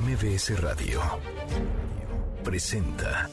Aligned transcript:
MBS 0.00 0.60
Radio 0.60 1.00
presenta 2.42 3.30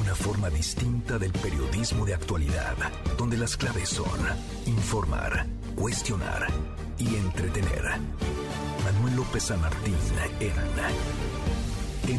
una 0.00 0.14
forma 0.14 0.48
distinta 0.50 1.18
del 1.18 1.32
periodismo 1.32 2.06
de 2.06 2.14
actualidad, 2.14 2.76
donde 3.18 3.36
las 3.38 3.56
claves 3.56 3.88
son 3.88 4.20
informar, 4.66 5.46
cuestionar 5.74 6.46
y 6.96 7.16
entretener. 7.16 7.82
Manuel 8.84 9.16
López 9.16 9.42
San 9.42 9.60
Martín 9.60 9.96
en 10.38 10.54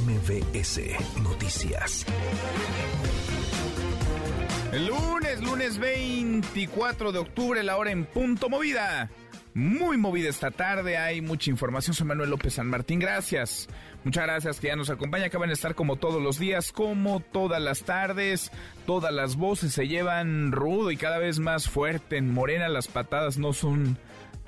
MBS 0.05 0.81
Noticias. 1.23 2.05
El 4.73 4.87
lunes, 4.87 5.41
lunes 5.41 5.77
24 5.77 7.13
de 7.13 7.19
octubre, 7.19 7.63
la 7.63 7.77
hora 7.77 7.91
en 7.91 8.05
punto 8.05 8.49
movida. 8.49 9.09
Muy 9.57 9.97
movida 9.97 10.29
esta 10.29 10.51
tarde, 10.51 10.97
hay 10.97 11.19
mucha 11.19 11.49
información. 11.49 11.95
Soy 11.95 12.05
Manuel 12.05 12.29
López 12.29 12.53
San 12.53 12.67
Martín, 12.67 12.99
gracias. 12.99 13.67
Muchas 14.03 14.25
gracias 14.25 14.59
que 14.59 14.67
ya 14.67 14.75
nos 14.75 14.91
acompaña. 14.91 15.25
Acaban 15.25 15.49
de 15.49 15.55
estar 15.55 15.73
como 15.73 15.95
todos 15.95 16.21
los 16.21 16.37
días, 16.37 16.71
como 16.71 17.21
todas 17.21 17.59
las 17.59 17.81
tardes. 17.81 18.51
Todas 18.85 19.11
las 19.11 19.35
voces 19.35 19.73
se 19.73 19.87
llevan 19.87 20.51
rudo 20.51 20.91
y 20.91 20.95
cada 20.95 21.17
vez 21.17 21.39
más 21.39 21.67
fuerte. 21.67 22.17
En 22.17 22.31
Morena 22.31 22.69
las 22.69 22.87
patadas 22.87 23.39
no 23.39 23.51
son 23.51 23.97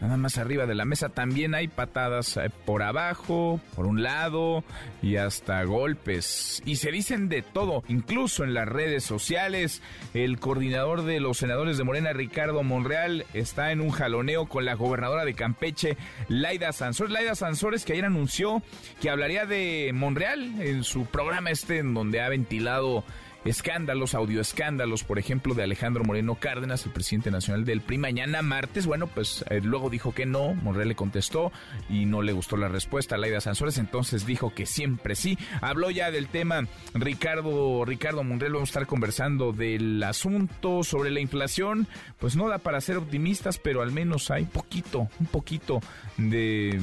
nada 0.02 0.17
más 0.17 0.38
arriba 0.38 0.66
de 0.66 0.76
la 0.76 0.85
mesa. 0.85 1.09
También 1.09 1.55
hay 1.55 1.67
patadas 1.67 2.38
eh, 2.38 2.49
por 2.66 2.84
abajo, 2.84 3.59
por 3.76 3.85
un 3.85 4.03
lado 4.03 4.63
y 5.02 5.17
hasta 5.17 5.63
golpes. 5.63 6.62
Y 6.66 6.77
se 6.77 6.91
dicen 6.91 7.30
de 7.30 7.41
todo, 7.41 7.84
incluso 7.88 8.43
en 8.43 8.54
las 8.54 8.67
redes 8.67 9.04
sociales. 9.04 9.81
El 10.13 10.40
coordinador 10.40 11.04
de 11.04 11.20
los 11.20 11.38
senadores 11.38 11.77
de 11.77 11.84
Morena, 11.84 12.13
Ricardo 12.13 12.63
Monreal, 12.63 13.26
está 13.34 13.71
en 13.71 13.81
un 13.81 13.91
jaloneo 13.91 14.48
con 14.48 14.66
la 14.66 14.76
gobernadora 14.76 15.26
de 15.26 15.34
Campeche, 15.34 15.98
Laida 16.27 16.71
Sansores. 16.71 17.13
Laida 17.13 17.35
Sansores 17.35 17.85
que 17.85 17.93
ayer 17.93 18.05
anunció 18.05 18.62
que 19.02 19.09
hablaría 19.09 19.45
de 19.45 19.91
Monreal 19.93 20.62
en 20.62 20.84
su 20.84 21.05
programa 21.05 21.51
este 21.51 21.79
en 21.79 21.93
donde 21.93 22.21
ha 22.21 22.29
ventilado 22.29 23.04
escándalos, 23.45 24.15
audioescándalos, 24.15 25.04
por 25.04 25.20
ejemplo, 25.20 25.54
de 25.54 25.63
Alejandro 25.63 26.04
Moreno 26.04 26.35
Cárdenas, 26.35 26.85
el 26.85 26.91
presidente 26.91 27.32
nacional 27.32 27.65
del 27.65 27.82
PRI. 27.82 27.98
Mañana 27.98 28.41
martes, 28.41 28.85
bueno, 28.85 29.07
pues 29.07 29.43
eh, 29.49 29.62
luego 29.63 29.90
dijo 29.90 30.13
que 30.13 30.26
no, 30.26 30.54
Monreal 30.55 30.90
le 30.90 30.95
contestó 30.95 31.51
y 31.90 32.05
no 32.05 32.21
le 32.21 32.34
gustó 32.34 32.57
la 32.57 32.67
respuesta 32.67 33.15
a 33.15 33.17
Laida 33.17 33.41
Sansores, 33.41 33.77
entonces 33.77 34.26
dijo 34.26 34.54
que 34.54 34.65
siempre 34.65 35.15
sí. 35.15 35.37
Habló 35.62 35.90
ya 35.90 36.12
del 36.12 36.27
tema 36.27 36.67
Ricardo, 36.93 37.85
Ricardo 37.85 38.23
Monreal, 38.23 38.54
vamos 38.54 38.70
a 38.70 38.71
estar 38.71 38.87
conversando 38.87 39.51
del 39.51 40.01
asunto 40.04 40.84
sobre 40.84 41.12
la 41.12 41.20
inflación. 41.20 41.87
Pues 42.20 42.35
no 42.35 42.49
da 42.49 42.57
para 42.57 42.82
ser 42.82 42.98
optimistas, 42.98 43.57
pero 43.57 43.82
al 43.82 43.91
menos 43.91 44.32
hay 44.32 44.45
poquito, 44.45 45.07
un 45.20 45.26
poquito 45.27 45.82
de 46.17 46.79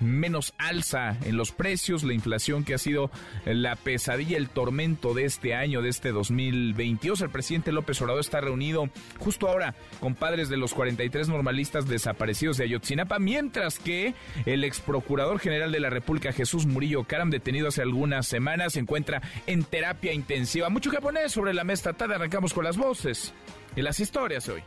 menos 0.00 0.54
alza 0.58 1.16
en 1.24 1.36
los 1.36 1.52
precios, 1.52 2.04
la 2.04 2.14
inflación 2.14 2.64
que 2.64 2.74
ha 2.74 2.78
sido 2.78 3.10
la 3.44 3.76
pesadilla, 3.76 4.36
el 4.36 4.48
tormento 4.48 5.14
de 5.14 5.24
este 5.24 5.54
año, 5.54 5.82
de 5.82 5.88
este 5.88 6.12
2022. 6.12 7.20
El 7.20 7.30
presidente 7.30 7.72
López 7.72 8.00
Obrador 8.02 8.20
está 8.20 8.40
reunido 8.40 8.88
justo 9.18 9.48
ahora 9.48 9.74
con 10.00 10.14
padres 10.14 10.48
de 10.48 10.56
los 10.56 10.74
43 10.74 11.28
normalistas 11.28 11.88
desaparecidos 11.88 12.56
de 12.56 12.64
Ayotzinapa, 12.64 13.18
mientras 13.18 13.78
que 13.78 14.14
el 14.46 14.64
ex 14.64 14.80
procurador 14.80 15.38
general 15.38 15.72
de 15.72 15.80
la 15.80 15.90
República, 15.90 16.32
Jesús 16.32 16.66
Murillo 16.66 17.04
Caram, 17.04 17.30
detenido 17.30 17.68
hace 17.68 17.82
algunas 17.82 18.26
semanas, 18.26 18.74
se 18.74 18.80
encuentra 18.80 19.22
en 19.46 19.64
terapia 19.64 20.12
intensiva. 20.12 20.68
Mucho 20.68 20.90
japonés 20.90 21.32
sobre 21.32 21.54
la 21.54 21.64
mesa 21.64 21.92
tarde. 21.92 22.14
Arrancamos 22.14 22.54
con 22.54 22.64
las 22.64 22.76
voces 22.76 23.32
y 23.76 23.82
las 23.82 24.00
historias 24.00 24.48
hoy. 24.48 24.62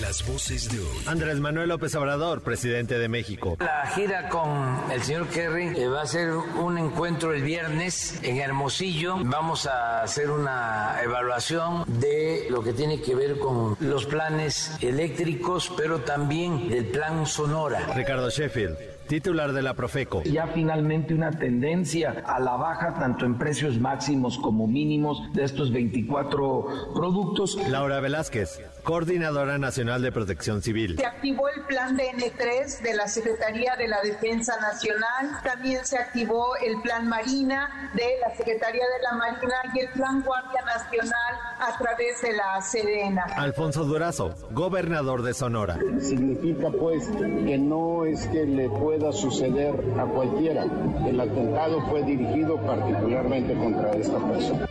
Las 0.00 0.24
voces 0.26 0.70
de 0.70 0.78
hoy. 0.78 0.98
Andrés 1.06 1.40
Manuel 1.40 1.70
López 1.70 1.94
Obrador, 1.96 2.42
presidente 2.42 2.98
de 2.98 3.08
México. 3.08 3.56
La 3.58 3.86
gira 3.94 4.28
con 4.28 4.78
el 4.92 5.02
señor 5.02 5.26
Kerry 5.28 5.76
eh, 5.76 5.88
va 5.88 6.02
a 6.02 6.06
ser 6.06 6.30
un 6.30 6.78
encuentro 6.78 7.32
el 7.32 7.42
viernes 7.42 8.18
en 8.22 8.36
Hermosillo. 8.36 9.16
Vamos 9.24 9.66
a 9.66 10.02
hacer 10.02 10.30
una 10.30 10.96
evaluación 11.02 11.84
de 12.00 12.46
lo 12.48 12.62
que 12.62 12.72
tiene 12.72 13.00
que 13.00 13.14
ver 13.14 13.38
con 13.38 13.76
los 13.80 14.06
planes 14.06 14.76
eléctricos, 14.80 15.72
pero 15.76 16.00
también 16.00 16.68
del 16.68 16.86
plan 16.86 17.26
Sonora. 17.26 17.80
Ricardo 17.94 18.30
Sheffield 18.30 18.98
titular 19.08 19.52
de 19.52 19.62
la 19.62 19.74
Profeco. 19.74 20.22
Ya 20.22 20.46
finalmente 20.46 21.14
una 21.14 21.30
tendencia 21.30 22.22
a 22.26 22.38
la 22.38 22.56
baja 22.56 22.94
tanto 22.94 23.24
en 23.24 23.38
precios 23.38 23.78
máximos 23.80 24.38
como 24.38 24.66
mínimos 24.66 25.32
de 25.32 25.44
estos 25.44 25.72
24 25.72 26.92
productos. 26.94 27.58
Laura 27.68 28.00
Velázquez, 28.00 28.60
coordinadora 28.82 29.58
nacional 29.58 30.02
de 30.02 30.12
protección 30.12 30.62
civil. 30.62 30.96
Se 30.96 31.06
activó 31.06 31.48
el 31.48 31.62
plan 31.64 31.96
DN3 31.96 32.80
de 32.82 32.94
la 32.94 33.08
Secretaría 33.08 33.76
de 33.76 33.88
la 33.88 34.00
Defensa 34.02 34.58
Nacional, 34.60 35.40
también 35.42 35.84
se 35.84 35.98
activó 35.98 36.56
el 36.56 36.80
plan 36.82 37.08
Marina 37.08 37.90
de 37.94 38.18
la 38.20 38.34
Secretaría 38.36 38.84
de 38.84 39.02
la 39.02 39.12
Marina 39.12 39.54
y 39.74 39.80
el 39.80 39.88
plan 39.90 40.22
Guardia 40.22 40.62
Nacional 40.62 41.34
a 41.60 41.78
través 41.78 42.22
de 42.22 42.32
la 42.32 42.60
Sedena. 42.62 43.24
Alfonso 43.36 43.84
Durazo, 43.84 44.34
gobernador 44.50 45.22
de 45.22 45.34
Sonora. 45.34 45.78
Significa 46.00 46.70
pues 46.70 47.08
que 47.08 47.58
no 47.58 48.04
es 48.04 48.26
que 48.28 48.44
le 48.44 48.68
pueda 48.68 49.12
suceder 49.12 49.74
a 49.98 50.04
cualquiera. 50.04 50.64
El 51.06 51.20
atentado 51.20 51.80
fue 51.88 52.02
dirigido 52.02 52.56
particularmente 52.64 53.54
contra 53.54 53.90
esta 53.92 54.18
persona. 54.18 54.68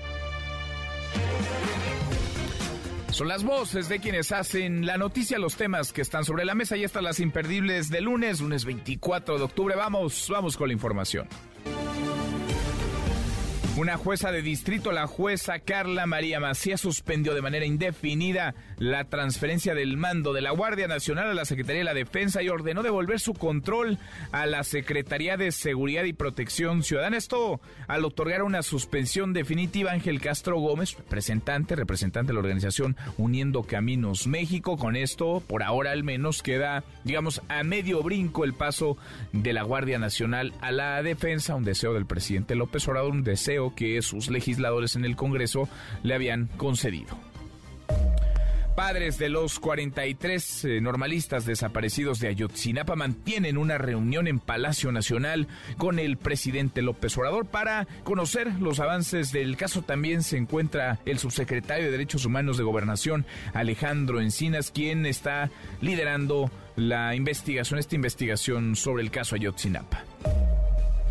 Son 3.17 3.27
las 3.27 3.43
voces 3.43 3.89
de 3.89 3.97
quienes 3.99 4.31
hacen 4.31 4.85
la 4.85 4.99
noticia, 4.99 5.39
los 5.39 5.55
temas 5.55 5.91
que 5.91 6.03
están 6.03 6.23
sobre 6.23 6.45
la 6.45 6.53
mesa 6.53 6.77
y 6.77 6.83
están 6.83 7.03
las 7.03 7.19
imperdibles 7.19 7.89
de 7.89 7.99
lunes, 7.99 8.41
lunes 8.41 8.63
24 8.63 9.39
de 9.39 9.43
octubre. 9.43 9.75
Vamos, 9.75 10.27
vamos 10.29 10.55
con 10.55 10.67
la 10.67 10.73
información. 10.73 11.27
Una 13.77 13.95
jueza 13.95 14.31
de 14.31 14.41
distrito, 14.41 14.91
la 14.91 15.05
jueza 15.05 15.59
Carla 15.59 16.07
María 16.07 16.39
Macías, 16.39 16.81
suspendió 16.81 17.35
de 17.35 17.43
manera 17.43 17.63
indefinida 17.63 18.55
la 18.79 19.03
transferencia 19.03 19.75
del 19.75 19.97
mando 19.97 20.33
de 20.33 20.41
la 20.41 20.49
Guardia 20.49 20.87
Nacional 20.87 21.29
a 21.29 21.35
la 21.35 21.45
Secretaría 21.45 21.81
de 21.81 21.85
la 21.85 21.93
Defensa 21.93 22.41
y 22.41 22.49
ordenó 22.49 22.81
devolver 22.81 23.19
su 23.19 23.35
control 23.35 23.99
a 24.31 24.47
la 24.47 24.63
Secretaría 24.63 25.37
de 25.37 25.51
Seguridad 25.51 26.05
y 26.05 26.13
Protección 26.13 26.81
Ciudadana. 26.81 27.17
Esto 27.17 27.61
al 27.87 28.03
otorgar 28.03 28.41
una 28.41 28.63
suspensión 28.63 29.31
definitiva 29.31 29.91
Ángel 29.91 30.21
Castro 30.21 30.59
Gómez, 30.59 30.97
representante, 30.97 31.75
representante 31.75 32.29
de 32.29 32.33
la 32.33 32.39
organización 32.39 32.97
Uniendo 33.19 33.61
Caminos 33.61 34.25
México. 34.25 34.77
Con 34.77 34.95
esto, 34.95 35.43
por 35.45 35.61
ahora 35.61 35.91
al 35.91 36.03
menos, 36.03 36.41
queda, 36.41 36.83
digamos, 37.03 37.43
a 37.47 37.61
medio 37.61 38.01
brinco 38.01 38.43
el 38.43 38.55
paso 38.55 38.97
de 39.33 39.53
la 39.53 39.61
Guardia 39.61 39.99
Nacional 39.99 40.55
a 40.61 40.71
la 40.71 41.03
defensa, 41.03 41.53
un 41.53 41.63
deseo 41.63 41.93
del 41.93 42.07
presidente 42.07 42.55
López 42.55 42.87
Obrador, 42.87 43.11
un 43.11 43.23
deseo 43.23 43.66
que 43.75 44.01
sus 44.01 44.29
legisladores 44.29 44.95
en 44.95 45.05
el 45.05 45.15
Congreso 45.15 45.69
le 46.03 46.13
habían 46.13 46.47
concedido. 46.57 47.17
Padres 48.77 49.17
de 49.17 49.29
los 49.29 49.59
43 49.59 50.65
eh, 50.65 50.81
normalistas 50.81 51.47
desaparecidos 51.47 52.19
de 52.19 52.27
Ayotzinapa 52.27 52.95
mantienen 52.95 53.57
una 53.57 53.79
reunión 53.79 54.27
en 54.27 54.39
Palacio 54.39 54.91
Nacional 54.91 55.47
con 55.79 55.97
el 55.97 56.17
presidente 56.17 56.83
López 56.83 57.17
Obrador 57.17 57.47
para 57.47 57.87
conocer 58.03 58.53
los 58.59 58.79
avances 58.79 59.31
del 59.31 59.57
caso. 59.57 59.81
También 59.81 60.21
se 60.21 60.37
encuentra 60.37 60.99
el 61.05 61.17
subsecretario 61.17 61.85
de 61.85 61.91
Derechos 61.91 62.23
Humanos 62.25 62.59
de 62.59 62.65
Gobernación, 62.65 63.25
Alejandro 63.55 64.21
Encinas, 64.21 64.69
quien 64.69 65.07
está 65.07 65.49
liderando 65.81 66.51
la 66.75 67.15
investigación, 67.15 67.79
esta 67.79 67.95
investigación 67.95 68.75
sobre 68.75 69.01
el 69.01 69.09
caso 69.09 69.33
Ayotzinapa 69.33 70.03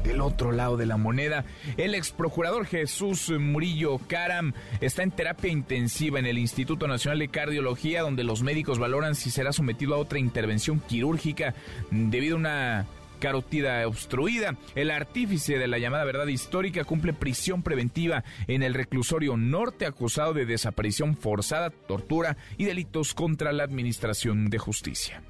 del 0.07 0.21
otro 0.21 0.53
lado 0.53 0.77
de 0.77 0.87
la 0.87 0.97
moneda. 0.97 1.45
El 1.77 1.95
ex 1.95 2.11
procurador 2.11 2.67
Jesús 2.67 3.31
Murillo 3.31 3.99
Caram 3.99 4.53
está 4.81 5.03
en 5.03 5.11
terapia 5.11 5.51
intensiva 5.51 6.19
en 6.19 6.27
el 6.27 6.39
Instituto 6.39 6.87
Nacional 6.87 7.19
de 7.19 7.29
Cardiología, 7.29 8.03
donde 8.03 8.25
los 8.25 8.43
médicos 8.43 8.79
valoran 8.79 9.15
si 9.15 9.31
será 9.31 9.53
sometido 9.53 9.95
a 9.95 9.99
otra 9.99 10.19
intervención 10.19 10.81
quirúrgica 10.81 11.55
debido 11.91 12.37
a 12.37 12.39
una 12.39 12.87
carotida 13.19 13.87
obstruida. 13.87 14.57
El 14.75 14.91
artífice 14.91 15.59
de 15.59 15.69
la 15.69 15.79
llamada 15.79 16.05
verdad 16.05 16.27
histórica 16.27 16.85
cumple 16.85 17.13
prisión 17.13 17.63
preventiva 17.63 18.25
en 18.47 18.63
el 18.63 18.75
reclusorio 18.75 19.37
norte 19.37 19.87
acusado 19.87 20.35
de 20.35 20.47
desaparición 20.47 21.17
forzada, 21.17 21.71
tortura 21.71 22.37
y 22.59 22.65
delitos 22.65 23.15
contra 23.15 23.53
la 23.53 23.65
Administración 23.65 24.51
de 24.51 24.59
Justicia. 24.59 25.23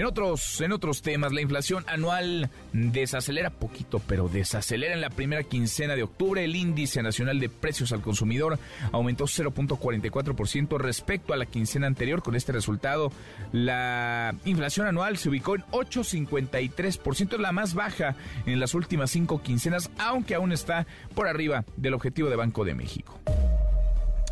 En 0.00 0.06
otros, 0.06 0.62
en 0.62 0.72
otros 0.72 1.02
temas, 1.02 1.30
la 1.30 1.42
inflación 1.42 1.84
anual 1.86 2.48
desacelera 2.72 3.50
poquito, 3.50 3.98
pero 3.98 4.30
desacelera 4.30 4.94
en 4.94 5.02
la 5.02 5.10
primera 5.10 5.42
quincena 5.42 5.94
de 5.94 6.04
octubre. 6.04 6.42
El 6.42 6.56
índice 6.56 7.02
nacional 7.02 7.38
de 7.38 7.50
precios 7.50 7.92
al 7.92 8.00
consumidor 8.00 8.58
aumentó 8.92 9.24
0.44% 9.24 10.78
respecto 10.78 11.34
a 11.34 11.36
la 11.36 11.44
quincena 11.44 11.86
anterior. 11.86 12.22
Con 12.22 12.34
este 12.34 12.50
resultado, 12.50 13.12
la 13.52 14.34
inflación 14.46 14.86
anual 14.86 15.18
se 15.18 15.28
ubicó 15.28 15.54
en 15.54 15.64
8.53%, 15.64 17.36
la 17.36 17.52
más 17.52 17.74
baja 17.74 18.16
en 18.46 18.58
las 18.58 18.72
últimas 18.72 19.10
cinco 19.10 19.42
quincenas, 19.42 19.90
aunque 19.98 20.34
aún 20.34 20.52
está 20.52 20.86
por 21.14 21.28
arriba 21.28 21.66
del 21.76 21.92
objetivo 21.92 22.30
de 22.30 22.36
Banco 22.36 22.64
de 22.64 22.74
México. 22.74 23.20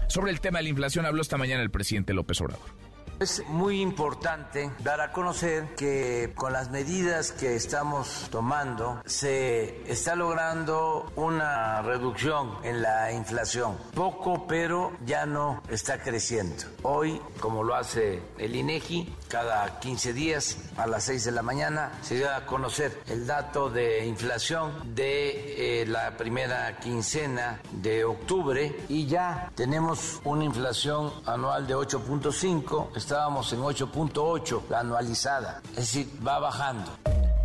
Sobre 0.07 0.33
el 0.33 0.41
tema 0.41 0.61
de 0.61 0.63
la 0.63 0.71
inflación 0.71 1.05
habló 1.05 1.21
esta 1.21 1.37
mañana 1.37 1.63
el 1.63 1.69
presidente 1.69 2.15
López 2.15 2.41
Obrador 2.41 2.88
Es 3.21 3.43
muy 3.49 3.81
importante 3.81 4.71
dar 4.79 5.01
a 5.01 5.11
conocer 5.11 5.75
que 5.75 6.33
con 6.37 6.53
las 6.53 6.71
medidas 6.71 7.33
que 7.33 7.57
estamos 7.57 8.29
tomando 8.31 9.03
se 9.07 9.91
está 9.91 10.15
logrando 10.15 11.11
una 11.17 11.83
reducción 11.83 12.59
en 12.63 12.81
la 12.81 13.11
inflación. 13.11 13.77
Poco, 13.93 14.47
pero 14.47 14.93
ya 15.05 15.27
no 15.27 15.65
está 15.69 16.01
creciendo. 16.01 16.63
Hoy, 16.85 17.21
como 17.41 17.65
lo 17.65 17.75
hace 17.75 18.23
el 18.39 18.55
INEGI, 18.55 19.13
cada 19.29 19.79
15 19.81 20.13
días 20.13 20.59
a 20.77 20.87
las 20.87 21.05
6 21.05 21.25
de 21.25 21.33
la 21.33 21.43
mañana 21.43 21.93
se 22.03 22.19
da 22.19 22.39
a 22.39 22.47
conocer 22.47 23.03
el 23.09 23.27
dato 23.27 23.71
de 23.71 24.07
inflación 24.07 24.95
de 24.95 25.83
eh, 25.83 25.87
la 25.87 26.17
primera 26.17 26.79
quincena 26.79 27.61
de 27.73 28.05
octubre 28.05 28.75
y 28.89 29.07
ya 29.07 29.51
tenemos 29.55 30.21
una 30.25 30.45
inflación 30.45 31.13
anual 31.27 31.67
de 31.67 31.77
8.5, 31.77 32.97
estábamos 32.97 33.53
en 33.53 33.61
8.8 33.61 34.63
la 34.71 34.81
anualizada, 34.81 35.61
es 35.71 35.77
decir, 35.77 36.09
va 36.27 36.39
bajando. 36.39 36.91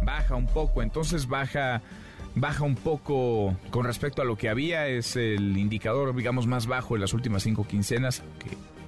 Baja 0.03 0.35
un 0.35 0.47
poco, 0.47 0.81
entonces 0.81 1.27
baja 1.27 1.81
baja 2.35 2.63
un 2.63 2.75
poco 2.75 3.55
con 3.69 3.85
respecto 3.85 4.21
a 4.21 4.25
lo 4.25 4.35
que 4.37 4.49
había, 4.49 4.87
es 4.87 5.15
el 5.15 5.57
indicador, 5.57 6.15
digamos, 6.15 6.47
más 6.47 6.65
bajo 6.65 6.95
en 6.95 7.01
las 7.01 7.13
últimas 7.13 7.43
cinco 7.43 7.65
quincenas, 7.67 8.23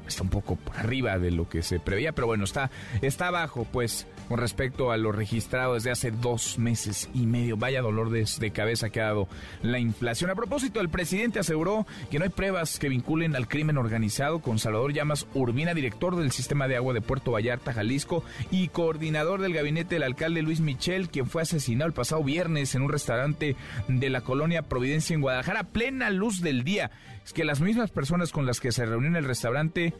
está 0.08 0.24
un 0.24 0.30
poco 0.30 0.58
arriba 0.76 1.18
de 1.20 1.32
lo 1.32 1.48
que 1.50 1.62
se 1.62 1.80
preveía, 1.80 2.12
pero 2.14 2.28
bueno, 2.28 2.44
está, 2.44 2.72
está 3.02 3.32
bajo, 3.32 3.66
pues, 3.72 4.08
con 4.28 4.40
respecto 4.40 4.92
a 4.92 4.98
lo 4.98 5.12
registrado 5.12 5.76
desde 5.76 5.92
hace 5.92 6.12
dos 6.12 6.58
meses 6.58 7.10
y 7.14 7.26
medio. 7.26 7.58
Vaya 7.58 7.82
dolor 7.82 8.10
de, 8.10 8.26
cabeza 8.52 8.90
que 8.90 9.02
ha 9.02 9.06
dado 9.06 9.28
la 9.62 9.80
inflación. 9.80 10.30
A 10.30 10.36
propósito, 10.36 10.80
el 10.80 10.90
presidente 10.90 11.40
aseguró 11.40 11.86
que 12.10 12.20
no 12.20 12.26
hay 12.26 12.30
pruebas 12.30 12.80
que 12.80 12.90
vinculen 12.90 13.36
al 13.36 13.48
crimen 13.48 13.78
organizado 13.78 14.40
con 14.40 14.60
Salvador 14.60 14.94
Llamas 14.94 15.28
Urbina, 15.34 15.74
director 15.74 16.16
del 16.16 16.32
sistema 16.32 16.68
de 16.68 16.76
agua 16.76 16.94
de 16.94 17.02
Puerto 17.02 17.32
Vallarta, 17.32 17.74
Jalisco, 17.74 18.24
y 18.52 18.70
coordinador 18.70 19.42
del 19.42 19.54
gabinete 19.54 19.96
del 19.96 20.04
alcalde 20.04 20.42
Luis 20.42 20.60
Michel, 20.60 21.10
quien 21.10 21.28
fue 21.28 21.42
asesinado 21.42 21.88
el 21.88 21.94
pasado 21.94 22.24
viernes 22.24 22.76
en 22.76 22.82
un 22.82 22.90
restaurante 22.90 23.56
de 23.88 24.10
la 24.10 24.22
colonia 24.22 24.64
Providencia 24.64 25.14
en 25.14 25.22
Guadalajara, 25.22 25.64
plena 25.64 26.10
luz 26.10 26.42
del 26.42 26.64
día. 26.64 26.92
Es 27.24 27.34
que 27.34 27.46
las 27.46 27.62
mismas 27.62 27.92
personas 27.92 28.32
con 28.32 28.46
las 28.46 28.60
que 28.60 28.72
se 28.72 28.86
reunió 28.86 29.10
en 29.10 29.16
el 29.16 29.26
restaurante 29.26 29.94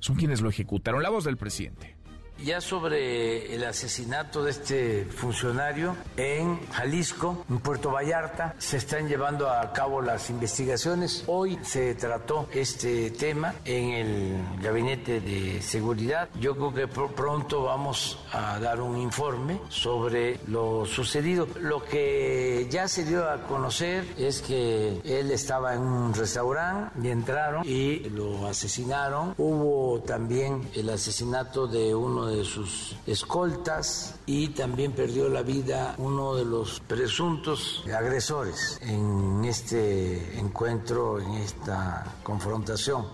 son 0.00 0.16
quienes 0.16 0.40
lo 0.40 0.48
ejecutaron. 0.48 1.02
La 1.02 1.10
voz 1.10 1.24
del 1.24 1.36
presidente. 1.36 1.95
Ya 2.44 2.60
sobre 2.60 3.54
el 3.54 3.64
asesinato 3.64 4.44
de 4.44 4.50
este 4.50 5.04
funcionario 5.06 5.96
en 6.18 6.60
Jalisco, 6.70 7.44
en 7.48 7.60
Puerto 7.60 7.90
Vallarta, 7.90 8.54
se 8.58 8.76
están 8.76 9.08
llevando 9.08 9.48
a 9.50 9.72
cabo 9.72 10.02
las 10.02 10.28
investigaciones. 10.28 11.24
Hoy 11.28 11.58
se 11.62 11.94
trató 11.94 12.46
este 12.52 13.10
tema 13.10 13.54
en 13.64 13.90
el 13.90 14.60
Gabinete 14.60 15.20
de 15.20 15.62
Seguridad. 15.62 16.28
Yo 16.38 16.54
creo 16.54 16.74
que 16.74 16.88
pronto 16.88 17.64
vamos 17.64 18.18
a 18.32 18.58
dar 18.60 18.82
un 18.82 18.98
informe 18.98 19.58
sobre 19.70 20.38
lo 20.46 20.84
sucedido. 20.84 21.48
Lo 21.58 21.82
que 21.82 22.68
ya 22.70 22.86
se 22.86 23.04
dio 23.06 23.28
a 23.30 23.44
conocer 23.44 24.04
es 24.18 24.42
que 24.42 25.00
él 25.04 25.30
estaba 25.30 25.74
en 25.74 25.80
un 25.80 26.12
restaurante 26.12 27.00
y 27.02 27.08
entraron 27.08 27.62
y 27.64 28.00
lo 28.10 28.46
asesinaron. 28.46 29.34
Hubo 29.38 30.00
también 30.00 30.68
el 30.74 30.90
asesinato 30.90 31.66
de 31.66 31.94
uno 31.94 32.25
de 32.28 32.44
sus 32.44 32.96
escoltas 33.06 34.18
y 34.26 34.48
también 34.48 34.92
perdió 34.92 35.28
la 35.28 35.42
vida 35.42 35.94
uno 35.98 36.34
de 36.34 36.44
los 36.44 36.80
presuntos 36.80 37.84
agresores 37.94 38.78
en 38.82 39.44
este 39.44 40.38
encuentro, 40.38 41.20
en 41.20 41.34
esta 41.34 42.16
confrontación. 42.22 43.04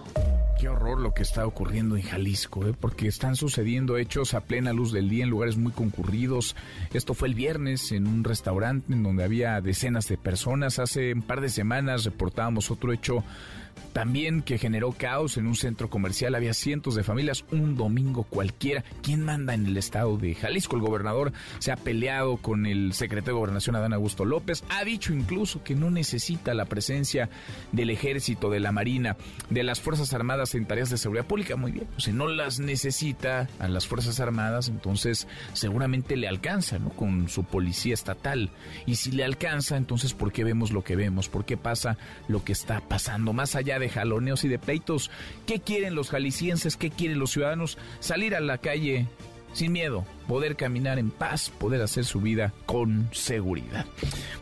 Qué 0.63 0.69
horror 0.69 1.01
lo 1.01 1.13
que 1.13 1.23
está 1.23 1.45
ocurriendo 1.45 1.97
en 1.97 2.03
Jalisco, 2.03 2.65
¿eh? 2.67 2.75
porque 2.79 3.09
están 3.09 3.35
sucediendo 3.35 3.97
hechos 3.97 4.33
a 4.33 4.43
plena 4.43 4.73
luz 4.73 4.93
del 4.93 5.09
día 5.09 5.25
en 5.25 5.31
lugares 5.31 5.57
muy 5.57 5.73
concurridos. 5.73 6.55
Esto 6.93 7.15
fue 7.15 7.27
el 7.29 7.35
viernes 7.35 7.91
en 7.91 8.07
un 8.07 8.23
restaurante 8.23 8.93
en 8.93 9.03
donde 9.03 9.25
había 9.25 9.61
decenas 9.61 10.07
de 10.07 10.19
personas. 10.19 10.79
Hace 10.79 11.15
un 11.15 11.23
par 11.23 11.41
de 11.41 11.49
semanas 11.49 12.05
reportábamos 12.05 12.71
otro 12.71 12.93
hecho 12.93 13.25
también 13.93 14.43
que 14.43 14.59
generó 14.59 14.93
caos 14.93 15.37
en 15.37 15.47
un 15.47 15.55
centro 15.55 15.91
comercial. 15.91 16.35
Había 16.35 16.55
cientos 16.55 16.95
de 16.95 17.03
familias, 17.03 17.45
un 17.51 17.77
domingo 17.77 18.25
cualquiera. 18.25 18.85
¿Quién 19.03 19.23
manda 19.23 19.55
en 19.55 19.67
el 19.67 19.77
estado 19.77 20.17
de 20.17 20.35
Jalisco? 20.35 20.77
El 20.77 20.83
gobernador 20.83 21.33
se 21.59 21.73
ha 21.73 21.77
peleado 21.77 22.37
con 22.37 22.67
el 22.67 22.93
secretario 22.93 23.35
de 23.35 23.41
Gobernación, 23.41 23.77
Adán 23.77 23.93
Augusto 23.93 24.25
López. 24.25 24.65
Ha 24.71 24.85
dicho 24.85 25.13
incluso 25.13 25.63
que 25.63 25.75
no 25.75 25.91
necesita 25.91 26.55
la 26.55 26.65
presencia 26.65 27.29
del 27.73 27.91
ejército, 27.91 28.51
de 28.51 28.61
la 28.61 28.73
marina, 28.73 29.17
de 29.51 29.63
las 29.63 29.81
Fuerzas 29.81 30.13
Armadas 30.13 30.55
en 30.55 30.67
tareas 30.67 30.91
de 30.91 30.99
seguridad 30.99 31.27
pública. 31.27 31.57
Muy 31.57 31.73
bien, 31.73 31.87
si 31.99 32.13
no 32.13 32.29
las 32.29 32.61
necesita 32.61 33.49
a 33.59 33.69
las 33.69 33.87
Fuerzas 33.87 34.21
Armadas, 34.21 34.69
entonces 34.69 35.29
seguramente 35.53 36.17
le 36.17 36.29
alcanza, 36.29 36.79
¿no? 36.79 36.91
Con 36.91 37.29
su 37.29 37.45
policía 37.45 37.95
estatal. 37.95 38.51
Y 38.87 38.97
si 38.97 39.13
le 39.13 39.25
alcanza, 39.25 39.77
entonces 39.77 40.15
¿por 40.15 40.33
qué 40.33 40.45
vemos 40.45 40.73
lo 40.73 40.83
que 40.83 40.97
vemos? 40.97 41.29
¿Por 41.29 41.45
qué 41.45 41.57
pasa 41.57 41.97
lo 42.29 42.45
que 42.45 42.53
está 42.53 42.81
pasando? 42.81 43.33
Más 43.33 43.55
allá 43.55 43.62
de 43.63 43.89
jaloneos 43.89 44.45
y 44.45 44.49
de 44.49 44.59
pleitos. 44.59 45.11
¿Qué 45.47 45.61
quieren 45.61 45.95
los 45.95 46.11
jaliscienses? 46.11 46.77
¿Qué 46.77 46.91
quieren 46.91 47.19
los 47.19 47.31
ciudadanos? 47.31 47.79
Salir 48.01 48.35
a 48.35 48.41
la 48.41 48.59
calle 48.59 49.07
sin 49.53 49.73
miedo, 49.73 50.07
poder 50.29 50.57
caminar 50.57 50.99
en 50.99 51.11
paz, 51.11 51.51
poder 51.51 51.83
hacer 51.83 52.05
su 52.05 52.21
vida 52.21 52.53
con 52.67 53.09
seguridad. 53.13 53.85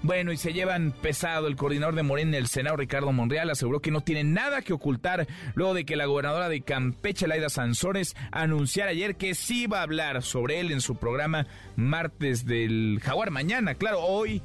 Bueno, 0.02 0.32
y 0.32 0.36
se 0.36 0.52
llevan 0.52 0.92
pesado 0.92 1.48
el 1.48 1.56
coordinador 1.56 1.94
de 1.94 2.02
Morena 2.02 2.36
el 2.36 2.46
Senado, 2.46 2.76
Ricardo 2.76 3.12
Monreal, 3.12 3.50
aseguró 3.50 3.80
que 3.80 3.90
no 3.90 4.02
tiene 4.02 4.24
nada 4.24 4.62
que 4.62 4.72
ocultar 4.72 5.26
luego 5.54 5.74
de 5.74 5.84
que 5.84 5.96
la 5.96 6.06
gobernadora 6.06 6.48
de 6.48 6.60
Campeche, 6.60 7.26
Laida 7.26 7.48
Sansores, 7.48 8.14
anunciara 8.30 8.92
ayer 8.92 9.16
que 9.16 9.34
sí 9.34 9.64
iba 9.64 9.80
a 9.80 9.82
hablar 9.82 10.22
sobre 10.22 10.60
él 10.60 10.70
en 10.70 10.80
su 10.80 10.96
programa 10.96 11.46
Martes 11.76 12.46
del 12.46 13.00
Jaguar 13.02 13.30
mañana. 13.30 13.74
Claro, 13.74 14.00
hoy 14.00 14.42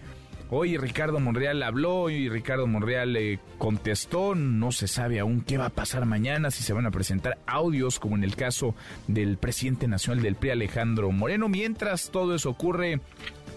Hoy 0.52 0.78
Ricardo 0.78 1.20
Monreal 1.20 1.64
habló 1.64 2.12
y 2.12 2.30
Ricardo 2.30 2.68
Monreal 2.68 3.14
le 3.14 3.40
contestó, 3.58 4.36
no 4.36 4.72
se 4.72 4.88
sabe 4.88 5.20
aún 5.20 5.42
qué 5.42 5.58
va 5.58 5.66
a 5.66 5.70
pasar 5.72 6.06
mañana, 6.06 6.52
si 6.52 6.62
se 6.62 6.72
van 6.72 6.86
a 6.86 6.92
presentar 6.92 7.40
audios 7.48 8.00
como 8.00 8.16
en 8.16 8.24
el 8.24 8.36
caso 8.36 8.76
del 9.08 9.38
presidente 9.38 9.88
nacional 9.88 10.22
del 10.22 10.36
PRI 10.36 10.52
Alejandro 10.52 11.12
Moreno. 11.12 11.50
Mientras 11.50 12.12
todo 12.12 12.36
eso 12.36 12.52
ocurre, 12.52 13.00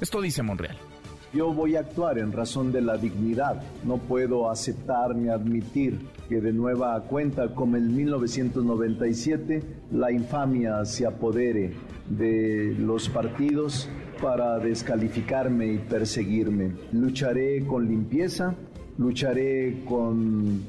esto 0.01 0.23
dice 0.23 0.43
Monreal. 0.43 0.79
Yo 1.35 1.53
voy 1.53 1.77
a 1.77 1.81
actuar 1.81 2.19
en 2.19 2.33
razón 2.33 2.73
de 2.73 2.81
la 2.81 2.97
dignidad. 2.97 3.61
No 3.85 3.99
puedo 3.99 4.51
aceptar 4.51 5.15
ni 5.15 5.29
admitir 5.29 6.01
que 6.27 6.41
de 6.41 6.55
nueva 6.55 6.99
cuenta, 7.03 7.55
como 7.55 7.77
en 7.77 7.95
1997, 7.95 9.63
la 9.93 10.11
infamia 10.11 10.87
se 10.87 11.07
apodere 11.07 11.75
de 12.09 12.75
los 12.79 13.11
partidos 13.11 13.91
para 14.21 14.59
descalificarme 14.59 15.73
y 15.73 15.79
perseguirme. 15.79 16.73
Lucharé 16.93 17.65
con 17.67 17.89
limpieza, 17.89 18.55
lucharé 18.99 19.83
con 19.87 20.63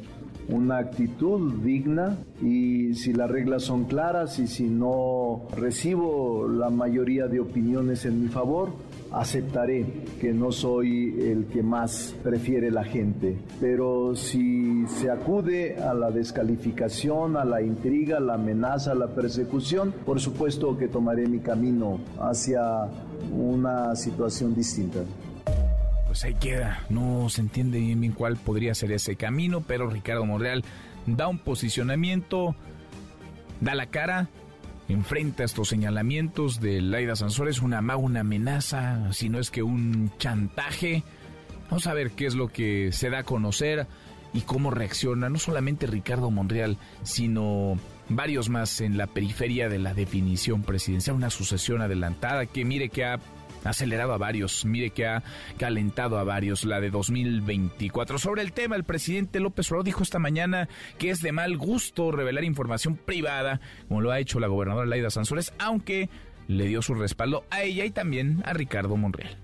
una 0.49 0.77
actitud 0.77 1.61
digna 1.63 2.17
y 2.41 2.95
si 2.95 3.13
las 3.13 3.29
reglas 3.29 3.63
son 3.63 3.85
claras 3.85 4.39
y 4.39 4.47
si 4.47 4.63
no 4.63 5.43
recibo 5.55 6.47
la 6.47 6.69
mayoría 6.69 7.27
de 7.27 7.39
opiniones 7.39 8.05
en 8.05 8.21
mi 8.23 8.27
favor, 8.29 8.69
aceptaré 9.11 9.85
que 10.19 10.33
no 10.33 10.51
soy 10.51 11.19
el 11.21 11.45
que 11.45 11.63
más 11.63 12.15
prefiere 12.23 12.71
la 12.71 12.83
gente. 12.83 13.37
Pero 13.59 14.15
si 14.15 14.85
se 14.87 15.09
acude 15.09 15.77
a 15.77 15.93
la 15.93 16.11
descalificación, 16.11 17.37
a 17.37 17.45
la 17.45 17.61
intriga, 17.61 18.17
a 18.17 18.21
la 18.21 18.35
amenaza, 18.35 18.91
a 18.91 18.95
la 18.95 19.07
persecución, 19.07 19.93
por 20.05 20.19
supuesto 20.19 20.77
que 20.77 20.87
tomaré 20.87 21.27
mi 21.27 21.39
camino 21.39 21.99
hacia 22.19 22.87
una 23.31 23.95
situación 23.95 24.55
distinta 24.55 24.99
pues 26.09 26.23
ahí 26.23 26.33
queda. 26.33 26.79
No 26.89 27.29
se 27.29 27.41
entiende 27.41 27.77
bien, 27.77 28.01
bien 28.01 28.13
cuál 28.13 28.35
podría 28.35 28.73
ser 28.73 28.91
ese 28.91 29.15
camino, 29.15 29.61
pero 29.61 29.87
Ricardo 29.91 30.25
Monreal 30.25 30.63
da 31.05 31.27
un 31.27 31.37
posicionamiento, 31.37 32.55
da 33.61 33.75
la 33.75 33.85
cara, 33.85 34.27
enfrenta 34.89 35.43
estos 35.43 35.69
señalamientos 35.69 36.59
de 36.59 36.81
Laida 36.81 37.15
Sansores, 37.15 37.61
una 37.61 37.79
una 37.95 38.21
amenaza, 38.21 39.13
si 39.13 39.29
no 39.29 39.39
es 39.39 39.51
que 39.51 39.63
un 39.63 40.11
chantaje. 40.17 41.03
Vamos 41.69 41.87
a 41.87 41.93
ver 41.93 42.11
qué 42.11 42.25
es 42.25 42.35
lo 42.35 42.47
que 42.47 42.91
se 42.91 43.09
da 43.09 43.19
a 43.19 43.23
conocer 43.23 43.87
y 44.33 44.41
cómo 44.41 44.71
reacciona 44.71 45.29
no 45.29 45.39
solamente 45.39 45.87
Ricardo 45.87 46.31
Monreal, 46.31 46.77
sino 47.03 47.77
varios 48.09 48.49
más 48.49 48.81
en 48.81 48.97
la 48.97 49.07
periferia 49.07 49.69
de 49.69 49.79
la 49.79 49.93
definición 49.93 50.63
presidencial, 50.63 51.15
una 51.15 51.29
sucesión 51.29 51.81
adelantada 51.81 52.47
que 52.47 52.65
mire 52.65 52.89
que 52.89 53.05
ha 53.05 53.19
acelerado 53.63 54.13
a 54.13 54.17
varios, 54.17 54.65
mire 54.65 54.91
que 54.91 55.05
ha 55.05 55.23
calentado 55.57 56.17
a 56.17 56.23
varios, 56.23 56.63
la 56.65 56.79
de 56.79 56.89
2024. 56.89 58.19
Sobre 58.19 58.41
el 58.41 58.53
tema, 58.53 58.75
el 58.75 58.83
presidente 58.83 59.39
López 59.39 59.69
Obrador 59.71 59.85
dijo 59.85 60.03
esta 60.03 60.19
mañana 60.19 60.69
que 60.97 61.09
es 61.09 61.21
de 61.21 61.31
mal 61.31 61.57
gusto 61.57 62.11
revelar 62.11 62.43
información 62.43 62.95
privada, 62.95 63.59
como 63.87 64.01
lo 64.01 64.11
ha 64.11 64.19
hecho 64.19 64.39
la 64.39 64.47
gobernadora 64.47 64.87
Laida 64.87 65.09
Sansores, 65.09 65.53
aunque 65.59 66.09
le 66.47 66.65
dio 66.65 66.81
su 66.81 66.95
respaldo 66.95 67.45
a 67.49 67.63
ella 67.63 67.85
y 67.85 67.91
también 67.91 68.41
a 68.45 68.53
Ricardo 68.53 68.97
Monreal 68.97 69.37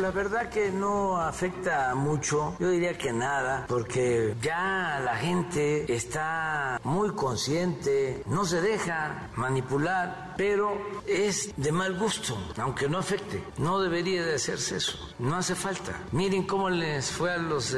La 0.00 0.10
verdad 0.12 0.48
que 0.48 0.70
no 0.70 1.18
afecta 1.18 1.94
mucho, 1.94 2.56
yo 2.58 2.70
diría 2.70 2.96
que 2.96 3.12
nada, 3.12 3.66
porque 3.68 4.34
ya 4.40 4.98
la 5.04 5.14
gente 5.16 5.94
está 5.94 6.80
muy 6.84 7.10
consciente, 7.10 8.22
no 8.24 8.46
se 8.46 8.62
deja 8.62 9.28
manipular, 9.36 10.32
pero 10.38 11.02
es 11.06 11.52
de 11.54 11.70
mal 11.70 11.98
gusto, 11.98 12.34
aunque 12.56 12.88
no 12.88 12.96
afecte. 12.96 13.44
No 13.58 13.78
debería 13.78 14.24
de 14.24 14.36
hacerse 14.36 14.76
eso, 14.76 14.98
no 15.18 15.36
hace 15.36 15.54
falta. 15.54 15.92
Miren 16.12 16.46
cómo 16.46 16.70
les 16.70 17.10
fue 17.10 17.32
a 17.32 17.36
los 17.36 17.76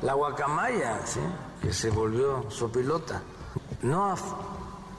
la 0.00 0.14
guacamaya, 0.14 1.06
¿sí? 1.06 1.20
que 1.60 1.74
se 1.74 1.90
volvió 1.90 2.50
su 2.50 2.72
pilota. 2.72 3.20
No 3.82 4.16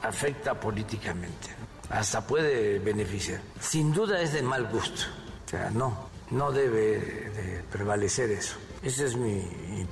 afecta 0.04 0.60
políticamente, 0.60 1.56
hasta 1.90 2.22
puede 2.22 2.78
beneficiar. 2.78 3.42
Sin 3.60 3.92
duda 3.92 4.22
es 4.22 4.34
de 4.34 4.44
mal 4.44 4.68
gusto, 4.68 5.02
o 5.48 5.50
sea, 5.50 5.72
no, 5.72 6.11
no 6.32 6.52
debe 6.52 7.00
de 7.00 7.64
prevalecer 7.72 8.32
eso. 8.32 8.58
Ese 8.84 9.06
es 9.06 9.16
mi, 9.16 9.44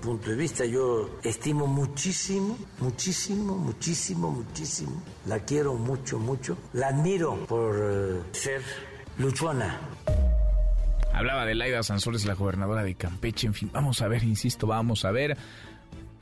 punto 0.01 0.31
de 0.31 0.36
vista. 0.36 0.65
Yo 0.65 1.19
estimo 1.24 1.67
muchísimo, 1.67 2.58
muchísimo, 2.79 3.55
muchísimo, 3.55 4.31
muchísimo. 4.31 5.03
La 5.27 5.39
quiero 5.39 5.75
mucho, 5.75 6.17
mucho. 6.17 6.58
La 6.74 6.88
admiro 6.88 7.46
por 7.46 7.75
eh, 7.79 8.22
ser 8.31 8.62
luchona. 9.17 9.79
Hablaba 11.13 11.46
de 11.46 11.53
Laida 11.53 11.84
Sansores, 11.84 12.25
la 12.25 12.34
gobernadora 12.34 12.84
de 12.84 12.96
Campeche. 12.96 13.46
En 13.46 13.53
fin, 13.53 13.69
vamos 13.72 14.01
a 14.01 14.08
ver, 14.08 14.24
insisto, 14.24 14.65
vamos 14.65 15.05
a 15.05 15.12
ver. 15.12 15.38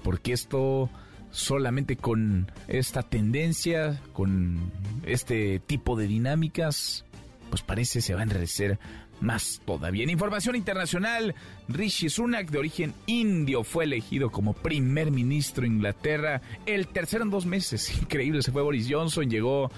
Porque 0.04 0.34
esto 0.34 0.90
solamente 1.32 1.96
con 1.96 2.52
esta 2.68 3.04
tendencia, 3.04 4.02
con 4.12 4.72
este 5.06 5.60
tipo 5.60 5.96
de 5.96 6.08
dinámicas, 6.08 7.06
pues 7.50 7.62
parece 7.62 8.02
se 8.02 8.14
va 8.14 8.22
a 8.22 8.24
enredecer 8.24 8.80
más 9.22 9.62
todavía. 9.66 10.04
En 10.04 10.10
información 10.10 10.56
internacional, 10.56 11.36
Rishi 11.68 12.10
Sunak, 12.10 12.50
de 12.50 12.60
origen 12.60 12.94
indio, 13.06 13.64
fue 13.64 13.86
elegido 13.86 14.30
como 14.30 14.54
primer 14.54 15.12
ministro 15.12 15.62
de 15.62 15.70
Inglaterra, 15.70 16.42
el 16.66 16.88
tercero 16.88 17.24
en 17.24 17.30
dos 17.30 17.46
meses. 17.46 17.98
Increíble, 18.02 18.42
se 18.42 18.52
fue 18.52 18.62
Boris 18.62 18.88
Johnson, 18.90 19.30
llegó 19.30 19.72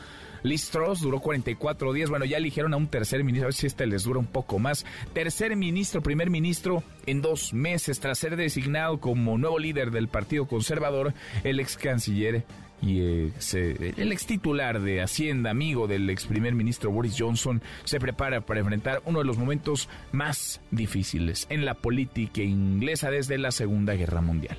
Liz 0.44 0.70
Truss, 0.70 1.02
duró 1.02 1.20
44 1.20 1.94
días. 1.94 2.10
Bueno, 2.10 2.26
ya 2.26 2.38
eligieron 2.38 2.74
a 2.74 2.78
un 2.78 2.88
tercer 2.88 3.24
ministro, 3.24 3.46
a 3.46 3.50
ver 3.50 3.54
si 3.54 3.68
este 3.68 3.86
les 3.86 4.04
dura 4.04 4.20
un 4.20 4.28
poco 4.28 4.60
más. 4.60 4.86
Tercer 5.14 5.56
ministro, 5.56 6.02
primer 6.02 6.30
ministro 6.30 6.84
en 7.06 7.22
dos 7.22 7.54
meses, 7.54 8.00
tras 8.00 8.20
ser 8.20 8.36
designado 8.36 9.00
como 9.00 9.38
nuevo 9.38 9.60
líder 9.60 9.92
del 9.92 10.08
Partido 10.08 10.48
Conservador, 10.48 11.14
el 11.44 11.60
ex 11.60 11.78
canciller 11.78 12.46
y 12.82 13.02
eh, 13.02 13.94
el 13.98 14.12
ex 14.12 14.26
titular 14.26 14.82
de 14.82 15.02
Hacienda, 15.02 15.52
amigo 15.52 15.88
del 15.88 16.10
ex 16.10 16.26
primer 16.26 16.54
ministro 16.54 16.92
Boris 16.92 17.16
Johnson, 17.18 17.62
se 17.84 18.00
prepara 18.00 18.42
para 18.42 18.62
enfrentar 18.62 19.02
uno 19.06 19.20
de 19.20 19.26
los 19.26 19.38
momentos 19.38 19.90
más 20.12 20.62
difíciles 20.72 21.48
en 21.50 21.66
la 21.66 21.74
política 21.74 22.42
inglesa 22.42 23.12
desde 23.12 23.38
la 23.38 23.52
Segunda 23.52 23.94
Guerra 23.94 24.22
Mundial. 24.22 24.58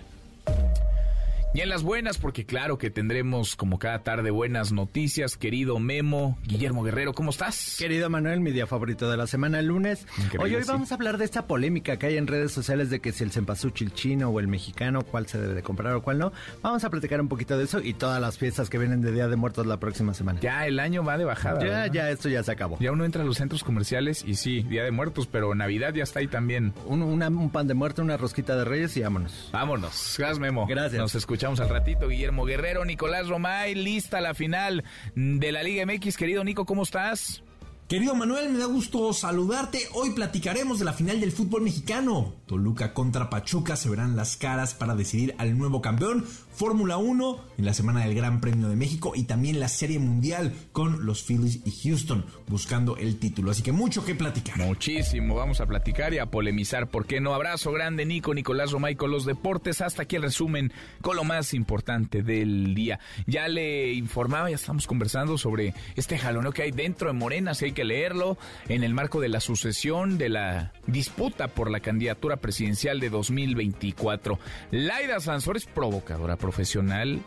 Y 1.52 1.62
en 1.62 1.69
las 1.69 1.83
buenas, 1.83 2.16
porque 2.16 2.47
claro 2.47 2.78
que 2.78 2.90
tendremos 2.90 3.57
como 3.57 3.80
cada 3.80 4.04
tarde 4.04 4.30
buenas 4.30 4.71
noticias, 4.71 5.37
querido 5.37 5.80
Memo, 5.80 6.38
Guillermo 6.45 6.85
Guerrero, 6.85 7.12
¿cómo 7.12 7.30
estás? 7.30 7.75
Querido 7.76 8.09
Manuel, 8.09 8.38
mi 8.38 8.52
día 8.52 8.69
favorito 8.69 9.11
de 9.11 9.16
la 9.16 9.26
semana, 9.26 9.59
el 9.59 9.66
lunes. 9.66 10.07
Hoy, 10.38 10.54
hoy 10.54 10.62
vamos 10.64 10.92
a 10.92 10.95
hablar 10.95 11.19
de 11.19 11.25
esta 11.25 11.49
polémica 11.49 11.97
que 11.97 12.07
hay 12.07 12.19
en 12.19 12.28
redes 12.28 12.52
sociales 12.52 12.88
de 12.88 13.00
que 13.00 13.11
si 13.11 13.25
el 13.25 13.33
cempasúchil 13.33 13.92
chino 13.92 14.28
o 14.28 14.38
el 14.38 14.47
mexicano, 14.47 15.02
cuál 15.02 15.26
se 15.26 15.40
debe 15.40 15.54
de 15.54 15.62
comprar 15.64 15.92
o 15.95 16.02
cuál 16.02 16.21
no. 16.21 16.33
Vamos 16.62 16.85
a 16.85 16.90
platicar 16.90 17.21
un 17.21 17.26
poquito 17.26 17.59
de 17.59 17.64
eso 17.64 17.80
y 17.80 17.95
todas 17.95 18.21
las 18.21 18.38
fiestas 18.38 18.71
que 18.71 18.78
vienen 18.78 19.00
de 19.00 19.11
Día 19.11 19.26
de 19.26 19.35
Muertos 19.35 19.66
la 19.66 19.80
próxima 19.80 20.14
semana. 20.14 20.38
Ya 20.38 20.69
el 20.69 20.78
año 20.78 21.02
va 21.02 21.19
de 21.19 21.25
bajada. 21.25 21.66
Ya, 21.66 21.88
ya, 21.88 22.11
esto 22.11 22.28
ya 22.28 22.45
se 22.45 22.52
acabó. 22.52 22.78
Ya 22.78 22.92
uno 22.92 23.04
entra 23.04 23.23
a 23.23 23.26
los 23.26 23.38
centros 23.38 23.64
comerciales 23.64 24.23
y 24.25 24.37
sí, 24.37 24.62
Día 24.62 24.85
de 24.85 24.92
Muertos, 24.92 25.26
pero 25.26 25.52
Navidad 25.57 25.95
ya 25.95 26.04
está 26.04 26.21
ahí 26.21 26.28
también. 26.28 26.75
Un, 26.87 27.02
un 27.02 27.50
pan 27.50 27.66
de 27.66 27.75
muerto, 27.75 28.02
una 28.02 28.16
rosquita 28.16 28.54
de 28.54 28.64
reyes 28.64 28.97
y 28.97 29.00
vámonos. 29.00 29.49
Vámonos. 29.52 30.14
Gracias, 30.16 30.38
Memo. 30.38 30.69
Gracias. 30.69 31.00
Nos 31.00 31.16
escuchamos 31.16 31.39
al 31.42 31.70
ratito, 31.70 32.09
Guillermo 32.09 32.44
Guerrero, 32.44 32.85
Nicolás 32.85 33.26
Romay, 33.26 33.75
lista 33.75 34.20
la 34.20 34.35
final 34.35 34.85
de 35.14 35.52
la 35.52 35.62
Liga 35.62 35.87
MX. 35.87 36.18
Querido 36.18 36.44
Nico, 36.44 36.66
¿cómo 36.66 36.82
estás? 36.82 37.42
Querido 37.88 38.14
Manuel, 38.14 38.50
me 38.50 38.59
da 38.59 38.66
gusto 38.66 39.11
saludarte. 39.14 39.80
Hoy 39.94 40.11
platicaremos 40.11 40.78
de 40.78 40.85
la 40.85 40.92
final 40.92 41.18
del 41.18 41.32
fútbol 41.32 41.62
mexicano. 41.62 42.35
Toluca 42.44 42.92
contra 42.92 43.30
Pachuca 43.30 43.75
se 43.76 43.88
verán 43.88 44.16
las 44.16 44.37
caras 44.37 44.75
para 44.75 44.94
decidir 44.94 45.35
al 45.38 45.56
nuevo 45.56 45.80
campeón. 45.80 46.26
Fórmula 46.61 46.99
1 46.99 47.40
en 47.57 47.64
la 47.64 47.73
semana 47.73 48.05
del 48.05 48.14
Gran 48.14 48.43
Premio 48.43 48.69
de 48.69 48.76
México 48.76 49.12
y 49.14 49.23
también 49.25 49.61
la 49.61 49.69
Serie 49.69 49.99
Mundial 49.99 50.52
con 50.73 51.07
los 51.07 51.23
Phillies 51.23 51.62
y 51.64 51.71
Houston 51.71 52.26
buscando 52.49 52.99
el 52.99 53.19
título. 53.19 53.50
Así 53.50 53.62
que 53.62 53.73
mucho 53.73 54.05
que 54.05 54.14
platicar. 54.14 54.59
Muchísimo, 54.59 55.35
vamos 55.35 55.62
a 55.62 55.67
platicar 55.67 56.12
y 56.12 56.19
a 56.19 56.26
polemizar. 56.26 56.88
¿Por 56.88 57.07
qué 57.07 57.19
no? 57.19 57.33
Abrazo 57.33 57.73
grande, 57.73 58.05
Nico, 58.05 58.35
Nicolás 58.35 58.73
Romay 58.73 58.95
con 58.95 59.11
los 59.11 59.25
deportes. 59.25 59.81
Hasta 59.81 60.02
aquí 60.02 60.17
el 60.17 60.23
resumen 60.23 60.71
con 61.00 61.17
lo 61.17 61.25
más 61.25 61.55
importante 61.55 62.23
del 62.23 62.75
día. 62.75 63.00
Ya 63.26 63.49
le 63.49 63.95
informaba, 63.95 64.50
ya 64.50 64.57
estamos 64.57 64.87
conversando 64.87 65.38
sobre 65.38 65.73
este 65.97 66.19
jaloneo 66.19 66.52
que 66.52 66.64
hay 66.64 66.73
dentro 66.73 67.09
de 67.09 67.14
Morena, 67.14 67.55
si 67.55 67.64
hay 67.64 67.73
que 67.73 67.85
leerlo, 67.85 68.37
en 68.69 68.85
el 68.85 68.93
marco 68.93 69.19
de 69.19 69.31
la 69.31 69.40
sucesión 69.40 70.19
de 70.19 70.29
la 70.29 70.75
disputa 70.87 71.49
por 71.49 71.71
la 71.71 71.81
candidatura 71.81 72.37
presidencial 72.37 73.00
de 73.00 73.09
2024. 73.09 74.38
Laida 74.73 75.21
Sansores 75.21 75.64
provocadora 75.64 76.37
profesional. 76.50 77.21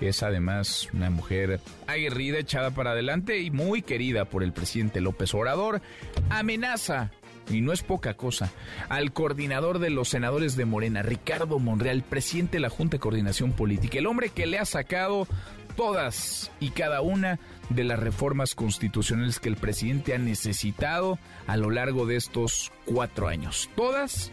Es 0.00 0.22
además 0.22 0.88
una 0.92 1.10
mujer 1.10 1.60
aguerrida, 1.88 2.38
echada 2.38 2.70
para 2.70 2.92
adelante 2.92 3.40
y 3.40 3.50
muy 3.50 3.82
querida 3.82 4.26
por 4.26 4.44
el 4.44 4.52
presidente 4.52 5.00
López 5.00 5.34
Obrador. 5.34 5.82
Amenaza 6.30 7.10
y 7.50 7.62
no 7.62 7.72
es 7.72 7.82
poca 7.82 8.14
cosa, 8.14 8.52
al 8.90 9.12
coordinador 9.12 9.80
de 9.80 9.90
los 9.90 10.10
senadores 10.10 10.54
de 10.54 10.66
Morena, 10.66 11.02
Ricardo 11.02 11.58
Monreal, 11.58 12.02
presidente 12.02 12.58
de 12.58 12.60
la 12.60 12.70
Junta 12.70 12.98
de 12.98 13.00
Coordinación 13.00 13.52
Política, 13.52 13.98
el 13.98 14.06
hombre 14.06 14.28
que 14.28 14.46
le 14.46 14.58
ha 14.58 14.66
sacado 14.66 15.26
todas 15.74 16.52
y 16.60 16.70
cada 16.70 17.00
una 17.00 17.40
de 17.70 17.84
las 17.84 17.98
reformas 17.98 18.54
constitucionales 18.54 19.40
que 19.40 19.48
el 19.48 19.56
presidente 19.56 20.14
ha 20.14 20.18
necesitado 20.18 21.18
a 21.48 21.56
lo 21.56 21.70
largo 21.70 22.06
de 22.06 22.16
estos 22.16 22.70
cuatro 22.84 23.26
años. 23.26 23.68
Todas 23.74 24.30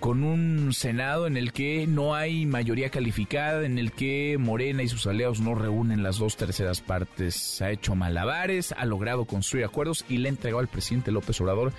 con 0.00 0.24
un 0.24 0.72
Senado 0.72 1.26
en 1.26 1.36
el 1.36 1.52
que 1.52 1.86
no 1.86 2.14
hay 2.14 2.46
mayoría 2.46 2.90
calificada, 2.90 3.64
en 3.64 3.78
el 3.78 3.92
que 3.92 4.36
Morena 4.38 4.82
y 4.82 4.88
sus 4.88 5.06
aliados 5.06 5.40
no 5.40 5.54
reúnen 5.54 6.02
las 6.02 6.18
dos 6.18 6.36
terceras 6.36 6.80
partes. 6.80 7.60
Ha 7.60 7.70
hecho 7.70 7.94
malabares, 7.94 8.72
ha 8.72 8.86
logrado 8.86 9.26
construir 9.26 9.66
acuerdos 9.66 10.04
y 10.08 10.16
le 10.16 10.28
ha 10.28 10.30
entregado 10.30 10.60
al 10.60 10.68
presidente 10.68 11.12
López 11.12 11.40
Obrador 11.40 11.72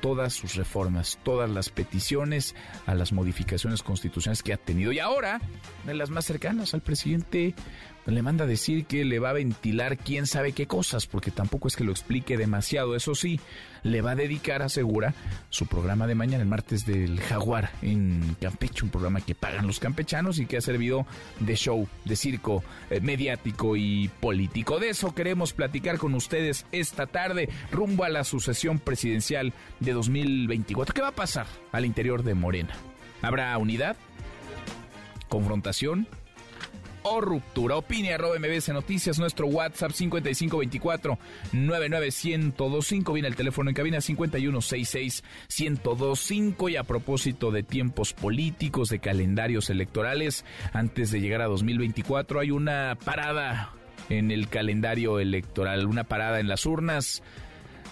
todas 0.00 0.34
sus 0.34 0.54
reformas, 0.56 1.18
todas 1.22 1.48
las 1.50 1.70
peticiones 1.70 2.54
a 2.86 2.94
las 2.94 3.12
modificaciones 3.12 3.82
constitucionales 3.82 4.42
que 4.42 4.52
ha 4.52 4.58
tenido. 4.58 4.92
Y 4.92 4.98
ahora, 4.98 5.40
de 5.86 5.94
las 5.94 6.10
más 6.10 6.26
cercanas 6.26 6.74
al 6.74 6.82
presidente, 6.82 7.54
le 8.06 8.22
manda 8.22 8.44
a 8.44 8.46
decir 8.46 8.84
que 8.84 9.04
le 9.04 9.18
va 9.18 9.30
a 9.30 9.34
ventilar 9.34 9.96
quién 9.96 10.26
sabe 10.26 10.52
qué 10.52 10.66
cosas, 10.66 11.06
porque 11.06 11.30
tampoco 11.30 11.68
es 11.68 11.76
que 11.76 11.84
lo 11.84 11.92
explique 11.92 12.36
demasiado. 12.36 12.94
Eso 12.94 13.14
sí, 13.14 13.40
le 13.82 14.02
va 14.02 14.12
a 14.12 14.14
dedicar, 14.16 14.62
asegura, 14.62 15.14
su 15.50 15.66
programa 15.66 16.06
de 16.06 16.14
mañana, 16.14 16.42
el 16.42 16.48
martes 16.48 16.84
del 16.84 17.20
Jaguar 17.20 17.70
en 17.82 18.36
Campeche, 18.40 18.84
un 18.84 18.90
programa 18.90 19.20
que 19.20 19.34
pagan 19.34 19.66
los 19.66 19.80
campechanos 19.80 20.38
y 20.38 20.46
que 20.46 20.56
ha 20.58 20.60
servido 20.60 21.06
de 21.40 21.56
show, 21.56 21.88
de 22.04 22.16
circo 22.16 22.62
eh, 22.90 23.00
mediático 23.00 23.76
y 23.76 24.10
político. 24.20 24.78
De 24.78 24.90
eso 24.90 25.14
queremos 25.14 25.52
platicar 25.52 25.98
con 25.98 26.14
ustedes 26.14 26.66
esta 26.72 27.06
tarde, 27.06 27.48
rumbo 27.70 28.04
a 28.04 28.08
la 28.08 28.24
sucesión 28.24 28.78
presidencial 28.78 29.52
de 29.80 29.92
2024. 29.92 30.94
¿Qué 30.94 31.02
va 31.02 31.08
a 31.08 31.12
pasar 31.12 31.46
al 31.72 31.84
interior 31.84 32.22
de 32.22 32.34
Morena? 32.34 32.74
¿Habrá 33.22 33.56
unidad? 33.58 33.96
¿Confrontación? 35.28 36.06
O 37.04 37.20
ruptura. 37.20 37.76
Opine 37.76 38.14
arroba 38.14 38.38
MBS 38.38 38.70
Noticias, 38.70 39.18
nuestro 39.18 39.46
WhatsApp 39.46 39.92
5524 39.92 41.18
99125. 41.52 43.12
Viene 43.12 43.28
el 43.28 43.36
teléfono 43.36 43.70
en 43.70 43.74
cabina 43.74 44.00
5166 44.00 45.22
1025. 45.58 46.68
Y 46.68 46.76
a 46.76 46.82
propósito 46.82 47.50
de 47.50 47.62
tiempos 47.62 48.12
políticos, 48.12 48.88
de 48.88 48.98
calendarios 48.98 49.70
electorales, 49.70 50.44
antes 50.72 51.10
de 51.10 51.20
llegar 51.20 51.42
a 51.42 51.46
2024 51.46 52.40
hay 52.40 52.50
una 52.50 52.98
parada 53.04 53.70
en 54.08 54.30
el 54.30 54.48
calendario 54.48 55.20
electoral, 55.20 55.86
una 55.86 56.04
parada 56.04 56.40
en 56.40 56.48
las 56.48 56.66
urnas, 56.66 57.22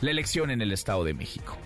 la 0.00 0.11
elección 0.11 0.50
en 0.50 0.62
el 0.62 0.73
Estado 0.73 1.04
de 1.04 1.14
México. 1.14 1.57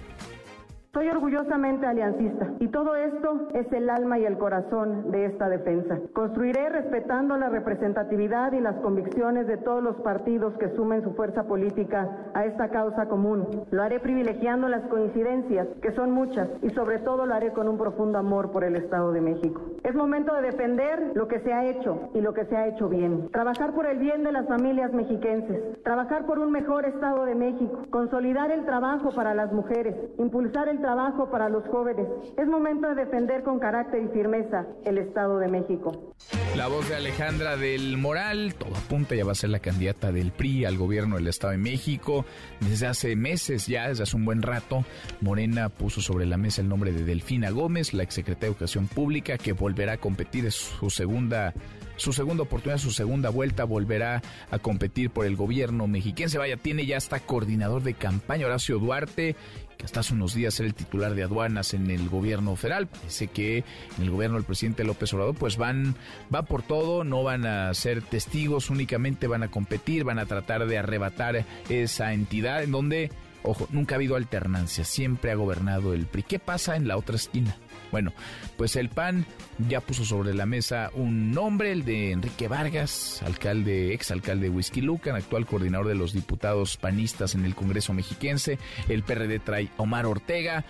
Soy 0.97 1.11
orgullosamente 1.11 1.85
aliancista 1.85 2.55
y 2.59 2.69
todo 2.69 2.97
esto 2.97 3.49
es 3.53 3.71
el 3.71 3.91
alma 3.91 4.19
y 4.19 4.25
el 4.25 4.39
corazón 4.39 5.11
de 5.11 5.27
esta 5.27 5.47
defensa. 5.51 5.99
Construiré 6.15 6.71
respetando 6.71 7.37
la 7.37 7.51
representatividad 7.51 8.53
y 8.53 8.61
las 8.61 8.77
convicciones 8.77 9.47
de 9.47 9.59
todos 9.59 9.83
los 9.83 9.97
partidos 9.97 10.55
que 10.57 10.75
sumen 10.75 11.03
su 11.03 11.13
fuerza 11.13 11.43
política 11.43 12.31
a 12.33 12.47
esta 12.47 12.71
causa 12.71 13.11
común. 13.11 13.67
Lo 13.71 13.83
haré 13.83 14.01
privilegiando 14.01 14.71
las 14.71 14.87
coincidencias, 14.89 15.69
que 15.83 15.93
son 15.93 16.13
muchas, 16.13 16.49
y 16.63 16.71
sobre 16.71 16.99
todo 17.01 17.27
lo 17.27 17.35
haré 17.35 17.53
con 17.53 17.69
un 17.69 17.77
profundo 17.77 18.17
amor 18.17 18.51
por 18.51 18.65
el 18.65 18.77
Estado 18.77 19.13
de 19.13 19.21
México. 19.21 19.61
Es 19.85 19.95
momento 19.95 20.35
de 20.35 20.41
defender 20.41 21.13
lo 21.13 21.29
que 21.29 21.41
se 21.41 21.53
ha 21.53 21.67
hecho 21.67 22.09
y 22.15 22.23
lo 22.23 22.33
que 22.33 22.47
se 22.47 22.57
ha 22.57 22.69
hecho 22.69 22.89
bien. 22.89 23.29
Trabajar 23.33 23.75
por 23.75 23.85
el 23.85 23.99
bien 23.99 24.25
de 24.25 24.33
las 24.33 24.49
familias 24.49 24.95
mexiquenses, 24.95 25.83
trabajar 25.83 26.25
por 26.25 26.39
un 26.39 26.53
mejor 26.53 26.87
Estado 26.87 27.27
de 27.27 27.35
México, 27.35 27.83
consolidar 27.91 28.51
el 28.51 28.65
trabajo 28.65 29.11
para 29.11 29.35
las 29.35 29.53
mujeres, 29.53 29.95
impulsar 30.17 30.71
el 30.71 30.86
trabajo 30.87 31.29
para 31.33 31.49
los 31.49 31.65
jóvenes. 31.67 32.07
Es 32.39 32.47
momento 32.47 32.87
de 32.87 32.95
defender 32.95 33.43
con 33.43 33.59
carácter 33.59 34.05
y 34.05 34.09
firmeza 34.15 34.67
el 34.85 34.99
Estado 34.99 35.41
de 35.41 35.49
México. 35.49 36.15
La 36.55 36.69
voz 36.69 36.89
de 36.89 36.95
Alejandra 36.95 37.57
del 37.57 37.97
Moral, 37.97 38.55
todo 38.55 38.73
apunta, 38.77 39.17
ya 39.17 39.25
va 39.25 39.33
a 39.33 39.35
ser 39.35 39.51
la 39.51 39.59
candidata 39.59 40.13
del 40.13 40.31
PRI 40.31 40.65
al 40.65 40.79
gobierno 40.79 41.17
del 41.17 41.27
Estado 41.27 41.51
de 41.51 41.59
México. 41.59 42.25
Desde 42.61 42.87
hace 42.87 43.17
meses 43.17 43.67
ya, 43.67 43.89
desde 43.89 44.05
hace 44.05 44.17
un 44.17 44.25
buen 44.25 44.43
rato, 44.43 44.85
Morena 45.21 45.71
puso 45.71 46.01
sobre 46.01 46.25
la 46.25 46.37
mesa 46.37 46.63
el 46.63 46.69
nombre 46.69 46.93
de 46.93 47.05
Delfina 47.05 47.51
Gómez, 47.51 47.93
la 47.93 48.05
exsecretaria 48.05 48.51
de 48.51 48.53
Educación 48.53 48.87
Pública, 48.87 49.39
que 49.39 49.55
volverá 49.55 49.95
a 49.95 49.99
competir, 49.99 50.47
es 50.47 50.55
su 50.55 50.89
segunda 50.89 51.53
su 51.97 52.13
segunda 52.13 52.43
oportunidad, 52.43 52.79
su 52.79 52.91
segunda 52.91 53.31
vuelta, 53.31 53.65
volverá 53.65 54.23
a 54.51 54.59
competir 54.59 55.11
por 55.11 55.25
el 55.25 55.35
gobierno 55.35 55.87
mexiquense. 55.87 56.39
Vaya, 56.39 56.57
tiene 56.59 56.85
ya 56.85 56.99
hasta 56.99 57.21
coordinador 57.21 57.83
de 57.83 57.95
campaña, 57.95 58.47
Horacio 58.47 58.79
Duarte, 58.79 59.35
que 59.77 59.85
hasta 59.85 60.01
hace 60.01 60.15
unos 60.15 60.35
días 60.35 60.59
era 60.59 60.69
el 60.69 60.75
titular 60.75 61.15
de 61.15 61.23
aduanas 61.23 61.75
en 61.75 61.91
el 61.91 62.09
gobierno 62.09 62.57
federal. 62.57 62.87
Parece 62.87 63.29
que 63.29 63.59
en 63.59 64.03
el 64.03 64.11
gobierno 64.11 64.37
del 64.37 64.45
presidente 64.45 64.85
López 64.85 65.13
Obrador, 65.15 65.35
pues 65.35 65.57
van, 65.57 65.95
va 66.35 66.43
por 66.43 66.63
todo, 66.63 67.05
no 67.05 67.23
van 67.23 67.47
a 67.47 67.73
ser 67.75 68.03
testigos, 68.03 68.71
únicamente 68.71 69.27
van 69.27 69.43
a 69.43 69.51
competir, 69.51 70.05
van 70.05 70.19
a 70.19 70.27
tratar 70.27 70.67
de 70.67 70.79
arrebatar 70.79 71.45
esa 71.69 72.13
entidad 72.13 72.63
en 72.63 72.73
donde, 72.73 73.11
ojo, 73.43 73.69
nunca 73.71 73.95
ha 73.95 73.97
habido 73.97 74.17
alternancia, 74.17 74.85
siempre 74.85 75.31
ha 75.31 75.35
gobernado 75.35 75.93
el 75.95 76.07
PRI. 76.07 76.23
¿Qué 76.23 76.39
pasa 76.39 76.77
en 76.77 76.89
la 76.89 76.97
otra 76.97 77.17
esquina? 77.17 77.57
Bueno, 77.93 78.13
pues 78.57 78.77
el 78.77 78.89
PAN 78.89 79.27
ya 79.69 79.81
puso 79.81 80.05
sobre 80.05 80.35
la 80.35 80.47
mesa 80.47 80.91
un 80.95 81.31
nombre, 81.31 81.73
el 81.73 81.85
de 81.85 82.13
Enrique 82.13 82.49
Vargas, 82.49 83.23
alcalde, 83.25 83.95
exalcalde 83.95 84.51
de 84.51 84.83
Lucan, 84.83 85.17
actual 85.17 85.47
coordinador 85.47 85.89
de 85.89 85.95
los 85.95 86.13
diputados 86.13 86.77
panistas 86.77 87.35
en 87.35 87.45
el 87.45 87.55
Congreso 87.55 87.93
mexiquense. 87.93 88.59
El 88.89 89.03
PRD 89.03 89.39
trae 89.39 89.69
Omar 89.77 90.07
Ortega. 90.07 90.65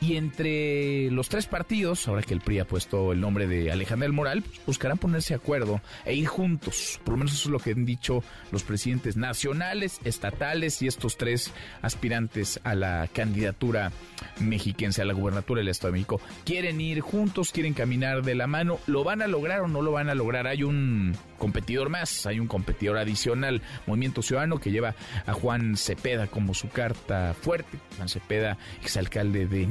Y 0.00 0.16
entre 0.16 1.10
los 1.10 1.28
tres 1.28 1.46
partidos, 1.46 2.08
ahora 2.08 2.22
que 2.22 2.32
el 2.32 2.40
PRI 2.40 2.60
ha 2.60 2.64
puesto 2.64 3.12
el 3.12 3.20
nombre 3.20 3.46
de 3.46 3.70
Alejandra 3.70 4.06
del 4.06 4.14
Moral, 4.14 4.42
pues 4.42 4.60
buscarán 4.64 4.96
ponerse 4.96 5.34
de 5.34 5.40
acuerdo 5.40 5.82
e 6.06 6.14
ir 6.14 6.26
juntos. 6.26 6.98
Por 7.04 7.12
lo 7.12 7.18
menos 7.18 7.34
eso 7.34 7.50
es 7.50 7.52
lo 7.52 7.58
que 7.58 7.72
han 7.72 7.84
dicho 7.84 8.24
los 8.50 8.62
presidentes 8.62 9.18
nacionales, 9.18 10.00
estatales 10.04 10.80
y 10.80 10.86
estos 10.86 11.18
tres 11.18 11.52
aspirantes 11.82 12.60
a 12.64 12.74
la 12.74 13.08
candidatura 13.12 13.92
mexiquense, 14.38 15.02
a 15.02 15.04
la 15.04 15.12
gubernatura 15.12 15.58
del 15.58 15.68
Estado 15.68 15.92
de 15.92 15.98
México. 15.98 16.20
Quieren 16.44 16.80
ir 16.80 17.00
juntos, 17.00 17.52
quieren 17.52 17.74
caminar 17.74 18.22
de 18.22 18.34
la 18.34 18.46
mano. 18.46 18.78
¿Lo 18.86 19.04
van 19.04 19.20
a 19.20 19.26
lograr 19.26 19.60
o 19.60 19.68
no 19.68 19.82
lo 19.82 19.92
van 19.92 20.08
a 20.08 20.14
lograr? 20.14 20.46
Hay 20.46 20.62
un 20.62 21.14
competidor 21.36 21.90
más, 21.90 22.24
hay 22.24 22.40
un 22.40 22.46
competidor 22.46 22.96
adicional, 22.96 23.60
Movimiento 23.86 24.22
Ciudadano, 24.22 24.60
que 24.60 24.70
lleva 24.70 24.94
a 25.26 25.32
Juan 25.34 25.76
Cepeda 25.76 26.26
como 26.26 26.54
su 26.54 26.70
carta 26.70 27.34
fuerte. 27.34 27.78
Juan 27.96 28.08
Cepeda, 28.08 28.56
exalcalde 28.82 29.46
de 29.46 29.66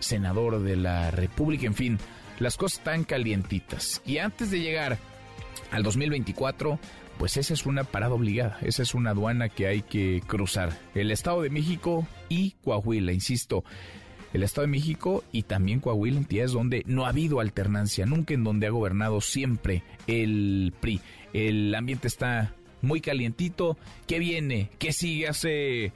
Senador 0.00 0.62
de 0.62 0.76
la 0.76 1.10
República, 1.10 1.66
en 1.66 1.74
fin, 1.74 1.98
las 2.38 2.56
cosas 2.56 2.78
están 2.78 3.04
calientitas. 3.04 4.02
Y 4.04 4.18
antes 4.18 4.50
de 4.50 4.60
llegar 4.60 4.98
al 5.70 5.82
2024, 5.82 6.78
pues 7.18 7.36
esa 7.36 7.54
es 7.54 7.66
una 7.66 7.84
parada 7.84 8.14
obligada, 8.14 8.58
esa 8.62 8.82
es 8.82 8.94
una 8.94 9.10
aduana 9.10 9.48
que 9.48 9.66
hay 9.66 9.82
que 9.82 10.22
cruzar. 10.26 10.78
El 10.94 11.10
Estado 11.10 11.42
de 11.42 11.50
México 11.50 12.06
y 12.28 12.52
Coahuila, 12.62 13.12
insisto, 13.12 13.64
el 14.32 14.42
Estado 14.42 14.66
de 14.66 14.72
México 14.72 15.22
y 15.30 15.44
también 15.44 15.80
Coahuila, 15.80 16.18
entidades 16.18 16.52
donde 16.52 16.82
no 16.86 17.06
ha 17.06 17.10
habido 17.10 17.40
alternancia, 17.40 18.04
nunca 18.04 18.34
en 18.34 18.42
donde 18.42 18.66
ha 18.66 18.70
gobernado 18.70 19.20
siempre 19.20 19.84
el 20.08 20.74
PRI. 20.80 21.00
El 21.32 21.74
ambiente 21.74 22.08
está 22.08 22.54
muy 22.82 23.00
calientito. 23.00 23.78
¿Qué 24.06 24.18
viene? 24.18 24.70
¿Qué 24.78 24.92
sigue? 24.92 25.28
Hace 25.28 25.92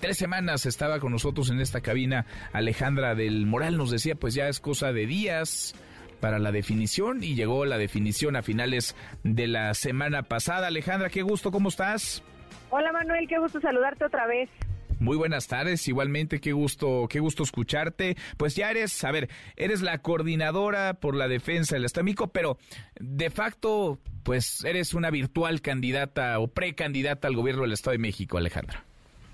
tres 0.00 0.16
semanas 0.16 0.66
estaba 0.66 0.98
con 0.98 1.12
nosotros 1.12 1.50
en 1.50 1.60
esta 1.60 1.80
cabina 1.80 2.26
Alejandra 2.52 3.14
del 3.14 3.46
Moral, 3.46 3.76
nos 3.76 3.90
decía 3.90 4.14
pues 4.14 4.34
ya 4.34 4.48
es 4.48 4.58
cosa 4.58 4.92
de 4.92 5.06
días 5.06 5.74
para 6.20 6.38
la 6.38 6.52
definición 6.52 7.22
y 7.22 7.34
llegó 7.34 7.64
la 7.64 7.78
definición 7.78 8.36
a 8.36 8.42
finales 8.42 8.96
de 9.22 9.46
la 9.46 9.72
semana 9.74 10.22
pasada. 10.22 10.66
Alejandra, 10.66 11.08
qué 11.08 11.22
gusto, 11.22 11.50
¿cómo 11.50 11.68
estás? 11.68 12.22
Hola 12.70 12.92
Manuel, 12.92 13.26
qué 13.28 13.38
gusto 13.38 13.60
saludarte 13.60 14.04
otra 14.04 14.26
vez. 14.26 14.48
Muy 14.98 15.16
buenas 15.16 15.46
tardes, 15.46 15.88
igualmente 15.88 16.40
qué 16.40 16.52
gusto, 16.52 17.06
qué 17.08 17.20
gusto 17.20 17.42
escucharte. 17.42 18.16
Pues 18.36 18.54
ya 18.54 18.70
eres, 18.70 19.02
a 19.02 19.10
ver, 19.10 19.30
eres 19.56 19.80
la 19.80 19.98
coordinadora 19.98 20.94
por 20.94 21.16
la 21.16 21.26
defensa 21.26 21.74
del 21.74 21.86
Estámico, 21.86 22.28
pero 22.28 22.58
de 23.00 23.30
facto, 23.30 23.98
pues 24.24 24.62
eres 24.64 24.92
una 24.92 25.10
virtual 25.10 25.62
candidata 25.62 26.38
o 26.38 26.48
precandidata 26.48 27.28
al 27.28 27.36
gobierno 27.36 27.62
del 27.62 27.72
Estado 27.72 27.92
de 27.92 27.98
México, 27.98 28.36
Alejandra. 28.36 28.84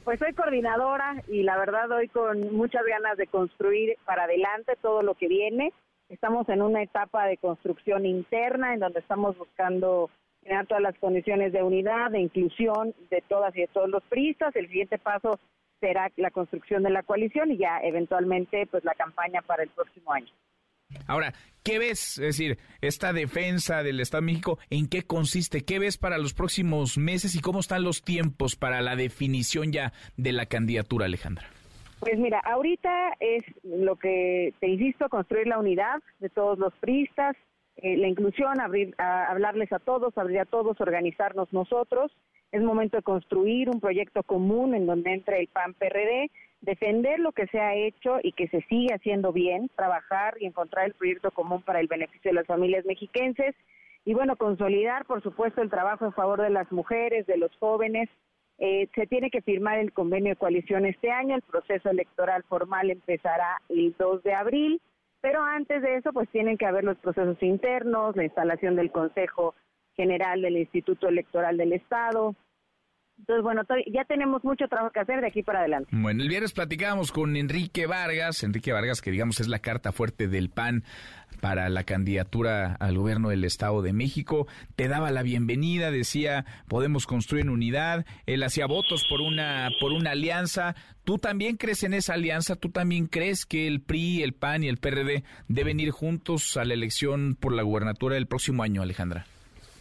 Pues 0.06 0.20
soy 0.20 0.34
coordinadora 0.34 1.20
y 1.26 1.42
la 1.42 1.58
verdad 1.58 1.90
hoy 1.90 2.06
con 2.06 2.54
muchas 2.54 2.84
ganas 2.86 3.16
de 3.16 3.26
construir 3.26 3.96
para 4.04 4.22
adelante 4.22 4.76
todo 4.80 5.02
lo 5.02 5.16
que 5.16 5.26
viene. 5.26 5.72
Estamos 6.08 6.48
en 6.48 6.62
una 6.62 6.80
etapa 6.80 7.26
de 7.26 7.38
construcción 7.38 8.06
interna 8.06 8.72
en 8.72 8.78
donde 8.78 9.00
estamos 9.00 9.36
buscando 9.36 10.08
generar 10.44 10.68
todas 10.68 10.84
las 10.84 10.96
condiciones 11.00 11.52
de 11.52 11.64
unidad, 11.64 12.12
de 12.12 12.20
inclusión 12.20 12.94
de 13.10 13.20
todas 13.26 13.56
y 13.56 13.62
de 13.62 13.66
todos 13.66 13.88
los 13.88 14.04
priistas. 14.04 14.54
El 14.54 14.68
siguiente 14.68 14.96
paso 14.96 15.40
será 15.80 16.08
la 16.14 16.30
construcción 16.30 16.84
de 16.84 16.90
la 16.90 17.02
coalición 17.02 17.50
y 17.50 17.56
ya 17.56 17.80
eventualmente 17.82 18.68
pues 18.68 18.84
la 18.84 18.94
campaña 18.94 19.42
para 19.42 19.64
el 19.64 19.70
próximo 19.70 20.12
año. 20.12 20.30
Ahora, 21.06 21.32
¿qué 21.62 21.78
ves? 21.78 22.18
Es 22.18 22.38
decir, 22.38 22.58
esta 22.80 23.12
defensa 23.12 23.82
del 23.82 24.00
Estado 24.00 24.22
de 24.22 24.26
México, 24.26 24.58
¿en 24.70 24.88
qué 24.88 25.02
consiste? 25.02 25.64
¿Qué 25.64 25.78
ves 25.78 25.98
para 25.98 26.18
los 26.18 26.34
próximos 26.34 26.98
meses 26.98 27.34
y 27.36 27.40
cómo 27.40 27.60
están 27.60 27.84
los 27.84 28.02
tiempos 28.02 28.56
para 28.56 28.80
la 28.80 28.96
definición 28.96 29.72
ya 29.72 29.92
de 30.16 30.32
la 30.32 30.46
candidatura, 30.46 31.06
Alejandra? 31.06 31.46
Pues 32.00 32.18
mira, 32.18 32.40
ahorita 32.40 33.14
es 33.20 33.42
lo 33.62 33.96
que 33.96 34.52
te 34.60 34.68
insisto, 34.68 35.08
construir 35.08 35.46
la 35.46 35.58
unidad 35.58 36.02
de 36.20 36.28
todos 36.28 36.58
los 36.58 36.74
priistas, 36.74 37.36
eh, 37.78 37.96
la 37.96 38.08
inclusión, 38.08 38.60
abrir, 38.60 38.94
hablarles 38.98 39.72
a 39.72 39.78
todos, 39.78 40.16
abrir 40.18 40.40
a 40.40 40.44
todos, 40.44 40.80
organizarnos 40.80 41.52
nosotros. 41.52 42.12
Es 42.52 42.62
momento 42.62 42.96
de 42.96 43.02
construir 43.02 43.70
un 43.70 43.80
proyecto 43.80 44.22
común 44.22 44.74
en 44.74 44.86
donde 44.86 45.12
entre 45.12 45.40
el 45.40 45.48
PAN-PRD, 45.48 46.30
defender 46.60 47.20
lo 47.20 47.32
que 47.32 47.46
se 47.48 47.60
ha 47.60 47.74
hecho 47.74 48.18
y 48.22 48.32
que 48.32 48.48
se 48.48 48.62
sigue 48.62 48.94
haciendo 48.94 49.32
bien, 49.32 49.70
trabajar 49.76 50.34
y 50.40 50.46
encontrar 50.46 50.86
el 50.86 50.94
proyecto 50.94 51.30
común 51.30 51.62
para 51.62 51.80
el 51.80 51.86
beneficio 51.86 52.30
de 52.30 52.34
las 52.36 52.46
familias 52.46 52.84
mexiquenses 52.84 53.54
y 54.06 54.14
bueno, 54.14 54.36
consolidar, 54.36 55.04
por 55.04 55.20
supuesto, 55.20 55.60
el 55.60 55.68
trabajo 55.68 56.06
en 56.06 56.12
favor 56.12 56.40
de 56.40 56.50
las 56.50 56.70
mujeres, 56.70 57.26
de 57.26 57.36
los 57.36 57.50
jóvenes. 57.56 58.08
Eh, 58.58 58.88
se 58.94 59.08
tiene 59.08 59.30
que 59.30 59.42
firmar 59.42 59.80
el 59.80 59.92
convenio 59.92 60.30
de 60.30 60.36
coalición 60.36 60.86
este 60.86 61.10
año, 61.10 61.34
el 61.34 61.42
proceso 61.42 61.90
electoral 61.90 62.44
formal 62.44 62.88
empezará 62.90 63.60
el 63.68 63.94
2 63.98 64.22
de 64.22 64.32
abril. 64.32 64.80
Pero 65.20 65.42
antes 65.42 65.82
de 65.82 65.96
eso, 65.96 66.12
pues 66.12 66.28
tienen 66.28 66.56
que 66.56 66.66
haber 66.66 66.84
los 66.84 66.96
procesos 66.98 67.42
internos, 67.42 68.14
la 68.14 68.22
instalación 68.22 68.76
del 68.76 68.92
Consejo 68.92 69.56
General 69.96 70.40
del 70.40 70.56
Instituto 70.56 71.08
Electoral 71.08 71.56
del 71.56 71.72
Estado, 71.72 72.36
entonces, 73.18 73.42
bueno, 73.42 73.62
ya 73.92 74.04
tenemos 74.04 74.44
mucho 74.44 74.68
trabajo 74.68 74.92
que 74.92 75.00
hacer 75.00 75.20
de 75.20 75.28
aquí 75.28 75.42
para 75.42 75.60
adelante. 75.60 75.88
Bueno, 75.90 76.22
el 76.22 76.28
viernes 76.28 76.52
platicábamos 76.52 77.12
con 77.12 77.36
Enrique 77.36 77.86
Vargas, 77.86 78.42
Enrique 78.42 78.72
Vargas, 78.72 79.00
que 79.00 79.10
digamos 79.10 79.40
es 79.40 79.48
la 79.48 79.58
carta 79.58 79.90
fuerte 79.90 80.28
del 80.28 80.50
PAN 80.50 80.84
para 81.40 81.68
la 81.68 81.84
candidatura 81.84 82.76
al 82.78 82.98
gobierno 82.98 83.30
del 83.30 83.44
Estado 83.44 83.80
de 83.80 83.92
México. 83.92 84.46
Te 84.76 84.88
daba 84.88 85.10
la 85.10 85.22
bienvenida, 85.22 85.90
decía, 85.90 86.44
podemos 86.68 87.06
construir 87.06 87.48
unidad. 87.48 88.04
Él 88.26 88.42
hacía 88.42 88.66
votos 88.66 89.04
por 89.08 89.20
una, 89.22 89.70
por 89.80 89.92
una 89.92 90.10
alianza. 90.10 90.74
¿Tú 91.04 91.18
también 91.18 91.56
crees 91.56 91.84
en 91.84 91.94
esa 91.94 92.14
alianza? 92.14 92.54
¿Tú 92.54 92.68
también 92.68 93.06
crees 93.06 93.46
que 93.46 93.66
el 93.66 93.80
PRI, 93.80 94.22
el 94.22 94.34
PAN 94.34 94.62
y 94.62 94.68
el 94.68 94.76
PRD 94.76 95.24
deben 95.48 95.80
ir 95.80 95.90
juntos 95.90 96.56
a 96.56 96.64
la 96.64 96.74
elección 96.74 97.34
por 97.34 97.52
la 97.52 97.62
gubernatura 97.62 98.14
del 98.14 98.26
próximo 98.26 98.62
año, 98.62 98.82
Alejandra? 98.82 99.26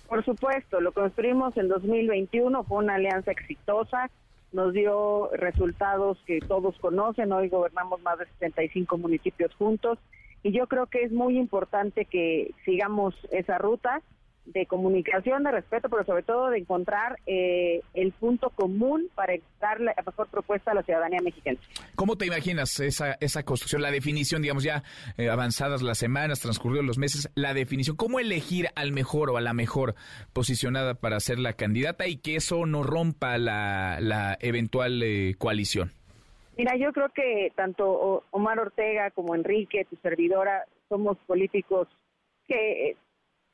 Por 0.07 0.23
supuesto, 0.23 0.79
lo 0.81 0.91
construimos 0.91 1.57
en 1.57 1.67
2021, 1.67 2.63
fue 2.63 2.77
una 2.77 2.95
alianza 2.95 3.31
exitosa, 3.31 4.09
nos 4.51 4.71
dio 4.73 5.29
resultados 5.33 6.17
que 6.25 6.39
todos 6.39 6.77
conocen, 6.79 7.31
hoy 7.31 7.49
gobernamos 7.49 8.01
más 8.01 8.19
de 8.19 8.25
75 8.39 8.97
municipios 8.97 9.53
juntos 9.55 9.99
y 10.43 10.51
yo 10.51 10.67
creo 10.67 10.85
que 10.85 11.03
es 11.03 11.11
muy 11.11 11.37
importante 11.37 12.05
que 12.05 12.53
sigamos 12.63 13.15
esa 13.31 13.57
ruta 13.57 14.01
de 14.45 14.65
comunicación, 14.65 15.43
de 15.43 15.51
respeto, 15.51 15.89
pero 15.89 16.03
sobre 16.05 16.23
todo 16.23 16.49
de 16.49 16.59
encontrar 16.59 17.17
eh, 17.25 17.81
el 17.93 18.11
punto 18.13 18.49
común 18.51 19.09
para 19.15 19.33
darle 19.59 19.93
la 19.95 20.03
mejor 20.05 20.27
propuesta 20.27 20.71
a 20.71 20.75
la 20.75 20.83
ciudadanía 20.83 21.19
mexicana. 21.21 21.57
¿Cómo 21.95 22.17
te 22.17 22.25
imaginas 22.25 22.79
esa, 22.79 23.13
esa 23.19 23.43
construcción, 23.43 23.81
la 23.81 23.91
definición, 23.91 24.41
digamos 24.41 24.63
ya 24.63 24.83
eh, 25.17 25.29
avanzadas 25.29 25.81
las 25.81 25.97
semanas, 25.97 26.39
transcurridos 26.39 26.85
los 26.85 26.97
meses, 26.97 27.29
la 27.35 27.53
definición, 27.53 27.95
cómo 27.95 28.19
elegir 28.19 28.67
al 28.75 28.91
mejor 28.91 29.29
o 29.31 29.37
a 29.37 29.41
la 29.41 29.53
mejor 29.53 29.95
posicionada 30.33 30.95
para 30.95 31.19
ser 31.19 31.39
la 31.39 31.53
candidata 31.53 32.07
y 32.07 32.17
que 32.17 32.35
eso 32.35 32.65
no 32.65 32.83
rompa 32.83 33.37
la, 33.37 33.99
la 33.99 34.37
eventual 34.41 35.01
eh, 35.03 35.35
coalición? 35.37 35.91
Mira, 36.57 36.77
yo 36.77 36.93
creo 36.93 37.09
que 37.09 37.51
tanto 37.55 38.23
Omar 38.31 38.59
Ortega 38.59 39.11
como 39.11 39.35
Enrique, 39.35 39.85
tu 39.89 39.97
servidora, 39.97 40.63
somos 40.87 41.17
políticos 41.27 41.87
que 42.47 42.95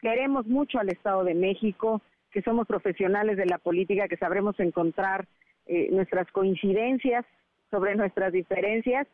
queremos 0.02 0.48
mucho 0.48 0.80
al 0.80 0.90
Estado 0.90 1.24
de 1.24 1.36
México, 1.36 2.02
que 2.32 2.42
somos 2.42 2.68
profesionales 2.68 3.38
de 3.38 3.46
la 3.46 3.58
política, 3.58 4.08
que 4.08 4.18
sabremos 4.18 4.60
encontrar 4.60 5.28
eh, 5.68 5.90
nuestras 5.92 6.30
coincidencias 6.32 7.26
sobre 7.70 7.96
nuestras 7.96 8.34
diferencias 8.34 9.08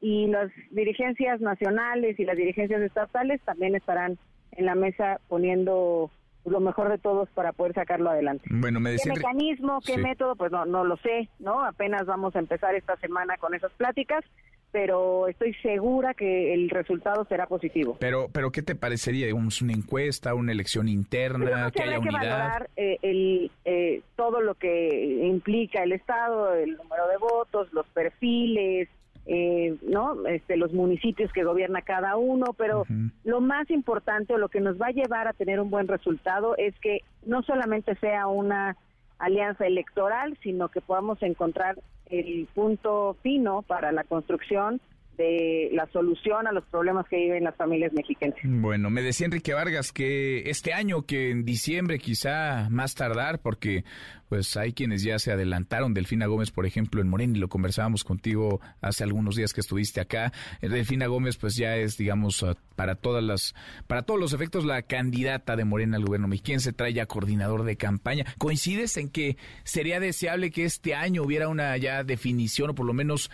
y 0.00 0.26
las 0.26 0.50
dirigencias 0.70 1.40
nacionales 1.40 2.18
y 2.18 2.24
las 2.24 2.36
dirigencias 2.36 2.82
estatales 2.82 3.40
también 3.42 3.74
estarán 3.74 4.18
en 4.52 4.66
la 4.66 4.74
mesa 4.74 5.20
poniendo 5.28 6.10
lo 6.44 6.60
mejor 6.60 6.90
de 6.90 6.98
todos 6.98 7.28
para 7.30 7.52
poder 7.52 7.72
sacarlo 7.74 8.10
adelante. 8.10 8.44
Bueno, 8.50 8.80
me 8.80 8.96
¿Qué 8.96 9.10
mecanismo, 9.10 9.78
qué 9.80 9.96
método? 9.96 10.34
Pues 10.34 10.50
no, 10.50 10.64
no 10.64 10.84
lo 10.84 10.96
sé, 10.96 11.28
¿no? 11.38 11.64
Apenas 11.64 12.04
vamos 12.04 12.34
a 12.34 12.40
empezar 12.40 12.74
esta 12.74 12.96
semana 12.96 13.36
con 13.36 13.54
esas 13.54 13.72
pláticas, 13.74 14.24
pero 14.72 15.28
estoy 15.28 15.54
segura 15.56 16.14
que 16.14 16.54
el 16.54 16.70
resultado 16.70 17.26
será 17.26 17.46
positivo. 17.46 17.96
Pero, 18.00 18.28
pero 18.32 18.50
¿qué 18.50 18.62
te 18.62 18.74
parecería? 18.74 19.32
¿Una 19.34 19.72
encuesta, 19.72 20.34
una 20.34 20.50
elección 20.50 20.88
interna, 20.88 21.70
que 21.70 21.82
haya 21.82 21.98
unidad? 21.98 22.20
Que 22.20 22.26
valorar 22.26 22.70
eh, 22.76 22.98
el, 23.02 23.50
eh, 23.66 24.00
todo 24.16 24.40
lo 24.40 24.54
que 24.54 25.20
implica 25.22 25.82
el 25.82 25.92
Estado, 25.92 26.54
el 26.54 26.76
número 26.76 27.06
de 27.08 27.18
votos, 27.18 27.68
los 27.72 27.86
perfiles, 27.88 28.88
eh, 29.26 29.76
no 29.82 30.26
este, 30.26 30.56
los 30.56 30.72
municipios 30.72 31.30
que 31.32 31.44
gobierna 31.44 31.82
cada 31.82 32.16
uno 32.16 32.54
pero 32.58 32.84
lo 33.22 33.40
más 33.40 33.70
importante 33.70 34.34
o 34.34 34.38
lo 34.38 34.48
que 34.48 34.60
nos 34.60 34.82
va 34.82 34.88
a 34.88 34.90
llevar 34.90 35.28
a 35.28 35.32
tener 35.32 35.60
un 35.60 35.70
buen 35.70 35.86
resultado 35.86 36.56
es 36.56 36.74
que 36.80 37.02
no 37.24 37.44
solamente 37.44 37.94
sea 38.00 38.26
una 38.26 38.76
alianza 39.22 39.66
electoral 39.66 40.36
sino 40.42 40.68
que 40.68 40.80
podamos 40.80 41.22
encontrar 41.22 41.78
el 42.06 42.48
punto 42.54 43.16
fino 43.22 43.62
para 43.62 43.92
la 43.92 44.04
construcción 44.04 44.80
de 45.16 45.68
la 45.72 45.86
solución 45.92 46.46
a 46.46 46.52
los 46.52 46.64
problemas 46.64 47.06
que 47.08 47.16
viven 47.16 47.44
las 47.44 47.56
familias 47.56 47.92
mexicanas. 47.92 48.36
Bueno, 48.42 48.90
me 48.90 49.02
decía 49.02 49.26
Enrique 49.26 49.52
Vargas 49.52 49.92
que 49.92 50.50
este 50.50 50.72
año, 50.72 51.02
que 51.02 51.30
en 51.30 51.44
diciembre 51.44 51.98
quizá 51.98 52.68
más 52.70 52.94
tardar, 52.94 53.40
porque 53.40 53.84
pues 54.28 54.56
hay 54.56 54.72
quienes 54.72 55.02
ya 55.02 55.18
se 55.18 55.30
adelantaron, 55.30 55.92
Delfina 55.92 56.24
Gómez, 56.24 56.50
por 56.50 56.64
ejemplo, 56.64 57.02
en 57.02 57.08
Morena, 57.08 57.36
y 57.36 57.40
lo 57.40 57.48
conversábamos 57.48 58.02
contigo 58.02 58.62
hace 58.80 59.04
algunos 59.04 59.36
días 59.36 59.52
que 59.52 59.60
estuviste 59.60 60.00
acá. 60.00 60.32
Delfina 60.62 61.06
Gómez, 61.06 61.36
pues 61.36 61.54
ya 61.54 61.76
es, 61.76 61.98
digamos, 61.98 62.42
para 62.74 62.94
todas 62.94 63.22
las, 63.22 63.54
para 63.86 64.02
todos 64.02 64.18
los 64.18 64.32
efectos, 64.32 64.64
la 64.64 64.80
candidata 64.80 65.54
de 65.54 65.66
Morena 65.66 65.98
al 65.98 66.06
gobierno 66.06 66.28
mexicano, 66.28 66.60
se 66.60 66.72
trae 66.72 66.94
ya 66.94 67.04
coordinador 67.04 67.64
de 67.64 67.76
campaña. 67.76 68.24
¿Coincides 68.38 68.96
en 68.96 69.10
que 69.10 69.36
sería 69.64 70.00
deseable 70.00 70.50
que 70.50 70.64
este 70.64 70.94
año 70.94 71.22
hubiera 71.24 71.48
una 71.48 71.76
ya 71.76 72.02
definición 72.02 72.70
o 72.70 72.74
por 72.74 72.86
lo 72.86 72.94
menos 72.94 73.30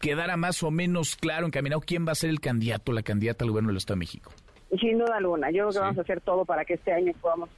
quedara 0.00 0.36
más 0.36 0.62
o 0.62 0.70
menos 0.70 1.14
claro, 1.14 1.46
encaminado, 1.46 1.80
quién 1.80 2.06
va 2.06 2.12
a 2.12 2.16
ser 2.16 2.30
el 2.30 2.40
candidato, 2.40 2.92
la 2.92 3.02
candidata 3.02 3.44
al 3.44 3.50
gobierno 3.50 3.68
del 3.68 3.76
Estado 3.76 3.96
de 3.96 4.00
México? 4.00 4.32
Sin 4.80 4.98
duda 4.98 5.16
alguna. 5.16 5.50
Yo 5.50 5.68
creo 5.68 5.70
que 5.70 5.78
vamos 5.78 5.98
a 5.98 6.00
hacer 6.00 6.20
todo 6.20 6.44
para 6.44 6.64
que 6.64 6.74
este 6.74 6.92
año 6.92 7.12
podamos 7.20 7.50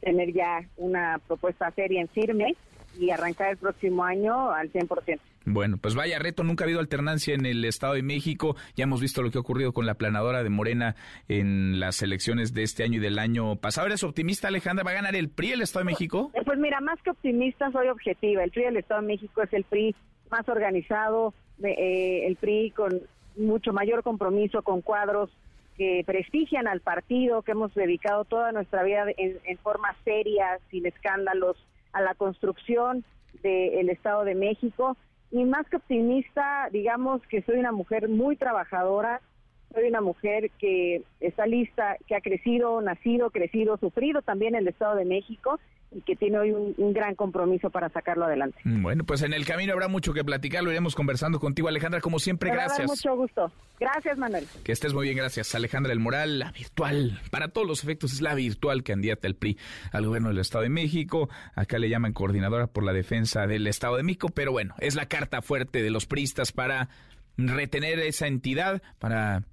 tener 0.00 0.32
ya 0.32 0.60
una 0.76 1.18
propuesta 1.26 1.70
seria 1.72 2.00
en 2.00 2.08
firme 2.08 2.54
y 2.98 3.10
arrancar 3.10 3.50
el 3.50 3.56
próximo 3.56 4.04
año 4.04 4.50
al 4.50 4.72
100%. 4.72 5.18
Bueno, 5.44 5.78
pues 5.78 5.94
vaya 5.94 6.18
reto, 6.18 6.44
nunca 6.44 6.64
ha 6.64 6.66
habido 6.66 6.80
alternancia 6.80 7.34
en 7.34 7.46
el 7.46 7.64
Estado 7.64 7.94
de 7.94 8.02
México. 8.02 8.54
Ya 8.76 8.84
hemos 8.84 9.00
visto 9.00 9.22
lo 9.22 9.30
que 9.30 9.38
ha 9.38 9.40
ocurrido 9.40 9.72
con 9.72 9.86
la 9.86 9.94
planadora 9.94 10.42
de 10.42 10.50
Morena 10.50 10.94
en 11.26 11.80
las 11.80 12.02
elecciones 12.02 12.52
de 12.52 12.64
este 12.64 12.84
año 12.84 12.96
y 12.96 13.00
del 13.00 13.18
año 13.18 13.56
pasado. 13.56 13.86
¿Eres 13.86 14.04
optimista, 14.04 14.48
Alejandra? 14.48 14.84
¿Va 14.84 14.90
a 14.90 14.94
ganar 14.94 15.16
el 15.16 15.30
PRI 15.30 15.52
el 15.52 15.62
Estado 15.62 15.86
de 15.86 15.92
México? 15.92 16.30
Pues 16.44 16.58
mira, 16.58 16.80
más 16.80 17.00
que 17.02 17.10
optimista, 17.10 17.70
soy 17.70 17.88
objetiva. 17.88 18.44
El 18.44 18.50
PRI 18.50 18.64
del 18.64 18.76
Estado 18.76 19.00
de 19.00 19.06
México 19.06 19.42
es 19.42 19.52
el 19.54 19.64
PRI 19.64 19.96
más 20.30 20.48
organizado, 20.48 21.34
eh, 21.62 22.26
el 22.26 22.36
PRI 22.36 22.70
con 22.70 23.00
mucho 23.36 23.72
mayor 23.72 24.02
compromiso 24.02 24.62
con 24.62 24.80
cuadros 24.82 25.30
que 25.76 26.02
prestigian 26.04 26.66
al 26.66 26.80
partido, 26.80 27.42
que 27.42 27.52
hemos 27.52 27.72
dedicado 27.74 28.24
toda 28.24 28.50
nuestra 28.52 28.82
vida 28.82 29.06
en, 29.16 29.58
forma 29.58 29.94
seria, 30.04 30.58
sin 30.70 30.86
escándalos, 30.86 31.56
a 31.92 32.02
la 32.02 32.14
construcción 32.14 33.04
del 33.42 33.88
Estado 33.88 34.24
de 34.24 34.34
México. 34.34 34.96
Y 35.30 35.44
más 35.44 35.68
que 35.68 35.76
optimista, 35.76 36.68
digamos 36.72 37.22
que 37.28 37.42
soy 37.42 37.58
una 37.58 37.72
mujer 37.72 38.08
muy 38.08 38.36
trabajadora, 38.36 39.20
soy 39.72 39.88
una 39.88 40.00
mujer 40.00 40.50
que 40.58 41.02
está 41.20 41.46
lista, 41.46 41.96
que 42.06 42.14
ha 42.14 42.20
crecido, 42.20 42.80
nacido, 42.80 43.30
crecido, 43.30 43.76
sufrido 43.78 44.22
también 44.22 44.54
en 44.54 44.62
el 44.62 44.68
Estado 44.68 44.96
de 44.96 45.04
México 45.04 45.58
y 45.90 46.02
que 46.02 46.16
tiene 46.16 46.38
hoy 46.38 46.50
un, 46.50 46.92
gran 46.92 47.14
compromiso 47.14 47.70
para 47.70 47.88
sacarlo 47.88 48.26
adelante. 48.26 48.58
Mm, 48.64 48.82
bueno, 48.82 49.04
pues 49.04 49.22
en 49.22 49.32
el 49.32 49.46
camino 49.46 49.72
habrá 49.72 49.88
mucho 49.88 50.12
que 50.12 50.24
platicar, 50.24 50.62
lo 50.62 50.70
iremos 50.70 50.94
conversando 50.94 51.40
contigo, 51.40 51.68
Alejandra, 51.68 52.00
como 52.00 52.18
siempre, 52.18 52.50
gracias. 52.50 52.86
mucho 52.86 53.16
gusto. 53.16 53.50
Gracias, 53.80 54.18
Manuel. 54.18 54.46
Que 54.64 54.72
estés 54.72 54.92
muy 54.92 55.04
bien, 55.04 55.16
gracias. 55.16 55.54
Alejandra 55.54 55.92
El 55.92 56.00
Moral, 56.00 56.40
la 56.40 56.50
virtual, 56.50 57.20
para 57.30 57.48
todos 57.48 57.66
los 57.66 57.82
efectos 57.84 58.12
es 58.12 58.20
la 58.20 58.34
virtual 58.34 58.82
candidata 58.82 59.22
del 59.22 59.36
PRI 59.36 59.56
al 59.92 60.06
gobierno 60.06 60.28
del 60.28 60.38
Estado 60.38 60.64
de 60.64 60.70
México. 60.70 61.28
Acá 61.54 61.78
le 61.78 61.88
llaman 61.88 62.12
coordinadora 62.12 62.66
por 62.66 62.84
la 62.84 62.92
defensa 62.92 63.46
del 63.46 63.66
Estado 63.66 63.96
de 63.96 64.02
México, 64.02 64.28
pero 64.34 64.52
bueno, 64.52 64.74
es 64.80 64.94
la 64.94 65.06
carta 65.06 65.40
fuerte 65.42 65.82
de 65.82 65.90
los 65.90 66.06
priistas 66.06 66.52
para 66.52 66.88
retener 67.36 68.00
esa 68.00 68.26
entidad, 68.26 68.82
para 68.98 69.44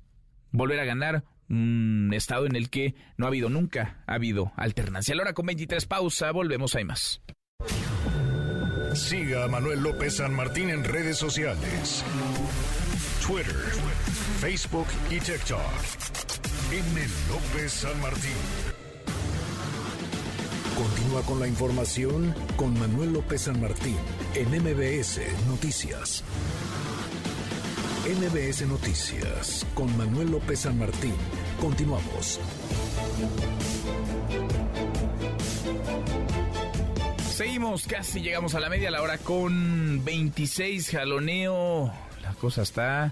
volver 0.55 0.79
a 0.79 0.85
ganar 0.85 1.23
un 1.49 2.11
estado 2.13 2.45
en 2.45 2.55
el 2.55 2.69
que 2.69 2.95
no 3.17 3.25
ha 3.25 3.29
habido 3.29 3.49
nunca, 3.49 4.03
ha 4.07 4.15
habido 4.15 4.51
alternancia. 4.55 5.13
A 5.13 5.17
la 5.17 5.23
hora 5.23 5.33
con 5.33 5.45
23 5.45 5.85
pausa, 5.85 6.31
volvemos, 6.31 6.75
hay 6.75 6.85
más. 6.85 7.21
Siga 8.93 9.43
a 9.43 9.47
Manuel 9.47 9.81
López 9.81 10.15
San 10.15 10.33
Martín 10.33 10.69
en 10.69 10.83
redes 10.83 11.17
sociales. 11.17 12.03
Twitter, 13.25 13.55
Facebook 14.39 14.87
y 15.09 15.19
TikTok. 15.19 15.59
M. 16.71 17.01
López 17.29 17.71
San 17.71 17.99
Martín. 18.01 18.31
Continúa 20.75 21.21
con 21.23 21.39
la 21.39 21.47
información 21.47 22.33
con 22.55 22.77
Manuel 22.79 23.13
López 23.13 23.41
San 23.41 23.61
Martín 23.61 23.97
en 24.33 24.49
MBS 24.49 25.21
Noticias. 25.47 26.23
NBS 28.05 28.67
Noticias 28.67 29.65
con 29.73 29.97
Manuel 29.97 30.29
López 30.29 30.59
San 30.59 30.77
Martín. 30.77 31.15
Continuamos. 31.59 32.39
Seguimos, 37.31 37.87
casi 37.87 38.21
llegamos 38.21 38.53
a 38.53 38.59
la 38.59 38.69
media, 38.69 38.91
la 38.91 39.01
hora 39.01 39.17
con 39.17 40.05
26 40.05 40.91
jaloneo. 40.91 41.91
La 42.21 42.33
cosa 42.35 42.61
está 42.61 43.11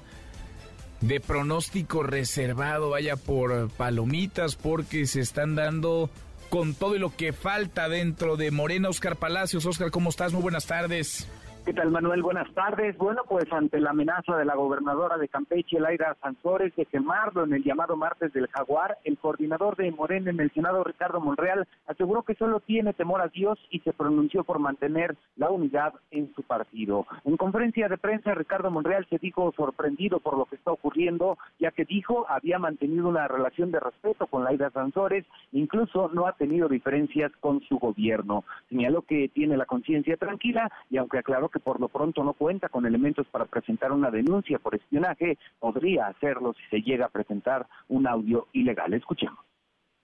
de 1.01 1.19
pronóstico 1.19 2.03
reservado, 2.03 2.91
vaya 2.91 3.15
por 3.15 3.71
palomitas, 3.71 4.55
porque 4.55 5.07
se 5.07 5.21
están 5.21 5.55
dando 5.55 6.11
con 6.49 6.75
todo 6.75 6.99
lo 6.99 7.15
que 7.15 7.33
falta 7.33 7.89
dentro 7.89 8.37
de 8.37 8.51
Morena. 8.51 8.89
Oscar 8.89 9.15
Palacios, 9.15 9.65
Oscar, 9.65 9.89
¿cómo 9.89 10.11
estás? 10.11 10.33
Muy 10.33 10.43
buenas 10.43 10.67
tardes. 10.67 11.27
¿Qué 11.65 11.73
tal, 11.73 11.91
Manuel? 11.91 12.21
Buenas 12.21 12.53
tardes. 12.53 12.97
Bueno, 12.97 13.21
pues 13.25 13.45
ante 13.53 13.79
la 13.79 13.91
amenaza 13.91 14.35
de 14.35 14.43
la 14.43 14.53
gobernadora 14.53 15.17
de 15.17 15.29
Campeche, 15.29 15.79
Laira 15.79 16.13
Sansores, 16.21 16.75
de 16.75 16.85
quemarlo 16.85 17.45
en 17.45 17.53
el 17.53 17.63
llamado 17.63 17.95
martes 17.95 18.33
del 18.33 18.47
Jaguar, 18.47 18.97
el 19.05 19.17
coordinador 19.17 19.77
de 19.77 19.89
Morena 19.91 20.29
en 20.29 20.41
el 20.41 20.51
Senado, 20.51 20.83
Ricardo 20.83 21.21
Monreal, 21.21 21.65
aseguró 21.87 22.23
que 22.23 22.35
solo 22.35 22.59
tiene 22.59 22.91
temor 22.91 23.21
a 23.21 23.29
Dios 23.29 23.57
y 23.69 23.79
se 23.79 23.93
pronunció 23.93 24.43
por 24.43 24.59
mantener 24.59 25.15
la 25.37 25.51
unidad 25.51 25.93
en 26.11 26.33
su 26.35 26.43
partido. 26.43 27.07
En 27.23 27.37
conferencia 27.37 27.87
de 27.87 27.97
prensa, 27.97 28.35
Ricardo 28.35 28.69
Monreal 28.69 29.07
se 29.09 29.17
dijo 29.17 29.53
sorprendido 29.55 30.19
por 30.19 30.37
lo 30.37 30.43
que 30.45 30.57
está 30.57 30.71
ocurriendo, 30.71 31.37
ya 31.59 31.71
que 31.71 31.85
dijo 31.85 32.25
había 32.27 32.59
mantenido 32.59 33.07
una 33.07 33.29
relación 33.29 33.71
de 33.71 33.79
respeto 33.79 34.27
con 34.27 34.43
Laira 34.43 34.69
Sansores, 34.71 35.25
incluso 35.53 36.11
no 36.13 36.27
ha 36.27 36.33
tenido 36.33 36.67
diferencias 36.67 37.31
con 37.39 37.61
su 37.61 37.79
gobierno. 37.79 38.43
Señaló 38.67 39.03
que 39.03 39.29
tiene 39.29 39.55
la 39.55 39.65
conciencia 39.65 40.17
tranquila 40.17 40.69
y 40.89 40.97
aunque 40.97 41.19
aclaró 41.19 41.52
que 41.53 41.59
por 41.59 41.79
lo 41.79 41.87
pronto 41.87 42.23
no 42.23 42.33
cuenta 42.33 42.67
con 42.67 42.85
elementos 42.85 43.27
para 43.27 43.45
presentar 43.45 43.91
una 43.91 44.11
denuncia 44.11 44.59
por 44.59 44.75
espionaje, 44.75 45.37
podría 45.59 46.07
hacerlo 46.07 46.53
si 46.53 46.63
se 46.69 46.81
llega 46.81 47.05
a 47.05 47.09
presentar 47.09 47.67
un 47.87 48.07
audio 48.07 48.47
ilegal. 48.51 48.93
Escuchemos. 48.93 49.39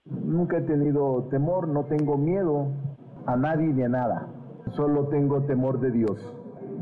Nunca 0.06 0.60
he 0.60 0.62
tenido 0.62 1.28
temor, 1.30 1.68
no 1.68 1.86
tengo 1.86 2.18
miedo 2.18 2.68
a 3.26 3.36
nadie 3.36 3.68
ni 3.68 3.84
a 3.84 3.90
nada. 3.90 4.28
Solo 4.76 5.08
tengo 5.08 5.42
temor 5.44 5.80
de 5.80 5.92
Dios, 5.92 6.34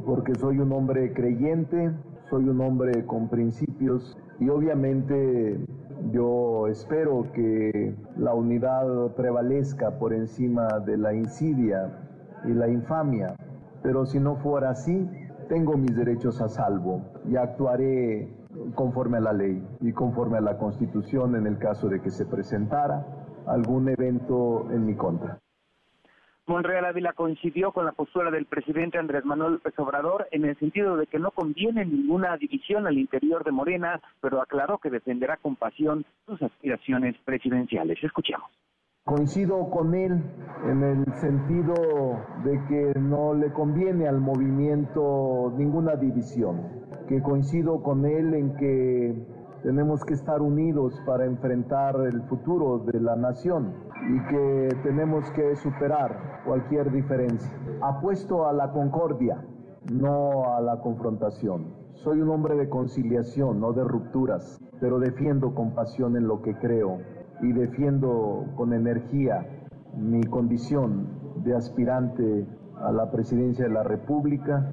porque 0.05 0.35
soy 0.35 0.59
un 0.59 0.71
hombre 0.73 1.13
creyente, 1.13 1.91
soy 2.29 2.47
un 2.49 2.59
hombre 2.61 3.05
con 3.05 3.29
principios 3.29 4.17
y 4.39 4.49
obviamente 4.49 5.57
yo 6.11 6.67
espero 6.67 7.25
que 7.33 7.95
la 8.17 8.33
unidad 8.33 9.15
prevalezca 9.15 9.97
por 9.97 10.13
encima 10.13 10.67
de 10.85 10.97
la 10.97 11.13
insidia 11.13 11.91
y 12.45 12.53
la 12.53 12.67
infamia 12.67 13.35
pero 13.83 14.05
si 14.05 14.19
no 14.19 14.35
fuera 14.37 14.71
así, 14.71 15.07
tengo 15.49 15.77
mis 15.77 15.95
derechos 15.95 16.41
a 16.41 16.49
salvo 16.49 17.01
y 17.29 17.35
actuaré 17.35 18.29
conforme 18.75 19.17
a 19.17 19.21
la 19.21 19.33
ley 19.33 19.63
y 19.81 19.93
conforme 19.93 20.37
a 20.37 20.41
la 20.41 20.57
Constitución 20.57 21.35
en 21.35 21.47
el 21.47 21.57
caso 21.57 21.87
de 21.89 22.01
que 22.01 22.11
se 22.11 22.25
presentara 22.25 23.05
algún 23.45 23.89
evento 23.89 24.67
en 24.71 24.85
mi 24.85 24.95
contra. 24.95 25.39
Monreal 26.47 26.85
Ávila 26.85 27.11
coincidió 27.11 27.73
con 27.73 27.85
la 27.85 27.91
postura 27.91 28.31
del 28.31 28.45
presidente 28.45 28.97
Andrés 28.97 29.25
Manuel 29.25 29.53
López 29.53 29.77
Obrador 29.79 30.29
en 30.31 30.45
el 30.45 30.57
sentido 30.57 30.95
de 30.95 31.05
que 31.05 31.19
no 31.19 31.31
conviene 31.31 31.85
ninguna 31.85 32.37
división 32.37 32.87
al 32.87 32.97
interior 32.97 33.43
de 33.43 33.51
Morena, 33.51 33.99
pero 34.21 34.41
aclaró 34.41 34.77
que 34.77 34.89
defenderá 34.89 35.35
con 35.35 35.57
pasión 35.57 36.05
sus 36.25 36.41
aspiraciones 36.41 37.17
presidenciales. 37.25 38.01
Escuchemos. 38.01 38.49
Coincido 39.07 39.69
con 39.69 39.95
él 39.95 40.21
en 40.65 40.83
el 40.83 41.05
sentido 41.13 41.73
de 42.43 42.61
que 42.67 42.99
no 42.99 43.33
le 43.33 43.53
conviene 43.53 44.05
al 44.05 44.19
movimiento 44.19 45.53
ninguna 45.55 45.95
división, 45.95 46.59
que 47.07 47.21
coincido 47.21 47.81
con 47.83 48.05
él 48.05 48.33
en 48.33 48.53
que 48.57 49.25
tenemos 49.63 50.03
que 50.03 50.13
estar 50.13 50.41
unidos 50.41 51.01
para 51.05 51.23
enfrentar 51.23 51.95
el 52.01 52.21
futuro 52.23 52.79
de 52.79 52.99
la 52.99 53.15
nación 53.15 53.75
y 54.09 54.27
que 54.27 54.75
tenemos 54.83 55.31
que 55.31 55.55
superar 55.55 56.41
cualquier 56.45 56.91
diferencia. 56.91 57.49
Apuesto 57.79 58.45
a 58.45 58.51
la 58.51 58.73
concordia, 58.73 59.41
no 59.89 60.53
a 60.53 60.59
la 60.59 60.81
confrontación. 60.81 61.73
Soy 61.93 62.19
un 62.19 62.29
hombre 62.29 62.57
de 62.57 62.67
conciliación, 62.67 63.61
no 63.61 63.71
de 63.71 63.85
rupturas, 63.85 64.59
pero 64.81 64.99
defiendo 64.99 65.55
con 65.55 65.73
pasión 65.73 66.17
en 66.17 66.27
lo 66.27 66.41
que 66.41 66.55
creo 66.55 66.97
y 67.41 67.51
defiendo 67.53 68.45
con 68.55 68.73
energía 68.73 69.45
mi 69.95 70.23
condición 70.23 71.07
de 71.43 71.55
aspirante 71.55 72.45
a 72.81 72.91
la 72.91 73.09
presidencia 73.11 73.65
de 73.65 73.71
la 73.71 73.83
República 73.83 74.71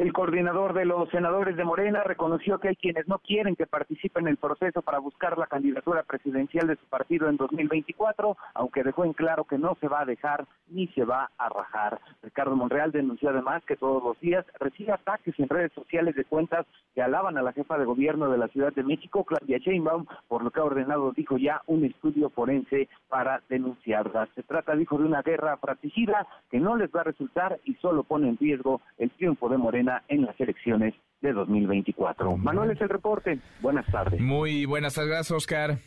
el 0.00 0.14
coordinador 0.14 0.72
de 0.72 0.86
los 0.86 1.10
senadores 1.10 1.56
de 1.56 1.64
Morena 1.64 2.02
reconoció 2.02 2.58
que 2.58 2.68
hay 2.68 2.76
quienes 2.76 3.06
no 3.06 3.18
quieren 3.18 3.54
que 3.54 3.66
participen 3.66 4.24
en 4.24 4.30
el 4.30 4.36
proceso 4.38 4.80
para 4.80 4.98
buscar 4.98 5.36
la 5.36 5.46
candidatura 5.46 6.04
presidencial 6.04 6.68
de 6.68 6.76
su 6.76 6.86
partido 6.86 7.28
en 7.28 7.36
2024, 7.36 8.34
aunque 8.54 8.82
dejó 8.82 9.04
en 9.04 9.12
claro 9.12 9.44
que 9.44 9.58
no 9.58 9.76
se 9.78 9.88
va 9.88 10.00
a 10.00 10.06
dejar 10.06 10.46
ni 10.68 10.86
se 10.88 11.04
va 11.04 11.30
a 11.36 11.50
rajar. 11.50 12.00
Ricardo 12.22 12.56
Monreal 12.56 12.92
denunció 12.92 13.28
además 13.28 13.62
que 13.66 13.76
todos 13.76 14.02
los 14.02 14.18
días 14.20 14.46
recibe 14.58 14.92
ataques 14.92 15.38
en 15.38 15.50
redes 15.50 15.72
sociales 15.74 16.14
de 16.14 16.24
cuentas 16.24 16.64
que 16.94 17.02
alaban 17.02 17.36
a 17.36 17.42
la 17.42 17.52
jefa 17.52 17.76
de 17.76 17.84
gobierno 17.84 18.30
de 18.30 18.38
la 18.38 18.48
Ciudad 18.48 18.72
de 18.72 18.82
México, 18.82 19.24
Claudia 19.24 19.58
Sheinbaum, 19.58 20.06
por 20.28 20.42
lo 20.42 20.50
que 20.50 20.60
ha 20.60 20.64
ordenado, 20.64 21.12
dijo 21.12 21.36
ya, 21.36 21.60
un 21.66 21.84
estudio 21.84 22.30
forense 22.30 22.88
para 23.10 23.42
denunciarla. 23.50 24.28
Se 24.34 24.44
trata, 24.44 24.74
dijo, 24.74 24.96
de 24.96 25.04
una 25.04 25.20
guerra 25.20 25.58
fratricida 25.58 26.26
que 26.50 26.58
no 26.58 26.74
les 26.76 26.90
va 26.90 27.02
a 27.02 27.04
resultar 27.04 27.60
y 27.64 27.74
solo 27.74 28.02
pone 28.02 28.30
en 28.30 28.38
riesgo 28.38 28.80
el 28.96 29.10
triunfo 29.10 29.50
de 29.50 29.58
Morena 29.58 29.89
en 30.08 30.22
las 30.22 30.38
elecciones 30.40 30.94
de 31.20 31.32
2024. 31.32 32.36
Manuel 32.36 32.70
es 32.70 32.80
el 32.80 32.88
reporte. 32.88 33.38
Buenas 33.60 33.86
tardes. 33.86 34.20
Muy 34.20 34.64
buenas 34.64 34.94
tardes, 34.94 35.30
Oscar. 35.30 35.78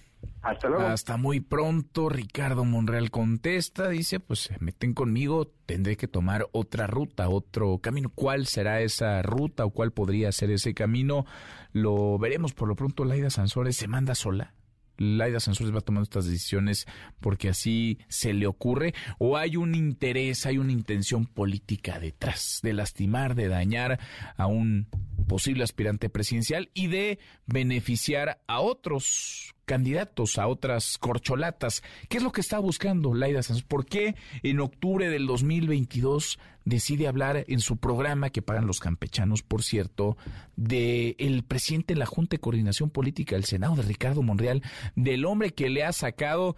Hasta 0.42 0.70
luego. 0.70 0.86
Hasta 0.86 1.18
muy 1.18 1.40
pronto. 1.40 2.10
Ricardo 2.10 2.66
Monreal 2.66 3.12
contesta, 3.12 3.90
dice, 3.90 4.20
pues 4.20 4.40
se 4.42 4.58
meten 4.60 4.94
conmigo, 4.94 5.48
tendré 5.66 5.98
que 5.98 6.08
tomar 6.08 6.48
otra 6.52 6.88
ruta, 6.88 7.30
otro 7.30 7.80
camino. 7.80 8.12
¿Cuál 8.14 8.46
será 8.46 8.82
esa 8.82 9.22
ruta 9.22 9.66
o 9.66 9.72
cuál 9.72 9.92
podría 9.92 10.32
ser 10.32 10.52
ese 10.52 10.74
camino? 10.74 11.26
Lo 11.72 12.18
veremos. 12.18 12.54
Por 12.54 12.68
lo 12.68 12.76
pronto, 12.76 13.06
Laida 13.06 13.30
Sansores 13.30 13.76
se 13.76 13.88
manda 13.88 14.16
sola. 14.16 14.54
Laida 14.98 15.40
Sansores 15.40 15.74
va 15.74 15.82
tomando 15.82 16.04
estas 16.04 16.26
decisiones 16.26 16.86
porque 17.20 17.50
así 17.50 18.00
se 18.08 18.34
le 18.34 18.48
ocurre 18.48 18.94
o 19.18 19.38
hay 19.38 19.58
un 19.58 19.76
interés, 19.76 20.46
hay 20.46 20.58
una 20.58 20.72
intención 20.72 21.26
política 21.26 22.00
detrás 22.00 22.60
de 22.64 22.74
lastimar, 22.74 23.36
de 23.36 23.48
dañar 23.48 24.00
a 24.38 24.48
un 24.48 24.88
posible 25.28 25.64
aspirante 25.64 26.10
presidencial 26.10 26.70
y 26.74 26.88
de 26.88 27.20
beneficiar 27.46 28.42
a 28.48 28.60
otros 28.60 29.54
candidatos, 29.66 30.38
a 30.38 30.48
otras 30.48 30.98
corcholatas. 30.98 31.84
¿Qué 32.10 32.18
es 32.18 32.24
lo 32.24 32.32
que 32.32 32.42
está 32.42 32.60
buscando 32.60 33.14
Laida 33.14 33.44
Sanz? 33.44 33.64
¿Por 33.64 33.86
qué 33.86 34.16
en 34.44 34.60
octubre 34.60 35.10
del 35.10 35.26
2022 35.28 36.40
decide 36.66 37.08
hablar 37.08 37.46
en 37.48 37.60
su 37.60 37.78
programa 37.78 38.30
que 38.30 38.42
pagan 38.42 38.68
los 38.68 38.80
campechanos, 38.80 39.42
por 39.44 39.64
cierto, 39.64 40.18
de 40.56 41.16
el 41.20 41.44
presidente 41.44 41.94
de 41.94 42.00
la 42.00 42.06
Junta 42.06 42.36
de 42.36 42.40
Coordinación 42.40 42.90
Política 42.90 43.36
del 43.36 43.46
Senado, 43.46 43.76
de 43.76 43.84
Ricardo 43.84 44.22
Monreal, 44.22 44.62
del 44.96 45.26
hombre 45.26 45.54
que 45.54 45.70
le 45.70 45.84
ha 45.84 45.92
sacado 45.92 46.56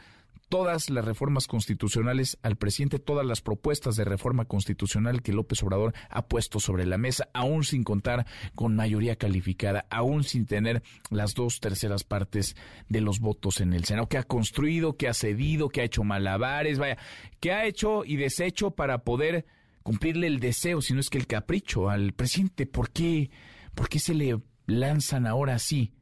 todas 0.49 0.89
las 0.89 1.05
reformas 1.05 1.47
constitucionales 1.47 2.37
al 2.43 2.55
presidente, 2.55 2.99
todas 2.99 3.25
las 3.25 3.41
propuestas 3.41 3.95
de 3.95 4.05
reforma 4.05 4.45
constitucional 4.45 5.21
que 5.21 5.33
López 5.33 5.61
Obrador 5.63 5.93
ha 6.09 6.27
puesto 6.27 6.59
sobre 6.59 6.85
la 6.85 6.97
mesa, 6.97 7.29
aún 7.33 7.63
sin 7.63 7.83
contar 7.83 8.25
con 8.53 8.75
mayoría 8.75 9.15
calificada, 9.15 9.85
aún 9.89 10.23
sin 10.23 10.45
tener 10.45 10.83
las 11.09 11.33
dos 11.33 11.59
terceras 11.59 12.03
partes 12.03 12.55
de 12.89 13.01
los 13.01 13.19
votos 13.19 13.61
en 13.61 13.73
el 13.73 13.85
Senado, 13.85 14.07
que 14.07 14.17
ha 14.17 14.23
construido, 14.23 14.97
que 14.97 15.07
ha 15.07 15.13
cedido, 15.13 15.69
que 15.69 15.81
ha 15.81 15.85
hecho 15.85 16.03
malabares, 16.03 16.79
vaya, 16.79 16.97
que 17.39 17.51
ha 17.51 17.65
hecho 17.65 18.05
y 18.05 18.17
deshecho 18.17 18.71
para 18.71 18.99
poder 18.99 19.45
cumplirle 19.83 20.27
el 20.27 20.39
deseo, 20.39 20.81
si 20.81 20.93
no 20.93 20.99
es 20.99 21.09
que 21.09 21.17
el 21.17 21.27
capricho 21.27 21.89
al 21.89 22.13
presidente. 22.13 22.65
¿Por 22.65 22.91
qué, 22.91 23.29
por 23.73 23.89
qué 23.89 23.99
se 23.99 24.13
le 24.13 24.39
lanzan 24.67 25.27
ahora 25.27 25.55
así? 25.55 25.93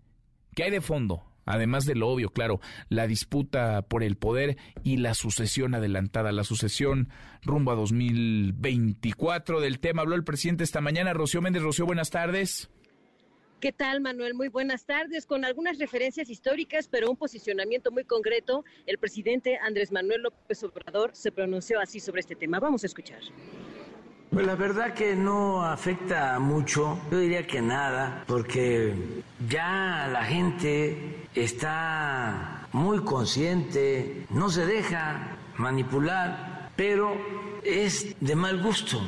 ¿Qué 0.55 0.63
hay 0.63 0.71
de 0.71 0.81
fondo? 0.81 1.32
Además 1.45 1.85
de 1.85 1.95
lo 1.95 2.09
obvio, 2.09 2.29
claro, 2.29 2.59
la 2.89 3.07
disputa 3.07 3.81
por 3.83 4.03
el 4.03 4.15
poder 4.15 4.57
y 4.83 4.97
la 4.97 5.13
sucesión 5.13 5.75
adelantada, 5.75 6.31
la 6.31 6.43
sucesión 6.43 7.09
rumbo 7.41 7.71
a 7.71 7.75
2024. 7.75 9.59
Del 9.59 9.79
tema 9.79 10.01
habló 10.01 10.15
el 10.15 10.23
presidente 10.23 10.63
esta 10.63 10.81
mañana. 10.81 11.13
Rocío 11.13 11.41
Méndez, 11.41 11.63
Rocío, 11.63 11.85
buenas 11.85 12.09
tardes. 12.09 12.69
¿Qué 13.63 13.71
tal, 13.71 14.01
Manuel? 14.01 14.33
Muy 14.33 14.49
buenas 14.49 14.85
tardes. 14.85 15.25
Con 15.25 15.45
algunas 15.45 15.79
referencias 15.79 16.29
históricas, 16.29 16.89
pero 16.89 17.09
un 17.09 17.15
posicionamiento 17.15 17.91
muy 17.91 18.03
concreto, 18.03 18.65
el 18.85 18.97
presidente 18.97 19.57
Andrés 19.57 19.89
Manuel 19.89 20.23
López 20.23 20.61
Obrador 20.65 21.11
se 21.13 21.31
pronunció 21.31 21.79
así 21.79 22.01
sobre 22.01 22.19
este 22.19 22.35
tema. 22.35 22.59
Vamos 22.59 22.83
a 22.83 22.87
escuchar. 22.87 23.21
Pues 24.33 24.47
la 24.47 24.55
verdad 24.55 24.95
que 24.95 25.15
no 25.15 25.63
afecta 25.63 26.39
mucho, 26.39 26.97
yo 27.11 27.19
diría 27.19 27.45
que 27.45 27.61
nada, 27.61 28.23
porque 28.25 28.95
ya 29.47 30.09
la 30.11 30.25
gente 30.25 31.27
está 31.35 32.67
muy 32.71 33.03
consciente, 33.03 34.25
no 34.31 34.49
se 34.49 34.65
deja 34.65 35.37
manipular, 35.57 36.71
pero 36.75 37.15
es 37.63 38.15
de 38.19 38.35
mal 38.35 38.59
gusto, 38.59 38.99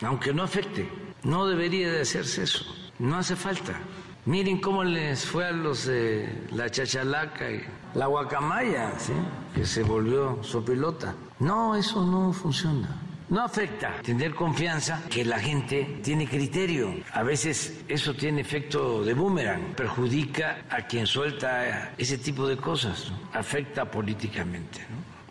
aunque 0.00 0.32
no 0.32 0.44
afecte. 0.44 0.88
No 1.24 1.46
debería 1.46 1.92
de 1.92 2.00
hacerse 2.00 2.44
eso, 2.44 2.64
no 2.98 3.18
hace 3.18 3.36
falta. 3.36 3.78
Miren 4.24 4.62
cómo 4.62 4.82
les 4.82 5.26
fue 5.26 5.44
a 5.44 5.52
los 5.52 5.84
de 5.84 6.46
la 6.52 6.70
chachalaca 6.70 7.50
y 7.50 7.62
la 7.92 8.06
guacamaya, 8.06 8.98
¿sí? 8.98 9.12
que 9.54 9.66
se 9.66 9.82
volvió 9.82 10.42
sopilota. 10.42 11.14
No, 11.38 11.76
eso 11.76 12.02
no 12.06 12.32
funciona. 12.32 13.09
No 13.30 13.44
afecta 13.44 14.02
tener 14.02 14.34
confianza 14.34 15.04
que 15.08 15.24
la 15.24 15.38
gente 15.38 16.00
tiene 16.02 16.26
criterio. 16.26 16.92
A 17.12 17.22
veces 17.22 17.84
eso 17.86 18.12
tiene 18.12 18.40
efecto 18.40 19.04
de 19.04 19.14
boomerang, 19.14 19.76
perjudica 19.76 20.64
a 20.68 20.82
quien 20.82 21.06
suelta 21.06 21.92
ese 21.96 22.18
tipo 22.18 22.48
de 22.48 22.56
cosas, 22.56 23.12
afecta 23.32 23.88
políticamente, 23.88 24.80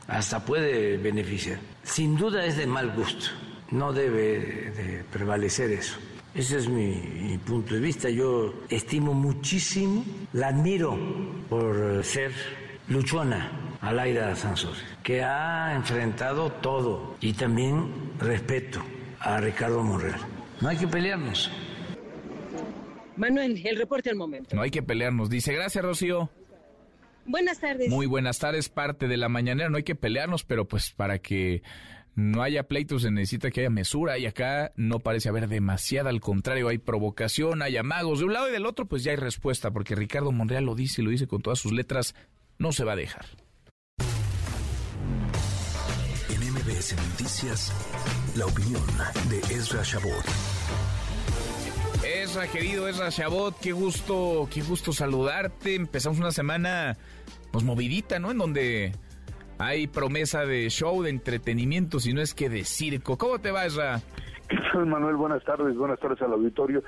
hasta 0.07 0.45
puede 0.45 0.95
beneficiar. 0.95 1.59
Sin 1.83 2.15
duda 2.15 2.45
es 2.45 2.55
de 2.55 2.67
mal 2.67 2.91
gusto, 2.91 3.31
no 3.71 3.91
debe 3.91 4.71
de 4.71 5.03
prevalecer 5.11 5.69
eso. 5.71 5.97
Ese 6.33 6.57
es 6.57 6.69
mi, 6.69 7.37
punto 7.45 7.73
de 7.73 7.81
vista. 7.81 8.09
Yo 8.09 8.63
estimo 8.69 9.13
muchísimo, 9.13 10.05
la 10.31 10.47
admiro 10.47 10.97
por 11.49 12.01
ser 12.05 12.31
luchona, 12.87 13.68
Alaida 13.81 14.35
Sansores, 14.35 14.83
que 15.03 15.23
ha 15.23 15.73
enfrentado 15.75 16.51
todo 16.51 17.15
y 17.21 17.33
también 17.33 18.13
respeto 18.19 18.81
a 19.19 19.39
Ricardo 19.39 19.83
Monreal. 19.83 20.19
No 20.61 20.69
hay 20.69 20.77
que 20.77 20.87
pelearnos. 20.87 21.51
Manuel, 23.15 23.61
el 23.65 23.77
reporte 23.77 24.09
al 24.09 24.15
momento. 24.15 24.55
No 24.55 24.61
hay 24.61 24.71
que 24.71 24.81
pelearnos, 24.81 25.29
dice. 25.29 25.53
Gracias, 25.53 25.83
Rocío. 25.83 26.29
Buenas 27.25 27.59
tardes. 27.59 27.89
Muy 27.89 28.05
buenas 28.05 28.39
tardes, 28.39 28.69
parte 28.69 29.07
de 29.07 29.17
la 29.17 29.29
mañanera. 29.29 29.69
No 29.69 29.77
hay 29.77 29.83
que 29.83 29.95
pelearnos, 29.95 30.43
pero 30.43 30.67
pues 30.67 30.91
para 30.91 31.19
que 31.19 31.61
no 32.15 32.41
haya 32.43 32.63
pleitos 32.63 33.03
se 33.03 33.11
necesita 33.11 33.51
que 33.51 33.61
haya 33.61 33.69
mesura 33.69 34.17
y 34.17 34.25
acá 34.25 34.71
no 34.75 34.99
parece 34.99 35.29
haber 35.29 35.47
demasiada, 35.47 36.09
al 36.09 36.19
contrario, 36.19 36.67
hay 36.67 36.77
provocación, 36.77 37.61
hay 37.61 37.77
amagos. 37.77 38.19
De 38.19 38.25
un 38.25 38.33
lado 38.33 38.49
y 38.49 38.51
del 38.51 38.65
otro 38.65 38.87
pues 38.87 39.03
ya 39.03 39.11
hay 39.11 39.17
respuesta, 39.17 39.71
porque 39.71 39.95
Ricardo 39.95 40.31
Monreal 40.31 40.65
lo 40.65 40.75
dice 40.75 41.01
y 41.01 41.05
lo 41.05 41.11
dice 41.11 41.27
con 41.27 41.41
todas 41.41 41.59
sus 41.59 41.71
letras, 41.71 42.15
no 42.57 42.71
se 42.71 42.83
va 42.83 42.93
a 42.93 42.97
dejar. 42.97 43.25
MBS 46.79 46.95
Noticias, 46.95 48.37
la 48.37 48.45
opinión 48.45 48.81
de 49.29 49.39
Ezra 49.53 49.83
Shabot. 49.83 50.23
Ezra, 52.05 52.47
querido 52.47 52.87
Ezra 52.87 53.09
Shabot, 53.09 53.53
qué 53.59 53.73
gusto, 53.73 54.47
qué 54.53 54.61
gusto 54.61 54.93
saludarte. 54.93 55.75
Empezamos 55.75 56.19
una 56.19 56.31
semana 56.31 56.95
pues 57.51 57.65
movidita, 57.65 58.19
¿no? 58.19 58.31
En 58.31 58.37
donde 58.37 58.93
hay 59.57 59.87
promesa 59.87 60.45
de 60.45 60.69
show, 60.69 61.03
de 61.03 61.09
entretenimiento, 61.09 61.99
si 61.99 62.13
no 62.13 62.21
es 62.21 62.33
que 62.33 62.47
de 62.47 62.63
circo. 62.63 63.17
¿Cómo 63.17 63.39
te 63.39 63.51
va, 63.51 63.65
Ezra? 63.65 63.99
¿Qué 64.47 64.57
tal, 64.71 64.85
Manuel? 64.85 65.17
Buenas 65.17 65.43
tardes, 65.43 65.75
buenas 65.75 65.99
tardes 65.99 66.21
al 66.21 66.31
auditorio. 66.31 66.81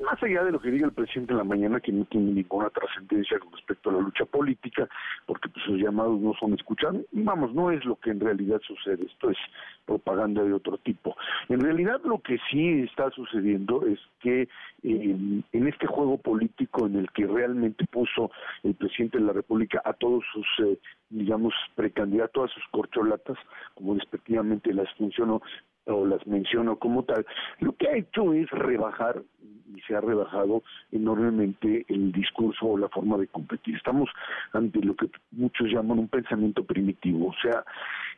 Más 0.00 0.22
allá 0.22 0.44
de 0.44 0.52
lo 0.52 0.60
que 0.60 0.70
diga 0.70 0.86
el 0.86 0.92
presidente 0.92 1.32
en 1.32 1.38
la 1.38 1.44
mañana, 1.44 1.80
que 1.80 1.92
no 1.92 2.04
tiene 2.06 2.32
ninguna 2.32 2.70
trascendencia 2.70 3.38
con 3.38 3.52
respecto 3.52 3.90
a 3.90 3.94
la 3.94 4.00
lucha 4.00 4.24
política, 4.24 4.88
porque 5.26 5.48
pues, 5.48 5.64
sus 5.64 5.78
llamados 5.78 6.20
no 6.20 6.32
son 6.34 6.54
escuchados, 6.54 7.02
vamos, 7.12 7.52
no 7.54 7.70
es 7.70 7.84
lo 7.84 7.96
que 7.96 8.10
en 8.10 8.20
realidad 8.20 8.60
sucede, 8.66 9.04
esto 9.06 9.30
es 9.30 9.38
propaganda 9.84 10.42
de 10.42 10.52
otro 10.52 10.78
tipo. 10.78 11.16
En 11.48 11.60
realidad 11.60 12.00
lo 12.04 12.20
que 12.20 12.38
sí 12.50 12.82
está 12.82 13.10
sucediendo 13.10 13.84
es 13.86 13.98
que 14.20 14.48
en 14.82 15.66
este 15.66 15.86
juego 15.86 16.18
político 16.18 16.86
en 16.86 16.96
el 16.96 17.10
que 17.10 17.26
realmente 17.26 17.84
puso 17.86 18.30
el 18.62 18.74
presidente 18.74 19.18
de 19.18 19.24
la 19.24 19.32
República 19.32 19.82
a 19.84 19.92
todos 19.92 20.24
sus, 20.32 20.46
eh, 20.66 20.78
digamos, 21.10 21.54
precandidatos, 21.74 22.50
a 22.50 22.54
sus 22.54 22.64
corcholatas, 22.70 23.36
como 23.74 23.94
respectivamente 23.94 24.72
las 24.72 24.92
funcionó 24.94 25.42
o 25.86 26.06
las 26.06 26.24
menciono 26.26 26.76
como 26.76 27.04
tal, 27.04 27.26
lo 27.58 27.74
que 27.76 27.88
ha 27.88 27.96
hecho 27.96 28.32
es 28.34 28.48
rebajar 28.50 29.22
y 29.74 29.80
se 29.82 29.94
ha 29.94 30.00
rebajado 30.00 30.62
enormemente 30.90 31.84
el 31.88 32.12
discurso 32.12 32.66
o 32.66 32.78
la 32.78 32.88
forma 32.88 33.16
de 33.18 33.28
competir. 33.28 33.76
Estamos 33.76 34.08
ante 34.52 34.80
lo 34.80 34.94
que 34.94 35.10
muchos 35.32 35.68
llaman 35.68 35.98
un 35.98 36.08
pensamiento 36.08 36.64
primitivo, 36.64 37.28
o 37.28 37.34
sea, 37.42 37.64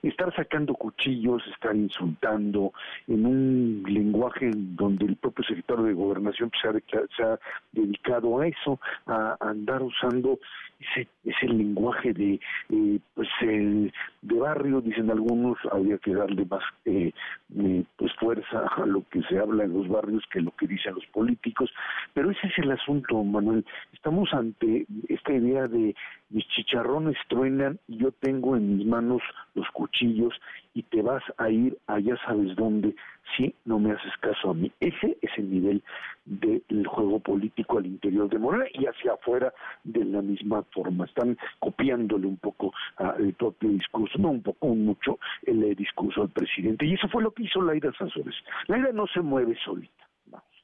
estar 0.08 0.34
sacando 0.34 0.74
cuchillos, 0.74 1.42
estar 1.52 1.74
insultando 1.74 2.72
en 3.08 3.26
un 3.26 3.82
lenguaje 3.86 4.50
donde 4.54 5.06
el 5.06 5.16
propio 5.16 5.44
secretario 5.44 5.84
de 5.84 5.94
Gobernación 5.94 6.50
se 6.60 6.68
ha, 6.68 6.72
se 7.16 7.22
ha 7.22 7.38
dedicado 7.72 8.40
a 8.40 8.46
eso, 8.46 8.78
a, 9.06 9.36
andar 9.40 9.82
usando 9.82 10.38
ese, 10.80 11.08
ese 11.24 11.46
lenguaje 11.46 12.12
de 12.12 12.40
eh, 12.70 12.98
pues 13.14 13.28
de 13.40 14.38
barrio, 14.38 14.80
dicen 14.80 15.10
algunos, 15.10 15.56
habría 15.70 15.98
que 15.98 16.14
darle 16.14 16.44
más 16.44 16.62
eh, 16.84 17.12
eh, 17.56 17.84
pues 17.96 18.12
fuerza 18.16 18.66
a 18.76 18.86
lo 18.86 19.02
que 19.08 19.22
se 19.22 19.38
habla 19.38 19.64
en 19.64 19.72
los 19.72 19.88
barrios 19.88 20.24
que 20.30 20.40
lo 20.40 20.50
que 20.52 20.66
dicen 20.66 20.94
los 20.94 21.06
políticos, 21.06 21.70
pero 22.12 22.30
ese 22.30 22.46
es 22.46 22.58
el 22.58 22.70
asunto, 22.70 23.22
Manuel. 23.22 23.64
Estamos 23.92 24.32
ante 24.32 24.86
esta 25.08 25.32
idea 25.32 25.66
de 25.66 25.94
mis 26.30 26.46
chicharrones 26.48 27.16
truenan 27.28 27.78
y 27.86 27.98
yo 27.98 28.12
tengo 28.12 28.56
en 28.56 28.76
mis 28.76 28.86
manos 28.86 29.22
los 29.54 29.68
cuchillos 29.70 29.93
y 30.00 30.82
te 30.82 31.02
vas 31.02 31.22
a 31.38 31.48
ir 31.50 31.76
allá 31.86 32.16
sabes 32.26 32.54
dónde 32.56 32.94
si 33.36 33.54
no 33.64 33.78
me 33.78 33.92
haces 33.92 34.12
caso 34.20 34.50
a 34.50 34.54
mí. 34.54 34.70
Ese 34.80 35.16
es 35.22 35.30
el 35.36 35.50
nivel 35.50 35.82
del 36.24 36.86
juego 36.86 37.20
político 37.20 37.78
al 37.78 37.86
interior 37.86 38.28
de 38.28 38.38
Morena 38.38 38.66
y 38.72 38.86
hacia 38.86 39.12
afuera 39.12 39.52
de 39.84 40.04
la 40.04 40.20
misma 40.22 40.62
forma. 40.74 41.04
Están 41.04 41.38
copiándole 41.58 42.26
un 42.26 42.36
poco 42.36 42.72
al 42.96 43.32
propio 43.34 43.70
discurso, 43.70 44.18
no 44.18 44.30
un 44.30 44.42
poco, 44.42 44.68
mucho, 44.68 45.18
el 45.44 45.62
eh, 45.62 45.74
discurso 45.74 46.22
del 46.22 46.30
presidente. 46.30 46.86
Y 46.86 46.94
eso 46.94 47.08
fue 47.08 47.22
lo 47.22 47.32
que 47.32 47.44
hizo 47.44 47.62
Laida 47.62 47.92
Sanzores. 47.96 48.34
Laida 48.66 48.92
no 48.92 49.06
se 49.06 49.20
mueve 49.20 49.56
solita 49.64 50.03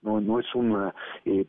no 0.02 0.20
no 0.20 0.40
es 0.40 0.46
una 0.54 0.94
eh, 1.24 1.46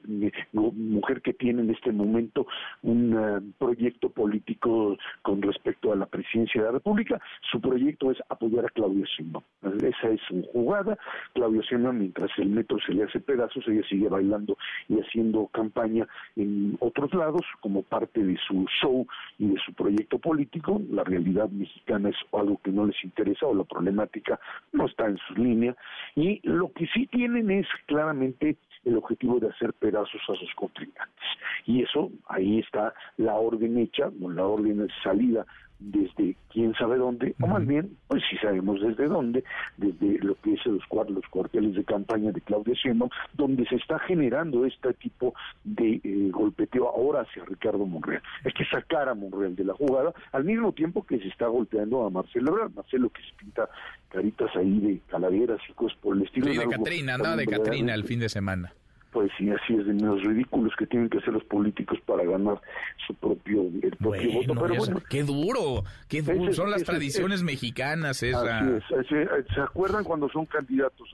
mujer 0.51 1.21
que 1.21 1.33
tiene 1.33 1.61
en 1.61 1.69
este 1.69 1.91
momento 1.91 2.47
un 2.83 3.13
eh, 3.13 3.53
proyecto 3.57 4.09
político 4.09 4.97
con 5.21 5.41
respecto 5.41 5.91
a 5.91 5.95
la 5.95 6.05
presidencia 6.05 6.61
de 6.61 6.67
la 6.67 6.73
República, 6.73 7.21
su 7.51 7.59
proyecto 7.61 8.11
es 8.11 8.17
apoyar 8.29 8.65
a 8.65 8.69
Claudio 8.69 9.05
Sheinbaum. 9.05 9.43
Esa 9.81 10.09
es 10.09 10.21
su 10.27 10.43
jugada. 10.51 10.97
Claudio 11.33 11.61
Sheinbaum, 11.61 11.99
mientras 11.99 12.31
el 12.37 12.49
metro 12.49 12.77
se 12.85 12.93
le 12.93 13.03
hace 13.03 13.19
pedazos, 13.19 13.67
ella 13.67 13.83
sigue 13.87 14.09
bailando 14.09 14.57
y 14.89 14.99
haciendo 14.99 15.47
campaña 15.47 16.07
en 16.35 16.77
otros 16.79 17.13
lados 17.13 17.41
como 17.61 17.83
parte 17.83 18.23
de 18.23 18.37
su 18.47 18.65
show 18.81 19.05
y 19.37 19.47
de 19.47 19.59
su 19.65 19.73
proyecto 19.73 20.19
político. 20.19 20.81
La 20.89 21.03
realidad 21.03 21.49
mexicana 21.49 22.09
es 22.09 22.17
algo 22.31 22.59
que 22.63 22.71
no 22.71 22.85
les 22.85 23.03
interesa 23.03 23.45
o 23.45 23.55
la 23.55 23.63
problemática 23.63 24.39
no 24.73 24.85
está 24.85 25.07
en 25.07 25.17
su 25.27 25.35
línea 25.35 25.75
y 26.15 26.39
lo 26.43 26.71
que 26.73 26.87
sí 26.87 27.07
tienen 27.07 27.51
es 27.51 27.67
claramente 27.85 28.40
el 28.85 28.97
objetivo 28.97 29.39
de 29.39 29.49
hacer 29.49 29.73
pedazos 29.73 30.21
a 30.29 30.35
sus 30.35 30.53
contrincantes. 30.55 31.25
Y 31.65 31.83
eso, 31.83 32.11
ahí 32.27 32.59
está 32.59 32.93
la 33.17 33.35
orden 33.35 33.77
hecha, 33.77 34.11
la 34.19 34.45
orden 34.45 34.77
de 34.79 34.87
salida 35.03 35.45
desde 35.81 36.35
quién 36.51 36.73
sabe 36.75 36.97
dónde, 36.97 37.35
o 37.41 37.47
más 37.47 37.65
bien, 37.65 37.97
pues 38.07 38.21
si 38.29 38.37
sabemos 38.37 38.79
desde 38.81 39.07
dónde, 39.07 39.43
desde 39.77 40.19
lo 40.19 40.35
que 40.35 40.53
es 40.53 40.65
los, 40.65 40.83
los 41.09 41.27
cuarteles 41.29 41.75
de 41.75 41.83
campaña 41.83 42.31
de 42.31 42.41
Claudia 42.41 42.75
Sheinbaum, 42.75 43.09
donde 43.33 43.65
se 43.65 43.75
está 43.75 43.97
generando 43.99 44.65
este 44.65 44.93
tipo 44.93 45.33
de 45.63 45.99
eh, 46.03 46.30
ahora 46.79 47.21
hacia 47.21 47.45
Ricardo 47.45 47.85
Monreal. 47.85 48.21
Hay 48.43 48.51
que 48.51 48.65
sacar 48.65 49.09
a 49.09 49.15
Monreal 49.15 49.55
de 49.55 49.65
la 49.65 49.73
jugada, 49.73 50.13
al 50.31 50.43
mismo 50.43 50.71
tiempo 50.71 51.05
que 51.05 51.19
se 51.19 51.27
está 51.27 51.47
golpeando 51.47 52.05
a 52.05 52.09
Marcelo 52.09 52.51
Ebrard, 52.51 52.71
Marcelo 52.71 53.09
que 53.09 53.21
se 53.21 53.33
pinta 53.37 53.69
caritas 54.09 54.49
ahí 54.55 54.79
de 54.79 54.99
calaveras 55.09 55.59
y 55.69 55.73
cosas 55.73 55.97
por 55.99 56.15
el 56.15 56.23
estilo. 56.23 56.47
Sí, 56.47 56.57
de 56.57 56.67
Catrina, 56.67 57.17
¿no? 57.17 57.35
De 57.35 57.45
Catrina 57.45 57.93
el 57.93 58.03
fin 58.03 58.19
de 58.19 58.29
semana 58.29 58.73
pues 59.11 59.29
sí, 59.37 59.49
así 59.49 59.75
es 59.75 59.85
de 59.85 59.93
los 59.93 60.23
ridículos 60.23 60.73
que 60.77 60.87
tienen 60.87 61.09
que 61.09 61.17
hacer 61.17 61.33
los 61.33 61.43
políticos 61.43 61.99
para 62.05 62.23
ganar 62.23 62.61
su 63.05 63.13
propio, 63.15 63.63
el 63.81 63.95
propio 63.97 64.31
voto. 64.31 64.61
Pero 64.61 64.75
bueno, 64.75 65.01
qué 65.09 65.23
duro, 65.23 65.83
qué 66.07 66.21
duro, 66.21 66.53
son 66.53 66.71
las 66.71 66.83
tradiciones 66.83 67.43
mexicanas 67.43 68.23
esa. 68.23 68.79
¿Se 69.09 69.61
acuerdan 69.61 70.03
cuando 70.03 70.29
son 70.29 70.45
candidatos 70.45 71.09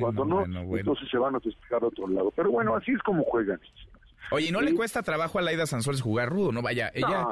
cuando 0.00 0.24
no, 0.24 0.44
entonces 0.76 1.08
se 1.10 1.18
van 1.18 1.36
a 1.36 1.40
festejar 1.40 1.82
a 1.82 1.88
otro 1.88 2.08
lado. 2.08 2.32
Pero 2.34 2.50
bueno, 2.50 2.74
así 2.74 2.92
es 2.92 3.02
como 3.02 3.22
juegan. 3.24 3.60
Oye, 4.30 4.50
¿no 4.50 4.60
le 4.60 4.74
cuesta 4.74 5.02
trabajo 5.02 5.38
a 5.38 5.42
Laida 5.42 5.66
Sanzores 5.66 6.00
jugar 6.00 6.28
rudo? 6.28 6.52
No, 6.52 6.62
vaya, 6.62 6.90
ella 6.94 7.26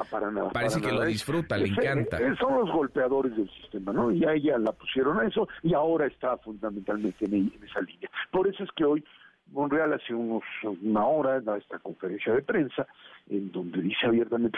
parece 0.53 0.81
que 0.81 0.91
lo 0.91 1.03
disfruta, 1.03 1.57
le 1.57 1.67
encanta. 1.67 2.17
son 2.37 2.59
los 2.59 2.71
golpeadores 2.71 3.35
del 3.35 3.49
sistema, 3.61 3.93
¿no? 3.93 4.11
Y 4.11 4.23
a 4.25 4.33
ella 4.33 4.57
la 4.57 4.71
pusieron 4.71 5.19
a 5.19 5.27
eso 5.27 5.47
y 5.63 5.73
ahora 5.73 6.07
está 6.07 6.37
fundamentalmente 6.37 7.25
en 7.25 7.51
esa 7.63 7.81
línea. 7.81 8.09
Por 8.31 8.47
eso 8.47 8.63
es 8.63 8.69
que 8.75 8.85
hoy 8.85 9.03
Monreal 9.51 9.93
hace 9.93 10.13
unos, 10.13 10.43
una 10.81 11.05
hora 11.05 11.39
da 11.41 11.57
esta 11.57 11.79
conferencia 11.79 12.33
de 12.33 12.41
prensa 12.41 12.87
en 13.29 13.51
donde 13.51 13.81
dice 13.81 14.07
abiertamente, 14.07 14.57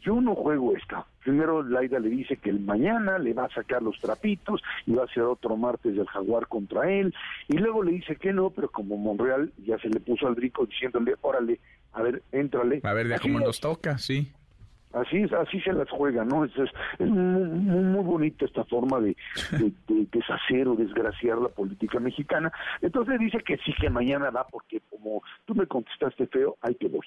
yo 0.00 0.20
no 0.20 0.34
juego 0.34 0.76
esta. 0.76 1.06
Primero 1.22 1.62
Laida 1.62 1.98
le 1.98 2.10
dice 2.10 2.36
que 2.36 2.50
el 2.50 2.60
mañana 2.60 3.18
le 3.18 3.32
va 3.32 3.46
a 3.46 3.54
sacar 3.54 3.82
los 3.82 3.98
trapitos 4.00 4.62
y 4.86 4.92
va 4.92 5.04
a 5.04 5.08
ser 5.08 5.22
otro 5.22 5.56
martes 5.56 5.96
del 5.96 6.06
jaguar 6.06 6.46
contra 6.46 6.90
él. 6.90 7.14
Y 7.48 7.56
luego 7.56 7.82
le 7.82 7.92
dice 7.92 8.16
que 8.16 8.32
no, 8.32 8.50
pero 8.50 8.70
como 8.70 8.96
Monreal 8.96 9.52
ya 9.64 9.78
se 9.78 9.88
le 9.88 10.00
puso 10.00 10.26
al 10.26 10.36
rico 10.36 10.66
diciéndole, 10.66 11.14
órale, 11.22 11.60
a 11.92 12.02
ver, 12.02 12.22
éntrale. 12.32 12.80
A 12.82 12.92
ver, 12.92 13.08
de 13.08 13.18
cómo 13.18 13.40
nos 13.40 13.60
toca, 13.60 13.98
sí. 13.98 14.32
Así 14.94 15.24
así 15.24 15.60
se 15.60 15.72
las 15.72 15.90
juega, 15.90 16.24
¿no? 16.24 16.44
Es, 16.44 16.52
es, 16.56 17.08
muy, 17.08 17.42
muy, 17.44 18.04
bonita 18.04 18.44
esta 18.44 18.64
forma 18.64 19.00
de, 19.00 19.16
deshacer 19.88 20.68
o 20.68 20.76
desgraciar 20.76 21.38
la 21.38 21.48
política 21.48 21.98
mexicana. 21.98 22.52
Entonces 22.80 23.18
dice 23.18 23.38
que 23.44 23.56
sí, 23.58 23.72
que 23.80 23.90
mañana 23.90 24.30
va, 24.30 24.46
porque 24.46 24.80
como 24.90 25.22
tú 25.44 25.54
me 25.54 25.66
contestaste 25.66 26.26
feo, 26.28 26.56
ahí 26.62 26.74
te 26.74 26.88
voy. 26.88 27.06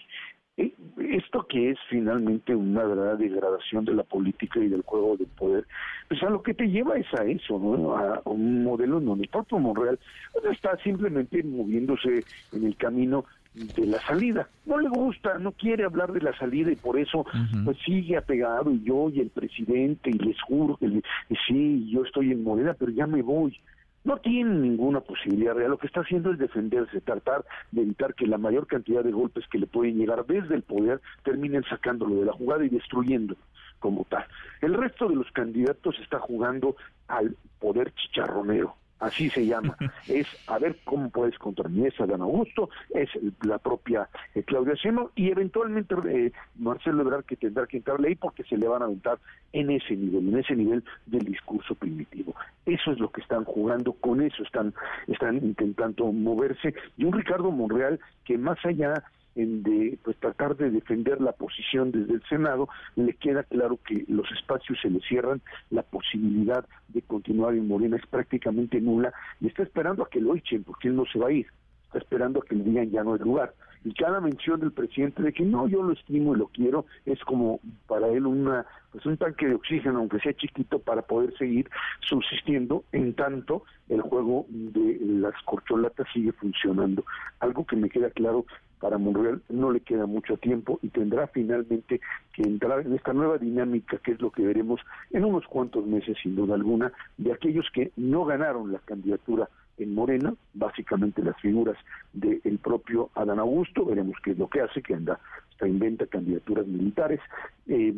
Eh, 0.58 0.73
esto 1.12 1.45
que 1.47 1.69
es 1.69 1.78
finalmente 1.88 2.56
una 2.56 2.84
verdadera 2.84 3.15
degradación 3.15 3.86
de 3.86 3.93
la 3.93 4.04
política 4.04 4.60
y 4.60 4.67
del 4.67 4.82
juego 4.82 5.15
de 5.15 5.26
poder, 5.26 5.65
pues 6.10 6.21
a 6.23 6.30
lo 6.30 6.41
que 6.41 6.56
te 6.56 6.67
lleva 6.67 6.97
es 6.97 7.08
a 7.13 7.23
eso, 7.23 7.60
¿no? 7.60 7.95
A, 7.95 8.21
un 8.26 8.63
modelo 8.63 9.00
donde 9.00 9.26
el 9.26 9.30
propio 9.30 9.60
Monreal 9.60 10.00
pues, 10.34 10.45
está 10.45 10.76
simplemente 10.78 11.43
moviéndose 11.43 12.23
en 12.54 12.65
el 12.65 12.76
camino 12.76 13.26
de 13.53 13.86
la 13.86 13.99
salida. 14.01 14.47
No 14.65 14.79
le 14.79 14.89
gusta, 14.89 15.38
no 15.39 15.51
quiere 15.51 15.86
hablar 15.86 16.12
de 16.12 16.21
la 16.21 16.38
salida 16.38 16.71
y 16.71 16.75
por 16.75 16.99
eso 16.99 17.25
pues 17.63 17.77
sigue 17.86 18.17
apegado 18.17 18.71
y 18.71 18.83
yo 18.83 19.10
y 19.10 19.19
el 19.19 19.29
presidente 19.29 20.10
y 20.10 20.13
les 20.13 20.39
juro 20.41 20.77
que 20.77 21.01
sí, 21.47 21.89
yo 21.89 22.03
estoy 22.03 22.31
en 22.31 22.43
Morena, 22.43 22.75
pero 22.77 22.91
ya 22.91 23.07
me 23.07 23.21
voy. 23.21 23.57
No 24.03 24.17
tiene 24.17 24.53
ninguna 24.53 25.01
posibilidad 25.01 25.53
real. 25.53 25.71
Lo 25.71 25.77
que 25.77 25.88
está 25.88 25.99
haciendo 25.99 26.31
es 26.31 26.39
defenderse, 26.39 27.01
tratar 27.01 27.43
de 27.71 27.81
evitar 27.81 28.13
que 28.13 28.25
la 28.25 28.38
mayor 28.38 28.65
cantidad 28.65 29.03
de 29.03 29.12
golpes 29.12 29.45
que 29.51 29.60
le 29.60 29.67
pueden 29.67 29.97
llegar 29.97 30.25
desde 30.25 30.55
el 30.55 30.62
poder 30.62 31.01
terminen 31.23 31.63
sacándolo 31.63 32.15
de 32.15 32.25
la 32.25 32.31
jugada 32.31 32.63
y 32.63 32.69
destruyendo 32.69 33.36
como 33.79 34.05
tal. 34.05 34.25
El 34.62 34.75
resto 34.75 35.10
de 35.10 35.15
los 35.15 35.29
candidatos 35.31 35.99
está 35.99 36.19
jugando 36.19 36.77
al 37.07 37.36
poder 37.60 37.93
chicharronero 37.95 38.75
así 38.99 39.29
se 39.29 39.45
llama, 39.45 39.75
es 40.07 40.27
a 40.47 40.60
ver 40.60 40.77
cómo 40.83 41.10
puedes 41.10 41.38
contra 41.38 41.69
esa 41.86 42.05
Dan 42.05 42.21
Augusto, 42.21 42.69
es 42.93 43.10
la 43.43 43.57
propia 43.57 44.10
eh, 44.36 44.43
Claudia 44.43 44.73
Sheinbaum 44.75 45.10
y 45.15 45.29
eventualmente 45.29 45.95
eh, 46.10 46.31
Marcelo 46.55 47.01
Ebrard 47.01 47.25
que 47.25 47.36
tendrá 47.36 47.67
que 47.67 47.77
entrarle 47.77 48.10
ahí 48.10 48.15
porque 48.15 48.43
se 48.43 48.57
le 48.57 48.67
van 48.67 48.81
a 48.81 48.86
aventar 48.86 49.19
en 49.53 49.71
ese 49.71 49.95
nivel, 49.95 50.27
en 50.27 50.39
ese 50.39 50.55
nivel 50.55 50.83
del 51.05 51.23
discurso 51.23 51.75
primitivo. 51.75 52.36
Eso 52.65 52.91
es 52.91 52.99
lo 52.99 53.12
que 53.12 53.21
están 53.21 53.43
jugando, 53.43 53.93
con 53.93 54.21
eso 54.21 54.43
están, 54.43 54.73
están 55.07 55.38
intentando 55.38 56.12
moverse. 56.12 56.73
Y 56.97 57.05
un 57.05 57.13
Ricardo 57.13 57.51
Monreal 57.51 57.99
que 58.25 58.38
más 58.38 58.57
allá 58.65 59.03
en 59.38 59.63
de 59.63 59.97
pues 60.04 60.17
tratar 60.17 60.58
de 60.58 60.69
defender 60.69 61.21
la 61.21 61.32
posición 61.32 61.91
desde 61.91 62.15
el 62.15 62.23
Senado, 62.23 62.67
le 62.95 63.13
queda 63.13 63.43
claro 63.43 63.80
que 63.86 64.04
los 64.08 64.30
espacios 64.32 64.78
se 64.82 64.89
le 64.89 65.00
cierran, 65.02 65.41
la 65.69 65.84
posibilidad 65.84 66.65
de 66.89 67.02
continuar 67.04 67.54
en 67.54 67.67
Morena 67.67 67.97
es 67.97 68.06
prácticamente 68.08 68.82
nula 68.82 69.13
y 69.39 69.47
está 69.47 69.63
esperando 69.63 70.04
a 70.04 70.10
que 70.10 70.19
lo 70.19 70.36
echen 70.36 70.63
porque 70.63 70.89
él 70.89 70.95
no 70.95 71.06
se 71.06 71.19
va 71.19 71.28
a 71.28 71.32
ir, 71.32 71.47
está 71.86 72.00
esperando 72.00 72.39
a 72.39 72.45
que 72.45 72.56
le 72.56 72.63
digan 72.63 72.89
ya 72.89 73.04
no 73.04 73.13
hay 73.13 73.19
lugar 73.19 73.54
y 73.88 73.93
cada 73.93 74.19
mención 74.19 74.60
del 74.60 74.71
presidente 74.71 75.23
de 75.23 75.32
que 75.32 75.45
no, 75.45 75.67
yo 75.67 75.82
lo 75.82 75.93
estimo 75.93 76.36
y 76.36 76.39
lo 76.39 76.47
quiero, 76.47 76.86
es 77.06 77.19
como 77.23 77.60
para 77.88 78.08
él 78.10 78.26
una 78.26 78.65
pues 78.97 79.05
un 79.05 79.17
tanque 79.17 79.45
de 79.45 79.54
oxígeno, 79.54 80.00
aunque 80.00 80.19
sea 80.19 80.33
chiquito, 80.33 80.79
para 80.79 81.04
poder 81.04 81.31
seguir 81.37 81.69
subsistiendo 82.02 82.83
en 82.91 83.13
tanto 83.13 83.63
el 83.89 84.02
juego 84.02 84.48
de 84.50 84.98
las 85.02 85.35
corcholatas 85.43 86.08
sigue 86.12 86.31
funcionando. 86.31 87.06
Algo 87.39 87.63
que 87.63 87.75
me 87.75 87.91
queda 87.91 88.10
claro 88.10 88.48
para 88.79 88.98
Monreal 88.98 89.43
no 89.50 89.71
le 89.71 89.81
queda 89.81 90.08
mucho 90.08 90.37
tiempo 90.37 90.79
y 90.81 90.87
tendrá 90.89 91.27
finalmente 91.27 92.02
que 92.33 92.41
entrar 92.41 92.79
en 92.79 92.93
esta 92.95 93.13
nueva 93.13 93.37
dinámica 93.37 94.00
que 94.00 94.13
es 94.13 94.21
lo 94.21 94.31
que 94.31 94.48
veremos 94.48 94.81
en 95.12 95.25
unos 95.25 95.45
cuantos 95.45 95.85
meses 95.85 96.17
sin 96.23 96.35
duda 96.35 96.56
alguna 96.56 96.91
de 97.17 97.33
aquellos 97.33 97.67
que 97.71 97.91
no 97.98 98.25
ganaron 98.25 98.71
la 98.71 98.79
candidatura 98.79 99.48
en 99.77 99.93
Morena, 99.93 100.33
básicamente 100.56 101.21
las 101.21 101.39
figuras 101.39 101.77
del 102.13 102.58
propio 102.58 103.12
Adán 103.13 103.37
Augusto, 103.37 103.85
veremos 103.85 104.15
qué 104.23 104.31
es 104.31 104.39
lo 104.39 104.50
que 104.50 104.62
hace, 104.62 104.81
que 104.81 104.95
anda, 104.95 105.19
está 105.52 105.67
inventa 105.67 106.08
candidaturas 106.08 106.65
militares, 106.65 107.19
eh, 107.67 107.93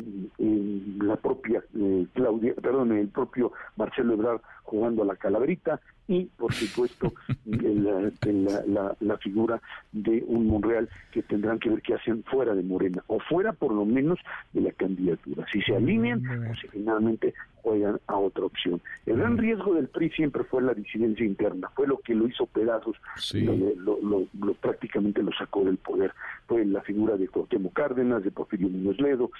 la 1.00 1.16
propia 1.16 1.62
eh, 1.76 2.06
Claudia, 2.14 2.54
perdón, 2.54 2.92
el 2.92 3.08
propio 3.08 3.52
Marcelo 3.76 4.14
Ebrard 4.14 4.40
jugando 4.64 5.02
a 5.02 5.06
la 5.06 5.16
calaverita 5.16 5.80
y 6.10 6.24
por 6.24 6.52
supuesto 6.52 7.12
la, 7.44 8.96
la, 8.98 9.18
figura 9.18 9.62
de 9.92 10.24
un 10.26 10.48
Monreal 10.48 10.88
que 11.12 11.22
tendrán 11.22 11.60
que 11.60 11.70
ver 11.70 11.82
qué 11.82 11.94
hacen 11.94 12.24
fuera 12.24 12.52
de 12.54 12.64
Morena 12.64 13.02
o 13.06 13.20
fuera 13.20 13.52
por 13.52 13.72
lo 13.72 13.84
menos 13.84 14.18
de 14.52 14.62
la 14.62 14.72
candidatura, 14.72 15.46
si 15.52 15.62
se 15.62 15.76
alinean 15.76 16.20
o 16.50 16.54
si 16.56 16.66
finalmente 16.66 17.32
juegan 17.62 18.00
a 18.06 18.16
otra 18.16 18.44
opción. 18.44 18.80
El 19.06 19.18
gran 19.18 19.38
riesgo 19.38 19.74
del 19.74 19.88
PRI 19.88 20.10
siempre 20.10 20.44
fue 20.44 20.62
la 20.62 20.74
disidencia 20.74 21.24
interna, 21.24 21.70
fue 21.74 21.86
lo 21.86 21.98
que 21.98 22.14
lo 22.14 22.26
hizo 22.26 22.46
pedazos, 22.46 22.96
lo, 23.32 24.54
prácticamente 24.60 25.22
lo 25.22 25.32
sacó 25.32 25.64
del 25.64 25.76
poder, 25.76 26.12
fue 26.46 26.64
la 26.64 26.80
figura 26.82 27.16
de 27.16 27.28
Cuauhtémoc 27.28 27.72
Cárdenas, 27.72 28.24
de 28.24 28.30
Porfirio 28.30 28.68
Muñoz 28.68 29.00
Ledo, 29.00 29.30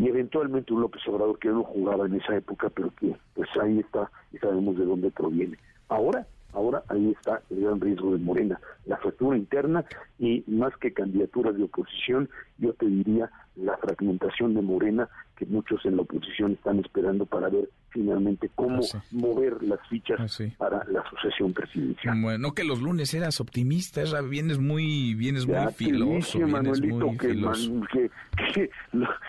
y 0.00 0.08
eventualmente 0.08 0.72
un 0.72 0.80
López 0.80 1.06
Obrador 1.08 1.38
que 1.38 1.50
no 1.50 1.62
jugaba 1.62 2.06
en 2.06 2.14
esa 2.14 2.34
época, 2.34 2.70
pero 2.70 2.90
que 2.98 3.14
pues 3.34 3.48
ahí 3.60 3.80
está 3.80 4.10
y 4.32 4.38
sabemos 4.38 4.78
de 4.78 4.86
dónde 4.86 5.10
proviene. 5.10 5.58
Ahora, 5.90 6.26
ahora 6.54 6.82
ahí 6.88 7.10
está 7.10 7.42
el 7.50 7.60
gran 7.60 7.80
riesgo 7.82 8.12
de 8.12 8.18
Morena, 8.18 8.58
la 8.86 8.96
fractura 8.96 9.36
interna 9.36 9.84
y 10.18 10.42
más 10.46 10.74
que 10.78 10.94
candidaturas 10.94 11.54
de 11.54 11.64
oposición, 11.64 12.30
yo 12.56 12.72
te 12.72 12.86
diría 12.86 13.30
la 13.56 13.76
fragmentación 13.76 14.54
de 14.54 14.62
Morena 14.62 15.06
que 15.36 15.44
muchos 15.44 15.84
en 15.84 15.96
la 15.96 16.02
oposición 16.02 16.52
están 16.52 16.78
esperando 16.78 17.26
para 17.26 17.50
ver 17.50 17.68
finalmente 17.90 18.50
cómo 18.54 18.80
ah, 18.94 19.02
mover 19.10 19.62
las 19.62 19.80
fichas 19.88 20.40
ah, 20.40 20.44
para 20.58 20.84
la 20.84 21.02
sucesión 21.10 21.52
presidencial. 21.52 22.20
Bueno, 22.20 22.52
que 22.52 22.64
los 22.64 22.80
lunes 22.80 23.12
eras 23.14 23.40
optimista, 23.40 24.02
vienes 24.22 24.58
muy, 24.58 25.14
vienes 25.14 25.46
muy 25.46 25.72
filoso. 25.72 26.38
Manuelito, 26.40 27.10
que, 27.18 28.10
que, 28.54 28.70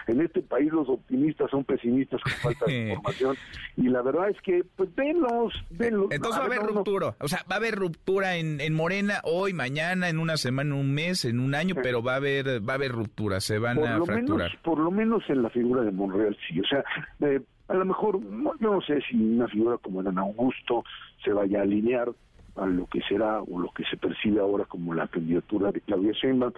en 0.08 0.22
este 0.22 0.42
país 0.42 0.72
los 0.72 0.88
optimistas 0.90 1.50
son 1.50 1.64
pesimistas 1.64 2.22
con 2.22 2.34
falta 2.34 2.66
de 2.66 2.90
información 2.90 3.36
y 3.78 3.84
la 3.90 4.02
verdad 4.02 4.30
es 4.30 4.40
que, 4.42 4.64
pues 4.76 4.94
venlos, 4.96 5.54
venlos. 5.72 6.08
Entonces 6.12 6.40
va 6.40 6.44
a 6.44 6.48
haber 6.48 6.62
ruptura, 6.62 7.16
o 7.20 7.28
sea, 7.28 7.40
va 7.50 7.56
a 7.56 7.60
haber 7.60 7.76
ruptura 7.76 8.38
en, 8.38 8.62
en 8.62 8.74
Morena 8.74 9.22
hoy, 9.24 9.54
mañana, 9.54 10.10
en 10.10 10.20
una 10.20 10.38
semana, 10.38 10.76
un 10.76 10.94
mes, 10.94 11.26
en 11.26 11.40
un 11.40 11.56
año, 11.56 11.76
pero 11.82 12.02
va 12.02 12.14
a 12.14 12.18
haber, 12.18 12.68
va 12.68 12.74
a 12.74 12.76
haber 12.76 12.92
ruptura, 12.92 13.40
se 13.40 13.60
van 13.60 13.84
a 13.84 14.04
fracturar. 14.04 14.52
por 14.64 14.80
lo 14.80 14.92
menos 14.92 15.24
en 15.30 15.42
la 15.42 15.50
figura 15.50 15.82
de 15.82 15.92
Monreal 15.92 16.38
sí, 16.48 16.60
o 16.60 16.66
sea, 16.66 16.84
eh, 17.22 17.42
a 17.72 17.76
lo 17.76 17.86
mejor, 17.86 18.20
no 18.22 18.82
sé 18.82 19.02
si 19.02 19.16
una 19.16 19.48
figura 19.48 19.78
como 19.78 20.02
Ana 20.02 20.22
Augusto 20.22 20.84
se 21.24 21.32
vaya 21.32 21.60
a 21.60 21.64
alinear 21.64 22.10
a 22.56 22.66
lo 22.66 22.86
que 22.88 23.02
será 23.02 23.42
o 23.42 23.60
lo 23.60 23.72
que 23.72 23.84
se 23.86 23.98
percibe 23.98 24.42
ahora 24.42 24.66
como 24.66 24.94
la 24.94 25.08
candidatura 25.08 25.72
de 25.72 25.82
Claudia 25.82 26.12
Sheinbaum. 26.12 26.54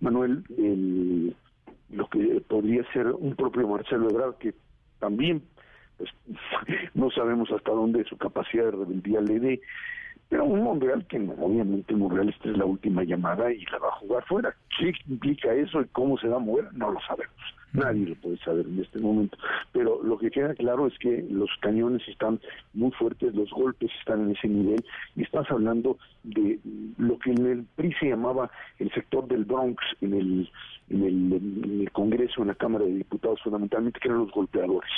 Manuel, 0.00 0.44
lo 1.90 2.08
que 2.08 2.42
podría 2.48 2.84
ser 2.92 3.06
un 3.06 3.34
propio 3.36 3.68
Marcelo 3.68 4.10
Ebrard, 4.10 4.34
que 4.38 4.54
también 4.98 5.42
pues, 5.96 6.10
no 6.94 7.10
sabemos 7.10 7.50
hasta 7.52 7.70
dónde 7.70 8.04
su 8.04 8.16
capacidad 8.16 8.64
de 8.64 8.70
rebeldía 8.72 9.20
le 9.20 9.40
dé, 9.40 9.60
pero 10.28 10.44
un 10.44 10.64
Monreal 10.64 11.06
que 11.06 11.18
obviamente 11.18 11.94
Monreal 11.94 12.28
esta 12.28 12.50
es 12.50 12.58
la 12.58 12.64
última 12.64 13.04
llamada 13.04 13.52
y 13.52 13.64
la 13.66 13.78
va 13.78 13.88
a 13.88 13.98
jugar 14.00 14.24
fuera. 14.24 14.54
¿Qué 14.76 14.92
implica 15.08 15.54
eso 15.54 15.80
y 15.80 15.86
cómo 15.86 16.18
se 16.18 16.28
va 16.28 16.36
a 16.36 16.40
mover? 16.40 16.72
No 16.74 16.90
lo 16.90 17.00
sabemos. 17.02 17.36
Nadie 17.72 18.06
lo 18.06 18.14
puede 18.16 18.38
saber 18.38 18.66
en 18.66 18.80
este 18.80 18.98
momento. 18.98 19.36
Pero 19.72 20.02
lo 20.02 20.18
que 20.18 20.30
queda 20.30 20.54
claro 20.54 20.86
es 20.86 20.98
que 20.98 21.24
los 21.30 21.50
cañones 21.60 22.06
están 22.08 22.40
muy 22.74 22.90
fuertes, 22.92 23.34
los 23.34 23.50
golpes 23.50 23.90
están 23.98 24.22
en 24.22 24.36
ese 24.36 24.48
nivel, 24.48 24.84
y 25.14 25.22
estás 25.22 25.50
hablando 25.50 25.98
de 26.24 26.58
lo 26.98 27.18
que 27.18 27.30
en 27.30 27.46
el 27.46 27.64
PRI 27.76 27.92
se 28.00 28.08
llamaba 28.08 28.50
el 28.78 28.90
sector 28.92 29.26
del 29.28 29.44
Bronx, 29.44 29.82
en 30.00 30.14
el, 30.14 30.50
en 30.90 31.02
el, 31.02 31.90
Congreso, 31.92 32.42
en 32.42 32.48
la 32.48 32.54
Cámara 32.54 32.84
de 32.84 32.94
Diputados, 32.94 33.40
fundamentalmente, 33.42 34.00
que 34.00 34.08
eran 34.08 34.20
los 34.20 34.32
golpeadores. 34.32 34.90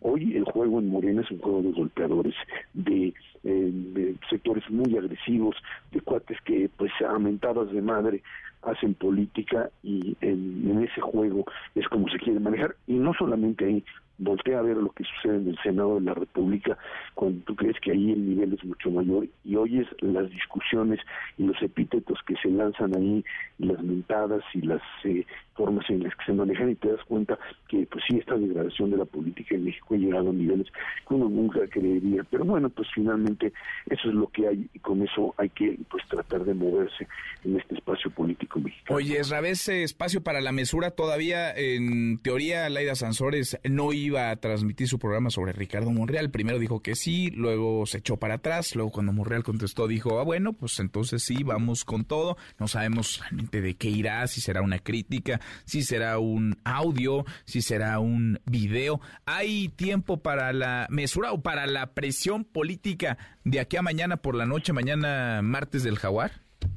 Hoy 0.00 0.36
el 0.36 0.44
juego 0.44 0.78
en 0.78 0.88
Morena 0.88 1.22
es 1.22 1.30
un 1.30 1.38
juego 1.38 1.62
de 1.62 1.72
golpeadores, 1.72 2.34
de, 2.74 3.14
eh, 3.44 3.70
de 3.72 4.16
sectores 4.30 4.68
muy 4.70 4.96
agresivos, 4.96 5.56
de 5.90 6.00
cuates 6.00 6.38
que, 6.44 6.70
pues, 6.76 6.92
a 7.06 7.18
mentadas 7.18 7.70
de 7.72 7.82
madre, 7.82 8.22
hacen 8.62 8.94
política 8.94 9.70
y 9.82 10.16
en, 10.20 10.82
ese 10.82 11.00
juego 11.00 11.44
es 11.74 11.86
como 11.88 12.08
se 12.08 12.18
quiere 12.18 12.40
manejar 12.40 12.76
y 12.86 12.94
no 12.94 13.12
solamente 13.14 13.64
ahí 13.64 13.84
voltea 14.18 14.58
a 14.58 14.62
ver 14.62 14.76
lo 14.76 14.90
que 14.90 15.04
sucede 15.04 15.36
en 15.36 15.48
el 15.48 15.58
Senado 15.62 15.96
de 15.96 16.02
la 16.02 16.14
República 16.14 16.78
cuando 17.14 17.44
tú 17.44 17.56
crees 17.56 17.78
que 17.80 17.92
ahí 17.92 18.12
el 18.12 18.28
nivel 18.28 18.54
es 18.54 18.64
mucho 18.64 18.90
mayor 18.90 19.28
y 19.44 19.56
oyes 19.56 19.86
las 20.00 20.30
discusiones 20.30 21.00
y 21.38 21.44
los 21.44 21.60
epítetos 21.62 22.18
que 22.26 22.34
se 22.36 22.48
lanzan 22.48 22.96
ahí, 22.96 23.24
las 23.58 23.82
mentadas 23.82 24.42
y 24.54 24.62
las 24.62 24.82
eh, 25.04 25.26
formas 25.54 25.88
en 25.90 26.02
las 26.02 26.14
que 26.16 26.24
se 26.26 26.32
manejan 26.32 26.70
y 26.70 26.74
te 26.74 26.88
das 26.88 27.04
cuenta 27.04 27.38
que 27.68 27.86
pues 27.86 28.04
sí, 28.08 28.18
esta 28.18 28.36
degradación 28.36 28.90
de 28.90 28.96
la 28.96 29.04
política 29.04 29.54
en 29.54 29.64
México 29.64 29.94
ha 29.94 29.98
llegado 29.98 30.30
a 30.30 30.32
niveles 30.32 30.66
que 31.06 31.14
uno 31.14 31.28
nunca 31.28 31.60
creería. 31.68 32.24
Pero 32.30 32.44
bueno, 32.44 32.70
pues 32.70 32.88
finalmente 32.94 33.52
eso 33.86 34.08
es 34.08 34.14
lo 34.14 34.28
que 34.28 34.48
hay 34.48 34.68
y 34.72 34.78
con 34.78 35.02
eso 35.02 35.34
hay 35.36 35.50
que 35.50 35.78
pues 35.90 36.06
tratar 36.08 36.44
de 36.44 36.54
moverse 36.54 37.06
en 37.44 37.58
este 37.58 37.74
espacio 37.74 38.10
político 38.10 38.60
mexicano. 38.60 38.96
Oye, 38.96 39.20
ese 39.52 39.82
espacio 39.82 40.22
para 40.22 40.40
la 40.40 40.52
mesura 40.52 40.90
todavía, 40.90 41.52
en 41.54 42.18
teoría, 42.18 42.68
Laida 42.68 42.94
Sansores 42.94 43.58
no 43.64 43.92
iba 44.02 44.30
a 44.30 44.36
transmitir 44.36 44.88
su 44.88 44.98
programa 44.98 45.30
sobre 45.30 45.52
Ricardo 45.52 45.90
Monreal. 45.90 46.30
Primero 46.30 46.58
dijo 46.58 46.80
que 46.80 46.94
sí, 46.94 47.30
luego 47.30 47.86
se 47.86 47.98
echó 47.98 48.16
para 48.16 48.34
atrás, 48.34 48.74
luego 48.74 48.90
cuando 48.90 49.12
Monreal 49.12 49.44
contestó 49.44 49.86
dijo, 49.86 50.18
ah, 50.20 50.24
bueno, 50.24 50.52
pues 50.52 50.78
entonces 50.80 51.22
sí, 51.22 51.42
vamos 51.42 51.84
con 51.84 52.04
todo. 52.04 52.36
No 52.58 52.68
sabemos 52.68 53.20
realmente 53.20 53.60
de 53.60 53.74
qué 53.74 53.88
irá, 53.88 54.26
si 54.26 54.40
será 54.40 54.62
una 54.62 54.78
crítica, 54.78 55.40
si 55.64 55.82
será 55.82 56.18
un 56.18 56.56
audio, 56.64 57.24
si 57.44 57.62
será 57.62 57.98
un 57.98 58.38
video. 58.44 59.00
¿Hay 59.26 59.68
tiempo 59.70 60.18
para 60.18 60.52
la 60.52 60.86
mesura 60.90 61.32
o 61.32 61.42
para 61.42 61.66
la 61.66 61.94
presión 61.94 62.44
política 62.44 63.18
de 63.44 63.60
aquí 63.60 63.76
a 63.76 63.82
mañana 63.82 64.16
por 64.16 64.34
la 64.34 64.46
noche, 64.46 64.72
mañana 64.72 65.40
martes 65.42 65.82
del 65.82 65.98
jaguar? 65.98 66.32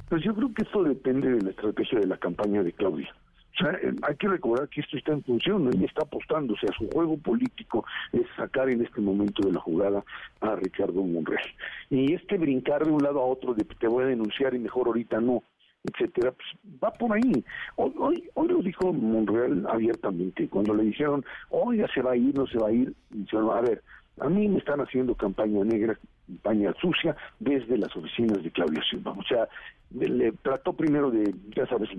Pues 0.10 0.24
yo 0.24 0.36
creo 0.36 0.54
que 0.54 0.64
eso 0.64 0.84
depende 0.84 1.30
de 1.30 1.42
la 1.42 1.50
estrategia 1.50 2.00
de 2.00 2.08
la 2.08 2.18
campaña 2.18 2.64
de 2.64 2.72
Claudia. 2.72 3.14
O 3.56 3.64
sea, 3.64 3.72
eh, 3.74 3.94
hay 4.02 4.16
que 4.16 4.28
recordar 4.28 4.68
que 4.70 4.82
esto 4.82 4.98
está 4.98 5.14
en 5.14 5.24
función, 5.24 5.70
ella 5.74 5.86
está 5.86 6.04
apostando, 6.04 6.54
o 6.54 6.58
sea, 6.58 6.70
su 6.78 6.90
juego 6.90 7.18
político 7.18 7.86
es 8.12 8.24
sacar 8.36 8.70
en 8.70 8.82
este 8.82 9.02
momento 9.02 9.48
de 9.48 9.54
la 9.54 9.60
jugada 9.62 10.04
a 10.42 10.56
Ricardo 10.56 11.02
Monreal. 11.04 11.48
Y 11.90 12.14
este 12.14 12.38
brincar 12.38 12.86
de 12.86 12.92
un 12.92 13.02
lado 13.02 13.22
a 13.22 13.26
otro 13.26 13.54
de 13.54 13.64
te 13.64 13.88
voy 13.88 14.04
a 14.04 14.08
denunciar 14.08 14.54
y 14.54 14.60
mejor 14.60 14.88
ahorita 14.88 15.20
no, 15.22 15.44
etcétera, 15.84 16.32
pues 16.32 16.82
va 16.84 16.92
por 16.92 17.14
ahí. 17.14 17.44
Hoy, 17.76 18.24
hoy, 18.34 18.48
lo 18.48 18.62
dijo 18.62 18.92
Monreal 18.92 19.66
abiertamente, 19.70 20.48
cuando 20.50 20.74
le 20.74 20.84
dijeron, 20.84 21.24
oiga, 21.50 21.88
se 21.94 22.02
va 22.02 22.12
a 22.12 22.18
ir, 22.18 22.36
no 22.36 22.48
se 22.48 22.58
va 22.58 22.70
a 22.70 22.74
ir, 22.74 22.94
dijeron, 23.10 23.50
a 23.52 23.62
ver, 23.62 23.82
a 24.20 24.30
mí 24.30 24.48
me 24.48 24.60
están 24.60 24.80
haciendo 24.80 25.16
campaña 25.16 25.64
negra, 25.64 25.98
campaña 26.28 26.74
sucia, 26.82 27.16
desde 27.40 27.78
las 27.78 27.96
oficinas 27.96 28.44
de 28.44 28.52
Claudia 28.52 28.82
Silva. 28.90 29.12
O 29.12 29.24
sea, 29.24 29.48
le 29.92 30.32
trató 30.42 30.74
primero 30.74 31.12
de, 31.12 31.34
ya 31.56 31.66
sabes, 31.68 31.90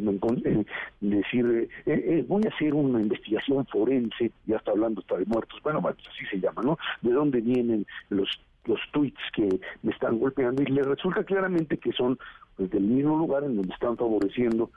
decir, 1.00 1.68
eh, 1.86 1.92
eh, 1.92 2.24
voy 2.28 2.42
a 2.44 2.54
hacer 2.54 2.74
una 2.74 3.00
investigación 3.00 3.66
forense, 3.66 4.32
ya 4.46 4.56
está 4.56 4.72
hablando 4.72 5.00
hasta 5.00 5.16
de 5.16 5.24
muertos, 5.26 5.60
bueno, 5.62 5.82
así 5.88 6.26
se 6.30 6.40
llama, 6.40 6.62
¿no? 6.62 6.78
¿De 7.02 7.12
dónde 7.12 7.40
vienen 7.40 7.86
los 8.10 8.28
los 8.66 8.80
tweets 8.92 9.20
que 9.32 9.60
me 9.82 9.92
están 9.92 10.18
golpeando 10.18 10.62
y 10.62 10.66
le 10.66 10.82
resulta 10.82 11.22
claramente 11.22 11.78
que 11.78 11.92
son 11.92 12.18
pues, 12.56 12.70
del 12.70 12.82
mismo 12.82 13.16
lugar 13.16 13.44
en 13.44 13.56
donde 13.56 13.72
están 13.72 13.96
favoreciendo 13.96 14.70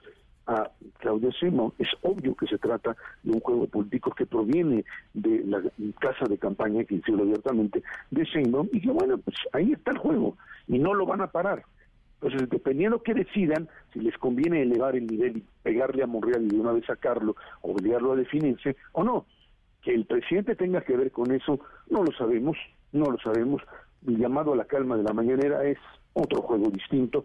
a 0.49 0.71
Claudia 0.97 1.29
Sheinbaum. 1.29 1.71
Es 1.77 1.89
obvio 2.01 2.35
que 2.35 2.47
se 2.47 2.57
trata 2.57 2.97
de 3.23 3.31
un 3.31 3.39
juego 3.39 3.67
político 3.67 4.11
que 4.11 4.25
proviene 4.25 4.83
de 5.13 5.43
la 5.45 5.61
casa 5.99 6.25
de 6.25 6.37
campaña, 6.37 6.83
que 6.83 6.95
hicieron 6.95 7.21
abiertamente, 7.21 7.83
de 8.09 8.23
Sheinbaum, 8.23 8.67
y 8.73 8.81
que 8.81 8.89
bueno, 8.89 9.17
pues 9.19 9.37
ahí 9.53 9.73
está 9.73 9.91
el 9.91 9.99
juego, 9.99 10.35
y 10.67 10.79
no 10.79 10.93
lo 10.95 11.05
van 11.05 11.21
a 11.21 11.27
parar. 11.27 11.63
Entonces, 12.21 12.49
dependiendo 12.49 13.01
que 13.01 13.13
decidan, 13.13 13.69
si 13.93 13.99
les 13.99 14.17
conviene 14.17 14.63
elevar 14.63 14.95
el 14.95 15.07
nivel 15.07 15.37
y 15.37 15.43
pegarle 15.63 16.03
a 16.03 16.07
Monreal 16.07 16.43
y 16.43 16.49
de 16.49 16.59
una 16.59 16.73
vez 16.73 16.85
sacarlo, 16.85 17.35
obligarlo 17.61 18.13
a 18.13 18.17
definirse, 18.17 18.75
o 18.93 19.03
no. 19.03 19.25
Que 19.83 19.93
el 19.93 20.05
presidente 20.05 20.55
tenga 20.55 20.81
que 20.81 20.97
ver 20.97 21.11
con 21.11 21.31
eso, 21.31 21.59
no 21.89 22.03
lo 22.03 22.11
sabemos, 22.11 22.57
no 22.91 23.05
lo 23.05 23.17
sabemos. 23.19 23.61
El 24.05 24.17
llamado 24.17 24.53
a 24.53 24.57
la 24.57 24.65
calma 24.65 24.97
de 24.97 25.03
la 25.03 25.13
mañanera 25.13 25.63
es 25.63 25.77
otro 26.13 26.41
juego 26.41 26.69
distinto, 26.69 27.23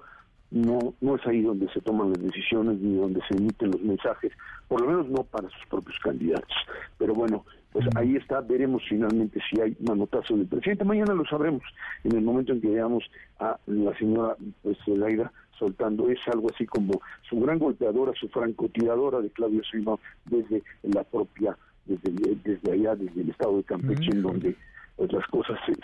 no, 0.55 0.95
no 1.01 1.17
es 1.17 1.27
ahí 1.27 1.43
donde 1.43 1.69
se 1.73 1.81
toman 1.81 2.11
las 2.11 2.23
decisiones 2.23 2.79
ni 2.79 2.97
donde 2.97 3.21
se 3.29 3.37
emiten 3.37 3.73
los 3.73 3.83
mensajes, 3.83 4.33
por 4.69 4.81
lo 4.81 4.87
menos 4.87 5.09
no 5.09 5.25
para 5.25 5.49
sus 5.49 5.67
propios 5.69 5.99
candidatos. 5.99 6.57
Pero 6.97 7.13
bueno, 7.13 7.45
pues 7.73 7.85
ahí 7.97 8.15
está, 8.15 8.41
veremos 8.41 8.85
finalmente 8.89 9.41
si 9.51 9.61
hay 9.61 9.77
manotazo 9.81 10.37
del 10.37 10.47
presidente. 10.47 10.85
Mañana 10.85 11.13
lo 11.13 11.25
sabremos 11.25 11.65
en 12.05 12.17
el 12.17 12.23
momento 12.23 12.53
en 12.53 12.61
que 12.61 12.69
veamos 12.69 13.03
a 13.41 13.59
la 13.67 13.99
señora 13.99 14.37
pues, 14.63 14.79
Laira 14.87 15.33
soltando. 15.59 16.09
Es 16.09 16.21
algo 16.33 16.49
así 16.55 16.67
como 16.67 17.01
su 17.29 17.41
gran 17.41 17.59
golpeadora, 17.59 18.13
su 18.15 18.29
francotiradora 18.29 19.21
de 19.21 19.31
Claudio 19.31 19.61
Sheinbaum 19.63 19.99
desde 20.27 20.63
la 20.85 21.03
propia, 21.03 21.59
desde, 21.85 22.37
desde 22.45 22.73
allá, 22.73 22.95
desde 22.95 23.23
el 23.23 23.31
estado 23.31 23.57
de 23.57 23.65
Campeche, 23.65 24.13
en 24.13 24.23
donde 24.23 24.57
pues, 24.95 25.13
las 25.13 25.27
cosas 25.27 25.59
se, 25.67 25.75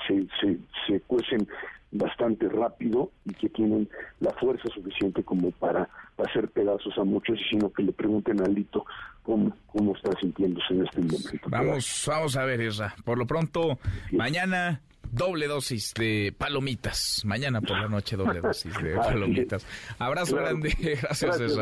se, 0.40 0.58
se, 0.86 1.00
cuecen 1.00 1.48
bastante 1.92 2.48
rápido 2.48 3.10
y 3.24 3.34
que 3.34 3.48
tienen 3.48 3.88
la 4.20 4.30
fuerza 4.32 4.68
suficiente 4.74 5.22
como 5.24 5.50
para 5.52 5.88
hacer 6.18 6.48
pedazos 6.48 6.96
a 6.98 7.04
muchos, 7.04 7.38
sino 7.50 7.72
que 7.72 7.82
le 7.82 7.92
pregunten 7.92 8.40
a 8.40 8.48
Lito 8.48 8.84
cómo, 9.22 9.56
cómo 9.66 9.94
está 9.96 10.10
sintiéndose 10.20 10.74
en 10.74 10.86
este 10.86 11.00
momento. 11.00 11.48
Vamos, 11.48 12.04
vamos 12.06 12.36
a 12.36 12.44
ver, 12.44 12.60
Isra. 12.60 12.94
Por 13.04 13.18
lo 13.18 13.26
pronto, 13.26 13.78
mañana 14.12 14.82
doble 15.12 15.48
dosis 15.48 15.92
de 15.94 16.34
palomitas. 16.36 17.22
Mañana 17.24 17.60
por 17.60 17.78
la 17.78 17.88
noche 17.88 18.16
doble 18.16 18.40
dosis 18.42 18.72
de 18.82 18.94
palomitas. 18.94 19.66
Abrazo 19.98 20.36
grande. 20.36 20.74
Gracias, 20.78 21.38
Gracias, 21.38 21.58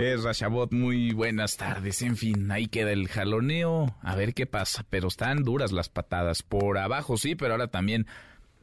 Esra. 0.00 0.34
Chabot, 0.34 0.72
muy 0.72 1.12
buenas 1.12 1.56
tardes. 1.56 2.02
En 2.02 2.16
fin, 2.16 2.50
ahí 2.50 2.66
queda 2.66 2.92
el 2.92 3.08
jaloneo. 3.08 3.94
A 4.02 4.16
ver 4.16 4.34
qué 4.34 4.46
pasa. 4.46 4.84
Pero 4.90 5.08
están 5.08 5.44
duras 5.44 5.72
las 5.72 5.88
patadas. 5.88 6.42
Por 6.42 6.78
abajo 6.78 7.16
sí, 7.16 7.34
pero 7.36 7.52
ahora 7.52 7.68
también 7.68 8.06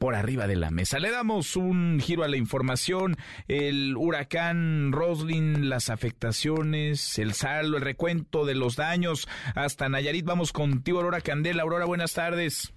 por 0.04 0.16
arriba 0.16 0.46
de 0.46 0.56
la 0.56 0.70
mesa. 0.70 0.98
Le 0.98 1.10
damos 1.10 1.56
un 1.56 1.98
giro 1.98 2.24
a 2.24 2.28
la 2.28 2.36
información, 2.36 3.14
el 3.48 3.96
huracán 3.96 4.92
Roslin, 4.92 5.70
las 5.70 5.88
afectaciones, 5.88 7.18
el 7.18 7.32
saldo, 7.32 7.78
el 7.78 7.82
recuento 7.82 8.44
de 8.44 8.54
los 8.54 8.76
daños. 8.76 9.26
Hasta 9.54 9.88
Nayarit 9.88 10.26
vamos 10.26 10.52
contigo, 10.52 10.98
Aurora 10.98 11.22
Candela. 11.22 11.62
Aurora, 11.62 11.86
buenas 11.86 12.12
tardes. 12.12 12.74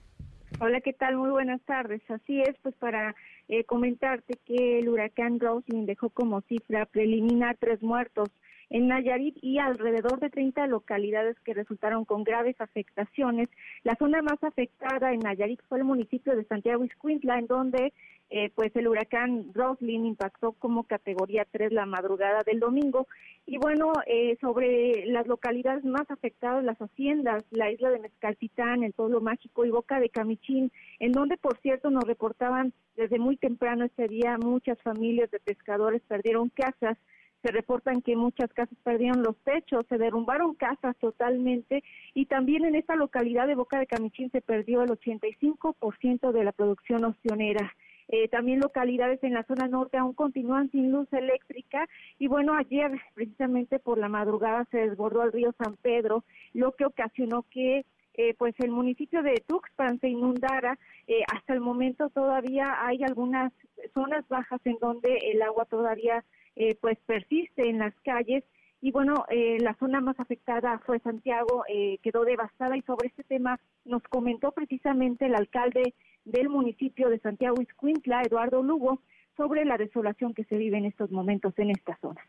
Hola, 0.62 0.80
¿qué 0.80 0.94
tal? 0.94 1.18
Muy 1.18 1.30
buenas 1.30 1.60
tardes. 1.64 2.02
Así 2.10 2.40
es, 2.40 2.56
pues 2.64 2.74
para 2.76 3.14
eh, 3.50 3.66
comentarte 3.66 4.40
que 4.46 4.80
el 4.80 4.88
huracán 4.88 5.42
Roslin 5.42 5.86
dejó 5.86 6.10
como 6.10 6.40
cifra 6.44 6.86
preliminar 6.86 7.58
tres 7.60 7.84
muertos 7.84 8.30
en 8.70 8.88
Nayarit 8.88 9.38
y 9.42 9.60
alrededor 9.60 10.20
de 10.20 10.30
30 10.30 10.68
localidades 10.68 11.40
que 11.42 11.54
resultaron 11.54 12.06
con 12.06 12.24
graves 12.24 12.60
afectaciones. 12.60 13.50
La 13.84 13.96
zona 13.96 14.22
más 14.22 14.44
afectada 14.44 15.14
en 15.14 15.20
Nayarit 15.20 15.62
fue 15.70 15.80
el 15.80 15.86
municipio 15.86 16.36
de 16.36 16.46
Santiago 16.46 16.84
Iscuintla, 16.84 17.40
en 17.40 17.48
donde 17.48 17.94
eh, 18.30 18.52
pues 18.56 18.76
el 18.76 18.90
huracán 18.90 19.54
Roslin 19.54 20.06
impactó 20.06 20.52
como 20.52 20.84
categoría 20.84 21.48
3 21.50 21.72
la 21.72 21.86
madrugada 21.86 22.44
del 22.46 22.60
domingo. 22.60 23.08
Y 23.46 23.58
bueno, 23.58 23.94
eh, 24.06 24.38
sobre 24.42 25.06
las 25.06 25.28
localidades 25.28 25.86
más 25.86 26.10
afectadas, 26.12 26.64
las 26.64 26.78
haciendas, 26.78 27.46
la 27.52 27.72
isla 27.72 27.90
de 27.90 28.00
Mezcaltitán, 28.00 28.84
el 28.84 28.92
pueblo 28.92 29.22
mágico 29.22 29.66
y 29.66 29.70
Boca 29.70 30.02
de 30.02 30.10
Camichín, 30.10 30.72
en 31.00 31.14
donde 31.14 31.38
por 31.38 31.58
cierto 31.60 31.90
nos 31.90 32.04
reportaban 32.04 32.74
desde 32.98 33.20
muy 33.20 33.38
temprano 33.38 33.86
este 33.86 34.08
día 34.08 34.38
muchas 34.38 34.82
familias 34.82 35.32
de 35.32 35.40
pescadores 35.40 36.02
perdieron 36.08 36.50
casas 36.50 36.98
se 37.44 37.52
reportan 37.52 38.02
que 38.02 38.16
muchas 38.16 38.52
casas 38.54 38.78
perdieron 38.84 39.24
los 39.24 39.38
techos, 39.38 39.86
se 39.88 39.98
derrumbaron 39.98 40.56
casas 40.56 40.96
totalmente 40.98 41.84
y 42.14 42.26
también 42.26 42.66
en 42.66 42.76
esta 42.76 42.96
localidad 42.96 43.48
de 43.48 43.56
Boca 43.56 43.80
de 43.80 43.88
Camichín 43.88 44.32
se 44.32 44.42
perdió 44.42 44.82
el 44.82 44.90
85% 44.90 46.32
de 46.32 46.44
la 46.44 46.52
producción 46.52 47.06
opcionera. 47.06 47.74
Eh, 48.10 48.30
también 48.30 48.62
localidades 48.62 49.22
en 49.24 49.34
la 49.34 49.44
zona 49.44 49.68
norte 49.68 49.98
aún 49.98 50.14
continúan 50.14 50.72
sin 50.72 50.92
luz 50.92 51.12
eléctrica 51.12 51.88
y 52.18 52.28
bueno, 52.28 52.54
ayer 52.54 52.92
precisamente 53.14 53.80
por 53.80 53.98
la 53.98 54.08
madrugada 54.08 54.66
se 54.72 54.78
desbordó 54.78 55.24
el 55.24 55.34
río 55.34 55.54
San 55.58 55.76
Pedro, 55.76 56.24
lo 56.54 56.72
que 56.72 56.86
ocasionó 56.86 57.44
que 57.52 57.86
eh, 58.18 58.34
pues 58.36 58.56
el 58.60 58.72
municipio 58.72 59.22
de 59.22 59.44
Tuxpan 59.46 60.00
se 60.00 60.10
inundara. 60.10 60.80
Eh, 61.08 61.22
hasta 61.32 61.54
el 61.54 61.60
momento 61.60 62.10
todavía 62.10 62.76
hay 62.86 63.04
algunas 63.04 63.54
zonas 63.94 64.28
bajas 64.28 64.60
en 64.66 64.78
donde 64.82 65.20
el 65.32 65.42
agua 65.44 65.66
todavía 65.66 66.24
eh, 66.58 66.76
pues 66.82 66.98
persiste 67.06 67.70
en 67.70 67.80
las 67.80 67.94
calles. 68.04 68.44
Y 68.82 68.92
bueno, 68.92 69.26
eh, 69.30 69.58
la 69.60 69.76
zona 69.76 70.02
más 70.02 70.20
afectada 70.20 70.80
fue 70.86 71.00
Santiago, 71.00 71.64
eh, 71.68 72.00
quedó 72.04 72.26
devastada 72.26 72.76
y 72.78 72.82
sobre 72.82 73.08
este 73.08 73.24
tema 73.24 73.60
nos 73.86 74.04
comentó 74.04 74.52
precisamente 74.52 75.26
el 75.26 75.36
alcalde 75.36 75.94
del 76.26 76.50
municipio 76.50 77.10
de 77.10 77.20
Santiago 77.20 77.62
Iscuintla, 77.62 78.22
Eduardo 78.24 78.62
Lugo, 78.62 79.02
sobre 79.36 79.66
la 79.66 79.78
desolación 79.78 80.34
que 80.34 80.44
se 80.46 80.58
vive 80.58 80.78
en 80.78 80.86
estos 80.86 81.12
momentos 81.12 81.54
en 81.58 81.72
esta 81.72 81.98
zona 82.02 82.22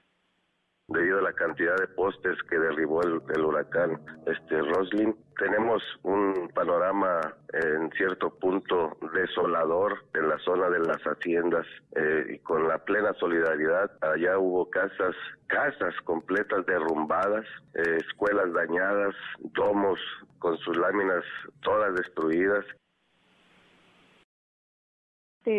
debido 0.89 1.19
a 1.19 1.23
la 1.23 1.33
cantidad 1.35 1.77
de 1.77 1.87
postes 1.89 2.43
que 2.49 2.59
derribó 2.59 3.03
el, 3.03 3.45
huracán 3.45 4.01
este 4.27 4.61
Roslin. 4.63 5.15
Tenemos 5.39 5.83
un 6.03 6.51
panorama 6.55 7.21
en 7.53 7.91
cierto 7.93 8.31
punto 8.39 8.97
desolador 9.13 10.05
en 10.15 10.29
la 10.29 10.39
zona 10.39 10.71
de 10.71 10.81
las 10.81 11.01
haciendas 11.03 11.67
eh, 11.95 12.25
y 12.35 12.39
con 12.39 12.67
la 12.67 12.79
plena 12.79 13.13
solidaridad. 13.21 13.91
Allá 14.01 14.39
hubo 14.39 14.69
casas, 14.71 15.15
casas 15.47 15.95
completas 16.05 16.65
derrumbadas, 16.67 17.45
eh, 17.75 17.99
escuelas 17.99 18.53
dañadas, 18.53 19.15
domos 19.41 20.01
con 20.39 20.57
sus 20.59 20.77
láminas 20.77 21.23
todas 21.63 21.95
destruidas. 21.95 22.65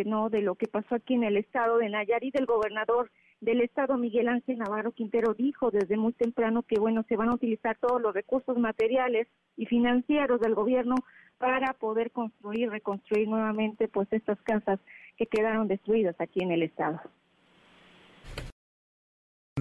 no 0.06 0.30
de 0.30 0.42
lo 0.42 0.54
que 0.54 0.68
pasó 0.68 0.96
aquí 0.96 1.16
en 1.16 1.24
el 1.24 1.38
estado 1.38 1.80
de 1.80 1.90
Nayarit, 1.90 2.36
el 2.36 2.46
gobernador 2.46 3.10
del 3.42 3.62
Estado, 3.62 3.98
Miguel 3.98 4.28
Ángel 4.28 4.58
Navarro 4.58 4.92
Quintero, 4.92 5.34
dijo 5.34 5.72
desde 5.72 5.98
muy 5.98 6.14
temprano 6.14 6.64
que, 6.64 6.80
bueno, 6.80 7.04
se 7.08 7.16
van 7.16 7.30
a 7.30 7.36
utilizar 7.36 7.78
todos 7.78 8.02
los 8.02 8.14
recursos 8.14 8.58
materiales 8.58 9.28
y 9.56 9.66
financieros 9.66 10.40
del 10.42 10.56
gobierno 10.56 10.96
para 11.38 11.74
poder 11.74 12.12
construir, 12.12 12.70
reconstruir 12.70 13.28
nuevamente, 13.28 13.88
pues, 13.88 14.12
estas 14.12 14.42
casas 14.42 14.80
que 15.18 15.26
quedaron 15.26 15.68
destruidas 15.68 16.16
aquí 16.20 16.44
en 16.44 16.52
el 16.52 16.64
Estado 16.64 17.00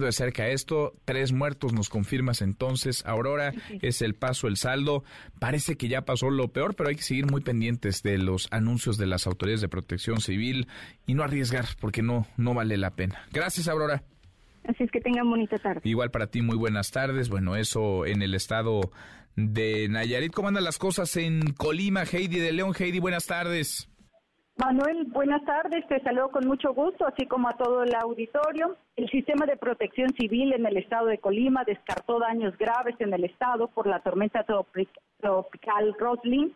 de 0.05 0.11
cerca 0.11 0.47
esto. 0.47 0.93
Tres 1.05 1.31
muertos 1.31 1.73
nos 1.73 1.89
confirmas 1.89 2.41
entonces. 2.41 3.05
Aurora, 3.05 3.53
es 3.81 4.01
el 4.01 4.15
paso, 4.15 4.47
el 4.47 4.57
saldo. 4.57 5.03
Parece 5.39 5.77
que 5.77 5.87
ya 5.87 6.05
pasó 6.05 6.29
lo 6.29 6.49
peor, 6.49 6.75
pero 6.75 6.89
hay 6.89 6.95
que 6.95 7.03
seguir 7.03 7.25
muy 7.29 7.41
pendientes 7.41 8.03
de 8.03 8.17
los 8.17 8.47
anuncios 8.51 8.97
de 8.97 9.07
las 9.07 9.27
autoridades 9.27 9.61
de 9.61 9.69
protección 9.69 10.21
civil 10.21 10.67
y 11.05 11.13
no 11.13 11.23
arriesgar 11.23 11.65
porque 11.79 12.01
no, 12.01 12.27
no 12.37 12.53
vale 12.53 12.77
la 12.77 12.91
pena. 12.91 13.23
Gracias, 13.31 13.67
Aurora. 13.67 14.03
Así 14.65 14.83
es 14.83 14.91
que 14.91 15.01
tengan 15.01 15.29
bonita 15.29 15.57
tarde. 15.57 15.81
Igual 15.83 16.11
para 16.11 16.27
ti, 16.27 16.41
muy 16.41 16.57
buenas 16.57 16.91
tardes. 16.91 17.29
Bueno, 17.29 17.55
eso 17.55 18.05
en 18.05 18.21
el 18.21 18.35
estado 18.35 18.91
de 19.35 19.87
Nayarit. 19.89 20.31
¿Cómo 20.33 20.49
andan 20.49 20.63
las 20.63 20.77
cosas 20.77 21.15
en 21.17 21.53
Colima? 21.53 22.03
Heidi 22.03 22.39
de 22.39 22.51
León. 22.51 22.73
Heidi, 22.77 22.99
buenas 22.99 23.25
tardes. 23.25 23.89
Manuel, 24.59 25.05
buenas 25.05 25.41
tardes. 25.45 25.87
Te 25.87 26.01
saludo 26.01 26.31
con 26.31 26.45
mucho 26.45 26.73
gusto, 26.73 27.07
así 27.07 27.25
como 27.25 27.47
a 27.47 27.53
todo 27.53 27.81
el 27.83 27.95
auditorio. 27.95 28.75
El 28.97 29.09
sistema 29.09 29.45
de 29.45 29.55
protección 29.55 30.09
civil 30.19 30.51
en 30.51 30.65
el 30.65 30.75
estado 30.75 31.05
de 31.05 31.17
Colima 31.17 31.63
descartó 31.63 32.19
daños 32.19 32.57
graves 32.57 32.95
en 32.99 33.13
el 33.13 33.23
estado 33.23 33.69
por 33.69 33.87
la 33.87 34.01
tormenta 34.01 34.43
tropical 34.43 35.95
Roslin, 35.97 36.53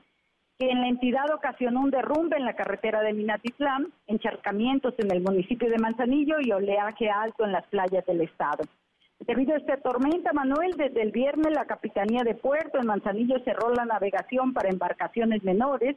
que 0.59 0.69
en 0.69 0.81
la 0.81 0.89
entidad 0.89 1.33
ocasionó 1.33 1.79
un 1.79 1.91
derrumbe 1.91 2.35
en 2.35 2.43
la 2.43 2.57
carretera 2.57 3.01
de 3.01 3.13
Minatitlán, 3.13 3.87
encharcamientos 4.07 4.95
en 4.97 5.09
el 5.09 5.21
municipio 5.21 5.69
de 5.69 5.77
Manzanillo 5.77 6.35
y 6.41 6.51
oleaje 6.51 7.09
alto 7.09 7.45
en 7.45 7.53
las 7.53 7.65
playas 7.67 8.05
del 8.05 8.19
estado. 8.19 8.65
Debido 9.21 9.53
a 9.53 9.59
esta 9.59 9.77
tormenta, 9.77 10.33
Manuel, 10.33 10.71
desde 10.75 11.03
el 11.03 11.11
viernes 11.11 11.53
la 11.55 11.63
Capitanía 11.63 12.23
de 12.25 12.35
Puerto 12.35 12.79
en 12.79 12.87
Manzanillo 12.87 13.39
cerró 13.45 13.73
la 13.73 13.85
navegación 13.85 14.51
para 14.51 14.67
embarcaciones 14.67 15.41
menores 15.45 15.95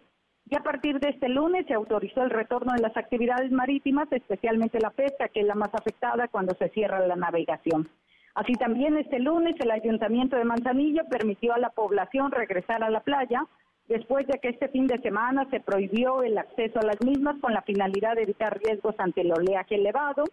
y 0.48 0.54
a 0.54 0.60
partir 0.60 1.00
de 1.00 1.08
este 1.08 1.28
lunes 1.28 1.66
se 1.66 1.74
autorizó 1.74 2.22
el 2.22 2.30
retorno 2.30 2.72
de 2.72 2.82
las 2.82 2.96
actividades 2.96 3.50
marítimas, 3.50 4.10
especialmente 4.12 4.78
la 4.78 4.90
pesca, 4.90 5.28
que 5.28 5.40
es 5.40 5.46
la 5.46 5.56
más 5.56 5.74
afectada 5.74 6.28
cuando 6.28 6.54
se 6.54 6.68
cierra 6.68 7.04
la 7.04 7.16
navegación. 7.16 7.88
Así 8.34 8.52
también 8.52 8.96
este 8.96 9.18
lunes 9.18 9.56
el 9.58 9.70
Ayuntamiento 9.72 10.36
de 10.36 10.44
Manzanillo 10.44 11.02
permitió 11.10 11.54
a 11.54 11.58
la 11.58 11.70
población 11.70 12.30
regresar 12.30 12.84
a 12.84 12.90
la 12.90 13.00
playa 13.00 13.44
después 13.88 14.26
de 14.28 14.38
que 14.38 14.50
este 14.50 14.68
fin 14.68 14.86
de 14.86 14.98
semana 14.98 15.48
se 15.50 15.58
prohibió 15.58 16.22
el 16.22 16.38
acceso 16.38 16.78
a 16.78 16.86
las 16.86 17.00
mismas 17.00 17.36
con 17.40 17.52
la 17.52 17.62
finalidad 17.62 18.14
de 18.14 18.22
evitar 18.22 18.58
riesgos 18.58 18.94
ante 18.98 19.22
el 19.22 19.32
oleaje 19.32 19.74
elevado. 19.74 20.24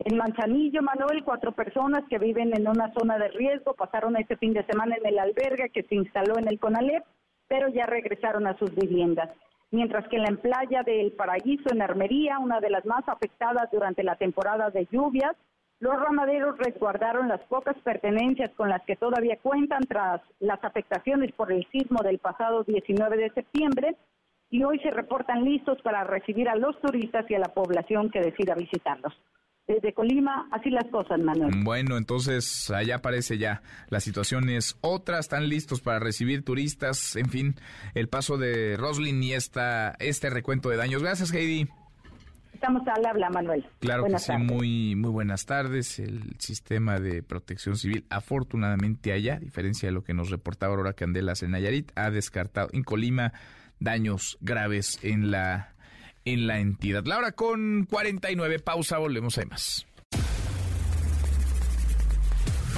En 0.00 0.16
Manzanillo, 0.16 0.82
Manuel, 0.82 1.22
cuatro 1.22 1.52
personas 1.52 2.02
que 2.08 2.18
viven 2.18 2.56
en 2.56 2.66
una 2.66 2.92
zona 2.94 3.16
de 3.18 3.28
riesgo 3.28 3.74
pasaron 3.74 4.16
este 4.16 4.36
fin 4.36 4.54
de 4.54 4.64
semana 4.64 4.96
en 4.96 5.06
el 5.06 5.18
albergue 5.20 5.70
que 5.70 5.84
se 5.84 5.94
instaló 5.94 6.38
en 6.38 6.48
el 6.48 6.58
CONALEP, 6.58 7.04
pero 7.46 7.68
ya 7.68 7.86
regresaron 7.86 8.46
a 8.48 8.56
sus 8.58 8.74
viviendas 8.74 9.30
mientras 9.72 10.06
que 10.08 10.16
en 10.16 10.22
la 10.22 10.36
playa 10.40 10.82
del 10.84 11.12
Paraíso 11.12 11.72
en 11.72 11.82
Armería, 11.82 12.38
una 12.38 12.60
de 12.60 12.70
las 12.70 12.84
más 12.84 13.08
afectadas 13.08 13.68
durante 13.72 14.04
la 14.04 14.14
temporada 14.14 14.70
de 14.70 14.86
lluvias, 14.92 15.34
los 15.80 15.98
ramaderos 15.98 16.56
resguardaron 16.58 17.26
las 17.26 17.40
pocas 17.48 17.76
pertenencias 17.82 18.50
con 18.54 18.68
las 18.68 18.82
que 18.84 18.94
todavía 18.94 19.38
cuentan 19.42 19.82
tras 19.88 20.20
las 20.38 20.62
afectaciones 20.62 21.32
por 21.32 21.50
el 21.50 21.66
sismo 21.72 22.02
del 22.04 22.18
pasado 22.18 22.62
19 22.62 23.16
de 23.16 23.30
septiembre 23.30 23.96
y 24.48 24.62
hoy 24.62 24.78
se 24.78 24.90
reportan 24.90 25.44
listos 25.44 25.80
para 25.82 26.04
recibir 26.04 26.48
a 26.48 26.54
los 26.54 26.80
turistas 26.80 27.28
y 27.28 27.34
a 27.34 27.40
la 27.40 27.48
población 27.48 28.10
que 28.10 28.20
decida 28.20 28.54
visitarlos. 28.54 29.12
De 29.66 29.92
Colima, 29.94 30.48
así 30.50 30.70
las 30.70 30.86
cosas, 30.90 31.20
Manuel. 31.20 31.62
Bueno, 31.62 31.96
entonces 31.96 32.70
allá 32.70 33.00
parece 33.00 33.38
ya 33.38 33.62
la 33.88 34.00
situación 34.00 34.48
es 34.48 34.76
otra, 34.80 35.18
están 35.18 35.48
listos 35.48 35.80
para 35.80 35.98
recibir 35.98 36.44
turistas, 36.44 37.16
en 37.16 37.28
fin, 37.28 37.54
el 37.94 38.08
paso 38.08 38.38
de 38.38 38.76
Roslin 38.76 39.22
y 39.22 39.32
esta, 39.34 39.94
este 39.98 40.30
recuento 40.30 40.68
de 40.68 40.76
daños. 40.76 41.02
Gracias, 41.02 41.32
Heidi. 41.32 41.68
Estamos 42.52 42.86
al 42.86 43.04
habla, 43.04 43.28
Manuel. 43.30 43.66
Claro 43.80 44.04
que 44.04 44.18
sí, 44.18 44.32
muy, 44.36 44.94
muy 44.94 45.10
buenas 45.10 45.46
tardes. 45.46 45.98
El 45.98 46.36
sistema 46.38 47.00
de 47.00 47.22
protección 47.22 47.76
civil, 47.76 48.04
afortunadamente 48.08 49.12
allá, 49.12 49.34
a 49.34 49.40
diferencia 49.40 49.88
de 49.88 49.92
lo 49.92 50.04
que 50.04 50.14
nos 50.14 50.30
reportaba 50.30 50.72
Aurora 50.72 50.92
Candelas 50.92 51.42
en 51.42 51.52
Nayarit, 51.52 51.90
ha 51.96 52.10
descartado 52.10 52.68
en 52.72 52.84
Colima 52.84 53.32
daños 53.80 54.38
graves 54.40 55.00
en 55.02 55.32
la 55.32 55.71
en 56.24 56.46
la 56.46 56.58
entidad. 56.58 57.04
La 57.04 57.18
hora 57.18 57.32
con 57.32 57.86
49, 57.88 58.58
pausa, 58.58 58.98
volvemos 58.98 59.38
a 59.38 59.44
más. 59.46 59.86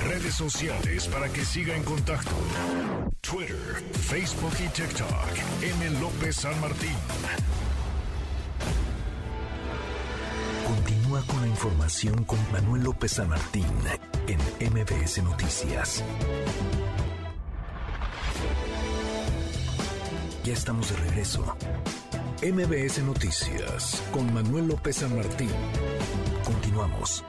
Redes 0.08 0.34
sociales 0.34 1.08
para 1.08 1.28
que 1.32 1.44
siga 1.44 1.74
en 1.76 1.82
contacto: 1.82 2.32
Twitter, 3.20 3.82
Facebook 3.92 4.52
y 4.64 4.68
TikTok. 4.68 5.28
M. 5.62 6.00
López 6.00 6.36
San 6.36 6.60
Martín. 6.60 6.96
Continúa 10.66 11.22
con 11.22 11.40
la 11.40 11.46
información 11.46 12.24
con 12.24 12.38
Manuel 12.52 12.84
López 12.84 13.12
San 13.12 13.28
Martín 13.28 13.66
en 14.26 14.38
MBS 14.72 15.22
Noticias. 15.22 16.04
Ya 20.44 20.52
estamos 20.52 20.90
de 20.90 20.96
regreso. 20.96 21.56
MBS 22.42 23.02
Noticias 23.02 24.02
con 24.12 24.32
Manuel 24.34 24.66
López 24.68 24.96
San 24.96 25.14
Martín. 25.16 25.50
Continuamos. 26.44 27.24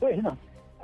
Bueno, 0.00 0.36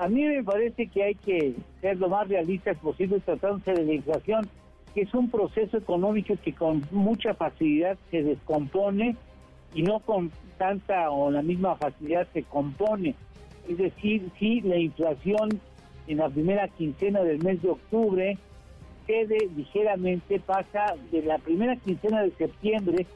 a 0.03 0.09
mí 0.09 0.24
me 0.24 0.42
parece 0.42 0.88
que 0.88 1.05
hay 1.05 1.14
que 1.14 1.55
ser 1.80 1.96
lo 1.98 2.09
más 2.09 2.26
realistas 2.26 2.76
posible 2.78 3.20
tratándose 3.20 3.72
de 3.72 3.84
la 3.84 3.92
inflación, 3.92 4.48
que 4.92 5.03
es 5.03 5.14
un 5.14 5.30
proceso 5.30 5.76
económico 5.76 6.34
que 6.42 6.53
con 6.53 6.82
mucha 6.90 7.34
facilidad 7.34 7.96
se 8.11 8.24
descompone 8.24 9.14
y 9.72 9.82
no 9.82 10.00
con 10.00 10.32
tanta 10.59 11.09
o 11.09 11.30
la 11.30 11.42
misma 11.42 11.76
facilidad 11.76 12.26
se 12.32 12.42
compone. 12.42 13.14
Es 13.68 13.78
decir, 13.78 14.28
si 14.40 14.61
la 14.62 14.76
inflación 14.76 15.61
en 16.09 16.18
la 16.18 16.28
primera 16.28 16.66
quincena 16.66 17.22
del 17.22 17.40
mes 17.40 17.62
de 17.62 17.70
octubre 17.70 18.38
cede 19.07 19.38
ligeramente, 19.57 20.40
pasa 20.40 20.96
de 21.12 21.22
la 21.22 21.38
primera 21.38 21.76
quincena 21.76 22.22
de 22.22 22.32
septiembre, 22.32 23.07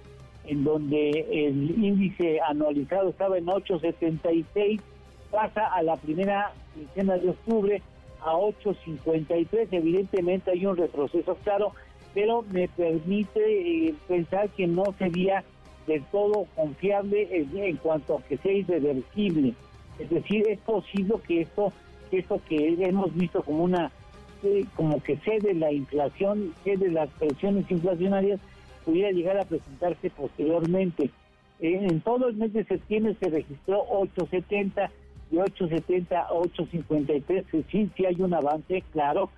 en 0.45 0.63
donde 0.63 1.27
el 1.33 1.85
índice 1.85 2.39
anualizado 2.49 3.09
estaba 3.09 3.39
en 3.39 3.49
876, 3.49 4.81
pasa 5.31 5.67
a 5.67 5.83
la 5.83 5.97
primera 5.97 6.53
quincena 6.75 7.17
de 7.17 7.31
octubre 7.31 7.83
a 8.25 8.35
8.53. 8.35 9.69
Evidentemente 9.71 10.51
hay 10.51 10.67
un 10.67 10.77
retroceso 10.77 11.37
claro, 11.45 11.73
pero 12.15 12.43
me 12.51 12.69
permite 12.69 13.89
eh, 13.89 13.95
pensar 14.09 14.49
que 14.51 14.67
no 14.67 14.85
sería 14.99 15.45
del 15.87 16.03
todo 16.05 16.47
confiable 16.57 17.29
en, 17.31 17.77
cuanto 17.77 18.19
a 18.19 18.23
que 18.23 18.37
sea 18.39 18.53
irreversible. 18.53 19.55
Es 19.99 20.11
decir, 20.11 20.47
es 20.49 20.59
posible 20.61 21.15
que 21.27 21.43
esto, 21.43 21.73
esto 22.11 22.41
que 22.49 22.77
hemos 22.81 23.15
visto 23.15 23.43
como 23.43 23.65
una 23.65 23.91
eh, 24.43 24.65
como 24.75 25.03
que 25.03 25.17
cede 25.19 25.55
la 25.55 25.73
inflación, 25.73 26.53
cede 26.65 26.91
las 26.91 27.09
presiones 27.11 27.71
inflacionarias, 27.71 28.41
pudiera 28.85 29.11
llegar 29.11 29.39
a 29.39 29.45
presentarse 29.45 30.11
posteriormente. 30.11 31.11
en 31.61 32.01
todo 32.01 32.29
el 32.29 32.37
mes 32.37 32.53
de 32.53 32.65
septiembre 32.65 33.17
se 33.19 33.31
registró 33.31 33.83
870 33.89 34.91
de 35.31 35.39
8.70 35.39 36.13
a 36.13 36.29
8.53, 36.29 37.65
sí, 37.71 37.91
sí 37.97 38.07
hay 38.07 38.21
un 38.21 38.35
avance, 38.35 38.83
claro, 38.93 39.31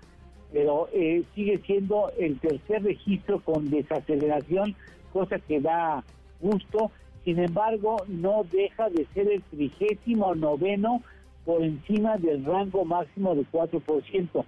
pero 0.52 0.88
eh, 0.92 1.22
sigue 1.34 1.58
siendo 1.58 2.10
el 2.18 2.38
tercer 2.38 2.82
registro 2.82 3.40
con 3.40 3.70
desaceleración, 3.70 4.74
cosa 5.12 5.38
que 5.38 5.60
da 5.60 6.04
gusto. 6.40 6.90
Sin 7.24 7.38
embargo, 7.38 7.96
no 8.06 8.44
deja 8.50 8.88
de 8.88 9.06
ser 9.12 9.30
el 9.30 9.42
trigésimo 9.42 10.34
noveno 10.34 11.02
por 11.44 11.62
encima 11.62 12.16
del 12.16 12.44
rango 12.44 12.84
máximo 12.84 13.34
de 13.34 13.42
4%. 13.42 14.44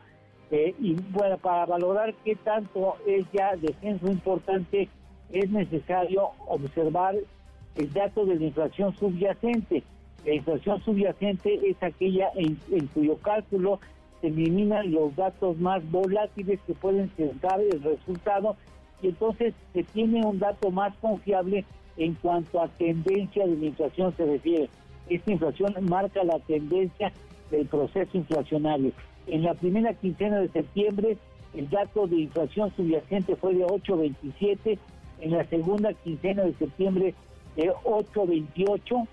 Eh, 0.53 0.75
y 0.81 0.95
bueno, 1.11 1.39
para 1.39 1.67
valorar 1.67 2.15
qué 2.25 2.35
tanto 2.37 2.97
es 3.07 3.25
ya 3.33 3.55
descenso 3.57 4.11
importante, 4.11 4.89
es 5.33 5.51
necesario 5.51 6.31
observar 6.49 7.15
el 7.77 7.93
dato 7.93 8.25
de 8.25 8.35
la 8.37 8.45
inflación 8.47 8.97
subyacente. 8.97 9.83
La 10.25 10.35
inflación 10.35 10.83
subyacente 10.85 11.61
es 11.69 11.83
aquella 11.83 12.31
en, 12.35 12.57
cuyo 12.95 13.17
cálculo 13.17 13.81
se 14.21 14.29
eliminan 14.29 14.93
los 14.93 15.17
datos 15.17 15.59
más 15.59 15.89
volátiles 15.91 16.61
que 16.67 16.75
pueden 16.75 17.11
sesgar 17.17 17.61
el 17.61 17.83
resultado 17.83 18.57
y 19.03 19.09
entonces 19.09 19.55
se 19.73 19.83
tiene 19.83 20.25
un 20.25 20.39
dato 20.39 20.71
más 20.71 20.95
confiable 20.97 21.65
en 21.97 22.15
cuanto 22.15 22.61
a 22.61 22.69
tendencia 22.69 23.47
de 23.47 23.57
la 23.57 23.67
inflación 23.67 24.15
se 24.17 24.27
refiere. 24.27 24.69
Esta 25.09 25.33
inflación 25.33 25.75
marca 25.83 26.23
la 26.23 26.39
tendencia 26.41 27.13
del 27.51 27.67
proceso 27.67 28.17
inflacionario. 28.17 28.93
En 29.27 29.43
la 29.43 29.55
primera 29.55 29.95
quincena 29.95 30.41
de 30.41 30.49
septiembre 30.49 31.17
el 31.55 31.69
dato 31.69 32.07
de 32.07 32.17
inflación 32.17 32.73
subyacente 32.77 33.37
fue 33.37 33.55
de 33.55 33.65
8.27, 33.65 34.79
en 35.21 35.31
la 35.33 35.45
segunda 35.47 35.93
quincena 35.95 36.45
de 36.45 36.55
septiembre 36.55 37.15
de 37.57 37.73
8.28 37.73 39.09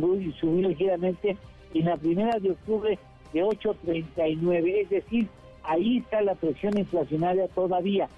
subió, 0.00 0.68
ligeramente 0.68 1.36
en 1.74 1.84
la 1.84 1.96
primera 1.96 2.38
de 2.38 2.52
octubre 2.52 2.98
de 3.32 3.44
8.39, 3.44 4.82
es 4.82 4.90
decir, 4.90 5.28
ahí 5.64 5.98
está 5.98 6.22
la 6.22 6.34
presión 6.34 6.78
inflacionaria 6.78 7.48
todavía. 7.48 8.08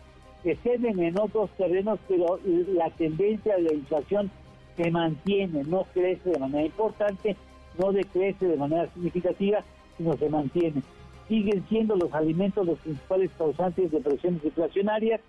Se 0.43 0.57
en 0.75 1.19
otros 1.19 1.51
terrenos, 1.57 1.99
pero 2.07 2.39
la 2.45 2.89
tendencia 2.91 3.57
de 3.57 3.63
la 3.63 3.73
inflación 3.73 4.31
se 4.77 4.91
mantiene, 4.91 5.65
no 5.65 5.85
crece 5.93 6.31
de 6.31 6.39
manera 6.39 6.67
importante, 6.67 7.37
no 7.79 7.93
decrece 7.93 8.47
de 8.47 8.57
manera 8.57 8.89
significativa, 8.93 9.65
sino 9.97 10.17
se 10.17 10.29
mantiene. 10.29 10.83
Siguen 11.29 11.65
siendo 11.69 11.97
los 11.97 12.13
alimentos 12.13 12.67
los 12.67 12.79
principales 12.79 13.31
causantes 13.37 13.91
de 13.91 14.01
presiones 14.01 14.45
inflacionarias, 14.45 15.21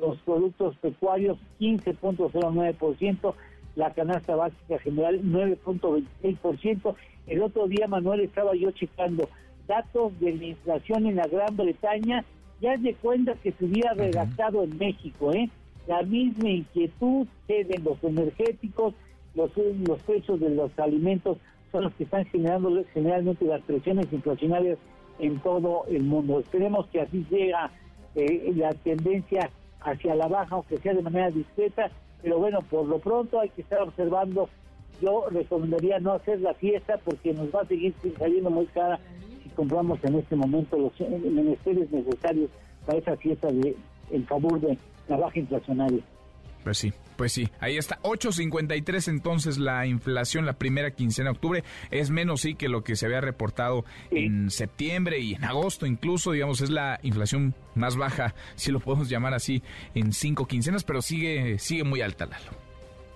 los 0.00 0.18
productos 0.18 0.76
pecuarios 0.78 1.38
15.09%, 1.60 3.34
la 3.76 3.92
canasta 3.92 4.34
básica 4.34 4.78
general 4.78 5.20
9.26%. 5.22 6.96
El 7.28 7.42
otro 7.42 7.68
día, 7.68 7.86
Manuel, 7.86 8.20
estaba 8.20 8.54
yo 8.56 8.70
checando 8.72 9.28
datos 9.68 10.18
de 10.18 10.34
la 10.34 10.44
inflación 10.44 11.06
en 11.06 11.16
la 11.16 11.26
Gran 11.26 11.56
Bretaña, 11.56 12.24
ya 12.60 12.76
de 12.76 12.94
cuenta 12.94 13.34
que 13.34 13.52
se 13.52 13.64
hubiera 13.64 13.92
redactado 13.94 14.64
en 14.64 14.76
México, 14.78 15.32
¿eh? 15.32 15.48
La 15.86 16.02
misma 16.02 16.50
inquietud 16.50 17.28
de 17.46 17.80
los 17.84 18.02
energéticos, 18.02 18.94
los, 19.34 19.50
los 19.86 20.02
precios 20.02 20.40
de 20.40 20.50
los 20.50 20.76
alimentos 20.78 21.38
son 21.70 21.84
los 21.84 21.94
que 21.94 22.04
están 22.04 22.24
generando 22.26 22.82
generalmente 22.92 23.44
las 23.44 23.62
presiones 23.62 24.12
inflacionarias 24.12 24.78
en 25.18 25.38
todo 25.40 25.84
el 25.88 26.02
mundo. 26.02 26.40
Esperemos 26.40 26.86
que 26.86 27.02
así 27.02 27.24
llega 27.30 27.70
eh, 28.14 28.52
la 28.56 28.72
tendencia 28.72 29.50
hacia 29.80 30.14
la 30.14 30.26
baja, 30.26 30.54
aunque 30.56 30.78
sea 30.78 30.94
de 30.94 31.02
manera 31.02 31.30
discreta, 31.30 31.90
pero 32.26 32.40
bueno, 32.40 32.58
por 32.62 32.88
lo 32.88 32.98
pronto 32.98 33.38
hay 33.38 33.50
que 33.50 33.62
estar 33.62 33.80
observando. 33.82 34.48
Yo 35.00 35.26
recomendaría 35.30 36.00
no 36.00 36.14
hacer 36.14 36.40
la 36.40 36.54
fiesta 36.54 36.98
porque 37.04 37.32
nos 37.32 37.54
va 37.54 37.60
a 37.60 37.66
seguir 37.66 37.94
saliendo 38.18 38.50
muy 38.50 38.66
cara 38.66 38.98
si 39.44 39.48
compramos 39.50 40.02
en 40.02 40.16
este 40.16 40.34
momento 40.34 40.76
los 40.76 40.92
menesteres 41.08 41.88
necesarios 41.92 42.50
para 42.84 42.98
esa 42.98 43.16
fiesta 43.16 43.46
de 43.52 43.76
en 44.10 44.26
favor 44.26 44.60
de 44.60 44.76
la 45.06 45.18
baja 45.18 45.38
inflacionaria. 45.38 46.02
Pues 46.66 46.78
sí, 46.78 46.92
pues 47.16 47.30
sí, 47.30 47.48
ahí 47.60 47.76
está, 47.76 48.02
8.53 48.02 49.06
entonces 49.06 49.56
la 49.56 49.86
inflación 49.86 50.46
la 50.46 50.54
primera 50.54 50.90
quincena 50.90 51.30
de 51.30 51.36
octubre, 51.36 51.62
es 51.92 52.10
menos 52.10 52.40
sí 52.40 52.56
que 52.56 52.68
lo 52.68 52.82
que 52.82 52.96
se 52.96 53.06
había 53.06 53.20
reportado 53.20 53.84
en 54.10 54.50
septiembre 54.50 55.20
y 55.20 55.34
en 55.34 55.44
agosto 55.44 55.86
incluso, 55.86 56.32
digamos, 56.32 56.60
es 56.62 56.70
la 56.70 56.98
inflación 57.04 57.54
más 57.76 57.96
baja, 57.96 58.34
si 58.56 58.72
lo 58.72 58.80
podemos 58.80 59.08
llamar 59.08 59.32
así, 59.32 59.62
en 59.94 60.12
cinco 60.12 60.46
quincenas, 60.46 60.82
pero 60.82 61.02
sigue, 61.02 61.60
sigue 61.60 61.84
muy 61.84 62.00
alta, 62.00 62.26
Lalo. 62.26 62.50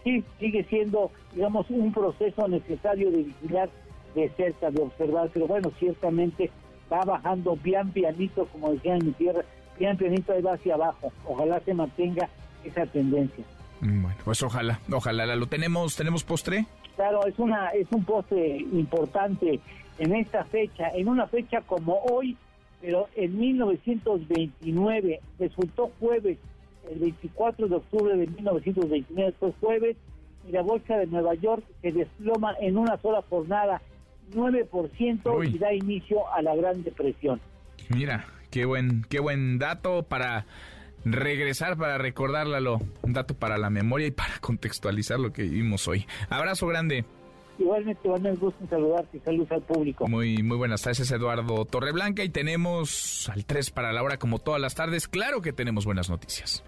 Sí, 0.05 0.23
sigue 0.39 0.63
siendo, 0.71 1.11
digamos, 1.35 1.69
un 1.71 1.93
proceso 1.93 2.47
necesario 2.47 3.11
de 3.11 3.25
vigilar 3.25 3.69
de 4.15 4.29
cerca, 4.37 4.71
de 4.71 4.81
observar, 4.81 5.29
pero 5.35 5.49
bueno, 5.49 5.73
ciertamente 5.81 6.53
va 6.93 7.01
bajando 7.01 7.57
bien 7.57 7.91
pianito, 7.91 8.47
como 8.53 8.75
decía 8.75 8.95
en 8.95 9.07
mi 9.07 9.13
tierra, 9.15 9.45
bien 9.77 9.97
pianito 9.97 10.35
ahí 10.35 10.41
va 10.41 10.53
hacia 10.53 10.75
abajo, 10.75 11.13
ojalá 11.27 11.59
se 11.59 11.75
mantenga 11.75 12.29
esa 12.65 12.87
tendencia. 12.87 13.45
Bueno, 13.81 14.17
pues 14.25 14.43
ojalá, 14.43 14.81
ojalá. 14.93 15.35
¿Lo 15.37 15.47
tenemos, 15.47 15.97
tenemos 15.97 16.23
postre? 16.23 16.67
Claro, 16.97 17.27
es 17.27 17.39
una 17.39 17.69
es 17.71 17.87
un 17.93 18.05
postre 18.05 18.59
importante 18.59 19.61
en 19.99 20.15
esta 20.15 20.45
fecha, 20.45 20.91
en 20.91 21.09
una 21.09 21.27
fecha 21.27 21.63
como 21.63 21.99
hoy, 22.11 22.37
pero 22.81 23.09
en 23.15 23.39
1929 23.39 25.21
resultó 25.39 25.93
jueves, 25.99 26.39
el 26.91 26.99
24 26.99 27.69
de 27.69 27.77
octubre 27.77 28.17
de 28.17 28.27
1929 28.27 29.35
fue 29.39 29.53
jueves 29.61 29.97
y 30.49 30.53
la 30.53 30.63
bolsa 30.63 30.97
de 30.97 31.07
Nueva 31.07 31.35
York 31.35 31.63
se 31.83 31.93
desploma 31.93 32.55
en 32.61 32.79
una 32.79 32.97
sola 32.99 33.23
jornada 33.29 33.83
9% 34.35 35.53
y 35.53 35.59
da 35.59 35.73
inicio 35.73 36.33
a 36.33 36.41
la 36.43 36.55
Gran 36.55 36.83
Depresión. 36.83 37.41
Mira, 37.89 38.27
qué 38.51 38.65
buen 38.65 39.05
qué 39.09 39.21
buen 39.21 39.59
dato 39.59 40.03
para 40.03 40.47
regresar 41.05 41.77
para 41.77 41.99
recordarlo, 41.99 42.81
un 43.03 43.13
dato 43.13 43.35
para 43.35 43.59
la 43.59 43.71
memoria 43.71 44.07
y 44.07 44.11
para 44.11 44.39
contextualizar 44.41 45.19
lo 45.19 45.33
que 45.33 45.43
vimos 45.43 45.89
hoy. 45.89 46.07
Abrazo 46.29 46.67
grande. 46.67 47.05
Igualmente, 47.59 48.09
Manuel, 48.09 48.39
gusto 48.39 48.59
en 48.63 48.71
saludarte 48.71 49.19
y 49.19 49.21
saludos 49.21 49.53
al 49.53 49.63
público. 49.63 50.09
Muy, 50.09 50.43
muy 50.43 50.57
buenas 50.57 50.81
tardes, 50.81 51.11
Eduardo 51.11 51.67
Torreblanca, 51.67 52.25
y 52.25 52.31
tenemos 52.31 53.29
al 53.29 53.45
3 53.45 53.71
para 53.71 53.93
la 53.93 54.03
hora 54.03 54.19
como 54.19 54.39
todas 54.39 54.61
las 54.61 54.75
tardes. 54.75 55.09
Claro 55.09 55.43
que 55.43 55.53
tenemos 55.53 55.85
buenas 55.85 56.09
noticias. 56.09 56.65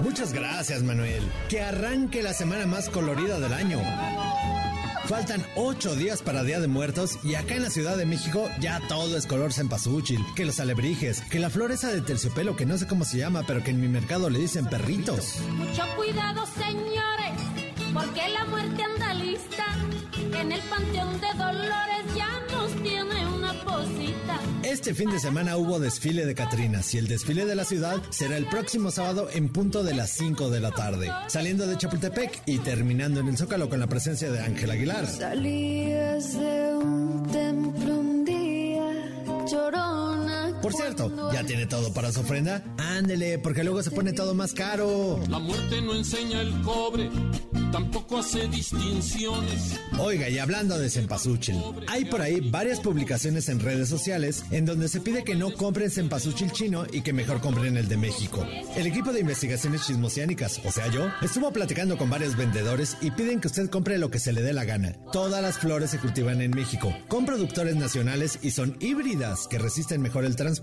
Muchas 0.00 0.32
gracias, 0.32 0.84
Manuel. 0.84 1.22
Que 1.48 1.62
arranque 1.62 2.22
la 2.22 2.32
semana 2.32 2.66
más 2.66 2.88
colorida 2.88 3.40
del 3.40 3.52
año. 3.52 3.78
Faltan 5.08 5.46
ocho 5.54 5.94
días 5.94 6.20
para 6.20 6.42
Día 6.42 6.58
de 6.58 6.66
Muertos 6.66 7.20
y 7.22 7.36
acá 7.36 7.54
en 7.54 7.62
la 7.62 7.70
Ciudad 7.70 7.96
de 7.96 8.06
México 8.06 8.50
ya 8.58 8.80
todo 8.88 9.16
es 9.16 9.26
color 9.26 9.52
cempasúchil, 9.52 10.24
que 10.34 10.44
los 10.44 10.58
alebrijes, 10.58 11.20
que 11.20 11.38
la 11.38 11.48
flor 11.48 11.70
esa 11.70 11.92
de 11.92 12.00
terciopelo 12.00 12.56
que 12.56 12.66
no 12.66 12.76
sé 12.76 12.88
cómo 12.88 13.04
se 13.04 13.18
llama, 13.18 13.44
pero 13.46 13.62
que 13.62 13.70
en 13.70 13.80
mi 13.80 13.86
mercado 13.86 14.28
le 14.30 14.40
dicen 14.40 14.66
perritos. 14.66 15.36
Mucho 15.52 15.84
cuidado, 15.96 16.44
señores, 16.58 17.38
porque 17.94 18.28
la 18.30 18.46
muerte 18.46 18.82
anda 18.82 19.14
lista 19.14 19.64
en 20.40 20.50
el 20.50 20.60
Panteón 20.62 21.20
de 21.20 21.28
Dolores 21.38 22.14
ya 22.16 22.28
nos 22.50 22.72
tiene 22.82 23.25
Este 24.62 24.94
fin 24.94 25.10
de 25.10 25.18
semana 25.18 25.56
hubo 25.56 25.78
desfile 25.78 26.26
de 26.26 26.34
Catrinas 26.34 26.92
y 26.94 26.98
el 26.98 27.08
desfile 27.08 27.44
de 27.44 27.54
la 27.54 27.64
ciudad 27.64 28.02
será 28.10 28.36
el 28.36 28.46
próximo 28.46 28.90
sábado 28.90 29.28
en 29.32 29.48
punto 29.48 29.82
de 29.82 29.94
las 29.94 30.10
5 30.10 30.50
de 30.50 30.60
la 30.60 30.70
tarde, 30.70 31.10
saliendo 31.28 31.66
de 31.66 31.76
Chapultepec 31.76 32.42
y 32.46 32.58
terminando 32.58 33.20
en 33.20 33.28
el 33.28 33.36
Zócalo 33.36 33.68
con 33.68 33.80
la 33.80 33.86
presencia 33.86 34.30
de 34.30 34.40
Ángel 34.40 34.70
Aguilar. 34.70 35.06
Salías 35.06 36.32
de 36.38 36.74
un 36.74 37.26
templo 37.30 37.94
un 37.98 38.24
día, 38.24 39.10
llorona. 39.50 40.25
Por 40.66 40.74
cierto, 40.74 41.32
¿ya 41.32 41.44
tiene 41.44 41.66
todo 41.66 41.94
para 41.94 42.10
su 42.10 42.22
ofrenda? 42.22 42.60
Ándele, 42.76 43.38
porque 43.38 43.62
luego 43.62 43.84
se 43.84 43.92
pone 43.92 44.12
todo 44.12 44.34
más 44.34 44.52
caro. 44.52 45.20
La 45.28 45.38
muerte 45.38 45.80
no 45.80 45.94
enseña 45.94 46.40
el 46.40 46.60
cobre, 46.62 47.08
tampoco 47.70 48.18
hace 48.18 48.48
distinciones. 48.48 49.78
Oiga, 50.00 50.28
y 50.28 50.40
hablando 50.40 50.76
de 50.76 50.90
cempasúchil, 50.90 51.62
hay 51.86 52.06
por 52.06 52.20
ahí 52.20 52.50
varias 52.50 52.80
publicaciones 52.80 53.48
en 53.48 53.60
redes 53.60 53.88
sociales 53.88 54.44
en 54.50 54.64
donde 54.64 54.88
se 54.88 55.00
pide 55.00 55.22
que 55.22 55.36
no 55.36 55.54
compren 55.54 55.88
cempasúchil 55.88 56.50
chino 56.50 56.84
y 56.92 57.02
que 57.02 57.12
mejor 57.12 57.40
compren 57.40 57.76
el 57.76 57.86
de 57.86 57.96
México. 57.96 58.44
El 58.74 58.88
equipo 58.88 59.12
de 59.12 59.20
investigaciones 59.20 59.86
chismosiánicas, 59.86 60.60
o 60.64 60.72
sea 60.72 60.88
yo, 60.88 61.06
estuvo 61.22 61.52
platicando 61.52 61.96
con 61.96 62.10
varios 62.10 62.36
vendedores 62.36 62.96
y 63.00 63.12
piden 63.12 63.40
que 63.40 63.46
usted 63.46 63.70
compre 63.70 63.98
lo 63.98 64.10
que 64.10 64.18
se 64.18 64.32
le 64.32 64.42
dé 64.42 64.52
la 64.52 64.64
gana. 64.64 64.94
Todas 65.12 65.40
las 65.40 65.58
flores 65.58 65.92
se 65.92 66.00
cultivan 66.00 66.40
en 66.40 66.50
México, 66.50 66.92
con 67.06 67.24
productores 67.24 67.76
nacionales 67.76 68.40
y 68.42 68.50
son 68.50 68.76
híbridas 68.80 69.46
que 69.46 69.58
resisten 69.58 70.02
mejor 70.02 70.24
el 70.24 70.34
transporte 70.34 70.55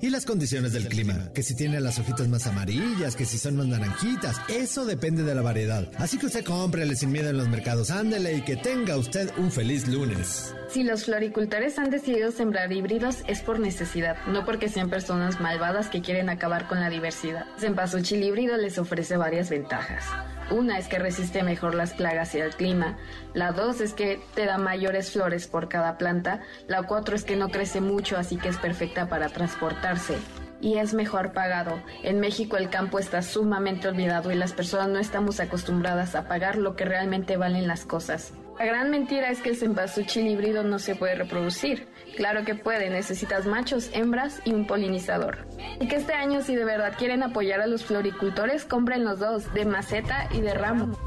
y 0.00 0.10
las 0.10 0.26
condiciones 0.26 0.72
del 0.72 0.88
clima. 0.88 1.30
Que 1.34 1.42
si 1.42 1.54
tienen 1.54 1.82
las 1.82 1.98
hojitas 1.98 2.28
más 2.28 2.46
amarillas, 2.46 3.16
que 3.16 3.24
si 3.24 3.38
son 3.38 3.56
más 3.56 3.66
naranjitas, 3.66 4.40
eso 4.48 4.84
depende 4.84 5.22
de 5.22 5.34
la 5.34 5.42
variedad. 5.42 5.88
Así 5.98 6.18
que 6.18 6.26
usted 6.26 6.44
cómprele 6.44 6.96
sin 6.96 7.12
miedo 7.12 7.30
en 7.30 7.36
los 7.36 7.48
mercados, 7.48 7.90
ándele 7.90 8.34
y 8.34 8.42
que 8.42 8.56
tenga 8.56 8.96
usted 8.96 9.30
un 9.36 9.50
feliz 9.50 9.88
lunes. 9.88 10.54
Si 10.68 10.82
los 10.84 11.04
floricultores 11.04 11.78
han 11.78 11.90
decidido 11.90 12.30
sembrar 12.30 12.72
híbridos 12.72 13.18
es 13.26 13.40
por 13.40 13.58
necesidad, 13.58 14.16
no 14.26 14.44
porque 14.44 14.68
sean 14.68 14.88
personas 14.88 15.40
malvadas 15.40 15.88
que 15.88 16.00
quieren 16.00 16.28
acabar 16.28 16.68
con 16.68 16.80
la 16.80 16.90
diversidad. 16.90 17.44
Cempasúchil 17.58 18.22
híbrido 18.22 18.56
les 18.56 18.78
ofrece 18.78 19.16
varias 19.16 19.50
ventajas. 19.50 20.04
Una 20.50 20.78
es 20.78 20.88
que 20.88 20.98
resiste 20.98 21.44
mejor 21.44 21.76
las 21.76 21.94
plagas 21.94 22.34
y 22.34 22.40
el 22.40 22.54
clima. 22.54 22.98
La 23.34 23.52
dos 23.52 23.80
es 23.80 23.94
que 23.94 24.20
te 24.34 24.46
da 24.46 24.58
mayores 24.58 25.12
flores 25.12 25.46
por 25.46 25.68
cada 25.68 25.96
planta. 25.96 26.40
La 26.66 26.82
cuatro 26.82 27.14
es 27.14 27.22
que 27.22 27.36
no 27.36 27.50
crece 27.50 27.80
mucho, 27.80 28.16
así 28.16 28.36
que 28.36 28.48
es 28.48 28.56
perfecta 28.56 29.08
para 29.08 29.28
transportarse. 29.28 30.16
Y 30.60 30.78
es 30.78 30.92
mejor 30.92 31.32
pagado. 31.32 31.80
En 32.02 32.18
México 32.18 32.56
el 32.56 32.68
campo 32.68 32.98
está 32.98 33.22
sumamente 33.22 33.86
olvidado 33.86 34.32
y 34.32 34.34
las 34.34 34.52
personas 34.52 34.88
no 34.88 34.98
estamos 34.98 35.38
acostumbradas 35.38 36.16
a 36.16 36.26
pagar 36.26 36.56
lo 36.56 36.74
que 36.74 36.84
realmente 36.84 37.36
valen 37.36 37.68
las 37.68 37.84
cosas. 37.84 38.32
La 38.58 38.66
gran 38.66 38.90
mentira 38.90 39.30
es 39.30 39.40
que 39.40 39.48
el 39.48 39.56
cempasúchil 39.56 40.26
híbrido 40.26 40.64
no 40.64 40.78
se 40.78 40.94
puede 40.94 41.14
reproducir. 41.14 41.88
Claro 42.16 42.44
que 42.44 42.54
puede, 42.54 42.90
necesitas 42.90 43.46
machos, 43.46 43.90
hembras 43.92 44.40
y 44.44 44.52
un 44.52 44.66
polinizador. 44.66 45.38
Y 45.80 45.88
que 45.88 45.96
este 45.96 46.12
año 46.12 46.42
si 46.42 46.54
de 46.54 46.64
verdad 46.64 46.94
quieren 46.98 47.22
apoyar 47.22 47.60
a 47.60 47.66
los 47.66 47.84
floricultores, 47.84 48.64
compren 48.64 49.04
los 49.04 49.18
dos, 49.18 49.52
de 49.54 49.64
maceta 49.64 50.28
y 50.32 50.40
de 50.40 50.54
ramo. 50.54 50.98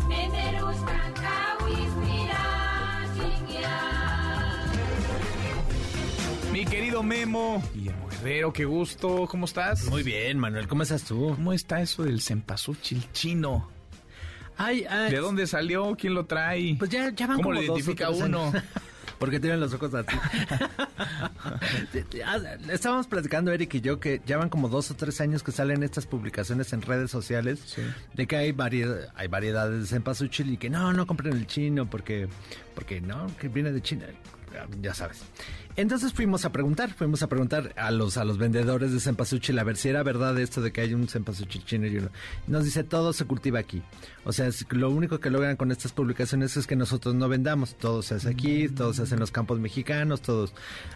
Mi 6.51 6.65
querido 6.65 7.01
Memo. 7.01 7.63
Guillermo 7.73 8.07
Guerrero, 8.09 8.53
qué 8.53 8.65
gusto. 8.65 9.27
¿Cómo 9.27 9.45
estás? 9.45 9.85
Muy 9.85 10.03
bien, 10.03 10.37
Manuel. 10.37 10.67
¿Cómo 10.67 10.83
estás 10.83 11.03
tú? 11.03 11.33
¿Cómo 11.35 11.51
está 11.51 11.81
eso 11.81 12.03
del 12.03 12.21
cempasúchil 12.21 13.11
chino? 13.11 13.69
Ay, 14.55 14.85
ay, 14.87 15.11
¿De 15.11 15.17
dónde 15.17 15.47
salió? 15.47 15.95
¿Quién 15.95 16.13
lo 16.13 16.25
trae? 16.25 16.75
Pues 16.77 16.91
ya, 16.91 17.09
ya 17.09 17.25
van 17.25 17.37
¿Cómo 17.37 17.49
como 17.49 17.53
lo 17.53 17.61
dos 17.61 17.69
o 17.69 17.73
identifica 17.73 18.07
tres 18.07 18.21
uno? 18.21 18.53
Porque 19.23 19.39
tienen 19.39 19.61
los 19.61 19.73
ojos 19.73 19.93
así. 19.93 20.17
Estábamos 22.69 23.07
platicando, 23.07 23.53
Eric 23.53 23.75
y 23.75 23.79
yo, 23.79 23.97
que 23.97 24.21
ya 24.25 24.35
van 24.35 24.49
como 24.49 24.67
dos 24.67 24.91
o 24.91 24.95
tres 24.95 25.21
años 25.21 25.43
que 25.43 25.53
salen 25.53 25.81
estas 25.81 26.05
publicaciones 26.05 26.73
en 26.73 26.81
redes 26.81 27.09
sociales 27.09 27.77
de 28.13 28.27
que 28.27 28.35
hay, 28.35 28.51
variedad, 28.51 29.13
hay 29.15 29.29
variedades 29.29 29.79
de 29.79 29.87
cempasúchil 29.87 30.51
y 30.51 30.57
que 30.57 30.69
no, 30.69 30.91
no 30.91 31.07
compren 31.07 31.37
el 31.37 31.47
chino 31.47 31.89
porque, 31.89 32.27
porque 32.75 32.99
no, 32.99 33.27
que 33.37 33.47
viene 33.47 33.71
de 33.71 33.81
China. 33.81 34.07
Ya 34.81 34.93
sabes. 34.93 35.21
Entonces 35.75 36.13
fuimos 36.13 36.45
a 36.45 36.51
preguntar, 36.51 36.93
fuimos 36.93 37.23
a 37.23 37.27
preguntar 37.27 37.73
a 37.77 37.89
los 37.91 38.17
a 38.17 38.25
los 38.25 38.37
vendedores 38.37 38.91
de 38.91 38.99
cempasúchil 38.99 39.57
a 39.57 39.63
ver 39.63 39.77
si 39.77 39.89
era 39.89 40.03
verdad 40.03 40.37
esto 40.39 40.61
de 40.61 40.71
que 40.71 40.81
hay 40.81 40.93
un 40.93 41.07
cempasúchil 41.07 41.65
chino 41.65 41.87
y 41.87 41.97
uno. 41.97 42.09
Nos 42.47 42.65
dice, 42.65 42.83
todo 42.83 43.13
se 43.13 43.25
cultiva 43.25 43.59
aquí. 43.59 43.81
O 44.25 44.31
sea, 44.31 44.49
lo 44.69 44.89
único 44.89 45.19
que 45.19 45.29
logran 45.29 45.57
con 45.57 45.71
estas 45.71 45.91
publicaciones 45.91 46.55
es 46.55 46.67
que 46.67 46.75
nosotros 46.75 47.15
no 47.15 47.27
vendamos. 47.27 47.75
Todo 47.75 48.01
se 48.01 48.15
hace 48.15 48.29
aquí, 48.29 48.69
todo 48.69 48.93
se 48.93 49.03
hace 49.03 49.15
en 49.15 49.19
los 49.19 49.31
campos 49.31 49.59
mexicanos, 49.59 50.21
todos. 50.21 50.53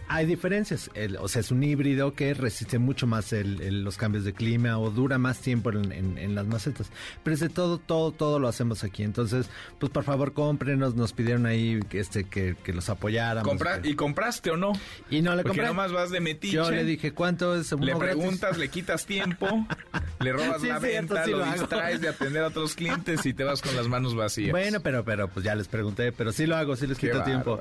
Hay 0.08 0.26
diferencias. 0.26 0.90
o 1.18 1.28
sea, 1.28 1.40
es 1.40 1.50
un 1.50 1.62
híbrido 1.62 2.14
que 2.14 2.32
resiste 2.34 2.78
mucho 2.78 3.06
más 3.06 3.32
los 3.32 3.96
cambios 3.96 4.24
de 4.24 4.32
clima 4.32 4.78
o 4.78 4.90
dura 4.90 5.18
más 5.18 5.40
tiempo 5.40 5.70
en, 5.70 6.34
las 6.34 6.46
macetas. 6.46 6.90
Pero 7.22 7.34
es 7.34 7.40
de 7.40 7.48
todo, 7.48 7.78
todo, 7.78 8.12
todo 8.12 8.38
lo 8.38 8.48
hacemos 8.48 8.84
aquí. 8.84 9.02
Entonces, 9.02 9.50
pues 9.78 9.90
por 9.90 10.04
favor, 10.04 10.32
cómprenos. 10.32 10.94
Nos 10.94 11.12
pidieron 11.12 11.46
ahí 11.46 11.80
este, 11.90 12.24
que, 12.24 12.56
los 12.72 12.88
apoyáramos. 12.88 13.56
¿Y 13.82 13.94
compraste 13.94 14.50
o 14.50 14.56
no? 14.56 14.67
Y 15.10 15.22
no 15.22 15.34
le 15.34 15.42
Porque 15.42 15.62
nomás 15.62 15.92
vas 15.92 16.10
de 16.10 16.20
metiche. 16.20 16.54
Yo 16.54 16.70
le 16.70 16.84
dije, 16.84 17.12
¿cuánto 17.12 17.54
es? 17.54 17.72
Le 17.72 17.96
preguntas, 17.96 18.58
le 18.58 18.68
quitas 18.68 19.06
tiempo, 19.06 19.66
le 20.20 20.32
robas 20.32 20.62
la 20.62 20.78
venta, 20.78 21.26
lo, 21.26 21.44
distraes 21.44 22.00
de 22.00 22.08
atender 22.08 22.44
a 22.44 22.48
otros 22.48 22.74
clientes 22.74 23.24
y 23.26 23.32
te 23.32 23.44
vas 23.44 23.62
con 23.62 23.74
las 23.76 23.88
manos 23.88 24.14
vacías. 24.14 24.50
Bueno, 24.50 24.80
pero, 24.80 25.04
pero, 25.04 25.28
pues 25.28 25.44
ya 25.44 25.54
les 25.54 25.68
pregunté, 25.68 26.12
pero 26.12 26.32
sí 26.32 26.46
lo 26.46 26.56
hago, 26.56 26.76
sí 26.76 26.86
les 26.86 26.98
quito 26.98 27.22
tiempo. 27.22 27.58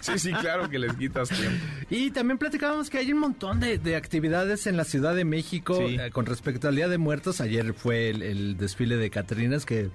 Sí, 0.00 0.18
sí, 0.18 0.32
claro 0.32 0.68
que 0.68 0.78
les 0.78 0.94
quitas 0.94 1.28
tiempo. 1.28 1.64
Y 1.90 2.10
también 2.10 2.38
platicábamos 2.38 2.90
que 2.90 2.98
hay 2.98 3.12
un 3.12 3.18
montón 3.18 3.60
de, 3.60 3.96
actividades 3.96 4.66
en 4.66 4.76
la 4.76 4.84
Ciudad 4.84 5.14
de 5.14 5.24
México 5.24 5.78
eh, 5.80 6.10
con 6.10 6.26
respecto 6.26 6.68
al 6.68 6.76
Día 6.76 6.88
de 6.88 6.98
Muertos. 6.98 7.40
Ayer 7.40 7.74
fue 7.74 8.10
el, 8.10 8.22
el 8.22 8.56
desfile 8.56 8.96
de 8.96 9.10
Catrinas 9.10 9.66
que 9.66 9.90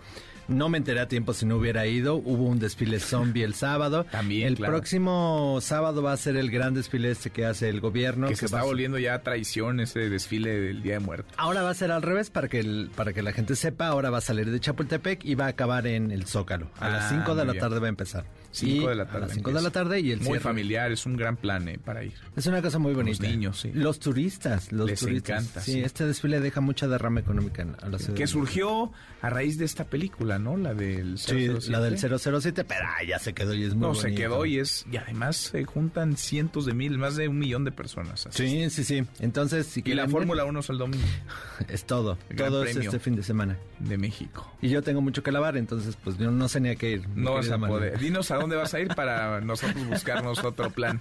no 0.47 0.69
me 0.69 0.77
enteré 0.77 0.99
a 0.99 1.07
tiempo 1.07 1.33
si 1.33 1.45
no 1.45 1.57
hubiera 1.57 1.85
ido. 1.85 2.15
Hubo 2.15 2.45
un 2.45 2.59
desfile 2.59 2.99
zombie 2.99 3.43
el 3.43 3.53
sábado. 3.53 4.05
También. 4.05 4.47
El 4.47 4.57
próximo 4.57 5.59
sábado 5.61 6.01
va 6.01 6.13
a 6.13 6.17
ser 6.17 6.37
el 6.37 6.51
gran 6.51 6.73
desfile 6.73 7.11
este 7.11 7.29
que 7.29 7.45
hace 7.45 7.69
el 7.69 7.79
gobierno. 7.79 8.27
Que, 8.27 8.35
se 8.35 8.45
está 8.45 8.63
volviendo 8.63 8.97
ya 8.97 9.19
traición 9.19 9.79
ese 9.79 10.09
desfile 10.09 10.59
del 10.59 10.81
Día 10.81 10.93
de 10.93 10.99
Muertos. 10.99 11.33
Ahora 11.37 11.61
va 11.61 11.71
a 11.71 11.73
ser 11.73 11.91
al 11.91 12.01
revés 12.01 12.29
para 12.29 12.47
que, 12.47 12.87
para 12.95 13.13
que 13.13 13.21
la 13.21 13.31
gente 13.31 13.55
sepa. 13.55 13.87
Ahora 13.87 14.09
va 14.09 14.19
a 14.19 14.21
salir 14.21 14.49
de 14.49 14.59
Chapultepec 14.59 15.25
y 15.25 15.35
va 15.35 15.45
a 15.45 15.49
acabar 15.49 15.87
en 15.87 16.11
el 16.11 16.25
Zócalo. 16.25 16.69
A 16.79 16.89
las 16.89 17.09
5 17.09 17.23
ah, 17.31 17.35
de 17.35 17.45
la 17.45 17.53
tarde 17.55 17.79
va 17.79 17.87
a 17.87 17.89
empezar. 17.89 18.25
5 18.51 18.89
de 18.89 18.95
la 18.95 19.05
tarde. 19.05 19.17
A 19.17 19.27
las 19.27 19.33
5 19.33 19.51
de 19.51 19.61
la 19.61 19.69
tarde 19.71 19.99
y 19.99 20.11
el 20.11 20.21
Muy 20.21 20.39
familiar, 20.39 20.91
es 20.91 21.05
un 21.05 21.15
gran 21.17 21.37
plan 21.37 21.67
eh, 21.67 21.79
para 21.83 22.03
ir. 22.03 22.13
Es 22.35 22.45
una 22.47 22.61
cosa 22.61 22.79
muy 22.79 22.93
bonita. 22.93 23.23
Los 23.23 23.31
niños, 23.31 23.59
sí. 23.59 23.71
Los 23.73 23.99
turistas, 23.99 24.71
los 24.71 24.89
Les 24.89 24.99
turistas. 24.99 25.41
encanta. 25.43 25.61
Sí, 25.61 25.79
este 25.79 26.05
desfile 26.05 26.39
deja 26.39 26.61
mucha 26.61 26.87
derrama 26.87 27.19
económica 27.19 27.65
a 27.81 27.89
la 27.89 27.99
ciudad. 27.99 28.15
Que 28.15 28.27
surgió 28.27 28.91
a 29.21 29.29
raíz 29.29 29.57
de 29.57 29.65
esta 29.65 29.85
película, 29.85 30.39
¿no? 30.39 30.57
La 30.57 30.73
del 30.73 31.17
007. 31.17 31.61
Sí, 31.61 31.71
la 31.71 31.79
del 31.81 31.97
007, 31.97 32.63
pero 32.63 32.85
ya 33.07 33.19
se 33.19 33.33
quedó 33.33 33.53
y 33.53 33.63
es 33.63 33.73
muy 33.73 33.87
No, 33.87 33.95
se 33.95 34.13
quedó 34.13 34.45
y 34.45 34.59
es... 34.59 34.85
Y 34.91 34.97
además 34.97 35.37
se 35.37 35.63
juntan 35.65 36.17
cientos 36.17 36.65
de 36.65 36.73
mil, 36.73 36.97
más 36.97 37.15
de 37.15 37.27
un 37.27 37.39
millón 37.39 37.63
de 37.63 37.71
personas. 37.71 38.27
Sí, 38.31 38.69
sí, 38.69 38.83
sí. 38.83 39.03
Entonces, 39.19 39.67
si 39.67 39.81
Y 39.85 39.93
la 39.93 40.07
Fórmula 40.07 40.45
1 40.45 40.59
es 40.59 40.69
el 40.69 40.77
domingo. 40.77 41.05
Es 41.67 41.85
todo. 41.85 42.17
todo 42.35 42.63
es 42.63 42.75
este 42.75 42.99
fin 42.99 43.15
de 43.15 43.23
semana. 43.23 43.57
De 43.79 43.97
México. 43.97 44.49
Y 44.61 44.69
yo 44.69 44.81
tengo 44.83 45.01
mucho 45.01 45.23
que 45.23 45.31
lavar, 45.31 45.57
entonces 45.57 45.97
pues 46.03 46.17
yo 46.17 46.29
no 46.31 46.47
sé 46.47 46.59
ni 46.59 46.69
a 46.69 46.75
qué 46.75 46.91
ir. 46.91 47.09
No 47.15 47.33
vas 47.33 47.49
a 47.49 47.57
poder. 47.57 47.99
Dinos 47.99 48.31
a 48.31 48.36
dónde 48.37 48.55
vas 48.55 48.73
a 48.73 48.79
ir 48.79 48.87
para 48.89 49.41
nosotros 49.41 49.85
buscarnos 49.85 50.43
otro 50.43 50.69
plan. 50.69 50.99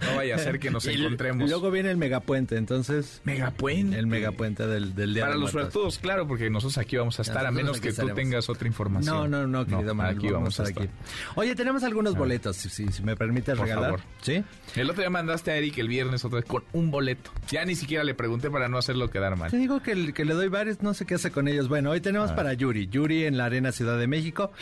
No 0.00 0.16
vaya 0.16 0.36
a 0.36 0.38
ser 0.38 0.58
que 0.58 0.70
nos 0.70 0.86
encontremos. 0.86 1.46
Y 1.46 1.50
luego 1.50 1.70
viene 1.70 1.90
el 1.90 1.96
megapuente, 1.96 2.56
entonces... 2.56 3.20
¿Megapuente? 3.24 3.98
El 3.98 4.06
megapuente 4.06 4.66
del, 4.66 4.94
del 4.94 5.14
día 5.14 5.24
Para 5.24 5.36
los 5.36 5.50
suertudos, 5.50 5.98
claro, 5.98 6.26
porque 6.26 6.50
nosotros 6.50 6.78
aquí 6.78 6.96
vamos 6.96 7.18
a 7.18 7.22
estar, 7.22 7.46
a 7.46 7.50
menos 7.50 7.80
que 7.80 7.92
tú 7.92 8.08
tengas 8.10 8.48
otra 8.48 8.66
información. 8.68 9.14
No, 9.14 9.28
no, 9.28 9.46
no, 9.46 9.66
querido 9.66 10.00
Aquí 10.02 10.28
vamos, 10.28 10.58
a 10.60 10.64
estar 10.64 10.82
aquí. 10.82 10.90
Oye, 11.34 11.54
tenemos 11.54 11.82
algunos 11.82 12.14
boletos, 12.14 12.56
si, 12.56 12.86
me 13.02 13.16
permites 13.16 13.56
Por 13.56 13.66
regalar. 13.66 13.90
Favor. 13.90 14.00
¿Sí? 14.22 14.44
El 14.76 14.90
otro 14.90 15.02
día 15.02 15.10
mandaste 15.10 15.50
a 15.50 15.56
Eric 15.56 15.78
el 15.78 15.88
viernes 15.88 16.24
otra 16.24 16.40
vez 16.40 16.48
con 16.48 16.64
un 16.72 16.90
boleto. 16.90 17.30
Ya 17.48 17.64
ni 17.64 17.74
siquiera 17.74 18.04
le 18.04 18.14
pregunté 18.14 18.50
para 18.50 18.68
no 18.68 18.78
hacerlo 18.78 19.10
quedar 19.10 19.36
mal. 19.36 19.50
Te 19.50 19.56
digo 19.56 19.82
que, 19.82 20.12
que 20.12 20.24
le 20.24 20.34
doy 20.34 20.48
varios, 20.48 20.82
no 20.82 20.94
sé 20.94 21.06
qué 21.06 21.14
hace 21.14 21.30
con 21.30 21.48
ellos. 21.48 21.68
Bueno, 21.68 21.90
hoy 21.90 22.00
tenemos 22.00 22.32
para 22.32 22.52
Yuri. 22.52 22.88
Yuri 22.88 23.24
en 23.24 23.36
la 23.36 23.46
Arena 23.46 23.72
Ciudad 23.72 23.98
de 23.98 24.06
México. 24.06 24.52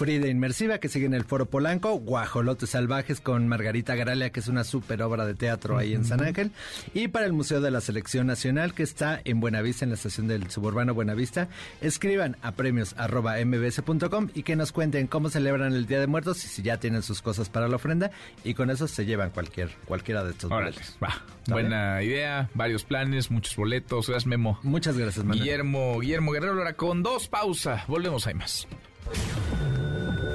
Frida 0.00 0.28
Inmersiva, 0.28 0.78
que 0.78 0.88
sigue 0.88 1.04
en 1.04 1.12
el 1.12 1.24
Foro 1.24 1.44
Polanco, 1.44 1.92
Guajolotes 1.92 2.70
Salvajes 2.70 3.20
con 3.20 3.46
Margarita 3.48 3.94
Gralia, 3.96 4.30
que 4.30 4.40
es 4.40 4.48
una 4.48 4.64
súper 4.64 5.02
obra 5.02 5.26
de 5.26 5.34
teatro 5.34 5.76
ahí 5.76 5.92
en 5.92 6.06
San 6.06 6.24
Ángel, 6.24 6.52
y 6.94 7.08
para 7.08 7.26
el 7.26 7.34
Museo 7.34 7.60
de 7.60 7.70
la 7.70 7.82
Selección 7.82 8.26
Nacional, 8.26 8.72
que 8.72 8.82
está 8.82 9.20
en 9.26 9.40
Buenavista, 9.40 9.84
en 9.84 9.90
la 9.90 9.96
estación 9.96 10.26
del 10.26 10.50
suburbano 10.50 10.94
Buenavista. 10.94 11.48
Escriban 11.82 12.38
a 12.40 12.52
premios 12.52 12.96
mbs.com 12.96 14.28
y 14.32 14.42
que 14.42 14.56
nos 14.56 14.72
cuenten 14.72 15.06
cómo 15.06 15.28
celebran 15.28 15.74
el 15.74 15.84
Día 15.84 16.00
de 16.00 16.06
Muertos 16.06 16.42
y 16.46 16.48
si 16.48 16.62
ya 16.62 16.80
tienen 16.80 17.02
sus 17.02 17.20
cosas 17.20 17.50
para 17.50 17.68
la 17.68 17.76
ofrenda, 17.76 18.10
y 18.42 18.54
con 18.54 18.70
eso 18.70 18.88
se 18.88 19.04
llevan 19.04 19.28
cualquier, 19.28 19.68
cualquiera 19.84 20.24
de 20.24 20.30
estos 20.30 20.48
boletos. 20.48 20.96
Buena 21.46 22.02
idea, 22.02 22.48
varios 22.54 22.84
planes, 22.84 23.30
muchos 23.30 23.54
boletos. 23.54 24.08
Gracias, 24.08 24.26
Memo. 24.26 24.58
Muchas 24.62 24.96
gracias, 24.96 25.26
Manuel. 25.26 25.40
Guillermo, 25.40 26.00
Guillermo 26.00 26.32
Guerrero, 26.32 26.54
ahora 26.54 26.72
con 26.72 27.02
dos 27.02 27.28
pausas. 27.28 27.86
Volvemos, 27.86 28.26
hay 28.26 28.32
más. 28.32 28.66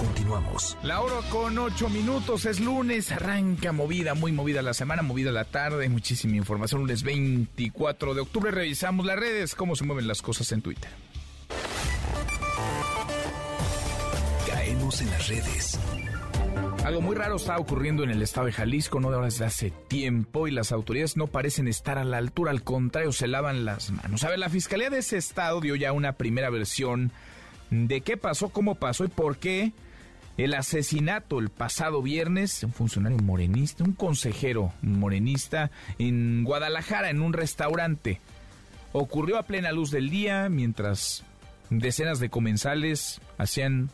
Continuamos. 0.00 0.78
La 0.82 1.02
hora 1.02 1.16
con 1.28 1.58
ocho 1.58 1.90
minutos, 1.90 2.46
es 2.46 2.58
lunes, 2.58 3.12
arranca 3.12 3.70
movida, 3.70 4.14
muy 4.14 4.32
movida 4.32 4.62
la 4.62 4.72
semana, 4.72 5.02
movida 5.02 5.30
la 5.30 5.44
tarde, 5.44 5.90
muchísima 5.90 6.36
información. 6.36 6.80
Lunes 6.80 7.02
24 7.02 8.14
de 8.14 8.22
octubre 8.22 8.50
revisamos 8.50 9.04
las 9.04 9.18
redes, 9.18 9.54
cómo 9.54 9.76
se 9.76 9.84
mueven 9.84 10.08
las 10.08 10.22
cosas 10.22 10.50
en 10.52 10.62
Twitter. 10.62 10.90
Caemos 14.46 15.02
en 15.02 15.10
las 15.10 15.28
redes. 15.28 15.78
Algo 16.82 17.02
muy 17.02 17.14
raro 17.14 17.36
está 17.36 17.58
ocurriendo 17.58 18.02
en 18.02 18.08
el 18.08 18.22
estado 18.22 18.46
de 18.46 18.52
Jalisco, 18.52 19.00
no 19.00 19.10
de 19.10 19.16
ahora 19.16 19.26
desde 19.26 19.44
hace 19.44 19.70
tiempo, 19.70 20.48
y 20.48 20.50
las 20.50 20.72
autoridades 20.72 21.18
no 21.18 21.26
parecen 21.26 21.68
estar 21.68 21.98
a 21.98 22.04
la 22.04 22.16
altura, 22.16 22.52
al 22.52 22.62
contrario, 22.62 23.12
se 23.12 23.28
lavan 23.28 23.66
las 23.66 23.90
manos. 23.90 24.24
A 24.24 24.30
ver, 24.30 24.38
la 24.38 24.48
fiscalía 24.48 24.88
de 24.88 25.00
ese 25.00 25.18
estado 25.18 25.60
dio 25.60 25.76
ya 25.76 25.92
una 25.92 26.14
primera 26.14 26.48
versión 26.48 27.12
de 27.68 28.00
qué 28.00 28.16
pasó, 28.16 28.48
cómo 28.48 28.76
pasó 28.76 29.04
y 29.04 29.08
por 29.08 29.36
qué 29.36 29.74
el 30.44 30.54
asesinato 30.54 31.38
el 31.38 31.50
pasado 31.50 32.02
viernes 32.02 32.62
un 32.64 32.72
funcionario 32.72 33.18
morenista, 33.18 33.84
un 33.84 33.92
consejero 33.92 34.72
morenista 34.82 35.70
en 35.98 36.44
Guadalajara, 36.44 37.10
en 37.10 37.20
un 37.20 37.32
restaurante. 37.32 38.20
Ocurrió 38.92 39.38
a 39.38 39.42
plena 39.42 39.72
luz 39.72 39.90
del 39.90 40.08
día 40.08 40.48
mientras 40.48 41.24
decenas 41.68 42.20
de 42.20 42.30
comensales 42.30 43.20
hacían 43.38 43.90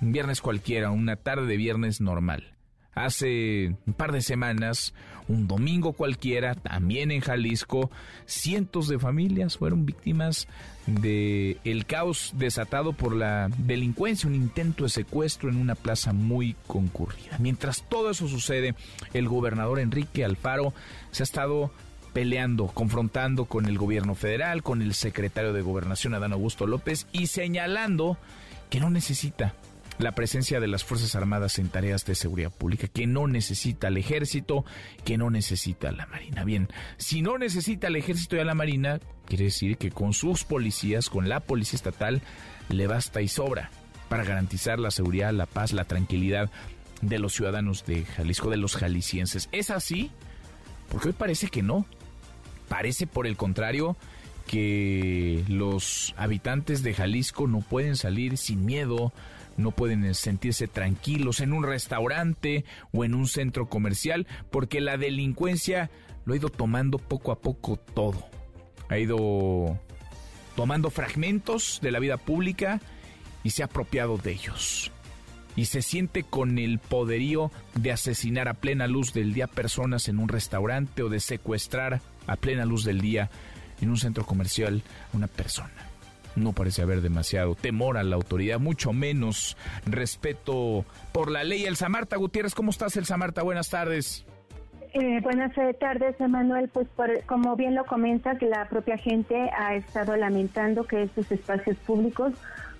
un 0.00 0.12
viernes 0.12 0.40
cualquiera, 0.40 0.90
una 0.90 1.16
tarde 1.16 1.46
de 1.46 1.56
viernes 1.56 2.00
normal. 2.00 2.54
Hace 2.98 3.76
un 3.86 3.92
par 3.92 4.10
de 4.10 4.22
semanas, 4.22 4.92
un 5.28 5.46
domingo 5.46 5.92
cualquiera, 5.92 6.54
también 6.54 7.10
en 7.10 7.20
Jalisco, 7.20 7.90
cientos 8.26 8.88
de 8.88 8.98
familias 8.98 9.56
fueron 9.56 9.86
víctimas 9.86 10.48
de 10.86 11.58
el 11.64 11.86
caos 11.86 12.32
desatado 12.36 12.92
por 12.92 13.14
la 13.14 13.50
delincuencia, 13.58 14.28
un 14.28 14.34
intento 14.34 14.84
de 14.84 14.90
secuestro 14.90 15.48
en 15.48 15.58
una 15.58 15.76
plaza 15.76 16.12
muy 16.12 16.56
concurrida. 16.66 17.36
Mientras 17.38 17.82
todo 17.88 18.10
eso 18.10 18.26
sucede, 18.26 18.74
el 19.12 19.28
gobernador 19.28 19.78
Enrique 19.78 20.24
Alfaro 20.24 20.74
se 21.12 21.22
ha 21.22 21.24
estado 21.24 21.70
peleando, 22.12 22.66
confrontando 22.66 23.44
con 23.44 23.66
el 23.66 23.78
gobierno 23.78 24.16
federal, 24.16 24.64
con 24.64 24.82
el 24.82 24.94
secretario 24.94 25.52
de 25.52 25.62
Gobernación 25.62 26.14
Adán 26.14 26.32
Augusto 26.32 26.66
López 26.66 27.06
y 27.12 27.28
señalando 27.28 28.18
que 28.70 28.80
no 28.80 28.90
necesita 28.90 29.54
la 29.98 30.12
presencia 30.12 30.60
de 30.60 30.68
las 30.68 30.84
Fuerzas 30.84 31.14
Armadas 31.14 31.58
en 31.58 31.68
tareas 31.68 32.04
de 32.04 32.14
seguridad 32.14 32.52
pública, 32.52 32.88
que 32.88 33.06
no 33.06 33.26
necesita 33.26 33.88
el 33.88 33.96
ejército, 33.96 34.64
que 35.04 35.18
no 35.18 35.30
necesita 35.30 35.92
la 35.92 36.06
Marina. 36.06 36.44
Bien, 36.44 36.68
si 36.96 37.22
no 37.22 37.38
necesita 37.38 37.88
el 37.88 37.96
ejército 37.96 38.36
y 38.36 38.40
a 38.40 38.44
la 38.44 38.54
Marina, 38.54 39.00
quiere 39.26 39.44
decir 39.44 39.76
que 39.76 39.90
con 39.90 40.12
sus 40.12 40.44
policías, 40.44 41.10
con 41.10 41.28
la 41.28 41.40
policía 41.40 41.76
estatal, 41.76 42.22
le 42.68 42.86
basta 42.86 43.20
y 43.20 43.28
sobra 43.28 43.70
para 44.08 44.24
garantizar 44.24 44.78
la 44.78 44.90
seguridad, 44.90 45.32
la 45.32 45.46
paz, 45.46 45.72
la 45.72 45.84
tranquilidad 45.84 46.50
de 47.02 47.18
los 47.18 47.34
ciudadanos 47.34 47.84
de 47.84 48.04
Jalisco, 48.04 48.50
de 48.50 48.56
los 48.56 48.76
jaliscienses. 48.76 49.48
¿Es 49.52 49.70
así? 49.70 50.10
Porque 50.88 51.08
hoy 51.08 51.14
parece 51.14 51.48
que 51.48 51.62
no. 51.62 51.86
Parece, 52.68 53.06
por 53.06 53.26
el 53.26 53.36
contrario, 53.36 53.96
que 54.46 55.44
los 55.48 56.14
habitantes 56.16 56.82
de 56.82 56.94
Jalisco 56.94 57.46
no 57.46 57.60
pueden 57.60 57.96
salir 57.96 58.36
sin 58.36 58.64
miedo, 58.64 59.12
no 59.58 59.72
pueden 59.72 60.14
sentirse 60.14 60.68
tranquilos 60.68 61.40
en 61.40 61.52
un 61.52 61.64
restaurante 61.64 62.64
o 62.92 63.04
en 63.04 63.14
un 63.14 63.26
centro 63.26 63.68
comercial 63.68 64.26
porque 64.50 64.80
la 64.80 64.96
delincuencia 64.96 65.90
lo 66.24 66.32
ha 66.32 66.36
ido 66.36 66.48
tomando 66.48 66.98
poco 66.98 67.32
a 67.32 67.40
poco 67.40 67.76
todo. 67.76 68.24
Ha 68.88 68.98
ido 68.98 69.78
tomando 70.56 70.90
fragmentos 70.90 71.80
de 71.82 71.90
la 71.90 71.98
vida 71.98 72.16
pública 72.16 72.80
y 73.42 73.50
se 73.50 73.62
ha 73.62 73.66
apropiado 73.66 74.16
de 74.16 74.32
ellos. 74.32 74.90
Y 75.56 75.64
se 75.64 75.82
siente 75.82 76.22
con 76.22 76.58
el 76.58 76.78
poderío 76.78 77.50
de 77.74 77.90
asesinar 77.90 78.46
a 78.46 78.54
plena 78.54 78.86
luz 78.86 79.12
del 79.12 79.34
día 79.34 79.48
personas 79.48 80.08
en 80.08 80.18
un 80.18 80.28
restaurante 80.28 81.02
o 81.02 81.08
de 81.08 81.18
secuestrar 81.18 82.00
a 82.28 82.36
plena 82.36 82.64
luz 82.64 82.84
del 82.84 83.00
día 83.00 83.28
en 83.80 83.90
un 83.90 83.96
centro 83.96 84.24
comercial 84.24 84.82
a 85.12 85.16
una 85.16 85.26
persona. 85.26 85.87
No 86.38 86.52
parece 86.52 86.82
haber 86.82 87.00
demasiado 87.00 87.54
temor 87.54 87.98
a 87.98 88.02
la 88.02 88.16
autoridad, 88.16 88.58
mucho 88.58 88.92
menos 88.92 89.56
respeto 89.86 90.84
por 91.12 91.30
la 91.30 91.44
ley. 91.44 91.64
Elsa 91.64 91.88
Marta 91.88 92.16
Gutiérrez, 92.16 92.54
¿cómo 92.54 92.70
estás, 92.70 92.96
Elsa 92.96 93.16
Marta? 93.16 93.42
Buenas 93.42 93.70
tardes. 93.70 94.24
Eh, 94.94 95.20
buenas 95.22 95.52
tardes, 95.78 96.18
Emanuel. 96.20 96.68
Pues 96.68 96.88
como 97.26 97.56
bien 97.56 97.74
lo 97.74 97.84
comentas, 97.84 98.40
la 98.40 98.68
propia 98.68 98.96
gente 98.96 99.50
ha 99.56 99.74
estado 99.74 100.16
lamentando 100.16 100.86
que 100.86 101.02
estos 101.02 101.30
espacios 101.30 101.76
públicos 101.78 102.32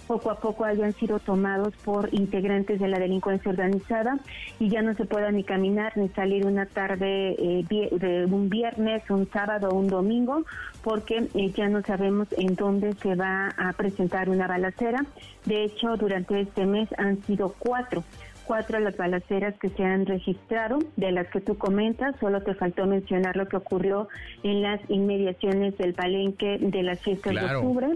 poco 0.08 0.30
a 0.30 0.40
poco 0.40 0.64
hayan 0.64 0.94
sido 0.94 1.18
tomados 1.20 1.74
por 1.84 2.08
integrantes 2.12 2.80
de 2.80 2.88
la 2.88 2.98
delincuencia 2.98 3.50
organizada 3.50 4.18
y 4.58 4.70
ya 4.70 4.80
no 4.80 4.94
se 4.94 5.04
pueda 5.04 5.30
ni 5.30 5.44
caminar 5.44 5.96
ni 5.96 6.08
salir 6.08 6.46
una 6.46 6.64
tarde 6.64 7.36
eh, 7.38 7.64
de 7.68 8.24
un 8.24 8.48
viernes, 8.48 9.02
un 9.10 9.30
sábado 9.30 9.68
o 9.68 9.74
un 9.74 9.86
domingo, 9.86 10.44
porque 10.82 11.28
eh, 11.34 11.50
ya 11.54 11.68
no 11.68 11.82
sabemos 11.82 12.28
en 12.38 12.56
dónde 12.56 12.94
se 12.94 13.14
va 13.14 13.50
a 13.58 13.74
presentar 13.74 14.30
una 14.30 14.48
balacera. 14.48 15.04
De 15.44 15.64
hecho, 15.64 15.96
durante 15.98 16.40
este 16.40 16.64
mes 16.64 16.88
han 16.96 17.22
sido 17.24 17.54
cuatro 17.58 18.02
cuatro 18.48 18.80
las 18.80 18.96
balaceras 18.96 19.54
que 19.60 19.68
se 19.68 19.84
han 19.84 20.06
registrado, 20.06 20.78
de 20.96 21.12
las 21.12 21.28
que 21.28 21.42
tú 21.42 21.58
comentas, 21.58 22.16
solo 22.18 22.42
te 22.42 22.54
faltó 22.54 22.86
mencionar 22.86 23.36
lo 23.36 23.46
que 23.46 23.58
ocurrió 23.58 24.08
en 24.42 24.62
las 24.62 24.80
inmediaciones 24.88 25.76
del 25.76 25.92
palenque 25.92 26.56
de 26.58 26.82
las 26.82 26.98
fiestas 26.98 27.34
de 27.34 27.44
octubre. 27.44 27.88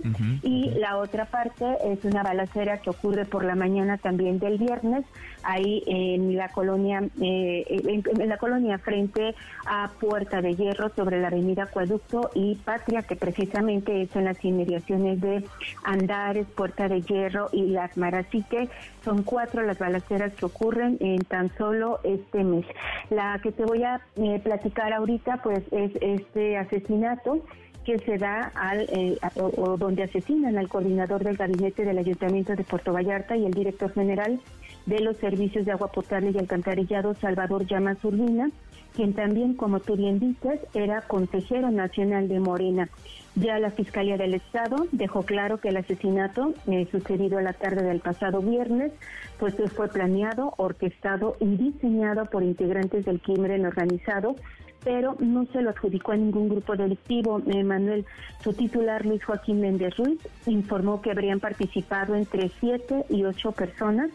y 0.43 0.71
la 0.79 0.99
otra 0.99 1.25
parte 1.25 1.65
es 1.87 2.05
una 2.05 2.23
balacera 2.23 2.83
que 2.83 2.91
ocurre 2.91 3.25
por 3.25 3.45
la 3.45 3.55
mañana 3.55 3.97
también 3.97 4.39
del 4.39 4.59
viernes, 4.59 5.07
ahí 5.43 5.83
en 5.87 6.37
la 6.37 6.49
colonia, 6.49 7.03
eh, 7.21 7.65
en, 7.69 8.29
la 8.29 8.37
colonia 8.37 8.79
frente 8.79 9.35
a 9.67 9.91
Puerta 10.01 10.41
de 10.41 10.55
Hierro 10.55 10.91
sobre 10.95 11.21
la 11.21 11.29
avenida 11.29 11.65
Acueducto 11.65 12.31
y 12.35 12.57
Patria, 12.57 13.03
que 13.03 13.17
precisamente 13.17 14.03
es 14.03 14.15
en 14.17 14.25
las 14.25 14.45
inmediaciones 14.45 15.21
de 15.21 15.45
Andares, 15.85 16.47
Puerta 16.55 16.89
de 16.89 17.01
Hierro 17.03 17.49
y 17.53 17.67
Las 17.67 17.97
Maras. 17.97 18.27
Así 18.29 18.43
que 18.45 18.69
son 19.05 19.23
cuatro 19.23 19.63
las 19.63 19.79
balaceras 19.79 20.33
ocurren 20.43 20.97
en 21.01 21.25
tan 21.25 21.55
solo 21.57 22.01
este 22.05 22.45
mes. 22.45 22.67
La 23.11 23.39
que 23.43 23.53
te 23.53 23.65
voy 23.65 23.83
a 23.83 24.01
eh, 24.17 24.41
platicar 24.43 24.93
ahorita, 24.93 25.43
pues 25.43 25.63
es 25.71 25.93
este 26.01 26.57
asesinato 26.57 27.43
que 27.85 27.99
se 27.99 28.17
da 28.17 28.53
al 28.55 28.83
eh, 28.93 29.19
o, 29.35 29.77
donde 29.77 30.05
asesinan 30.05 30.57
al 30.57 30.69
coordinador 30.69 31.25
del 31.25 31.37
gabinete 31.37 31.85
del 31.85 31.99
Ayuntamiento 31.99 32.55
de 32.55 32.63
Puerto 32.63 32.93
Vallarta 32.93 33.37
y 33.37 33.45
el 33.45 33.53
director 33.53 33.93
general 33.93 34.41
de 34.87 35.01
los 35.01 35.17
servicios 35.19 35.65
de 35.65 35.73
agua 35.73 35.93
potable 35.93 36.33
y 36.35 36.39
alcantarillado 36.39 37.15
Salvador 37.15 37.67
Llamas 37.67 38.05
Urbina, 38.05 38.51
quien 38.95 39.15
también, 39.15 39.55
como 39.55 39.81
tú 39.81 39.97
bien 39.97 40.19
dices, 40.19 40.61
era 40.75 41.03
consejero 41.03 41.71
nacional 41.71 42.29
de 42.29 42.41
Morena. 42.41 42.89
Ya 43.35 43.59
la 43.59 43.71
Fiscalía 43.71 44.19
del 44.19 44.35
Estado 44.35 44.87
dejó 44.93 45.23
claro 45.23 45.59
que 45.59 45.71
el 45.71 45.79
asesinato 45.79 46.53
eh, 46.67 46.87
sucedido 46.91 47.41
la 47.41 47.55
tarde 47.55 47.83
del 47.83 48.01
pasado 48.01 48.41
viernes 48.41 48.93
pues 49.39 49.55
fue 49.75 49.89
planeado, 49.89 50.53
orquestado 50.59 51.37
y 51.41 51.57
diseñado 51.57 52.27
por 52.27 52.43
integrantes 52.43 53.07
del 53.07 53.21
crimen 53.21 53.65
organizado 53.65 54.37
pero 54.85 55.17
no 55.21 55.47
se 55.47 55.63
lo 55.63 55.71
adjudicó 55.71 56.13
a 56.13 56.17
ningún 56.17 56.49
grupo 56.49 56.77
delictivo. 56.77 57.41
Eh, 57.47 57.63
Manuel, 57.63 58.05
su 58.43 58.53
titular 58.53 59.07
Luis 59.07 59.25
Joaquín 59.25 59.61
Méndez 59.61 59.97
Ruiz 59.97 60.19
informó 60.47 61.01
que 61.01 61.11
habrían 61.11 61.41
participado 61.41 62.15
entre 62.15 62.49
siete 62.61 63.05
y 63.09 63.25
ocho 63.25 63.53
personas 63.53 64.11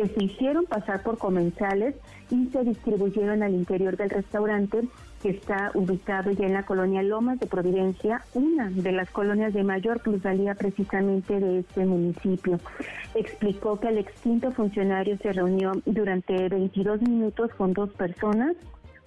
que 0.00 0.08
se 0.08 0.24
hicieron 0.24 0.64
pasar 0.64 1.02
por 1.02 1.18
comensales 1.18 1.94
y 2.30 2.46
se 2.46 2.64
distribuyeron 2.64 3.42
al 3.42 3.52
interior 3.52 3.98
del 3.98 4.08
restaurante 4.08 4.80
que 5.22 5.28
está 5.28 5.72
ubicado 5.74 6.30
ya 6.30 6.46
en 6.46 6.54
la 6.54 6.64
colonia 6.64 7.02
Lomas 7.02 7.38
de 7.38 7.46
Providencia, 7.46 8.22
una 8.32 8.70
de 8.70 8.92
las 8.92 9.10
colonias 9.10 9.52
de 9.52 9.62
mayor 9.62 10.00
plusvalía 10.00 10.54
precisamente 10.54 11.38
de 11.38 11.58
este 11.58 11.84
municipio. 11.84 12.58
Explicó 13.14 13.78
que 13.78 13.88
el 13.88 13.98
extinto 13.98 14.52
funcionario 14.52 15.18
se 15.18 15.34
reunió 15.34 15.72
durante 15.84 16.48
22 16.48 17.02
minutos 17.02 17.50
con 17.58 17.74
dos 17.74 17.90
personas, 17.90 18.56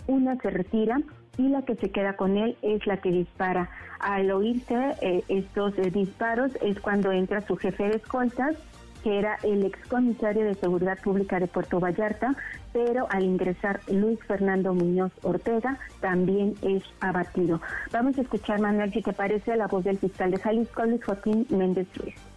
una 0.06 0.36
se 0.42 0.52
retira 0.52 1.02
y 1.40 1.50
la 1.50 1.64
que 1.64 1.74
se 1.76 1.90
queda 1.90 2.16
con 2.16 2.38
él 2.38 2.56
es 2.62 2.86
la 2.86 2.98
que 2.98 3.10
dispara. 3.10 3.72
Al 4.00 4.30
oírse 4.30 4.76
eh, 5.02 5.24
estos 5.28 5.76
eh, 5.80 5.90
disparos 5.90 6.52
es 6.62 6.80
cuando 6.80 7.12
entra 7.12 7.42
su 7.42 7.56
jefe 7.56 7.86
de 7.86 7.96
escoltas 7.96 8.56
que 9.04 9.20
era 9.20 9.38
el 9.44 9.66
excomisario 9.66 10.46
de 10.46 10.56
Seguridad 10.56 10.98
Pública 11.00 11.40
de 11.40 11.48
Puerto 11.48 11.80
Vallarta, 11.80 12.36
pero 12.72 13.08
al 13.10 13.24
ingresar 13.24 13.82
Luis 13.88 14.20
Fernando 14.26 14.74
Muñoz 14.74 15.12
Ortega 15.22 15.78
también 16.00 16.56
es 16.62 16.84
abatido. 17.02 17.62
Vamos 17.92 18.18
a 18.18 18.22
escuchar, 18.22 18.60
Manuel, 18.60 18.92
si 18.92 19.02
te 19.02 19.14
parece, 19.14 19.56
la 19.56 19.68
voz 19.68 19.84
del 19.84 19.98
fiscal 19.98 20.32
de 20.32 20.38
Jalisco, 20.38 20.86
Luis 20.86 21.04
Joaquín 21.04 21.46
Méndez 21.50 21.88
Ruiz 21.98 22.33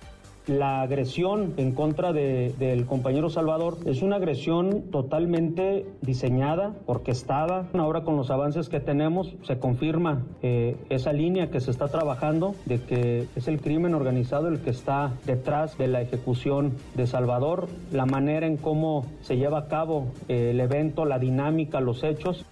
la 0.46 0.82
agresión 0.82 1.54
en 1.56 1.72
contra 1.72 2.12
del 2.12 2.86
compañero 2.86 3.30
Salvador 3.30 3.78
es 3.84 4.02
una 4.02 4.16
agresión 4.16 4.90
totalmente 4.90 5.86
diseñada, 6.02 6.74
orquestada. 6.86 7.68
Ahora 7.74 8.02
con 8.02 8.16
los 8.16 8.30
avances 8.30 8.68
que 8.68 8.80
tenemos 8.80 9.34
se 9.42 9.58
confirma 9.58 10.22
eh, 10.42 10.76
esa 10.88 11.12
línea 11.12 11.50
que 11.50 11.60
se 11.60 11.70
está 11.70 11.88
trabajando 11.88 12.54
de 12.64 12.80
que 12.80 13.26
es 13.34 13.48
el 13.48 13.60
crimen 13.60 13.94
organizado 13.94 14.48
el 14.48 14.60
que 14.60 14.70
está 14.70 15.12
detrás 15.24 15.76
de 15.78 15.88
la 15.88 16.00
ejecución 16.00 16.74
de 16.94 17.06
Salvador, 17.06 17.68
la 17.92 18.06
manera 18.06 18.46
en 18.46 18.56
cómo 18.56 19.06
se 19.22 19.36
lleva 19.36 19.58
a 19.58 19.68
cabo 19.68 20.06
eh, 20.28 20.50
el 20.50 20.60
evento, 20.60 21.04
la 21.04 21.18
dinámica, 21.18 21.80
los 21.80 22.04
hechos. 22.04 22.44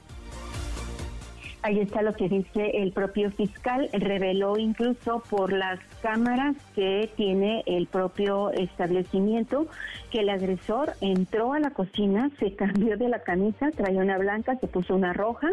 Ahí 1.65 1.81
está 1.81 2.03
lo 2.03 2.13
que 2.13 2.29
dice 2.29 2.83
el 2.83 2.93
propio 2.93 3.31
fiscal. 3.31 3.89
Reveló 3.95 4.59
incluso 4.59 5.23
por 5.31 5.51
las 5.51 5.81
cámaras 6.03 6.57
que 6.75 7.09
tiene 7.17 7.63
el 7.65 7.87
propio 7.87 8.51
establecimiento 8.51 9.67
que 10.11 10.21
el 10.21 10.29
agresor 10.29 10.93
entró 11.01 11.55
a 11.55 11.61
la 11.61 11.71
cocina, 11.71 12.31
se 12.39 12.55
cambió 12.55 12.99
de 12.99 13.09
la 13.09 13.21
camisa, 13.21 13.71
traía 13.71 14.03
una 14.03 14.19
blanca, 14.19 14.57
se 14.57 14.67
puso 14.67 14.95
una 14.95 15.15
roja. 15.15 15.49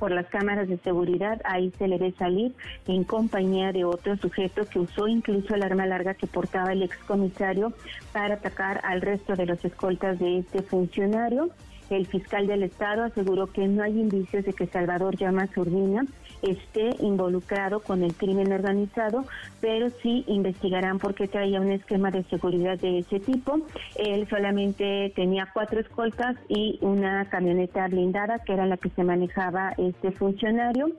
Por 0.00 0.10
las 0.10 0.26
cámaras 0.26 0.66
de 0.66 0.78
seguridad, 0.78 1.40
ahí 1.44 1.72
se 1.78 1.86
le 1.86 1.96
ve 1.96 2.12
salir 2.18 2.52
en 2.88 3.04
compañía 3.04 3.70
de 3.70 3.84
otro 3.84 4.16
sujeto 4.16 4.66
que 4.68 4.80
usó 4.80 5.06
incluso 5.06 5.54
el 5.54 5.62
arma 5.62 5.86
larga 5.86 6.14
que 6.14 6.26
portaba 6.26 6.72
el 6.72 6.82
excomisario 6.82 7.72
para 8.12 8.34
atacar 8.34 8.80
al 8.82 9.00
resto 9.00 9.36
de 9.36 9.46
los 9.46 9.64
escoltas 9.64 10.18
de 10.18 10.38
este 10.38 10.62
funcionario. 10.62 11.50
El 11.92 12.06
fiscal 12.06 12.46
del 12.46 12.62
Estado 12.62 13.04
aseguró 13.04 13.48
que 13.48 13.68
no 13.68 13.82
hay 13.82 14.00
indicios 14.00 14.44
de 14.44 14.54
que 14.54 14.66
Salvador 14.66 15.16
Llamas 15.16 15.54
Urbina 15.56 16.06
esté 16.40 16.96
involucrado 17.00 17.80
con 17.80 18.02
el 18.02 18.14
crimen 18.14 18.50
organizado, 18.50 19.24
pero 19.60 19.90
sí 20.02 20.24
investigarán 20.26 20.98
por 20.98 21.14
qué 21.14 21.28
traía 21.28 21.60
un 21.60 21.70
esquema 21.70 22.10
de 22.10 22.24
seguridad 22.24 22.78
de 22.78 23.00
ese 23.00 23.20
tipo. 23.20 23.60
Él 23.96 24.26
solamente 24.28 25.12
tenía 25.14 25.48
cuatro 25.52 25.80
escoltas 25.80 26.36
y 26.48 26.78
una 26.80 27.28
camioneta 27.28 27.86
blindada, 27.88 28.38
que 28.38 28.54
era 28.54 28.66
la 28.66 28.78
que 28.78 28.88
se 28.90 29.04
manejaba 29.04 29.74
este 29.76 30.12
funcionario 30.12 30.92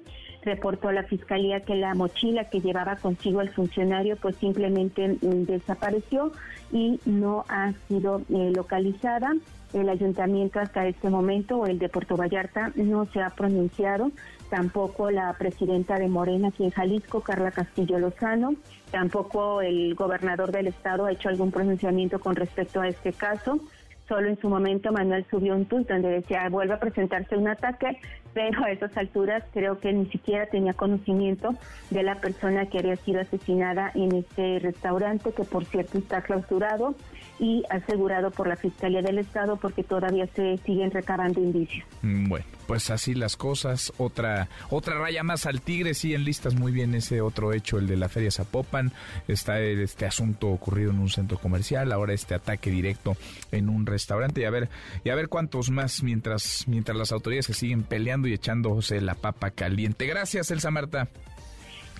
reportó 0.43 0.89
a 0.89 0.93
la 0.93 1.03
fiscalía 1.03 1.61
que 1.61 1.75
la 1.75 1.95
mochila 1.95 2.49
que 2.49 2.59
llevaba 2.59 2.97
consigo 2.97 3.39
el 3.39 3.49
funcionario 3.49 4.17
pues 4.17 4.35
simplemente 4.35 5.07
mm, 5.07 5.45
desapareció 5.45 6.33
y 6.73 6.99
no 7.05 7.45
ha 7.47 7.71
sido 7.87 8.21
eh, 8.29 8.51
localizada. 8.53 9.31
El 9.73 9.89
ayuntamiento 9.89 10.59
hasta 10.59 10.87
este 10.87 11.09
momento, 11.09 11.57
o 11.57 11.65
el 11.65 11.79
de 11.79 11.89
Puerto 11.89 12.15
Vallarta, 12.15 12.71
no 12.75 13.05
se 13.07 13.21
ha 13.21 13.31
pronunciado. 13.31 14.11
Tampoco 14.49 15.09
la 15.09 15.33
presidenta 15.33 15.97
de 15.97 16.07
Morena 16.07 16.49
aquí 16.49 16.63
en 16.63 16.69
Jalisco, 16.69 17.21
Carla 17.21 17.49
Castillo 17.49 17.97
Lozano. 17.97 18.53
Tampoco 18.91 19.61
el 19.61 19.95
gobernador 19.95 20.51
del 20.51 20.67
estado 20.67 21.05
ha 21.05 21.11
hecho 21.11 21.29
algún 21.29 21.51
pronunciamiento 21.51 22.19
con 22.19 22.35
respecto 22.35 22.81
a 22.81 22.87
este 22.87 23.13
caso. 23.13 23.59
Solo 24.07 24.27
en 24.27 24.39
su 24.39 24.49
momento 24.49 24.91
Manuel 24.91 25.25
subió 25.29 25.55
un 25.55 25.65
tuit 25.65 25.87
donde 25.87 26.09
decía 26.09 26.47
vuelve 26.49 26.73
a 26.73 26.79
presentarse 26.79 27.37
un 27.37 27.47
ataque, 27.47 27.99
pero 28.33 28.63
a 28.63 28.71
esas 28.71 28.95
alturas 28.97 29.43
creo 29.53 29.79
que 29.79 29.93
ni 29.93 30.05
siquiera 30.07 30.45
tenía 30.47 30.73
conocimiento 30.73 31.53
de 31.89 32.03
la 32.03 32.15
persona 32.15 32.65
que 32.65 32.79
había 32.79 32.95
sido 32.97 33.21
asesinada 33.21 33.91
en 33.95 34.15
este 34.15 34.59
restaurante, 34.59 35.31
que 35.31 35.43
por 35.43 35.65
cierto 35.65 35.97
está 35.97 36.21
clausurado 36.21 36.95
y 37.39 37.63
asegurado 37.69 38.31
por 38.31 38.47
la 38.47 38.55
Fiscalía 38.55 39.01
del 39.01 39.19
Estado 39.19 39.57
porque 39.57 39.83
todavía 39.83 40.27
se 40.27 40.57
siguen 40.57 40.91
recabando 40.91 41.39
indicios. 41.39 41.85
Mm, 42.01 42.29
bueno, 42.29 42.45
pues 42.67 42.89
así 42.89 43.13
las 43.13 43.37
cosas. 43.37 43.93
Otra 43.97 44.49
otra 44.69 44.97
raya 44.97 45.23
más 45.23 45.45
al 45.45 45.61
tigre, 45.61 45.93
sí, 45.93 46.13
enlistas 46.13 46.55
muy 46.55 46.71
bien 46.71 46.95
ese 46.95 47.21
otro 47.21 47.53
hecho, 47.53 47.77
el 47.77 47.87
de 47.87 47.97
la 47.97 48.09
Feria 48.09 48.31
Zapopan. 48.31 48.91
Está 49.27 49.59
este 49.59 50.05
asunto 50.05 50.49
ocurrido 50.49 50.91
en 50.91 50.99
un 50.99 51.09
centro 51.09 51.37
comercial, 51.37 51.91
ahora 51.91 52.13
este 52.13 52.35
ataque 52.35 52.69
directo 52.69 53.15
en 53.51 53.69
un 53.69 53.85
restaurante 53.85 54.41
y 54.41 54.45
a 54.45 54.49
ver 54.49 54.69
y 55.03 55.09
a 55.09 55.15
ver 55.15 55.29
cuántos 55.29 55.69
más 55.69 56.03
mientras 56.03 56.65
mientras 56.67 56.97
las 56.97 57.11
autoridades 57.11 57.47
se 57.47 57.53
siguen 57.53 57.83
peleando 57.83 58.27
y 58.27 58.33
echándose 58.33 59.01
la 59.01 59.15
papa 59.15 59.51
caliente. 59.51 60.05
Gracias, 60.05 60.51
Elsa 60.51 60.71
Marta. 60.71 61.07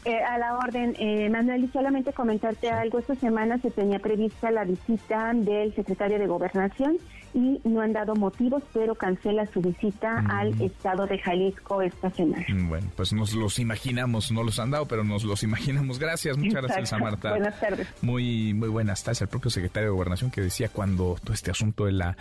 Eh, 0.05 0.19
a 0.21 0.37
la 0.37 0.57
orden, 0.57 0.95
eh, 0.99 1.29
Manuel, 1.29 1.63
y 1.63 1.67
solamente 1.69 2.11
comentarte 2.11 2.69
algo. 2.69 2.99
Esta 2.99 3.15
semana 3.15 3.57
se 3.59 3.71
tenía 3.71 3.99
prevista 3.99 4.51
la 4.51 4.65
visita 4.65 5.31
del 5.33 5.73
secretario 5.73 6.19
de 6.19 6.27
Gobernación 6.27 6.97
y 7.33 7.59
no 7.63 7.81
han 7.81 7.93
dado 7.93 8.15
motivos, 8.15 8.63
pero 8.73 8.95
cancela 8.95 9.45
su 9.47 9.61
visita 9.61 10.21
Mm. 10.21 10.31
al 10.31 10.61
estado 10.61 11.07
de 11.07 11.17
Jalisco 11.19 11.81
esta 11.81 12.09
semana. 12.11 12.45
Mm, 12.47 12.69
Bueno, 12.69 12.87
pues 12.95 13.11
nos 13.13 13.33
los 13.33 13.59
imaginamos, 13.59 14.31
no 14.31 14.43
los 14.43 14.59
han 14.59 14.71
dado, 14.71 14.85
pero 14.87 15.03
nos 15.03 15.23
los 15.23 15.43
imaginamos. 15.43 15.99
Gracias, 15.99 16.37
muchas 16.37 16.61
gracias, 16.61 16.79
Exacto. 16.79 17.05
Marta. 17.05 17.29
Buenas 17.31 17.59
tardes. 17.59 17.87
Muy, 18.01 18.53
muy 18.53 18.69
buenas 18.69 19.03
tardes. 19.03 19.21
El 19.21 19.27
propio 19.29 19.49
secretario 19.51 19.89
de 19.89 19.93
Gobernación 19.95 20.29
que 20.31 20.41
decía 20.41 20.69
cuando 20.69 21.15
todo 21.23 21.33
este 21.33 21.51
asunto 21.51 21.85
de 21.85 21.93
la 21.93 22.17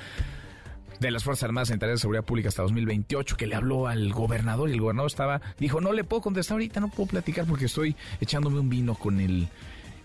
de 1.00 1.10
las 1.10 1.24
Fuerzas 1.24 1.44
Armadas 1.44 1.70
en 1.70 1.80
tareas 1.80 1.98
de 1.98 2.02
seguridad 2.02 2.22
pública 2.24 2.48
hasta 2.48 2.62
2028, 2.62 3.36
que 3.36 3.48
le 3.48 3.56
habló 3.56 3.88
al 3.88 4.12
gobernador 4.12 4.68
y 4.70 4.74
el 4.74 4.80
gobernador 4.80 5.10
estaba, 5.10 5.40
dijo, 5.58 5.80
no 5.80 5.92
le 5.92 6.04
puedo 6.04 6.22
contestar 6.22 6.54
ahorita, 6.54 6.78
no 6.78 6.88
puedo 6.88 7.08
platicar 7.08 7.44
porque 7.44 7.64
estoy 7.64 7.96
echándome 8.20 8.60
un 8.60 8.68
vino 8.68 8.94
con 8.94 9.18
el 9.18 9.48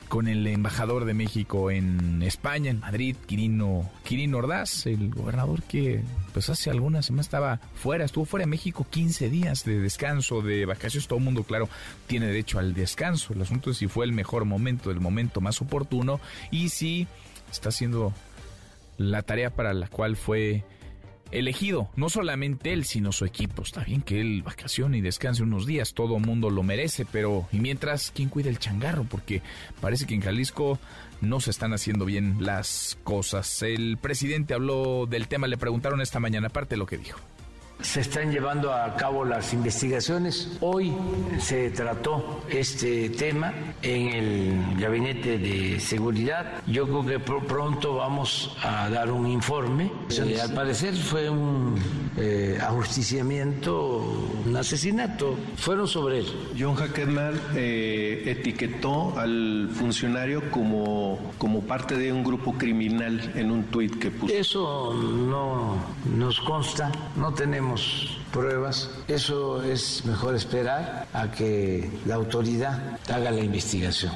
con 0.07 0.27
el 0.27 0.47
embajador 0.47 1.05
de 1.05 1.13
México 1.13 1.69
en 1.71 2.21
España, 2.23 2.71
en 2.71 2.79
Madrid, 2.79 3.15
Quirino, 3.25 3.89
Quirino 4.03 4.37
Ordaz, 4.37 4.85
el 4.85 5.09
gobernador 5.09 5.63
que 5.63 6.03
pues 6.33 6.49
hace 6.49 6.69
algunas 6.69 7.05
semanas 7.07 7.25
estaba 7.25 7.59
fuera, 7.75 8.05
estuvo 8.05 8.25
fuera 8.25 8.43
de 8.43 8.49
México 8.49 8.85
15 8.89 9.29
días 9.29 9.65
de 9.65 9.79
descanso, 9.79 10.41
de 10.41 10.65
vacaciones, 10.65 11.07
todo 11.07 11.19
el 11.19 11.25
mundo, 11.25 11.43
claro, 11.43 11.67
tiene 12.07 12.27
derecho 12.27 12.59
al 12.59 12.73
descanso. 12.73 13.33
El 13.33 13.41
asunto 13.41 13.71
es 13.71 13.77
si 13.77 13.87
fue 13.87 14.05
el 14.05 14.13
mejor 14.13 14.45
momento, 14.45 14.91
el 14.91 14.99
momento 14.99 15.41
más 15.41 15.61
oportuno 15.61 16.19
y 16.51 16.69
si 16.69 17.07
está 17.51 17.69
haciendo 17.69 18.13
la 18.97 19.21
tarea 19.21 19.51
para 19.51 19.73
la 19.73 19.87
cual 19.87 20.15
fue 20.15 20.63
elegido. 21.31 21.89
No 21.95 22.09
solamente 22.09 22.73
él, 22.73 22.85
sino 22.85 23.11
su 23.11 23.25
equipo. 23.25 23.61
Está 23.61 23.83
bien 23.83 24.01
que 24.01 24.21
él 24.21 24.43
vacacione 24.43 24.97
y 24.97 25.01
descanse 25.01 25.43
unos 25.43 25.65
días, 25.65 25.93
todo 25.93 26.19
mundo 26.19 26.49
lo 26.49 26.63
merece, 26.63 27.05
pero 27.05 27.47
y 27.51 27.59
mientras, 27.59 28.11
¿quién 28.15 28.29
cuida 28.29 28.49
el 28.49 28.59
changarro? 28.59 29.03
Porque 29.03 29.41
parece 29.81 30.05
que 30.05 30.15
en 30.15 30.21
Jalisco 30.21 30.79
no 31.21 31.39
se 31.39 31.51
están 31.51 31.73
haciendo 31.73 32.05
bien 32.05 32.37
las 32.39 32.97
cosas. 33.03 33.61
El 33.61 33.97
presidente 33.97 34.53
habló 34.53 35.05
del 35.05 35.27
tema, 35.27 35.47
le 35.47 35.57
preguntaron 35.57 36.01
esta 36.01 36.19
mañana, 36.19 36.47
aparte 36.47 36.75
de 36.75 36.79
lo 36.79 36.85
que 36.85 36.97
dijo. 36.97 37.19
Se 37.79 38.01
están 38.01 38.31
llevando 38.31 38.73
a 38.73 38.95
cabo 38.95 39.23
las 39.23 39.53
investigaciones. 39.53 40.57
Hoy 40.61 40.95
se 41.39 41.69
trató 41.69 42.41
este 42.49 43.09
tema 43.11 43.53
en 43.83 44.07
el 44.09 44.79
Gabinete 44.81 45.37
de 45.37 45.79
Seguridad. 45.79 46.53
Yo 46.65 46.85
creo 46.87 47.05
que 47.05 47.23
pr- 47.23 47.45
pronto 47.45 47.93
vamos 47.95 48.57
a 48.63 48.89
dar 48.89 49.11
un 49.11 49.27
informe. 49.27 49.91
Eh, 50.09 50.41
al 50.41 50.53
parecer 50.53 50.95
fue 50.95 51.29
un 51.29 51.75
eh, 52.17 52.57
ajusticiamiento, 52.59 53.99
un 54.47 54.57
asesinato. 54.57 55.35
Fueron 55.57 55.87
sobre 55.87 56.19
él. 56.21 56.25
John 56.59 56.73
Hackerman 56.73 57.39
eh, 57.55 58.23
etiquetó 58.25 59.17
al 59.19 59.69
funcionario 59.71 60.49
como, 60.49 61.19
como 61.37 61.61
parte 61.61 61.95
de 61.95 62.11
un 62.11 62.23
grupo 62.23 62.53
criminal 62.53 63.31
en 63.35 63.51
un 63.51 63.65
tuit 63.65 63.99
que 63.99 64.09
puso. 64.09 64.33
Eso 64.33 64.93
no 64.95 65.75
nos 66.15 66.39
consta, 66.41 66.91
no 67.15 67.31
tenemos 67.35 67.66
pruebas. 68.31 68.89
Eso 69.07 69.63
es 69.63 70.05
mejor 70.05 70.35
esperar 70.35 71.07
a 71.13 71.31
que 71.31 71.89
la 72.05 72.15
autoridad 72.15 72.99
haga 73.09 73.31
la 73.31 73.41
investigación. 73.41 74.13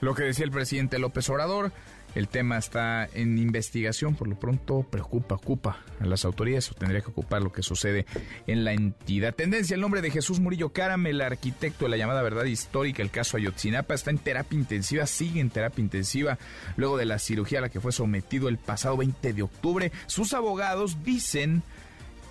Lo 0.00 0.14
que 0.14 0.24
decía 0.24 0.44
el 0.44 0.50
presidente 0.50 0.98
López 0.98 1.28
Obrador, 1.30 1.72
el 2.16 2.28
tema 2.28 2.56
está 2.56 3.06
en 3.12 3.36
investigación, 3.36 4.14
por 4.14 4.26
lo 4.26 4.38
pronto 4.38 4.86
preocupa, 4.90 5.34
ocupa 5.34 5.84
a 6.00 6.06
las 6.06 6.24
autoridades 6.24 6.70
o 6.70 6.74
tendría 6.74 7.02
que 7.02 7.10
ocupar 7.10 7.42
lo 7.42 7.52
que 7.52 7.62
sucede 7.62 8.06
en 8.46 8.64
la 8.64 8.72
entidad. 8.72 9.34
Tendencia, 9.34 9.74
el 9.74 9.82
nombre 9.82 10.00
de 10.00 10.10
Jesús 10.10 10.40
Murillo 10.40 10.70
Caram, 10.70 11.06
el 11.06 11.20
arquitecto 11.20 11.84
de 11.84 11.90
la 11.90 11.98
llamada 11.98 12.22
verdad 12.22 12.44
histórica, 12.44 13.02
el 13.02 13.10
caso 13.10 13.36
Ayotzinapa, 13.36 13.94
está 13.94 14.10
en 14.10 14.18
terapia 14.18 14.58
intensiva, 14.58 15.06
sigue 15.06 15.40
en 15.40 15.50
terapia 15.50 15.82
intensiva 15.82 16.38
luego 16.76 16.96
de 16.96 17.04
la 17.04 17.18
cirugía 17.18 17.58
a 17.58 17.62
la 17.62 17.68
que 17.68 17.80
fue 17.80 17.92
sometido 17.92 18.48
el 18.48 18.56
pasado 18.56 18.96
20 18.96 19.34
de 19.34 19.42
octubre. 19.42 19.92
Sus 20.06 20.32
abogados 20.32 21.04
dicen 21.04 21.62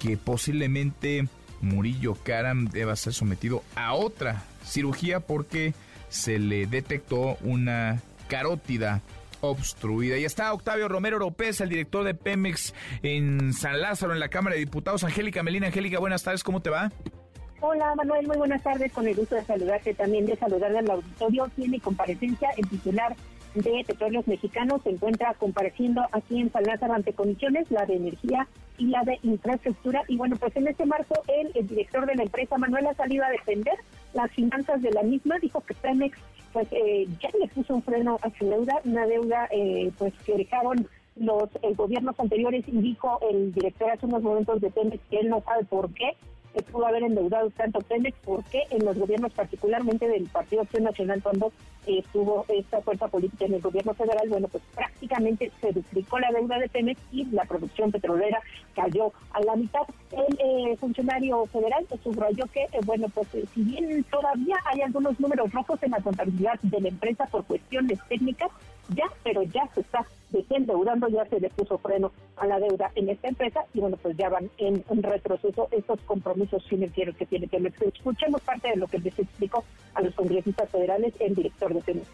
que 0.06 0.18
posiblemente 0.18 1.28
Murillo 1.62 2.16
Karam 2.24 2.66
deba 2.66 2.96
ser 2.96 3.14
sometido 3.14 3.64
a 3.76 3.96
otra 3.96 4.44
cirugía 4.64 5.20
porque 5.20 5.74
se 6.10 6.38
le 6.38 6.68
detectó 6.68 7.38
una 7.42 8.02
carótida 8.28 9.02
obstruida. 9.42 10.18
Y 10.18 10.26
está 10.26 10.54
Octavio 10.54 10.88
Romero 10.88 11.18
López, 11.18 11.60
el 11.62 11.70
director 11.70 12.04
de 12.04 12.14
Pemex 12.14 12.74
en 13.02 13.54
San 13.54 13.82
Lázaro, 13.82 14.14
en 14.14 14.20
la 14.20 14.30
Cámara 14.30 14.54
de 14.54 14.60
Diputados. 14.60 15.04
Angélica 15.04 15.42
Melina, 15.42 15.68
Angélica, 15.68 16.00
buenas 16.00 16.24
tardes, 16.24 16.44
¿cómo 16.44 16.62
te 16.62 16.70
va? 16.70 16.92
Hola 17.62 17.96
Manuel, 17.96 18.28
muy 18.28 18.38
buenas 18.38 18.62
tardes. 18.62 18.92
Con 18.92 19.08
el 19.08 19.16
gusto 19.16 19.36
de 19.36 19.44
saludarte 19.44 19.96
también, 19.96 20.28
de 20.28 20.36
saludar 20.36 20.76
al 20.76 20.90
auditorio. 20.90 21.50
Tiene 21.56 21.80
comparecencia 21.80 22.50
el 22.58 22.70
titular 22.70 23.16
de 23.56 23.84
Petróleos 23.88 24.28
Mexicanos. 24.28 24.84
Se 24.84 24.92
encuentra 24.92 25.34
compareciendo 25.34 26.06
aquí 26.12 26.42
en 26.42 26.52
San 26.52 26.64
Lázaro 26.64 26.94
ante 26.94 27.14
comisiones, 27.14 27.72
la 27.72 27.86
de 27.88 27.96
energía 27.96 28.48
y 28.78 28.88
la 28.88 29.04
de 29.04 29.20
infraestructura. 29.24 30.04
Y 30.08 30.18
bueno, 30.18 30.36
pues 30.38 30.56
en 30.56 30.68
este 30.68 30.86
marco, 30.86 31.16
él, 31.28 31.52
el 31.56 31.68
director 31.68 32.06
de 32.06 32.16
la 32.16 32.24
empresa, 32.24 32.58
Manuel, 32.58 32.88
ha 32.88 32.94
salido 32.94 33.24
a 33.26 33.30
defender 33.30 33.76
las 34.14 34.32
finanzas 34.32 34.82
de 34.82 34.92
la 34.92 35.04
misma. 35.04 35.40
Dijo 35.40 35.62
que 35.62 35.74
Pemex 35.74 36.18
pues 36.54 36.68
eh, 36.72 37.06
ya 37.22 37.30
le 37.38 37.48
puso 37.50 37.76
un 37.76 37.84
freno 37.84 38.18
a 38.22 38.30
su 38.38 38.46
deuda, 38.46 38.80
una 38.86 39.06
deuda 39.06 39.50
eh, 39.52 39.92
pues 39.98 40.14
que 40.26 40.38
dejaron 40.38 40.88
los 41.18 41.50
eh, 41.62 41.74
gobiernos 41.76 42.18
anteriores 42.18 42.64
y 42.68 42.78
dijo 42.78 43.20
el 43.30 43.54
director 43.54 43.92
hace 43.92 44.06
unos 44.06 44.22
momentos 44.22 44.62
de 44.62 44.70
Pemex 44.70 45.04
que 45.10 45.20
él 45.20 45.30
no 45.30 45.42
sabe 45.42 45.66
por 45.66 45.94
qué 45.94 46.16
se 46.56 46.64
pudo 46.64 46.88
haber 46.88 47.04
endeudado 47.04 47.50
tanto 47.52 47.80
Pemex, 47.82 48.18
porque 48.24 48.64
en 48.70 48.86
los 48.86 48.98
gobiernos, 48.98 49.34
particularmente 49.34 50.08
del 50.08 50.24
Partido 50.30 50.62
Acción 50.62 50.84
Nacional, 50.84 51.22
cuando 51.22 51.52
eh, 51.86 52.00
estuvo 52.00 52.46
esta 52.48 52.82
fuerza 52.82 53.08
política 53.10 53.46
en 53.46 53.56
el 53.56 53.62
gobierno 53.62 53.94
federal, 53.94 54.30
bueno, 54.30 54.48
pues 54.48 54.64
prácticamente 54.74 55.52
se 55.60 55.74
duplicó 55.74 56.18
la 56.20 56.32
deuda 56.32 56.58
de 56.58 56.70
Pemex 56.70 57.00
y 57.12 57.26
la 57.26 57.44
producción 57.44 57.92
petrolera 57.92 58.42
cayó 58.74 59.12
a 59.32 59.42
la 59.42 59.56
mitad. 59.56 59.82
El 60.12 60.38
eh, 60.40 60.78
funcionario 60.78 61.46
federal 61.48 61.86
subrayó 62.04 62.46
que, 62.48 62.64
eh, 62.64 62.80
bueno, 62.86 63.08
pues 63.10 63.28
eh, 63.36 63.46
si 63.54 63.64
bien 63.64 64.04
todavía 64.06 64.56
hay 64.66 64.82
algunos 64.82 65.20
números 65.20 65.52
rojos 65.52 65.82
en 65.84 65.92
la 65.92 66.00
contabilidad 66.00 66.60
de 66.62 66.82
la 66.82 66.90
empresa 66.90 67.26
por 67.26 67.44
cuestiones 67.46 68.00
técnicas, 68.08 68.50
ya, 68.90 69.06
pero 69.24 69.44
ya 69.44 69.68
se 69.74 69.82
está 69.82 70.06
desendeudando, 70.36 71.08
ya 71.08 71.26
se 71.26 71.40
le 71.40 71.50
puso 71.50 71.78
freno 71.78 72.12
a 72.38 72.46
la 72.46 72.60
deuda 72.60 72.92
en 72.96 73.10
esta 73.10 73.30
empresa 73.30 73.62
y 73.74 73.80
bueno, 73.80 73.98
pues 73.98 74.16
ya 74.18 74.30
van 74.30 74.50
en, 74.58 74.84
en 74.90 75.04
retroceso 75.04 75.68
estos 75.72 76.00
compromisos 76.02 76.64
financieros 76.68 77.16
que 77.16 77.26
tiene 77.26 77.48
que 77.48 77.56
Escuchemos 77.56 78.42
parte 78.42 78.70
de 78.70 78.76
lo 78.76 78.88
que 78.88 79.00
les 79.00 79.18
explicó 79.18 79.64
a 79.94 80.02
los 80.02 80.14
congresistas 80.14 80.70
federales 80.70 81.14
el 81.20 81.34
director 81.34 81.74
de 81.74 81.82
Pemex. 81.82 82.08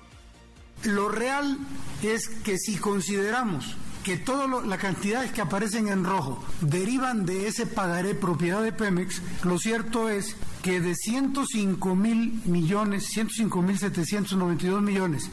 Lo 0.84 1.10
real 1.10 1.58
es 2.04 2.30
que 2.30 2.58
si 2.58 2.78
consideramos 2.78 3.76
que 4.04 4.18
todas 4.18 4.66
las 4.66 4.80
cantidades 4.80 5.32
que 5.32 5.42
aparecen 5.42 5.88
en 5.88 6.04
rojo 6.04 6.44
derivan 6.62 7.26
de 7.26 7.48
ese 7.48 7.68
pagaré 7.68 8.16
propiedad 8.16 8.64
de 8.64 8.72
Pemex, 8.72 9.22
lo 9.44 9.58
cierto 9.58 10.10
es 10.10 10.36
que 10.64 10.80
de 10.80 10.96
105 10.96 11.96
mil 11.96 12.42
millones, 12.46 13.06
105 13.08 13.62
mil 13.62 13.78
792 13.78 14.82
millones 14.82 15.30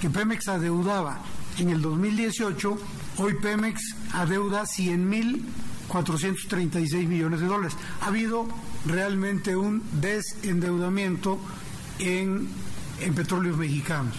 que 0.00 0.10
Pemex 0.10 0.48
adeudaba 0.48 1.22
en 1.58 1.70
el 1.70 1.82
2018, 1.82 2.76
hoy 3.18 3.34
Pemex 3.40 3.80
adeuda 4.12 4.66
100 4.66 5.08
mil 5.08 5.44
436 5.88 7.08
millones 7.08 7.40
de 7.40 7.46
dólares. 7.46 7.76
Ha 8.00 8.08
habido 8.08 8.46
realmente 8.86 9.54
un 9.54 9.82
desendeudamiento 10.00 11.38
en, 11.98 12.48
en 13.00 13.14
petróleos 13.14 13.56
mexicanos. 13.56 14.14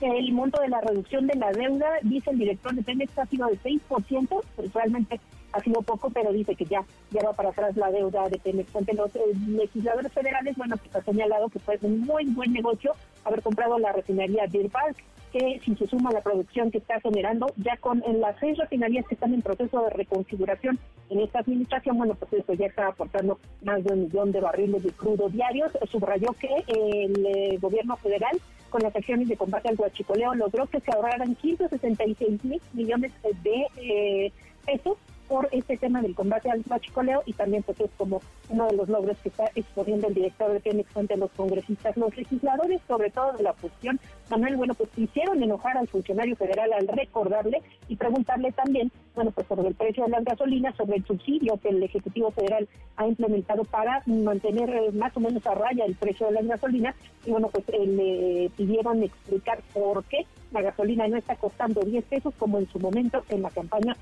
El 0.00 0.32
monto 0.32 0.60
de 0.60 0.68
la 0.68 0.80
reducción 0.80 1.26
de 1.26 1.34
la 1.36 1.50
deuda, 1.52 1.86
dice 2.02 2.30
el 2.30 2.38
director 2.38 2.74
de 2.74 2.82
Pemex, 2.82 3.18
ha 3.18 3.26
sido 3.26 3.46
de 3.48 3.58
6%, 3.58 4.42
pues 4.54 4.72
realmente 4.72 5.20
ha 5.52 5.60
sido 5.60 5.80
poco, 5.82 6.10
pero 6.10 6.32
dice 6.32 6.54
que 6.54 6.64
ya, 6.64 6.84
ya 7.10 7.22
va 7.24 7.32
para 7.32 7.50
atrás 7.50 7.76
la 7.76 7.90
deuda 7.90 8.28
de 8.28 8.38
Pemex. 8.38 8.74
Ante 8.76 8.92
los 8.92 9.14
eh, 9.16 9.20
legisladores 9.46 10.12
federales, 10.12 10.56
bueno, 10.56 10.76
pues 10.76 10.94
ha 10.94 11.02
señalado 11.02 11.48
que 11.48 11.60
fue 11.60 11.78
un 11.82 12.00
muy 12.00 12.26
buen 12.26 12.52
negocio 12.52 12.92
haber 13.24 13.40
comprado 13.40 13.78
la 13.78 13.92
refinería 13.92 14.46
Deer 14.46 14.68
Park, 14.68 14.96
que 15.34 15.60
si 15.64 15.74
se 15.74 15.88
suma 15.88 16.12
la 16.12 16.20
producción 16.20 16.70
que 16.70 16.78
está 16.78 17.00
generando, 17.00 17.52
ya 17.56 17.76
con 17.78 18.04
en 18.06 18.20
las 18.20 18.38
seis 18.38 18.56
refinerías 18.56 19.04
que 19.08 19.14
están 19.14 19.34
en 19.34 19.42
proceso 19.42 19.82
de 19.82 19.90
reconfiguración 19.90 20.78
en 21.10 21.20
esta 21.20 21.40
administración, 21.40 21.98
bueno, 21.98 22.14
pues 22.14 22.32
eso 22.34 22.52
ya 22.52 22.66
está 22.66 22.86
aportando 22.86 23.40
más 23.64 23.82
de 23.82 23.92
un 23.92 24.02
millón 24.02 24.30
de 24.30 24.40
barriles 24.40 24.84
de 24.84 24.92
crudo 24.92 25.28
diarios. 25.28 25.72
Subrayó 25.90 26.28
que 26.34 26.48
el 26.68 27.26
eh, 27.26 27.58
gobierno 27.60 27.96
federal 27.96 28.40
con 28.70 28.82
las 28.82 28.94
acciones 28.94 29.26
de 29.28 29.36
combate 29.36 29.68
al 29.68 29.76
huachicoleo 29.76 30.36
logró 30.36 30.66
que 30.66 30.78
se 30.78 30.92
ahorraran 30.92 31.36
166 31.36 32.44
mil 32.44 32.62
millones 32.72 33.12
de 33.42 33.66
eh, 33.76 34.32
pesos 34.64 34.98
por 35.28 35.48
este 35.52 35.76
tema 35.76 36.02
del 36.02 36.14
combate 36.14 36.50
al 36.50 36.62
machicoleo 36.68 37.22
y 37.26 37.32
también 37.32 37.62
pues 37.62 37.80
es 37.80 37.90
como 37.96 38.20
uno 38.48 38.66
de 38.66 38.76
los 38.76 38.88
logros 38.88 39.16
que 39.18 39.28
está 39.28 39.50
exponiendo 39.54 40.08
el 40.08 40.14
director 40.14 40.52
de 40.52 40.60
Pemex 40.60 40.96
ante 40.96 41.16
los 41.16 41.30
congresistas. 41.32 41.96
Los 41.96 42.16
legisladores, 42.16 42.80
sobre 42.86 43.10
todo 43.10 43.32
de 43.32 43.42
la 43.42 43.52
oposición, 43.52 44.00
Manuel, 44.30 44.56
bueno, 44.56 44.74
pues 44.74 44.90
hicieron 44.96 45.42
enojar 45.42 45.76
al 45.76 45.88
funcionario 45.88 46.36
federal 46.36 46.72
al 46.72 46.88
recordarle 46.88 47.62
y 47.88 47.96
preguntarle 47.96 48.52
también, 48.52 48.90
bueno, 49.14 49.30
pues 49.30 49.46
sobre 49.46 49.68
el 49.68 49.74
precio 49.74 50.04
de 50.04 50.10
las 50.10 50.24
gasolinas, 50.24 50.76
sobre 50.76 50.96
el 50.96 51.04
subsidio 51.04 51.58
que 51.62 51.68
el 51.68 51.82
Ejecutivo 51.82 52.30
Federal 52.32 52.68
ha 52.96 53.06
implementado 53.06 53.64
para 53.64 54.02
mantener 54.06 54.70
eh, 54.70 54.92
más 54.92 55.16
o 55.16 55.20
menos 55.20 55.46
a 55.46 55.54
raya 55.54 55.84
el 55.84 55.94
precio 55.94 56.26
de 56.26 56.32
las 56.32 56.46
gasolinas 56.46 56.94
y 57.24 57.30
bueno, 57.30 57.48
pues 57.48 57.64
eh, 57.68 57.86
le 57.86 58.50
pidieron 58.56 59.02
explicar 59.02 59.60
por 59.72 60.04
qué 60.04 60.26
la 60.52 60.62
gasolina 60.62 61.06
no 61.08 61.16
está 61.16 61.36
costando 61.36 61.82
10 61.82 62.04
pesos 62.04 62.34
como 62.38 62.58
en 62.58 62.68
su 62.68 62.78
momento 62.78 63.24
en 63.28 63.42
la 63.42 63.50
campaña 63.50 63.96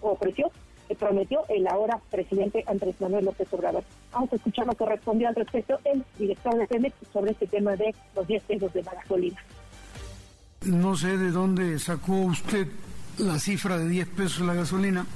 ofreció, 0.00 0.50
prometió 0.98 1.42
el 1.48 1.66
ahora 1.68 2.00
presidente 2.10 2.64
Andrés 2.66 3.00
Manuel 3.00 3.24
López 3.24 3.52
Obrador. 3.52 3.84
Vamos 4.12 4.32
a 4.32 4.36
escuchar 4.36 4.66
lo 4.66 4.74
que 4.74 4.86
respondió 4.86 5.28
al 5.28 5.34
respecto 5.34 5.78
el 5.84 6.04
director 6.18 6.56
de 6.56 6.66
Pemex 6.66 6.94
sobre 7.12 7.32
este 7.32 7.46
tema 7.46 7.76
de 7.76 7.94
los 8.14 8.26
10 8.26 8.42
pesos 8.44 8.72
de 8.72 8.82
la 8.82 8.94
gasolina. 8.94 9.38
No 10.64 10.94
sé 10.96 11.16
de 11.16 11.30
dónde 11.30 11.78
sacó 11.78 12.12
usted 12.12 12.66
la 13.20 13.38
cifra 13.38 13.78
de 13.78 13.88
10 13.88 14.08
pesos 14.08 14.46
la 14.46 14.54
gasolina. 14.54 15.06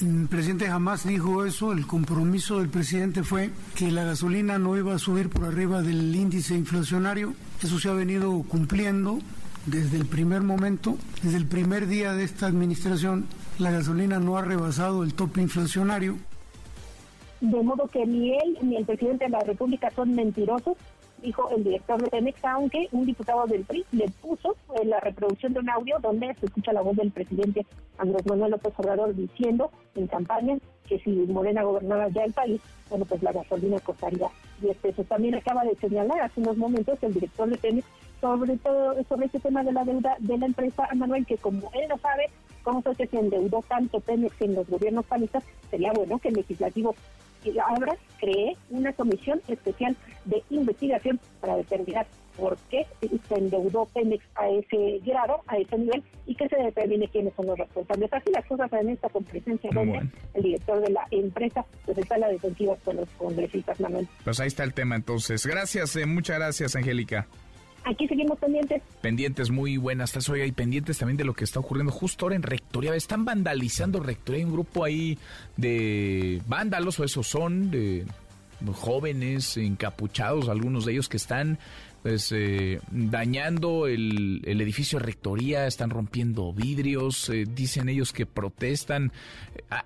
El 0.00 0.26
presidente 0.28 0.66
jamás 0.66 1.06
dijo 1.06 1.44
eso. 1.44 1.72
El 1.72 1.86
compromiso 1.86 2.58
del 2.58 2.68
presidente 2.68 3.22
fue 3.22 3.50
que 3.76 3.90
la 3.90 4.04
gasolina 4.04 4.58
no 4.58 4.76
iba 4.76 4.94
a 4.94 4.98
subir 4.98 5.28
por 5.28 5.44
arriba 5.44 5.82
del 5.82 6.14
índice 6.14 6.54
inflacionario. 6.54 7.34
Eso 7.62 7.78
se 7.78 7.88
ha 7.88 7.92
venido 7.92 8.42
cumpliendo 8.48 9.18
desde 9.66 9.96
el 9.98 10.06
primer 10.06 10.42
momento, 10.42 10.96
desde 11.22 11.36
el 11.36 11.46
primer 11.46 11.86
día 11.86 12.14
de 12.14 12.24
esta 12.24 12.46
administración. 12.46 13.26
La 13.58 13.70
gasolina 13.70 14.18
no 14.18 14.36
ha 14.36 14.42
rebasado 14.42 15.04
el 15.04 15.14
tope 15.14 15.40
inflacionario. 15.40 16.16
De 17.40 17.62
modo 17.62 17.88
que 17.88 18.06
ni 18.06 18.32
él 18.32 18.58
ni 18.62 18.76
el 18.76 18.84
presidente 18.84 19.24
de 19.24 19.30
la 19.30 19.40
República 19.40 19.90
son 19.94 20.14
mentirosos 20.14 20.76
dijo 21.22 21.48
el 21.50 21.64
director 21.64 22.02
de 22.02 22.10
Pemex, 22.10 22.44
aunque 22.44 22.88
un 22.92 23.06
diputado 23.06 23.46
del 23.46 23.64
PRI 23.64 23.84
le 23.92 24.08
puso 24.20 24.56
en 24.80 24.90
la 24.90 25.00
reproducción 25.00 25.52
de 25.52 25.60
un 25.60 25.70
audio 25.70 25.98
donde 26.00 26.34
se 26.34 26.46
escucha 26.46 26.72
la 26.72 26.82
voz 26.82 26.96
del 26.96 27.10
presidente 27.10 27.64
Andrés 27.98 28.26
Manuel 28.26 28.50
López 28.50 28.72
Obrador 28.76 29.14
diciendo 29.14 29.70
en 29.94 30.06
campaña 30.06 30.58
que 30.88 30.98
si 30.98 31.10
Morena 31.10 31.62
gobernara 31.62 32.08
ya 32.08 32.24
el 32.24 32.32
país, 32.32 32.60
bueno, 32.90 33.04
pues 33.04 33.22
la 33.22 33.32
gasolina 33.32 33.78
costaría 33.80 34.28
10 34.60 34.76
pesos. 34.78 35.06
También 35.06 35.34
acaba 35.34 35.64
de 35.64 35.74
señalar 35.76 36.20
hace 36.20 36.40
unos 36.40 36.56
momentos 36.56 36.98
el 37.02 37.14
director 37.14 37.48
de 37.48 37.56
Pemex 37.56 37.86
sobre 38.20 38.56
todo 38.58 38.94
sobre 39.08 39.26
este 39.26 39.40
tema 39.40 39.64
de 39.64 39.72
la 39.72 39.84
deuda 39.84 40.16
de 40.20 40.38
la 40.38 40.46
empresa, 40.46 40.88
Manuel, 40.94 41.26
que 41.26 41.36
como 41.38 41.70
él 41.74 41.88
no 41.88 41.98
sabe 41.98 42.30
cómo 42.62 42.80
fue 42.80 42.94
que 42.94 43.08
se 43.08 43.18
endeudó 43.18 43.62
tanto 43.68 43.98
Pemex 43.98 44.40
en 44.40 44.54
los 44.54 44.68
gobiernos 44.68 45.04
panistas, 45.06 45.42
sería 45.70 45.92
bueno 45.92 46.20
que 46.20 46.28
el 46.28 46.34
legislativo 46.34 46.94
ahora 47.58 47.96
cree 48.18 48.56
una 48.70 48.92
comisión 48.92 49.40
especial 49.48 49.96
de 50.24 50.42
investigación 50.50 51.20
para 51.40 51.56
determinar 51.56 52.06
por 52.36 52.56
qué 52.70 52.86
se 53.28 53.34
endeudó 53.34 53.86
Pemex 53.86 54.24
a 54.36 54.48
ese 54.48 55.00
grado, 55.04 55.42
a 55.46 55.58
ese 55.58 55.76
nivel, 55.76 56.02
y 56.26 56.34
que 56.34 56.48
se 56.48 56.56
determine 56.56 57.08
quiénes 57.08 57.34
son 57.34 57.46
los 57.46 57.58
responsables. 57.58 58.12
Así 58.12 58.30
las 58.30 58.46
cosas 58.46 58.72
en 58.72 58.90
esta 58.90 59.08
comparecencia 59.08 59.70
donde 59.72 60.08
el 60.34 60.42
director 60.42 60.80
de 60.80 60.90
la 60.90 61.06
empresa 61.10 61.64
pues 61.84 61.98
está 61.98 62.14
a 62.14 62.18
la 62.18 62.28
defensiva 62.28 62.76
con 62.84 62.96
los 62.96 63.08
congresistas, 63.10 63.78
Manuel. 63.80 64.08
Pues 64.24 64.40
ahí 64.40 64.48
está 64.48 64.64
el 64.64 64.72
tema 64.72 64.96
entonces. 64.96 65.46
Gracias, 65.46 65.96
eh, 65.96 66.06
muchas 66.06 66.38
gracias, 66.38 66.74
Angélica. 66.76 67.26
Aquí 67.84 68.06
seguimos 68.06 68.38
pendientes. 68.38 68.82
Pendientes, 69.00 69.50
muy 69.50 69.76
buenas 69.76 70.12
tardes. 70.12 70.28
Oiga, 70.28 70.46
y 70.46 70.52
pendientes 70.52 70.98
también 70.98 71.16
de 71.16 71.24
lo 71.24 71.34
que 71.34 71.44
está 71.44 71.60
ocurriendo 71.60 71.92
justo 71.92 72.26
ahora 72.26 72.36
en 72.36 72.42
Rectoría. 72.42 72.94
Están 72.94 73.24
vandalizando 73.24 74.00
Rectoría. 74.00 74.38
Hay 74.40 74.44
un 74.44 74.52
grupo 74.52 74.84
ahí 74.84 75.18
de 75.56 76.40
vándalos, 76.46 77.00
o 77.00 77.04
esos 77.04 77.26
son, 77.26 77.70
de 77.70 78.04
jóvenes 78.72 79.56
encapuchados, 79.56 80.48
algunos 80.48 80.84
de 80.84 80.92
ellos 80.92 81.08
que 81.08 81.16
están 81.16 81.58
pues 82.02 82.32
eh, 82.32 82.80
dañando 82.90 83.86
el, 83.86 84.42
edificio 84.44 84.98
de 84.98 85.06
rectoría, 85.06 85.66
están 85.66 85.90
rompiendo 85.90 86.52
vidrios, 86.52 87.28
eh, 87.28 87.44
dicen 87.48 87.88
ellos 87.88 88.12
que 88.12 88.26
protestan. 88.26 89.12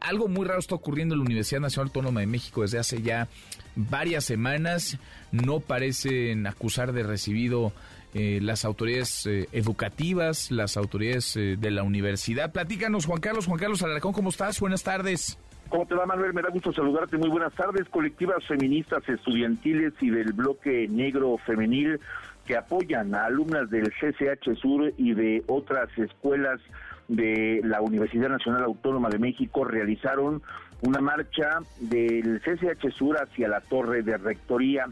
algo 0.01 0.26
muy 0.26 0.47
raro 0.47 0.59
está 0.59 0.74
ocurriendo 0.74 1.14
en 1.14 1.20
la 1.20 1.26
Universidad 1.26 1.60
Nacional 1.60 1.88
Autónoma 1.88 2.20
de 2.20 2.26
México 2.26 2.62
desde 2.62 2.78
hace 2.78 3.02
ya 3.02 3.28
varias 3.74 4.24
semanas. 4.24 4.98
No 5.30 5.60
parecen 5.60 6.47
acusar 6.47 6.93
de 6.93 7.02
recibido 7.02 7.72
eh, 8.14 8.38
las 8.40 8.64
autoridades 8.64 9.28
educativas, 9.52 10.51
las 10.51 10.78
autoridades 10.78 11.34
de 11.34 11.70
la 11.70 11.82
universidad. 11.82 12.51
Platícanos, 12.51 13.05
Juan 13.05 13.20
Carlos, 13.20 13.44
Juan 13.47 13.59
Carlos 13.59 13.82
Alarcón, 13.82 14.14
¿cómo 14.14 14.30
estás? 14.30 14.59
Buenas 14.59 14.82
tardes. 14.82 15.36
¿Cómo 15.68 15.84
te 15.84 15.94
va, 15.97 16.06
Manuel? 16.06 16.32
Me 16.32 16.43
da 16.43 16.51
gusto 16.51 16.72
saludarte. 16.72 17.16
Muy 17.16 17.28
buenas 17.28 17.52
tardes. 17.55 17.88
Colectivas 17.88 18.44
feministas 18.47 19.09
estudiantiles 19.09 19.94
y 20.01 20.10
del 20.10 20.32
bloque 20.32 20.86
negro 20.88 21.36
femenil 21.38 21.98
que 22.47 22.56
apoyan 22.56 23.14
a 23.14 23.24
alumnas 23.24 23.68
del 23.68 23.90
CCH 23.93 24.55
Sur 24.55 24.93
y 24.97 25.14
de 25.14 25.43
otras 25.48 25.88
escuelas 25.98 26.60
de 27.09 27.60
la 27.64 27.80
Universidad 27.80 28.28
Nacional 28.28 28.62
Autónoma 28.62 29.09
de 29.09 29.18
México 29.18 29.64
realizaron 29.64 30.40
una 30.82 31.01
marcha 31.01 31.59
del 31.80 32.40
CCH 32.40 32.93
Sur 32.93 33.20
hacia 33.20 33.48
la 33.48 33.60
torre 33.60 34.02
de 34.02 34.16
rectoría. 34.18 34.86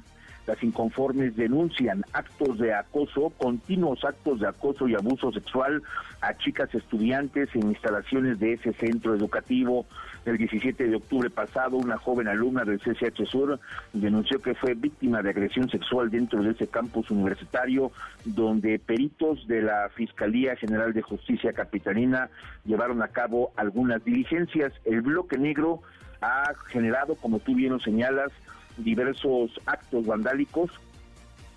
Las 0.46 0.62
inconformes 0.62 1.36
denuncian 1.36 2.04
actos 2.12 2.58
de 2.58 2.74
acoso, 2.74 3.32
continuos 3.38 4.04
actos 4.04 4.40
de 4.40 4.48
acoso 4.48 4.88
y 4.88 4.94
abuso 4.94 5.32
sexual 5.32 5.82
a 6.20 6.34
chicas 6.36 6.74
estudiantes 6.74 7.48
en 7.54 7.68
instalaciones 7.68 8.38
de 8.40 8.54
ese 8.54 8.72
centro 8.74 9.14
educativo. 9.14 9.86
El 10.24 10.38
17 10.38 10.88
de 10.88 10.96
octubre 10.96 11.28
pasado, 11.28 11.76
una 11.76 11.98
joven 11.98 12.28
alumna 12.28 12.64
del 12.64 12.80
CCH 12.80 13.26
Sur 13.26 13.60
denunció 13.92 14.40
que 14.40 14.54
fue 14.54 14.74
víctima 14.74 15.22
de 15.22 15.30
agresión 15.30 15.68
sexual 15.68 16.10
dentro 16.10 16.42
de 16.42 16.52
ese 16.52 16.66
campus 16.66 17.10
universitario, 17.10 17.92
donde 18.24 18.78
peritos 18.78 19.46
de 19.46 19.62
la 19.62 19.90
Fiscalía 19.94 20.56
General 20.56 20.94
de 20.94 21.02
Justicia 21.02 21.52
Capitalina 21.52 22.30
llevaron 22.64 23.02
a 23.02 23.08
cabo 23.08 23.52
algunas 23.56 24.02
diligencias. 24.02 24.72
El 24.86 25.02
bloque 25.02 25.36
negro 25.36 25.82
ha 26.22 26.52
generado, 26.68 27.16
como 27.16 27.38
tú 27.38 27.54
bien 27.54 27.72
lo 27.72 27.80
señalas, 27.80 28.32
diversos 28.78 29.60
actos 29.66 30.06
vandálicos 30.06 30.70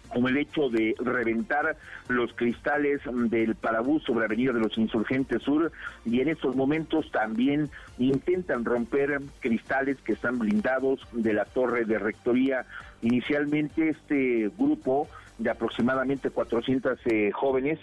como 0.07 0.27
el 0.27 0.38
hecho 0.38 0.69
de 0.69 0.95
reventar 0.99 1.77
los 2.07 2.34
cristales 2.34 3.01
del 3.05 3.55
parabús 3.55 4.03
sobre 4.03 4.25
Avenida 4.25 4.53
de 4.53 4.59
los 4.59 4.77
Insurgentes 4.77 5.43
Sur 5.43 5.71
y 6.05 6.21
en 6.21 6.29
estos 6.29 6.55
momentos 6.55 7.11
también 7.11 7.69
intentan 7.97 8.65
romper 8.65 9.19
cristales 9.39 9.97
que 10.01 10.13
están 10.13 10.39
blindados 10.39 11.01
de 11.11 11.34
la 11.34 11.45
torre 11.45 11.85
de 11.85 11.99
rectoría. 11.99 12.65
Inicialmente 13.01 13.89
este 13.89 14.51
grupo 14.57 15.07
de 15.38 15.49
aproximadamente 15.49 16.29
400 16.29 16.99
eh, 17.05 17.31
jóvenes 17.31 17.79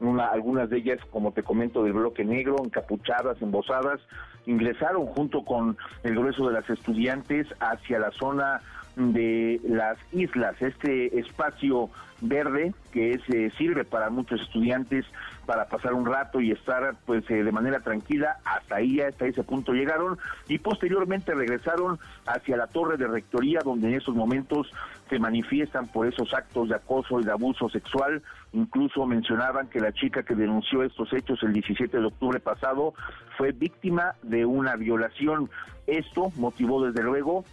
algunas 0.00 0.70
de 0.70 0.78
ellas, 0.78 1.00
como 1.10 1.32
te 1.32 1.42
comento, 1.42 1.82
del 1.82 1.94
bloque 1.94 2.24
negro, 2.24 2.56
encapuchadas, 2.64 3.40
embosadas, 3.42 4.00
ingresaron 4.46 5.06
junto 5.06 5.44
con 5.44 5.76
el 6.04 6.14
grueso 6.14 6.46
de 6.46 6.54
las 6.54 6.70
estudiantes 6.70 7.46
hacia 7.60 7.98
la 7.98 8.10
zona 8.12 8.60
de 8.98 9.60
las 9.64 9.96
islas, 10.12 10.60
este 10.60 11.18
espacio 11.18 11.88
verde 12.20 12.74
que 12.92 13.12
es, 13.12 13.20
eh, 13.32 13.52
sirve 13.56 13.84
para 13.84 14.10
muchos 14.10 14.40
estudiantes 14.40 15.04
para 15.46 15.68
pasar 15.68 15.94
un 15.94 16.04
rato 16.04 16.40
y 16.40 16.50
estar 16.50 16.96
pues 17.06 17.24
eh, 17.30 17.44
de 17.44 17.52
manera 17.52 17.78
tranquila, 17.80 18.38
hasta 18.44 18.76
ahí, 18.76 19.00
hasta 19.00 19.26
ese 19.26 19.44
punto 19.44 19.72
llegaron 19.72 20.18
y 20.48 20.58
posteriormente 20.58 21.32
regresaron 21.32 21.98
hacia 22.26 22.56
la 22.56 22.66
torre 22.66 22.96
de 22.96 23.06
rectoría 23.06 23.60
donde 23.64 23.88
en 23.88 23.94
esos 23.94 24.16
momentos 24.16 24.70
se 25.08 25.18
manifiestan 25.18 25.86
por 25.86 26.06
esos 26.08 26.34
actos 26.34 26.68
de 26.68 26.74
acoso 26.74 27.20
y 27.20 27.24
de 27.24 27.30
abuso 27.30 27.68
sexual, 27.68 28.20
incluso 28.52 29.06
mencionaban 29.06 29.68
que 29.68 29.80
la 29.80 29.92
chica 29.92 30.24
que 30.24 30.34
denunció 30.34 30.82
estos 30.82 31.12
hechos 31.12 31.40
el 31.44 31.52
17 31.52 31.98
de 31.98 32.04
octubre 32.04 32.40
pasado 32.40 32.94
fue 33.36 33.52
víctima 33.52 34.14
de 34.22 34.44
una 34.44 34.74
violación. 34.74 35.48
Esto 35.86 36.32
motivó 36.36 36.84
desde 36.84 37.02
luego 37.02 37.44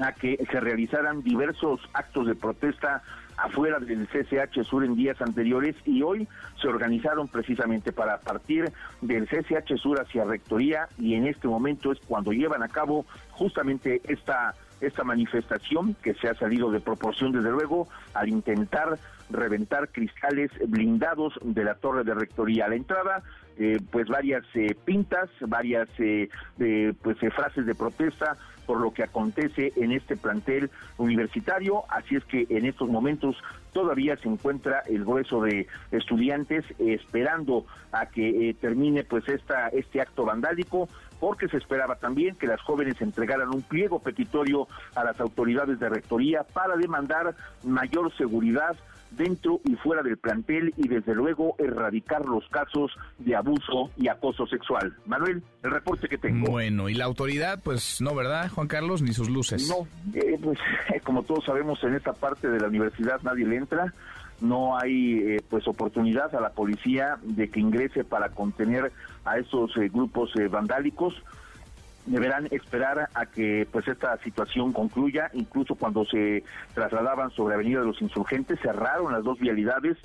a 0.00 0.12
que 0.12 0.38
se 0.50 0.60
realizaran 0.60 1.22
diversos 1.22 1.80
actos 1.92 2.26
de 2.26 2.34
protesta 2.34 3.02
afuera 3.36 3.78
del 3.78 4.08
CCH 4.08 4.64
Sur 4.64 4.84
en 4.84 4.96
días 4.96 5.20
anteriores 5.20 5.76
y 5.84 6.02
hoy 6.02 6.28
se 6.60 6.68
organizaron 6.68 7.28
precisamente 7.28 7.92
para 7.92 8.18
partir 8.18 8.72
del 9.00 9.28
CCH 9.28 9.76
Sur 9.76 10.00
hacia 10.00 10.24
Rectoría 10.24 10.88
y 10.98 11.14
en 11.14 11.26
este 11.26 11.46
momento 11.46 11.92
es 11.92 11.98
cuando 12.00 12.32
llevan 12.32 12.62
a 12.62 12.68
cabo 12.68 13.06
justamente 13.30 14.00
esta 14.08 14.54
esta 14.80 15.02
manifestación 15.02 15.96
que 16.02 16.14
se 16.14 16.28
ha 16.28 16.34
salido 16.34 16.70
de 16.70 16.80
proporción 16.80 17.32
desde 17.32 17.50
luego 17.50 17.88
al 18.14 18.28
intentar 18.28 18.96
reventar 19.30 19.88
cristales 19.88 20.50
blindados 20.68 21.34
de 21.42 21.64
la 21.64 21.74
torre 21.74 22.04
de 22.04 22.14
rectoría. 22.14 22.66
A 22.66 22.68
la 22.68 22.76
entrada, 22.76 23.22
eh, 23.60 23.80
pues 23.90 24.06
varias 24.06 24.44
eh, 24.54 24.76
pintas, 24.84 25.28
varias 25.40 25.88
eh, 25.98 26.28
pues 27.02 27.18
frases 27.34 27.66
de 27.66 27.74
protesta 27.74 28.36
por 28.66 28.80
lo 28.80 28.92
que 28.92 29.02
acontece 29.02 29.72
en 29.76 29.92
este 29.92 30.16
plantel 30.16 30.70
universitario, 30.98 31.82
así 31.88 32.16
es 32.16 32.24
que 32.24 32.46
en 32.50 32.66
estos 32.66 32.88
momentos 32.88 33.34
todavía 33.72 34.16
se 34.18 34.28
encuentra 34.28 34.80
el 34.88 35.04
grueso 35.04 35.42
de 35.42 35.66
estudiantes 35.90 36.64
esperando 36.78 37.64
a 37.92 38.06
que 38.06 38.54
termine 38.60 39.04
pues 39.04 39.26
esta 39.28 39.68
este 39.68 40.02
acto 40.02 40.24
vandálico 40.24 40.88
porque 41.18 41.48
se 41.48 41.56
esperaba 41.56 41.96
también 41.96 42.36
que 42.36 42.46
las 42.46 42.60
jóvenes 42.60 43.00
entregaran 43.00 43.48
un 43.48 43.62
pliego 43.62 44.00
petitorio 44.00 44.68
a 44.94 45.02
las 45.02 45.18
autoridades 45.18 45.80
de 45.80 45.88
rectoría 45.88 46.42
para 46.44 46.76
demandar 46.76 47.34
mayor 47.64 48.14
seguridad 48.16 48.76
dentro 49.10 49.60
y 49.64 49.74
fuera 49.76 50.02
del 50.02 50.16
plantel 50.18 50.72
y 50.76 50.88
desde 50.88 51.14
luego 51.14 51.54
erradicar 51.58 52.24
los 52.24 52.46
casos 52.48 52.92
de 53.18 53.34
abuso 53.34 53.90
y 53.96 54.08
acoso 54.08 54.46
sexual. 54.46 54.94
Manuel, 55.06 55.42
el 55.62 55.70
reporte 55.70 56.08
que 56.08 56.18
tengo. 56.18 56.50
Bueno, 56.50 56.88
y 56.88 56.94
la 56.94 57.04
autoridad, 57.04 57.60
pues 57.62 58.00
no, 58.00 58.14
¿verdad, 58.14 58.50
Juan 58.50 58.68
Carlos? 58.68 59.02
Ni 59.02 59.12
sus 59.12 59.28
luces. 59.28 59.68
No, 59.68 59.86
eh, 60.14 60.38
pues 60.42 60.58
como 61.04 61.22
todos 61.22 61.44
sabemos, 61.44 61.82
en 61.84 61.94
esta 61.94 62.12
parte 62.12 62.48
de 62.48 62.60
la 62.60 62.68
universidad 62.68 63.20
nadie 63.22 63.46
le 63.46 63.56
entra. 63.56 63.92
No 64.40 64.78
hay 64.78 65.18
eh, 65.18 65.42
pues 65.50 65.66
oportunidad 65.66 66.32
a 66.34 66.40
la 66.40 66.50
policía 66.50 67.18
de 67.22 67.50
que 67.50 67.58
ingrese 67.58 68.04
para 68.04 68.28
contener 68.28 68.92
a 69.24 69.38
esos 69.38 69.76
eh, 69.76 69.88
grupos 69.88 70.30
vandálicos 70.48 71.14
deberán 72.08 72.48
esperar 72.50 73.08
a 73.14 73.26
que 73.26 73.66
pues 73.70 73.86
esta 73.88 74.16
situación 74.18 74.72
concluya. 74.72 75.30
Incluso 75.34 75.74
cuando 75.74 76.04
se 76.04 76.42
trasladaban 76.74 77.30
sobre 77.30 77.54
Avenida 77.54 77.80
de 77.80 77.86
los 77.86 78.02
Insurgentes, 78.02 78.58
cerraron 78.60 79.12
las 79.12 79.24
dos 79.24 79.38
vialidades, 79.38 79.96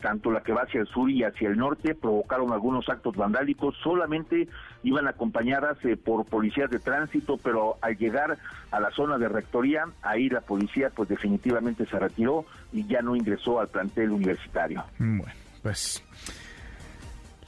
tanto 0.00 0.30
la 0.30 0.42
que 0.42 0.52
va 0.52 0.62
hacia 0.62 0.80
el 0.80 0.86
sur 0.86 1.10
y 1.10 1.24
hacia 1.24 1.48
el 1.48 1.56
norte, 1.56 1.94
provocaron 1.94 2.52
algunos 2.52 2.88
actos 2.88 3.16
vandálicos, 3.16 3.76
solamente 3.82 4.48
iban 4.82 5.06
acompañadas 5.06 5.76
eh, 5.84 5.96
por 5.96 6.24
policías 6.24 6.70
de 6.70 6.78
tránsito, 6.78 7.36
pero 7.36 7.76
al 7.82 7.96
llegar 7.96 8.38
a 8.70 8.80
la 8.80 8.90
zona 8.90 9.18
de 9.18 9.28
rectoría, 9.28 9.84
ahí 10.02 10.28
la 10.28 10.40
policía 10.40 10.90
pues 10.90 11.08
definitivamente 11.08 11.86
se 11.86 11.98
retiró 11.98 12.46
y 12.72 12.86
ya 12.86 13.02
no 13.02 13.14
ingresó 13.14 13.60
al 13.60 13.68
plantel 13.68 14.10
universitario. 14.10 14.84
Bueno, 14.98 15.32
pues 15.62 16.02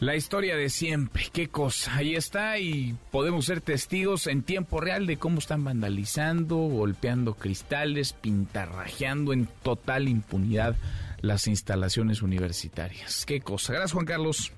la 0.03 0.17
historia 0.17 0.57
de 0.57 0.69
siempre, 0.69 1.27
qué 1.33 1.47
cosa. 1.47 1.95
Ahí 1.95 2.17
está 2.17 2.59
y 2.59 2.97
podemos 3.13 3.45
ser 3.45 3.61
testigos 3.61 4.27
en 4.27 4.43
tiempo 4.43 4.81
real 4.81 5.07
de 5.07 5.17
cómo 5.17 5.39
están 5.39 5.63
vandalizando, 5.63 6.57
golpeando 6.57 7.35
cristales, 7.35 8.13
pintarrajeando 8.13 9.33
en 9.33 9.47
total 9.63 10.09
impunidad 10.09 10.75
las 11.21 11.47
instalaciones 11.47 12.21
universitarias. 12.21 13.25
Qué 13.27 13.43
cosa. 13.43 13.75
Gracias, 13.75 13.93
Juan 13.93 14.07
Carlos. 14.07 14.53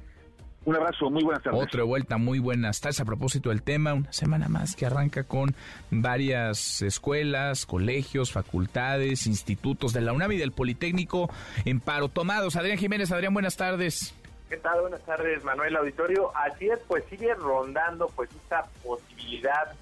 Un 0.64 0.76
abrazo, 0.76 1.10
muy 1.10 1.22
buenas 1.22 1.42
tardes. 1.42 1.62
Otra 1.62 1.84
vuelta, 1.84 2.16
muy 2.16 2.38
buenas 2.38 2.80
tardes. 2.80 3.00
A 3.00 3.04
propósito 3.04 3.50
del 3.50 3.60
tema, 3.60 3.92
una 3.92 4.10
semana 4.14 4.48
más 4.48 4.74
que 4.74 4.86
arranca 4.86 5.24
con 5.24 5.54
varias 5.90 6.80
escuelas, 6.80 7.66
colegios, 7.66 8.32
facultades, 8.32 9.26
institutos 9.26 9.92
de 9.92 10.00
la 10.00 10.14
UNAM 10.14 10.32
y 10.32 10.38
del 10.38 10.52
Politécnico 10.52 11.28
en 11.66 11.80
paro 11.80 12.08
tomados. 12.08 12.56
Adrián 12.56 12.78
Jiménez, 12.78 13.12
Adrián, 13.12 13.34
buenas 13.34 13.58
tardes. 13.58 14.14
¿Qué 14.48 14.58
tal? 14.58 14.82
Buenas 14.82 15.00
tardes, 15.02 15.42
Manuel 15.42 15.76
Auditorio. 15.76 16.30
Así 16.36 16.68
es, 16.68 16.78
pues 16.86 17.04
sigue 17.06 17.34
rondando 17.34 18.08
pues 18.14 18.30
esta 18.30 18.66
posibilidad 18.84 19.72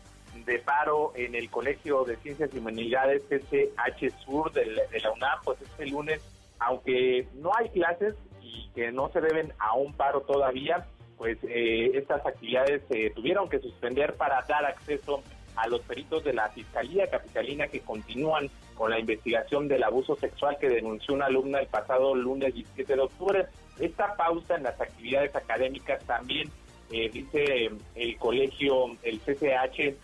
de 0.46 0.58
paro 0.60 1.12
en 1.16 1.34
el 1.34 1.50
Colegio 1.50 2.04
de 2.04 2.16
Ciencias 2.16 2.50
y 2.54 2.58
Humanidades 2.58 3.22
SH 3.28 4.10
Sur 4.24 4.52
de 4.52 4.66
la, 4.66 5.10
UNAM, 5.10 5.40
pues 5.44 5.60
este 5.60 5.86
lunes, 5.86 6.22
aunque 6.60 7.26
no 7.34 7.50
hay 7.56 7.68
clases 7.70 8.14
y 8.40 8.68
que 8.74 8.92
no 8.92 9.10
se 9.10 9.20
deben 9.20 9.52
a 9.58 9.74
un 9.74 9.92
paro 9.94 10.20
todavía, 10.20 10.86
pues 11.18 11.38
eh, 11.42 11.90
estas 11.94 12.24
actividades 12.24 12.82
se 12.88 13.10
tuvieron 13.10 13.48
que 13.48 13.58
suspender 13.58 14.14
para 14.14 14.42
dar 14.42 14.64
acceso 14.64 15.22
a 15.56 15.68
los 15.68 15.80
peritos 15.82 16.24
de 16.24 16.32
la 16.32 16.48
Fiscalía 16.50 17.08
Capitalina 17.08 17.66
que 17.68 17.80
continúan 17.80 18.50
con 18.74 18.90
la 18.90 18.98
investigación 18.98 19.68
del 19.68 19.82
abuso 19.82 20.16
sexual 20.16 20.56
que 20.60 20.68
denunció 20.68 21.14
una 21.14 21.26
alumna 21.26 21.60
el 21.60 21.66
pasado 21.66 22.14
lunes 22.14 22.54
17 22.54 22.94
de 22.94 23.00
octubre. 23.00 23.46
Esta 23.78 24.16
pausa 24.16 24.56
en 24.56 24.64
las 24.64 24.80
actividades 24.80 25.34
académicas 25.36 26.02
también 26.04 26.50
eh, 26.90 27.08
dice 27.10 27.70
el 27.94 28.18
colegio, 28.18 28.96
el 29.02 29.20
CCH, 29.20 29.96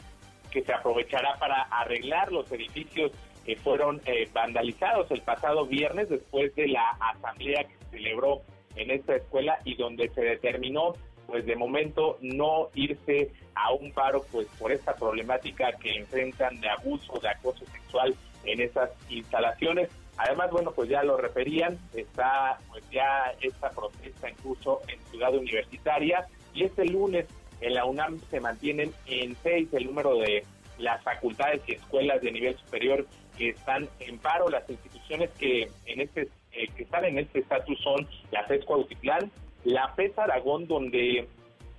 que 0.50 0.62
se 0.62 0.72
aprovechará 0.72 1.38
para 1.38 1.62
arreglar 1.62 2.32
los 2.32 2.50
edificios 2.50 3.12
que 3.44 3.56
fueron 3.56 4.00
eh, 4.06 4.28
vandalizados 4.32 5.10
el 5.10 5.22
pasado 5.22 5.66
viernes 5.66 6.08
después 6.08 6.54
de 6.54 6.68
la 6.68 6.90
asamblea 7.00 7.64
que 7.64 7.74
se 7.78 7.90
celebró 7.98 8.42
en 8.76 8.90
esta 8.90 9.16
escuela 9.16 9.58
y 9.64 9.74
donde 9.74 10.08
se 10.10 10.22
determinó 10.22 10.94
pues 11.28 11.44
de 11.44 11.56
momento 11.56 12.16
no 12.22 12.70
irse 12.74 13.30
a 13.54 13.72
un 13.74 13.92
paro 13.92 14.24
pues 14.32 14.48
por 14.58 14.72
esta 14.72 14.96
problemática 14.96 15.72
que 15.72 15.94
enfrentan 15.94 16.58
de 16.58 16.70
abuso, 16.70 17.20
de 17.20 17.28
acoso 17.28 17.66
sexual 17.66 18.14
en 18.44 18.62
esas 18.62 18.90
instalaciones. 19.10 19.90
Además, 20.16 20.50
bueno, 20.50 20.72
pues 20.72 20.88
ya 20.88 21.02
lo 21.02 21.18
referían, 21.18 21.78
está 21.92 22.58
pues 22.70 22.82
ya 22.90 23.34
esta 23.42 23.68
protesta 23.70 24.26
en 24.26 24.36
curso 24.36 24.80
en 24.88 24.98
Ciudad 25.10 25.34
Universitaria 25.34 26.26
y 26.54 26.64
este 26.64 26.86
lunes 26.86 27.26
en 27.60 27.74
la 27.74 27.84
UNAM 27.84 28.18
se 28.30 28.40
mantienen 28.40 28.90
en 29.06 29.36
seis 29.42 29.68
el 29.72 29.84
número 29.84 30.16
de 30.18 30.44
las 30.78 31.02
facultades 31.02 31.60
y 31.66 31.72
escuelas 31.72 32.22
de 32.22 32.32
nivel 32.32 32.56
superior 32.56 33.06
que 33.36 33.50
están 33.50 33.86
en 34.00 34.18
paro. 34.18 34.48
Las 34.48 34.68
instituciones 34.70 35.28
que 35.38 35.70
en 35.84 36.00
este 36.00 36.28
eh, 36.52 36.68
que 36.74 36.84
están 36.84 37.04
en 37.04 37.18
este 37.18 37.40
estatus 37.40 37.78
son 37.82 38.08
la 38.30 38.44
FES 38.44 38.64
Cuautitlán, 38.64 39.30
la 39.68 39.88
FES 39.88 40.18
Aragón, 40.18 40.66
donde 40.66 41.28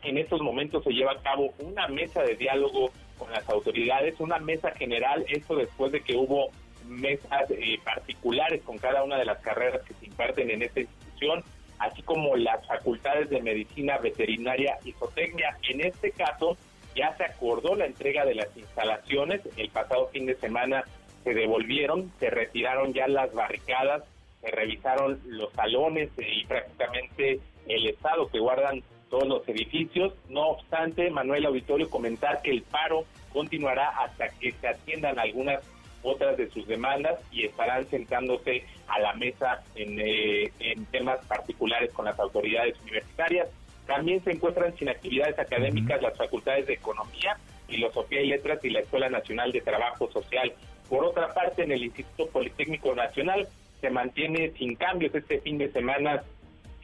en 0.03 0.17
estos 0.17 0.41
momentos 0.41 0.83
se 0.83 0.91
lleva 0.91 1.13
a 1.13 1.21
cabo 1.21 1.53
una 1.59 1.87
mesa 1.87 2.21
de 2.21 2.35
diálogo 2.35 2.91
con 3.17 3.31
las 3.31 3.47
autoridades, 3.49 4.19
una 4.19 4.37
mesa 4.37 4.71
general, 4.71 5.25
esto 5.27 5.55
después 5.55 5.91
de 5.91 6.01
que 6.01 6.15
hubo 6.15 6.49
mesas 6.85 7.49
eh, 7.49 7.79
particulares 7.83 8.61
con 8.63 8.77
cada 8.77 9.03
una 9.03 9.17
de 9.17 9.25
las 9.25 9.39
carreras 9.39 9.81
que 9.83 9.93
se 9.95 10.05
imparten 10.05 10.51
en 10.51 10.61
esta 10.61 10.81
institución, 10.81 11.43
así 11.79 12.01
como 12.03 12.35
las 12.35 12.65
facultades 12.67 13.29
de 13.29 13.41
medicina 13.41 13.97
veterinaria 13.97 14.77
y 14.85 14.91
zootecnia. 14.93 15.57
En 15.67 15.81
este 15.81 16.11
caso, 16.11 16.57
ya 16.95 17.15
se 17.17 17.23
acordó 17.23 17.75
la 17.75 17.85
entrega 17.85 18.23
de 18.23 18.35
las 18.35 18.55
instalaciones. 18.55 19.41
El 19.57 19.69
pasado 19.69 20.07
fin 20.09 20.27
de 20.27 20.35
semana 20.35 20.83
se 21.23 21.33
devolvieron, 21.33 22.11
se 22.19 22.29
retiraron 22.29 22.93
ya 22.93 23.07
las 23.07 23.33
barricadas, 23.33 24.03
se 24.41 24.51
revisaron 24.51 25.19
los 25.25 25.51
salones 25.53 26.09
y 26.17 26.45
prácticamente 26.45 27.39
el 27.68 27.88
estado 27.88 28.27
que 28.27 28.40
guardan 28.40 28.81
todos 29.10 29.27
los 29.27 29.48
edificios. 29.48 30.14
No 30.30 30.49
obstante, 30.49 31.10
Manuel 31.10 31.45
Auditorio 31.45 31.90
comentar 31.90 32.41
que 32.41 32.52
el 32.52 32.64
paro 32.64 33.06
continuará 33.34 33.90
hasta 33.90 34.30
que 34.30 34.52
se 34.52 34.68
atiendan 34.68 35.19
algunas 35.19 35.61
otras 36.02 36.38
de 36.38 36.49
sus 36.49 36.65
demandas 36.68 37.19
y 37.31 37.45
estarán 37.45 37.86
sentándose 37.88 38.64
a 38.88 38.99
la 38.99 39.14
mesa 39.14 39.64
en, 39.76 39.99
eh, 39.99 40.52
en 40.60 40.86
temas 40.86 41.19
particulares 41.26 41.91
con 41.91 42.06
las 42.06 42.18
autoridades 42.19 42.80
universitarias. 42.81 43.49
También 43.86 44.23
se 44.23 44.31
encuentran 44.31 44.76
sin 44.77 44.90
actividades 44.90 45.38
académicas 45.40 46.02
las 46.02 46.18
facultades 46.18 46.68
de 46.68 46.73
Economía, 46.73 47.38
Filosofía 47.68 48.22
y 48.22 48.27
Letras 48.27 48.64
y 48.64 48.69
la 48.69 48.80
Escuela 48.80 49.10
Nacional 49.10 49.52
de 49.52 49.61
Trabajo 49.61 50.10
Social. 50.11 50.53
Por 50.88 51.03
otra 51.03 51.34
parte, 51.34 51.64
en 51.64 51.72
el 51.72 51.84
Instituto 51.84 52.27
Politécnico 52.30 52.95
Nacional 52.95 53.48
se 53.81 53.90
mantiene 53.90 54.52
sin 54.52 54.76
cambios 54.76 55.14
este 55.15 55.40
fin 55.41 55.57
de 55.57 55.72
semana 55.72 56.23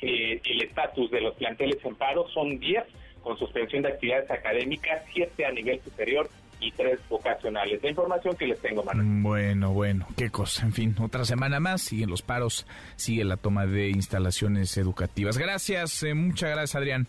eh, 0.02 0.42
el 0.44 0.62
estatus 0.62 1.10
de 1.12 1.22
los 1.22 1.36
planteles 1.36 1.84
en 1.84 1.96
paro. 1.96 2.28
Son 2.30 2.60
10 2.60 2.84
con 3.22 3.38
suspensión 3.38 3.84
de 3.84 3.90
actividades 3.90 4.30
académicas, 4.30 5.02
7 5.14 5.46
a 5.46 5.52
nivel 5.52 5.82
superior 5.82 6.30
y 6.60 6.72
tres 6.72 7.00
vocacionales. 7.10 7.82
La 7.82 7.90
información 7.90 8.36
que 8.36 8.48
les 8.48 8.62
tengo, 8.62 8.84
Manuel. 8.84 9.08
Bueno, 9.22 9.74
bueno, 9.74 10.08
qué 10.16 10.30
cosa. 10.30 10.64
En 10.64 10.74
fin, 10.74 10.96
otra 11.02 11.26
semana 11.26 11.60
más, 11.60 11.82
siguen 11.82 12.10
los 12.10 12.22
paros, 12.22 12.66
sigue 12.96 13.24
la 13.24 13.38
toma 13.38 13.66
de 13.66 13.90
instalaciones 13.90 14.78
educativas. 14.78 15.38
Gracias, 15.38 16.04
eh, 16.04 16.14
muchas 16.14 16.52
gracias, 16.52 16.76
Adrián. 16.76 17.08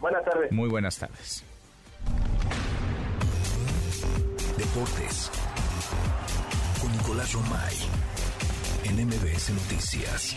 Buenas 0.00 0.24
tardes. 0.24 0.50
Muy 0.50 0.68
buenas 0.68 0.98
tardes. 0.98 1.44
Deportes. 4.56 5.30
Con 6.80 6.92
Nicolás 6.92 7.32
Romay. 7.32 7.76
En 8.84 9.06
MBS 9.06 9.50
Noticias. 9.50 10.36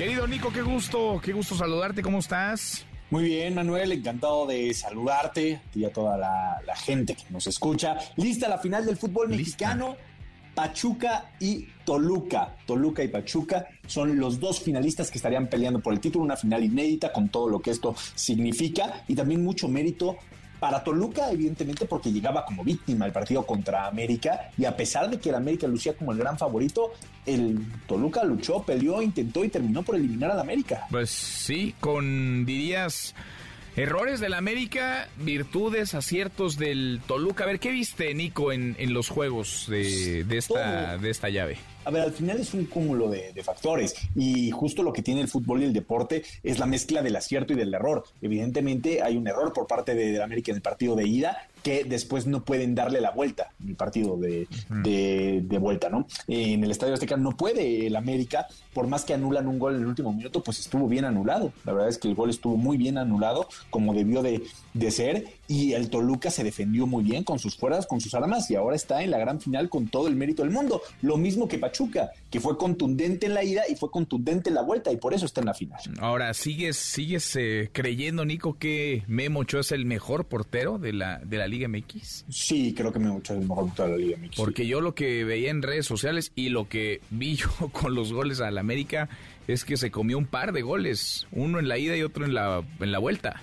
Querido 0.00 0.26
Nico, 0.26 0.50
qué 0.50 0.62
gusto, 0.62 1.20
qué 1.22 1.34
gusto 1.34 1.54
saludarte. 1.54 2.00
¿Cómo 2.00 2.20
estás? 2.20 2.86
Muy 3.10 3.24
bien, 3.24 3.54
Manuel, 3.54 3.92
encantado 3.92 4.46
de 4.46 4.72
saludarte 4.72 5.60
y 5.74 5.84
a 5.84 5.92
toda 5.92 6.16
la, 6.16 6.74
gente 6.74 7.14
que 7.14 7.24
nos 7.28 7.46
escucha. 7.46 7.98
Lista 8.16 8.48
la 8.48 8.56
final 8.56 8.86
del 8.86 8.96
fútbol 8.96 9.28
mexicano. 9.28 9.98
Pachuca 10.54 11.32
y 11.38 11.66
Toluca. 11.84 12.56
Toluca 12.64 13.04
y 13.04 13.08
Pachuca 13.08 13.68
son 13.86 14.18
los 14.18 14.40
dos 14.40 14.60
finalistas 14.60 15.10
que 15.10 15.18
estarían 15.18 15.48
peleando 15.48 15.80
por 15.80 15.92
el 15.92 16.00
título, 16.00 16.24
una 16.24 16.36
final 16.38 16.64
inédita 16.64 17.12
con 17.12 17.28
todo 17.28 17.50
lo 17.50 17.60
que 17.60 17.70
esto 17.70 17.94
significa 18.14 19.04
y 19.06 19.14
también 19.14 19.44
mucho 19.44 19.68
mérito 19.68 20.16
Para 20.60 20.84
Toluca, 20.84 21.32
evidentemente, 21.32 21.86
porque 21.86 22.12
llegaba 22.12 22.44
como 22.44 22.62
víctima 22.62 23.06
el 23.06 23.12
partido 23.12 23.46
contra 23.46 23.86
América 23.86 24.50
y 24.58 24.66
a 24.66 24.76
pesar 24.76 25.08
de 25.08 25.18
que 25.18 25.30
el 25.30 25.34
América 25.34 25.66
lucía 25.66 25.96
como 25.96 26.12
el 26.12 26.18
gran 26.18 26.36
favorito, 26.36 26.92
el 27.24 27.58
Toluca 27.86 28.22
luchó, 28.24 28.62
peleó, 28.62 29.00
intentó 29.00 29.42
y 29.42 29.48
terminó 29.48 29.82
por 29.82 29.96
eliminar 29.96 30.30
al 30.30 30.38
América. 30.38 30.86
Pues 30.90 31.08
sí, 31.10 31.74
con 31.80 32.44
dirías 32.44 33.14
errores 33.76 34.20
del 34.20 34.34
América, 34.34 35.08
virtudes, 35.16 35.94
aciertos 35.94 36.58
del 36.58 37.00
Toluca. 37.06 37.44
A 37.44 37.46
ver, 37.46 37.58
¿qué 37.58 37.70
viste, 37.70 38.12
Nico, 38.14 38.52
en, 38.52 38.76
en 38.78 38.92
los 38.92 39.08
juegos 39.08 39.66
de, 39.68 40.24
de 40.24 40.36
esta, 40.36 40.98
de 40.98 41.08
esta 41.10 41.30
llave? 41.30 41.56
A 41.84 41.90
ver, 41.90 42.02
al 42.02 42.12
final 42.12 42.38
es 42.38 42.54
un 42.54 42.66
cúmulo 42.66 43.08
de, 43.08 43.40
factores 43.42 43.94
y 44.14 44.50
justo 44.50 44.82
lo 44.82 44.92
que 44.92 45.02
tiene 45.02 45.22
el 45.22 45.28
fútbol 45.28 45.62
y 45.62 45.64
el 45.64 45.72
deporte 45.72 46.22
es 46.42 46.58
la 46.58 46.66
mezcla 46.66 47.02
del 47.02 47.16
acierto 47.16 47.54
y 47.54 47.56
del 47.56 47.72
error. 47.72 48.04
Evidentemente 48.20 49.02
hay 49.02 49.16
un 49.16 49.26
error 49.26 49.52
por 49.52 49.66
parte 49.66 49.94
de, 49.94 50.12
de 50.12 50.22
América 50.22 50.52
en 50.52 50.56
el 50.56 50.62
partido 50.62 50.94
de 50.94 51.06
ida 51.06 51.48
que 51.62 51.84
después 51.84 52.26
no 52.26 52.44
pueden 52.44 52.74
darle 52.74 53.00
la 53.00 53.10
vuelta 53.10 53.52
en 53.62 53.70
el 53.70 53.76
partido 53.76 54.16
de, 54.16 54.46
de, 54.68 55.58
vuelta, 55.58 55.88
¿no? 55.88 56.06
En 56.26 56.64
el 56.64 56.70
Estadio 56.70 56.94
Azteca 56.94 57.16
no 57.16 57.36
puede 57.36 57.86
el 57.86 57.96
América, 57.96 58.46
por 58.72 58.86
más 58.86 59.04
que 59.04 59.14
anulan 59.14 59.46
un 59.46 59.58
gol 59.58 59.74
en 59.74 59.82
el 59.82 59.86
último 59.86 60.12
minuto, 60.12 60.42
pues 60.42 60.58
estuvo 60.58 60.88
bien 60.88 61.04
anulado. 61.04 61.52
La 61.64 61.72
verdad 61.72 61.88
es 61.88 61.98
que 61.98 62.08
el 62.08 62.14
gol 62.14 62.30
estuvo 62.30 62.56
muy 62.56 62.76
bien 62.76 62.98
anulado, 62.98 63.48
como 63.70 63.94
debió 63.94 64.22
de, 64.22 64.42
de 64.74 64.90
ser, 64.90 65.24
y 65.48 65.72
el 65.72 65.90
Toluca 65.90 66.30
se 66.30 66.44
defendió 66.44 66.86
muy 66.86 67.04
bien 67.04 67.24
con 67.24 67.38
sus 67.38 67.56
fuerzas, 67.56 67.86
con 67.86 68.00
sus 68.00 68.14
armas, 68.14 68.50
y 68.50 68.54
ahora 68.54 68.76
está 68.76 69.02
en 69.02 69.10
la 69.10 69.18
gran 69.18 69.40
final 69.40 69.68
con 69.68 69.88
todo 69.88 70.08
el 70.08 70.16
mérito 70.16 70.42
del 70.42 70.52
mundo. 70.52 70.80
Lo 71.02 71.16
mismo 71.16 71.48
que 71.48 71.58
Pachuca, 71.58 72.10
que 72.30 72.40
fue 72.40 72.56
contundente 72.56 73.26
en 73.26 73.34
la 73.34 73.44
ida 73.44 73.62
y 73.68 73.74
fue 73.74 73.90
contundente 73.90 74.48
en 74.48 74.54
la 74.54 74.62
vuelta, 74.62 74.92
y 74.92 74.96
por 74.96 75.12
eso 75.14 75.26
está 75.26 75.40
en 75.40 75.46
la 75.46 75.54
final. 75.54 75.80
Ahora, 75.98 76.32
¿sigues, 76.34 76.76
sigues 76.76 77.34
eh, 77.36 77.70
creyendo, 77.72 78.24
Nico, 78.24 78.58
que 78.58 79.02
Memo 79.06 79.40
Ochoa 79.40 79.60
es 79.60 79.72
el 79.72 79.84
mejor 79.84 80.26
portero 80.26 80.78
de 80.78 80.92
la, 80.92 81.18
de 81.18 81.36
la 81.36 81.48
Liga 81.50 81.68
MX? 81.68 82.24
Sí, 82.28 82.74
creo 82.74 82.92
que 82.92 82.98
me 82.98 83.08
mucho 83.08 83.34
el 83.34 83.40
mejor 83.40 83.72
de 83.74 83.88
la 83.88 83.96
Liga 83.96 84.18
MX. 84.18 84.36
Porque 84.36 84.66
yo 84.66 84.80
lo 84.80 84.94
que 84.94 85.24
veía 85.24 85.50
en 85.50 85.62
redes 85.62 85.86
sociales 85.86 86.32
y 86.34 86.48
lo 86.48 86.68
que 86.68 87.00
vi 87.10 87.36
yo 87.36 87.50
con 87.72 87.94
los 87.94 88.12
goles 88.12 88.40
a 88.40 88.50
la 88.50 88.60
América 88.60 89.08
es 89.46 89.64
que 89.64 89.76
se 89.76 89.90
comió 89.90 90.16
un 90.16 90.26
par 90.26 90.52
de 90.52 90.62
goles, 90.62 91.26
uno 91.32 91.58
en 91.58 91.68
la 91.68 91.78
ida 91.78 91.96
y 91.96 92.02
otro 92.02 92.24
en 92.24 92.34
la, 92.34 92.62
en 92.78 92.92
la 92.92 92.98
vuelta. 92.98 93.42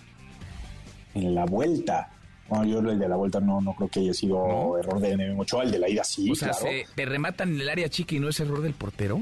En 1.14 1.36
la 1.36 1.46
vuelta. 1.46 2.10
Bueno, 2.50 2.66
yo 2.66 2.80
el 2.80 2.98
de 2.98 3.10
la 3.10 3.18
vuelta 3.18 3.40
no, 3.42 3.60
no 3.60 3.74
creo 3.74 3.90
que 3.90 4.00
haya 4.00 4.14
sido 4.14 4.78
error 4.78 5.00
de 5.02 5.36
Ochoa, 5.38 5.64
el 5.64 5.72
de 5.72 5.80
la 5.80 5.90
ida 5.90 6.04
sí. 6.04 6.32
O 6.32 6.36
sea, 6.36 6.54
se, 6.54 6.86
te 6.96 7.06
rematan 7.06 7.56
en 7.56 7.62
el 7.62 7.70
área 7.70 7.90
chica 7.90 8.16
y 8.16 8.20
no 8.20 8.30
es 8.30 8.40
error 8.40 8.62
del 8.62 8.74
portero. 8.74 9.20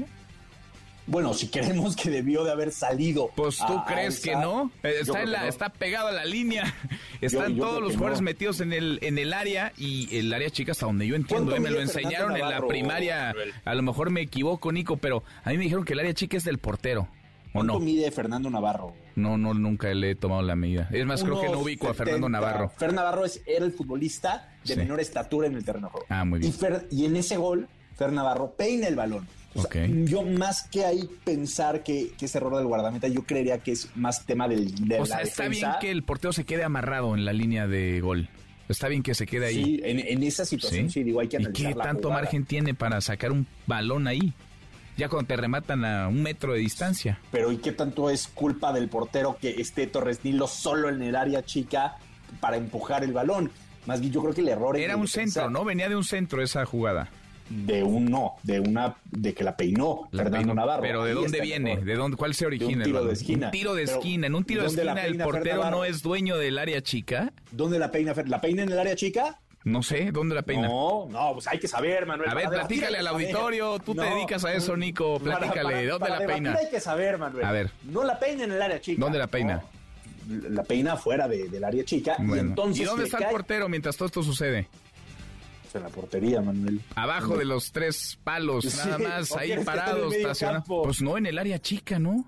Bueno, 1.06 1.34
si 1.34 1.48
creemos 1.48 1.94
que 1.94 2.10
debió 2.10 2.42
de 2.42 2.50
haber 2.50 2.72
salido. 2.72 3.30
Pues 3.36 3.58
tú 3.58 3.80
crees 3.86 4.20
que 4.20 4.34
no. 4.34 4.70
Eh, 4.82 4.94
está, 5.00 5.22
en 5.22 5.30
la, 5.30 5.46
está 5.46 5.68
pegado 5.68 6.08
a 6.08 6.12
la 6.12 6.24
línea. 6.24 6.74
Están 7.20 7.56
todos 7.56 7.80
los 7.80 7.94
jugadores 7.94 8.20
metidos 8.20 8.60
en 8.60 8.72
el, 8.72 8.98
en 9.02 9.18
el 9.18 9.32
área 9.32 9.72
y 9.78 10.14
el 10.18 10.32
área 10.32 10.50
chica 10.50 10.72
hasta 10.72 10.86
donde 10.86 11.06
yo 11.06 11.14
entiendo. 11.16 11.54
Eh, 11.54 11.60
me 11.60 11.70
lo 11.70 11.80
enseñaron 11.80 12.36
en 12.36 12.48
la 12.48 12.66
primaria. 12.66 13.34
A 13.64 13.74
lo 13.74 13.82
mejor 13.82 14.10
me 14.10 14.20
equivoco, 14.20 14.70
Nico, 14.72 14.96
pero 14.96 15.22
a 15.44 15.50
mí 15.50 15.56
me 15.56 15.64
dijeron 15.64 15.84
que 15.84 15.94
el 15.94 16.00
área 16.00 16.12
chica 16.12 16.36
es 16.36 16.44
del 16.44 16.58
portero. 16.58 17.08
¿O 17.50 17.60
¿Cuánto 17.60 17.80
mide 17.80 18.10
Fernando 18.10 18.50
Navarro? 18.50 18.92
No, 19.14 19.38
no, 19.38 19.54
nunca 19.54 19.88
le 19.94 20.10
he 20.10 20.14
tomado 20.14 20.42
la 20.42 20.56
medida. 20.56 20.90
Es 20.92 21.06
más, 21.06 21.24
creo 21.24 21.40
que 21.40 21.48
no 21.48 21.60
ubico 21.60 21.88
a 21.88 21.94
Fernando 21.94 22.28
Navarro. 22.28 22.70
Fer 22.76 22.92
Navarro 22.92 23.24
es, 23.24 23.40
era 23.46 23.64
el 23.64 23.72
futbolista 23.72 24.52
de 24.64 24.76
menor 24.76 25.00
estatura 25.00 25.46
en 25.46 25.54
el 25.54 25.64
terreno 25.64 25.88
juego. 25.88 26.04
Ah, 26.10 26.24
muy 26.24 26.40
bien. 26.40 26.52
Y, 26.90 27.02
y 27.02 27.06
en 27.06 27.16
ese 27.16 27.38
gol, 27.38 27.66
Fer 27.94 28.12
Navarro 28.12 28.50
peina 28.50 28.88
el 28.88 28.96
balón. 28.96 29.26
Yo 30.04 30.22
más 30.22 30.68
que 30.68 30.84
ahí 30.84 31.08
pensar 31.24 31.82
que, 31.82 32.12
que, 32.18 32.26
es 32.26 32.34
error 32.34 32.56
del 32.56 32.66
guardameta, 32.66 33.08
yo 33.08 33.24
creería 33.24 33.58
que 33.58 33.72
es 33.72 33.88
más 33.94 34.24
tema 34.24 34.48
del, 34.48 34.74
de 34.86 35.00
o 35.00 35.06
sea, 35.06 35.20
está 35.20 35.48
bien 35.48 35.66
que 35.80 35.90
el 35.90 36.02
portero 36.02 36.32
se 36.32 36.44
quede 36.44 36.64
amarrado 36.64 37.14
en 37.14 37.24
la 37.24 37.32
línea 37.32 37.66
de 37.66 38.00
gol. 38.00 38.28
Está 38.68 38.88
bien 38.88 39.02
que 39.02 39.14
se 39.14 39.26
quede 39.26 39.46
ahí. 39.46 39.64
Sí, 39.64 39.80
en, 39.84 40.22
esa 40.22 40.44
situación 40.44 40.90
sí, 40.90 41.04
digo, 41.04 41.20
hay 41.20 41.28
que 41.28 41.36
analizar 41.36 41.70
¿Y 41.70 41.74
qué 41.74 41.80
tanto 41.80 42.10
margen 42.10 42.44
tiene 42.44 42.74
para 42.74 43.00
sacar 43.00 43.30
un 43.30 43.46
balón 43.66 44.08
ahí? 44.08 44.32
Ya 44.96 45.08
cuando 45.08 45.28
te 45.28 45.36
rematan 45.36 45.84
a 45.84 46.08
un 46.08 46.22
metro 46.22 46.54
de 46.54 46.60
distancia. 46.60 47.20
Pero 47.30 47.52
¿y 47.52 47.58
qué 47.58 47.72
tanto 47.72 48.10
es 48.10 48.26
culpa 48.26 48.72
del 48.72 48.88
portero 48.88 49.36
que 49.40 49.60
esté 49.60 49.86
Torres 49.86 50.24
Nilo 50.24 50.48
solo 50.48 50.88
en 50.88 51.02
el 51.02 51.14
área 51.14 51.44
chica 51.44 51.96
para 52.40 52.56
empujar 52.56 53.04
el 53.04 53.12
balón? 53.12 53.52
Más 53.86 54.00
bien 54.00 54.12
yo 54.12 54.20
creo 54.22 54.34
que 54.34 54.40
el 54.40 54.48
error 54.48 54.76
Era 54.76 54.96
un 54.96 55.06
centro, 55.06 55.48
¿no? 55.48 55.64
Venía 55.64 55.88
de 55.88 55.94
un 55.94 56.02
centro 56.02 56.42
esa 56.42 56.64
jugada 56.64 57.08
de 57.48 57.82
un 57.82 58.06
no, 58.06 58.34
de 58.42 58.60
una 58.60 58.96
de 59.10 59.34
que 59.34 59.44
la 59.44 59.56
peinó 59.56 60.08
Fernando 60.12 60.54
Navarro. 60.54 60.82
Pero 60.82 61.04
¿de 61.04 61.14
dónde 61.14 61.40
viene? 61.40 61.76
¿De 61.76 61.94
dónde 61.94 62.16
cuál 62.16 62.34
se 62.34 62.46
origina? 62.46 62.78
un 62.78 62.84
tiro 62.84 63.04
de 63.04 63.12
esquina. 63.12 63.46
Un 63.46 63.52
tiro 63.52 63.74
de 63.74 63.82
esquina. 63.84 64.26
En 64.26 64.34
un 64.34 64.44
tiro 64.44 64.62
de 64.62 64.68
esquina 64.68 65.04
el 65.04 65.18
portero 65.18 65.70
no 65.70 65.84
es 65.84 66.02
dueño 66.02 66.36
del 66.36 66.58
área 66.58 66.82
chica. 66.82 67.32
¿Dónde 67.50 67.78
la 67.78 67.90
peina? 67.90 68.14
¿La 68.26 68.40
peina 68.40 68.62
en 68.62 68.72
el 68.72 68.78
área 68.78 68.96
chica? 68.96 69.38
No 69.64 69.82
sé, 69.82 70.12
¿dónde 70.12 70.36
la 70.36 70.42
peina? 70.42 70.68
No, 70.68 71.08
no, 71.10 71.32
pues 71.34 71.48
hay 71.48 71.58
que 71.58 71.66
saber, 71.66 72.06
Manuel. 72.06 72.30
A 72.30 72.34
ver, 72.34 72.48
platícale 72.48 72.98
al 72.98 73.06
auditorio. 73.08 73.80
Tú 73.80 73.96
te 73.96 74.02
dedicas 74.02 74.44
a 74.44 74.54
eso, 74.54 74.76
Nico. 74.76 75.18
Platícale. 75.18 75.86
¿Dónde 75.86 76.08
la 76.08 76.18
peina? 76.24 76.54
Hay 76.54 76.70
que 76.70 76.80
saber, 76.80 77.18
Manuel. 77.18 77.44
A 77.44 77.50
ver. 77.50 77.70
No 77.84 78.04
la 78.04 78.18
peina 78.18 78.44
en 78.44 78.52
el 78.52 78.62
área 78.62 78.80
chica. 78.80 79.00
¿Dónde 79.00 79.18
la 79.18 79.26
peina? 79.26 79.64
La 80.28 80.62
peina 80.62 80.96
fuera 80.96 81.26
del 81.26 81.64
área 81.64 81.84
chica. 81.84 82.16
Y, 82.18 82.38
entonces 82.38 82.82
¿Y 82.82 82.84
dónde 82.84 83.04
está 83.04 83.18
el 83.18 83.28
portero 83.28 83.68
mientras 83.68 83.96
todo 83.96 84.06
esto 84.06 84.22
sucede? 84.22 84.68
En 85.76 85.82
la 85.84 85.88
portería, 85.88 86.40
Manuel. 86.40 86.80
Abajo 86.94 87.36
de 87.36 87.44
los 87.44 87.72
tres 87.72 88.18
palos, 88.22 88.76
nada 88.76 88.98
más, 88.98 89.32
ahí 89.32 89.56
parados, 89.64 90.14
estacionados. 90.14 90.64
Pues 90.66 91.02
no, 91.02 91.16
en 91.18 91.26
el 91.26 91.38
área 91.38 91.58
chica, 91.58 91.98
¿no? 91.98 92.24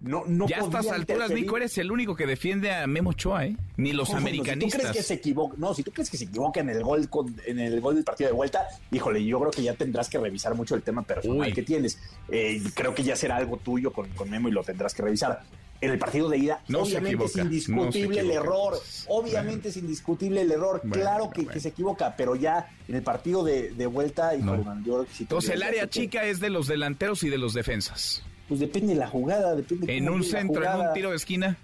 No, 0.00 0.24
no 0.26 0.46
ya 0.46 0.58
a 0.58 0.60
estas 0.60 0.88
alturas, 0.88 1.30
Nico, 1.30 1.56
eres 1.56 1.78
el 1.78 1.90
único 1.90 2.14
que 2.14 2.26
defiende 2.26 2.72
a 2.72 2.86
Memo 2.86 3.10
Ochoa, 3.10 3.46
¿eh? 3.46 3.56
Ni 3.76 3.92
los 3.92 4.12
americanistas. 4.12 4.72
si 4.72 4.76
tú 4.76 4.82
crees 4.82 4.96
que 4.96 5.02
se 5.02 5.14
equivoca, 5.14 5.54
no, 5.58 5.74
si 5.74 5.82
tú 5.82 5.90
crees 5.90 6.10
que 6.10 6.16
se 6.18 6.24
equivoca 6.24 6.60
en 6.60 6.68
el 6.68 6.82
gol 6.82 7.08
en 7.46 7.58
el 7.58 7.80
gol 7.80 7.94
del 7.94 8.04
partido 8.04 8.28
de 8.28 8.34
vuelta, 8.34 8.66
híjole, 8.92 9.24
yo 9.24 9.40
creo 9.40 9.50
que 9.50 9.62
ya 9.62 9.74
tendrás 9.74 10.08
que 10.08 10.18
revisar 10.18 10.54
mucho 10.54 10.74
el 10.74 10.82
tema 10.82 11.02
personal 11.02 11.52
que 11.52 11.62
tienes. 11.62 11.98
Eh, 12.28 12.62
creo 12.74 12.94
que 12.94 13.02
ya 13.02 13.16
será 13.16 13.36
algo 13.36 13.56
tuyo 13.56 13.92
con, 13.92 14.08
con 14.10 14.30
Memo 14.30 14.48
y 14.48 14.52
lo 14.52 14.62
tendrás 14.62 14.94
que 14.94 15.02
revisar 15.02 15.42
en 15.80 15.90
el 15.90 15.98
partido 15.98 16.28
de 16.28 16.38
ida. 16.38 16.60
obviamente 16.72 17.24
es 17.24 17.36
indiscutible 17.36 18.20
el 18.20 18.30
error. 18.30 18.80
Obviamente 19.08 19.68
es 19.68 19.76
indiscutible 19.76 20.42
el 20.42 20.52
error. 20.52 20.82
claro 20.90 21.30
que, 21.30 21.60
se 21.60 21.68
equivoca, 21.68 22.14
pero 22.16 22.36
ya 22.36 22.68
en 22.88 22.96
el 22.96 23.02
partido 23.02 23.44
de, 23.44 23.86
vuelta. 23.86 24.34
y 24.34 24.40
Entonces, 24.40 25.50
el 25.50 25.62
área 25.62 25.88
chica 25.88 26.24
es 26.24 26.40
de 26.40 26.50
los 26.50 26.66
delanteros 26.66 27.22
y 27.22 27.28
de 27.28 27.38
los 27.38 27.54
defensas. 27.54 28.22
Pues 28.48 28.60
depende 28.60 28.94
de 28.94 29.00
la 29.00 29.08
jugada. 29.08 29.54
Depende 29.54 29.96
en 29.96 30.08
un 30.08 30.22
centro, 30.22 30.64
en 30.64 30.80
un 30.80 30.92
tiro 30.94 31.10
de 31.10 31.16
esquina. 31.16 31.56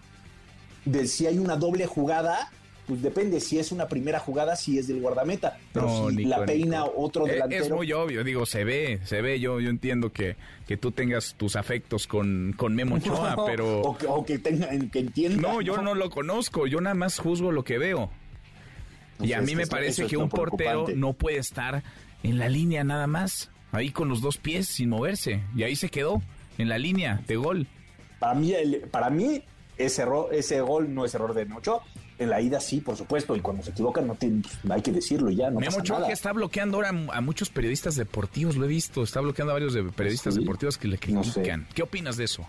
De 0.84 1.06
si 1.06 1.26
hay 1.26 1.38
una 1.38 1.56
doble 1.56 1.86
jugada, 1.86 2.50
pues 2.92 3.00
depende 3.00 3.40
si 3.40 3.58
es 3.58 3.72
una 3.72 3.88
primera 3.88 4.18
jugada, 4.18 4.54
si 4.54 4.76
es 4.76 4.86
del 4.86 5.00
guardameta, 5.00 5.56
pero 5.72 6.10
si 6.10 6.26
la 6.26 6.44
peina 6.44 6.84
otro 6.84 7.26
eh, 7.26 7.32
delantero. 7.32 7.64
Es 7.64 7.70
muy 7.70 7.90
obvio, 7.94 8.22
digo, 8.22 8.44
se 8.44 8.64
ve, 8.64 9.00
se 9.04 9.22
ve, 9.22 9.40
yo, 9.40 9.60
yo 9.60 9.70
entiendo 9.70 10.12
que, 10.12 10.36
que 10.68 10.76
tú 10.76 10.92
tengas 10.92 11.34
tus 11.38 11.56
afectos 11.56 12.06
con, 12.06 12.52
con 12.54 12.74
Memo 12.74 12.96
Ochoa, 12.96 13.34
pero... 13.46 13.80
O 13.80 14.24
que, 14.26 14.38
tenga, 14.38 14.68
que 14.90 14.98
entienda. 14.98 15.40
No, 15.40 15.62
yo 15.62 15.80
no 15.80 15.94
lo 15.94 16.10
conozco, 16.10 16.66
yo 16.66 16.82
nada 16.82 16.92
más 16.92 17.18
juzgo 17.18 17.50
lo 17.50 17.64
que 17.64 17.78
veo. 17.78 18.10
y 19.22 19.32
a 19.32 19.40
mí 19.40 19.56
me 19.56 19.66
parece 19.66 20.06
que 20.06 20.18
un 20.18 20.28
portero 20.28 20.84
no 20.94 21.14
puede 21.14 21.38
estar 21.38 21.82
en 22.22 22.38
la 22.38 22.50
línea 22.50 22.84
nada 22.84 23.06
más, 23.06 23.50
ahí 23.70 23.88
con 23.88 24.10
los 24.10 24.20
dos 24.20 24.36
pies 24.36 24.68
sin 24.68 24.90
moverse, 24.90 25.42
y 25.56 25.62
ahí 25.62 25.76
se 25.76 25.88
quedó, 25.88 26.20
en 26.58 26.68
la 26.68 26.76
línea 26.76 27.22
de 27.26 27.36
gol. 27.36 27.66
Para 28.18 28.34
mí, 28.34 28.52
para 28.90 29.08
mí 29.08 29.42
ese, 29.78 30.02
error, 30.02 30.28
ese 30.32 30.60
gol 30.60 30.94
no 30.94 31.06
es 31.06 31.14
error 31.14 31.32
de 31.32 31.50
Ochoa, 31.54 31.82
en 32.22 32.30
la 32.30 32.40
ida 32.40 32.60
sí, 32.60 32.80
por 32.80 32.96
supuesto, 32.96 33.36
y 33.36 33.40
cuando 33.40 33.62
se 33.62 33.70
equivocan 33.70 34.06
no 34.06 34.14
tiene, 34.14 34.42
pues, 34.42 34.72
hay 34.72 34.82
que 34.82 34.92
decirlo 34.92 35.30
ya, 35.30 35.50
no 35.50 35.60
Memo 35.60 35.78
pasa 35.78 36.06
que 36.06 36.12
está 36.12 36.32
bloqueando 36.32 36.78
ahora 36.78 36.90
a 36.90 37.20
muchos 37.20 37.50
periodistas 37.50 37.96
deportivos, 37.96 38.56
lo 38.56 38.64
he 38.64 38.68
visto, 38.68 39.02
está 39.02 39.20
bloqueando 39.20 39.52
a 39.52 39.54
varios 39.54 39.74
de 39.74 39.84
periodistas 39.84 40.34
deportivos 40.34 40.78
que 40.78 40.88
le 40.88 40.98
critican. 40.98 41.66
¿Qué 41.74 41.82
opinas 41.82 42.16
de 42.16 42.24
eso? 42.24 42.46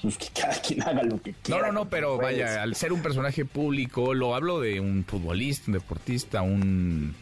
Pues 0.00 0.16
que 0.16 0.28
cada 0.28 0.54
quien 0.60 0.82
haga 0.82 1.02
lo 1.02 1.20
que 1.20 1.32
quiera. 1.32 1.60
No, 1.60 1.66
no, 1.66 1.72
no, 1.72 1.88
pero 1.88 2.16
vaya, 2.18 2.62
al 2.62 2.74
ser 2.74 2.92
un 2.92 3.02
personaje 3.02 3.44
público, 3.44 4.14
lo 4.14 4.34
hablo 4.34 4.60
de 4.60 4.80
un 4.80 5.04
futbolista, 5.04 5.64
un 5.68 5.72
deportista, 5.72 6.42
un 6.42 7.14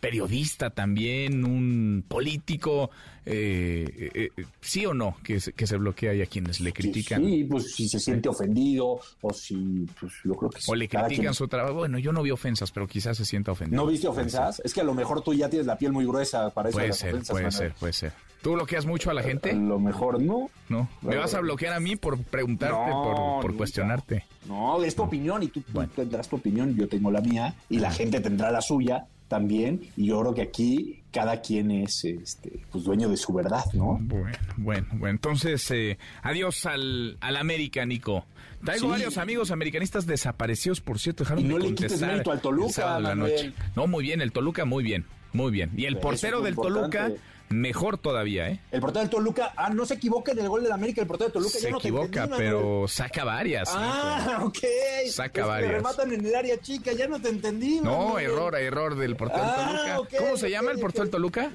periodista 0.00 0.68
también, 0.68 1.44
un 1.44 2.04
político, 2.06 2.90
eh, 3.26 4.10
eh, 4.14 4.30
eh, 4.36 4.44
sí 4.60 4.84
o 4.84 4.92
no 4.92 5.16
que 5.22 5.40
se, 5.40 5.52
que 5.52 5.66
se 5.66 5.76
bloquea 5.76 6.14
y 6.14 6.22
a 6.22 6.26
quienes 6.26 6.60
le 6.60 6.72
critican. 6.72 7.24
Sí, 7.24 7.44
pues 7.44 7.74
si 7.74 7.88
se 7.88 7.98
siente 7.98 8.28
ofendido 8.28 9.00
o 9.20 9.32
si, 9.32 9.86
pues 9.98 10.12
yo 10.24 10.34
creo 10.34 10.50
que 10.50 10.60
O 10.66 10.74
le 10.74 10.88
critican 10.88 11.34
su 11.34 11.48
trabajo. 11.48 11.74
Bueno, 11.74 11.98
yo 11.98 12.12
no 12.12 12.22
vi 12.22 12.30
ofensas, 12.30 12.70
pero 12.70 12.86
quizás 12.86 13.16
se 13.16 13.24
sienta 13.24 13.52
ofendido. 13.52 13.82
¿No 13.82 13.88
viste 13.88 14.08
ofensas? 14.08 14.60
Es 14.64 14.74
que 14.74 14.82
a 14.82 14.84
lo 14.84 14.94
mejor 14.94 15.22
tú 15.22 15.32
ya 15.32 15.48
tienes 15.48 15.66
la 15.66 15.78
piel 15.78 15.92
muy 15.92 16.04
gruesa 16.04 16.50
para 16.50 16.68
eso. 16.68 16.78
Puede 16.78 16.92
ser, 16.92 17.22
puede 17.22 17.50
ser, 17.50 17.72
puede 17.74 17.92
ser. 17.92 18.12
¿Tú 18.42 18.52
bloqueas 18.52 18.84
mucho 18.84 19.10
a 19.10 19.14
la 19.14 19.22
gente? 19.22 19.52
A 19.52 19.54
lo 19.54 19.78
mejor 19.78 20.20
no. 20.20 20.50
No. 20.68 20.86
¿Me 21.00 21.16
vas 21.16 21.32
a 21.34 21.40
bloquear 21.40 21.72
a 21.72 21.80
mí 21.80 21.96
por 21.96 22.22
preguntarte, 22.22 22.92
por, 22.92 23.40
por 23.40 23.56
cuestionarte? 23.56 24.26
No, 24.46 24.82
es 24.84 24.94
tu 24.94 25.02
opinión 25.02 25.42
y 25.42 25.48
tú, 25.48 25.62
tendrás 25.96 26.28
tu 26.28 26.36
opinión, 26.36 26.76
yo 26.76 26.86
tengo 26.86 27.10
la 27.10 27.22
mía 27.22 27.54
y 27.70 27.78
la 27.78 27.90
gente 27.90 28.20
tendrá 28.20 28.50
la 28.50 28.60
suya 28.60 29.06
también, 29.28 29.80
y 29.96 30.06
yo 30.06 30.20
creo 30.20 30.34
que 30.34 30.42
aquí 30.42 31.02
cada 31.10 31.40
quien 31.40 31.70
es 31.70 32.04
este, 32.04 32.60
pues 32.70 32.84
dueño 32.84 33.08
de 33.08 33.16
su 33.16 33.32
verdad, 33.32 33.64
¿no? 33.72 33.98
Bueno, 34.00 34.36
bueno, 34.56 34.86
bueno. 34.92 35.08
Entonces, 35.08 35.70
eh, 35.70 35.98
adiós 36.22 36.66
al, 36.66 37.16
al 37.20 37.36
América, 37.36 37.86
Nico. 37.86 38.26
Traigo 38.64 38.88
varios 38.88 39.18
amigos 39.18 39.50
americanistas 39.50 40.06
desaparecidos, 40.06 40.80
por 40.80 40.98
cierto, 40.98 41.24
dejaron 41.24 41.44
y 41.44 41.48
no 41.48 41.58
de 41.58 41.64
le 41.64 41.74
quites 41.74 42.00
mérito 42.00 42.32
al 42.32 42.40
Toluca, 42.40 42.98
la 42.98 43.14
noche. 43.14 43.52
No, 43.76 43.86
muy 43.86 44.02
bien, 44.02 44.22
el 44.22 44.32
Toluca 44.32 44.64
muy 44.64 44.82
bien, 44.82 45.04
muy 45.32 45.52
bien. 45.52 45.70
Y 45.76 45.84
el 45.84 45.98
portero 45.98 46.40
del 46.40 46.54
importante. 46.54 46.98
Toluca 46.98 47.22
mejor 47.54 47.98
todavía, 47.98 48.48
¿eh? 48.48 48.60
El 48.70 48.80
portero 48.80 49.00
del 49.02 49.10
Toluca, 49.10 49.52
ah, 49.56 49.70
no 49.70 49.86
se 49.86 49.94
equivoca 49.94 50.32
en 50.32 50.38
el 50.40 50.48
gol 50.48 50.62
del 50.62 50.72
América, 50.72 51.00
el 51.00 51.06
portero 51.06 51.26
del 51.28 51.32
Toluca 51.34 51.58
Se 51.58 51.62
ya 51.62 51.70
no 51.70 51.78
equivoca, 51.78 52.28
pero 52.36 52.86
saca 52.88 53.24
varias. 53.24 53.68
Ah, 53.72 54.26
Nico. 54.38 54.44
ok. 54.46 54.58
Saca 55.10 55.24
Es 55.26 55.30
que 55.32 55.40
varias. 55.42 55.72
rematan 55.72 56.12
en 56.12 56.26
el 56.26 56.34
área 56.34 56.60
chica, 56.60 56.92
ya 56.92 57.06
no 57.08 57.20
te 57.20 57.28
entendí. 57.30 57.80
No, 57.80 58.18
error, 58.18 58.54
error 58.56 58.94
del 58.96 59.16
portero 59.16 59.42
del 59.42 59.50
Ah, 59.54 59.94
Toluca. 59.96 60.16
¿Cómo 60.18 60.36
se 60.36 60.50
llama 60.50 60.70
el 60.72 60.78
portero 60.78 61.04
del 61.04 61.10
Toluca? 61.10 61.50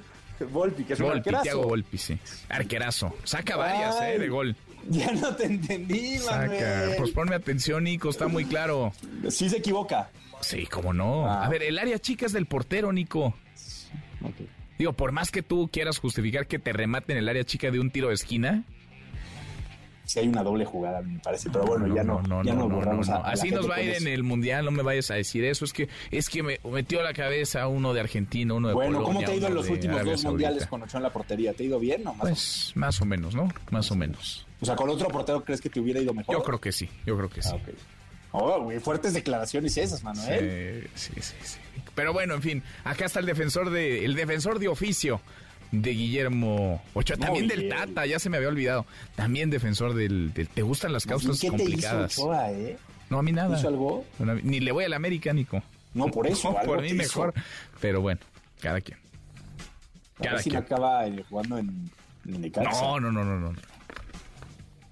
Volpi, 0.51 0.85
que 0.85 0.93
es 0.93 0.99
un 1.01 1.07
Volpi, 1.07 1.17
arquerazo. 1.19 1.43
Thiago 1.43 1.63
Volpi, 1.63 1.97
sí. 1.97 2.17
Arquerazo. 2.47 3.13
Saca 3.26 3.57
varias, 3.57 3.95
Ay, 3.99 4.15
¿eh? 4.15 4.19
De 4.19 4.30
gol. 4.30 4.55
Ya 4.89 5.11
no 5.11 5.35
te 5.35 5.43
entendí, 5.43 6.17
Saca. 6.17 6.38
Manuel. 6.47 6.95
Pues 6.97 7.11
ponme 7.11 7.35
atención, 7.35 7.84
Nico, 7.84 8.09
está 8.09 8.27
muy 8.30 8.45
claro. 8.45 8.93
Sí 9.30 9.49
se 9.49 9.57
equivoca. 9.57 10.09
Sí, 10.41 10.65
cómo 10.67 10.93
no. 10.93 11.27
Ah. 11.27 11.45
A 11.45 11.49
ver, 11.49 11.63
el 11.63 11.77
área 11.77 11.99
chica 11.99 12.26
es 12.26 12.31
del 12.31 12.45
portero, 12.45 12.93
Nico. 12.93 13.35
Digo, 14.80 14.93
por 14.93 15.11
más 15.11 15.30
que 15.30 15.43
tú 15.43 15.69
quieras 15.72 15.97
justificar 15.99 16.47
que 16.47 16.57
te 16.57 16.72
rematen 16.72 17.18
el 17.18 17.27
área 17.27 17.43
chica 17.43 17.69
de 17.69 17.81
un 17.81 17.91
tiro 17.91 18.07
de 18.07 18.14
esquina. 18.15 18.64
Sí 20.06 20.19
hay 20.19 20.27
una 20.30 20.41
doble 20.41 20.64
jugada, 20.65 21.01
me 21.01 21.19
parece, 21.19 21.49
pero 21.51 21.65
bueno, 21.65 21.93
ya 21.93 22.01
no, 22.03 22.23
ya 22.43 22.53
no, 22.56 22.68
borramos 22.68 23.10
no, 23.10 23.15
a- 23.15 23.19
no. 23.19 23.26
a 23.26 23.31
Así 23.31 23.51
nos 23.51 23.69
va 23.69 23.76
a 23.76 23.81
ir 23.84 23.93
en 23.93 24.07
el 24.07 24.23
mundial, 24.23 24.64
no 24.65 24.72
me 24.72 24.81
vayas 24.81 25.11
a 25.11 25.15
decir 25.15 25.43
eso. 25.43 25.65
Es 25.65 25.73
que 25.73 25.88
es 26.10 26.30
que 26.30 26.41
me 26.41 26.60
metió 26.72 27.03
la 27.03 27.14
cabeza 27.14 27.68
uno 27.68 27.93
de 27.93 27.99
Argentina, 27.99 28.53
uno 28.56 28.69
de 28.69 28.73
Bueno, 28.73 28.99
Polonia, 29.03 29.06
¿cómo 29.14 29.19
te 29.19 29.31
ha 29.34 29.35
ido 29.35 29.47
en 29.49 29.53
los 29.53 29.69
últimos 29.69 29.95
Arabia 29.97 30.14
dos 30.14 30.22
Saudita. 30.22 30.47
mundiales 30.47 30.68
con 30.68 30.81
Ochoa 30.81 30.97
en 30.99 31.03
la 31.03 31.10
portería? 31.11 31.53
¿Te 31.53 31.64
ha 31.64 31.65
ido 31.68 31.80
bien 31.80 32.07
o 32.07 32.14
más? 32.14 32.22
Pues 32.22 32.72
más 32.76 33.01
o 33.01 33.06
menos, 33.06 33.35
¿no? 33.35 33.49
Más 33.69 33.91
o 33.91 33.95
menos. 33.95 34.47
o 34.61 34.65
sea, 34.65 34.76
con 34.77 34.89
otro 34.89 35.10
portero 35.10 35.43
crees 35.43 35.60
que 35.61 35.69
te 35.69 35.80
hubiera 35.81 35.99
ido 35.99 36.14
mejor. 36.14 36.35
Yo 36.38 36.41
creo 36.41 36.60
que 36.61 36.72
sí, 36.72 36.89
yo 37.06 37.15
creo 37.18 37.30
que 37.30 37.41
sí. 37.43 37.49
Ah, 37.51 37.56
ok. 37.57 37.69
Oh, 38.31 38.64
güey, 38.64 38.80
fuertes 38.80 39.14
declaraciones 39.14 39.76
esas, 39.77 40.03
Manuel. 40.03 40.88
Sí, 40.95 41.11
sí, 41.14 41.22
sí, 41.22 41.35
sí. 41.43 41.57
Pero 41.99 42.13
bueno, 42.13 42.34
en 42.35 42.41
fin, 42.41 42.63
acá 42.85 43.05
está 43.07 43.19
el 43.19 43.26
defensor 43.26 43.71
de 43.71 44.05
el 44.05 44.15
defensor 44.15 44.57
de 44.57 44.69
oficio 44.69 45.19
de 45.73 45.91
Guillermo 45.91 46.81
Ochoa, 46.93 47.17
también 47.17 47.49
del 47.49 47.63
bien. 47.63 47.76
Tata, 47.76 48.05
ya 48.05 48.19
se 48.19 48.30
me 48.30 48.38
había 48.38 48.47
olvidado. 48.47 48.85
También 49.17 49.49
defensor 49.49 49.93
del, 49.93 50.34
del- 50.34 50.47
te 50.47 50.61
gustan 50.61 50.93
las 50.93 51.05
causas 51.05 51.41
bien, 51.41 51.51
¿Qué 51.57 51.57
complicadas. 51.63 52.07
te 52.07 52.13
hizo 52.21 52.23
Ochoa, 52.30 52.51
eh? 52.53 52.77
No, 53.09 53.19
a 53.19 53.21
mí 53.21 53.34
nada. 53.34 53.57
¿Hizo 53.59 53.67
algo? 53.67 54.05
A 54.17 54.23
ni 54.23 54.61
le 54.61 54.71
voy 54.71 54.85
al 54.85 54.93
América, 54.93 55.34
Nico. 55.34 55.61
No, 55.93 56.07
por 56.07 56.26
eso, 56.26 56.51
No, 56.53 56.57
algo 56.59 56.73
por 56.73 56.81
mí 56.81 56.88
hizo. 56.88 56.95
mejor. 56.95 57.34
Pero 57.81 57.99
bueno, 57.99 58.21
cada 58.61 58.80
quien. 58.80 58.97
A 60.19 60.23
Cada 60.23 60.35
ver 60.35 60.43
si 60.43 60.49
no 60.51 60.53
quien. 60.53 60.63
acaba 60.63 61.05
eh, 61.05 61.23
jugando 61.30 61.57
en, 61.57 61.91
en. 62.27 62.51
No, 62.63 62.99
no, 63.01 63.11
no, 63.11 63.26
no, 63.26 63.39
no. 63.39 63.53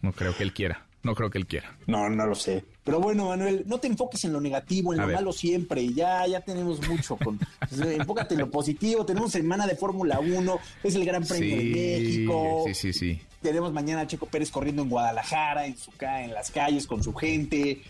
No 0.01 0.11
creo 0.11 0.35
que 0.35 0.43
él 0.43 0.51
quiera. 0.53 0.85
No 1.03 1.15
creo 1.15 1.29
que 1.29 1.37
él 1.37 1.47
quiera. 1.47 1.73
No, 1.85 2.09
no 2.09 2.25
lo 2.25 2.35
sé. 2.35 2.65
Pero 2.87 3.01
bueno, 3.01 3.27
Manuel, 3.27 3.65
no 3.67 3.79
te 3.79 3.87
enfoques 3.87 4.23
en 4.23 4.31
lo 4.31 4.39
negativo, 4.39 4.93
en 4.93 5.01
A 5.01 5.03
lo 5.03 5.07
ver. 5.09 5.15
malo 5.17 5.33
siempre. 5.33 5.85
Ya, 5.93 6.25
ya 6.25 6.39
tenemos 6.39 6.87
mucho. 6.87 7.17
Con, 7.17 7.37
pues, 7.59 7.81
enfócate 7.81 8.35
en 8.35 8.39
lo 8.39 8.49
positivo. 8.49 9.05
Tenemos 9.05 9.33
semana 9.33 9.67
de 9.67 9.75
Fórmula 9.75 10.21
1. 10.21 10.59
Es 10.85 10.95
el 10.95 11.03
Gran 11.03 11.25
Premio 11.25 11.57
de 11.57 11.63
México. 11.65 12.63
sí, 12.67 12.73
sí, 12.73 12.93
sí. 12.93 13.21
Tenemos 13.41 13.73
mañana 13.73 14.01
a 14.03 14.07
Checo 14.07 14.25
Pérez 14.27 14.49
corriendo 14.51 14.83
en 14.83 14.89
Guadalajara, 14.89 15.65
en, 15.67 15.75
su, 15.75 15.91
en 15.99 16.33
las 16.33 16.49
calles 16.49 16.87
con 16.87 17.03
su 17.03 17.13
gente. 17.13 17.81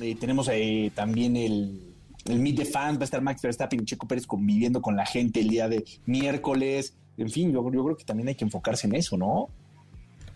Eh, 0.00 0.16
tenemos 0.18 0.48
eh, 0.52 0.90
también 0.96 1.36
el, 1.36 1.80
el 2.24 2.40
Meet 2.40 2.56
de 2.56 2.64
Fans. 2.64 2.98
Va 2.98 3.02
a 3.02 3.04
estar 3.04 3.22
Max 3.22 3.42
Verstappen 3.42 3.80
y 3.80 3.84
Checo 3.84 4.08
Pérez 4.08 4.26
conviviendo 4.26 4.82
con 4.82 4.96
la 4.96 5.06
gente 5.06 5.38
el 5.42 5.48
día 5.48 5.68
de 5.68 5.84
miércoles. 6.06 6.96
En 7.18 7.30
fin, 7.30 7.52
yo, 7.52 7.62
yo 7.70 7.84
creo 7.84 7.96
que 7.96 8.04
también 8.04 8.26
hay 8.26 8.34
que 8.34 8.46
enfocarse 8.46 8.88
en 8.88 8.96
eso, 8.96 9.16
¿no? 9.16 9.48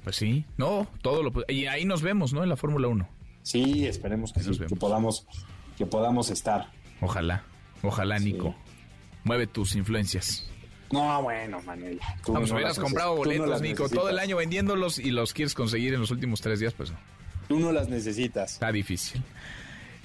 Pues 0.04 0.14
sí. 0.14 0.44
No, 0.56 0.86
todo 1.02 1.24
lo. 1.24 1.32
Y 1.48 1.66
ahí 1.66 1.84
nos 1.84 2.00
vemos, 2.00 2.32
¿no? 2.32 2.44
En 2.44 2.48
la 2.48 2.56
Fórmula 2.56 2.86
1. 2.86 3.08
Sí, 3.44 3.86
esperemos 3.86 4.32
que, 4.32 4.40
sí, 4.40 4.58
que 4.58 4.74
podamos 4.74 5.26
que 5.76 5.86
podamos 5.86 6.30
estar. 6.30 6.70
Ojalá. 7.00 7.44
Ojalá, 7.82 8.18
Nico. 8.18 8.54
Mueve 9.22 9.46
tus 9.46 9.76
influencias. 9.76 10.50
No, 10.90 11.22
bueno, 11.22 11.60
Manuel. 11.62 12.00
tú 12.24 12.32
Vamos, 12.32 12.48
no 12.48 12.56
hubieras 12.56 12.78
comprado 12.78 13.10
no 13.10 13.16
boletos, 13.18 13.60
Nico, 13.60 13.82
necesitas. 13.82 13.90
todo 13.90 14.08
el 14.08 14.18
año 14.18 14.36
vendiéndolos 14.36 14.98
y 14.98 15.10
los 15.10 15.34
quieres 15.34 15.54
conseguir 15.54 15.92
en 15.92 16.00
los 16.00 16.10
últimos 16.10 16.40
tres 16.40 16.60
días, 16.60 16.72
pues 16.72 16.90
no. 16.90 16.96
Tú 17.48 17.60
no 17.60 17.70
las 17.70 17.88
necesitas. 17.88 18.54
Está 18.54 18.72
difícil. 18.72 19.22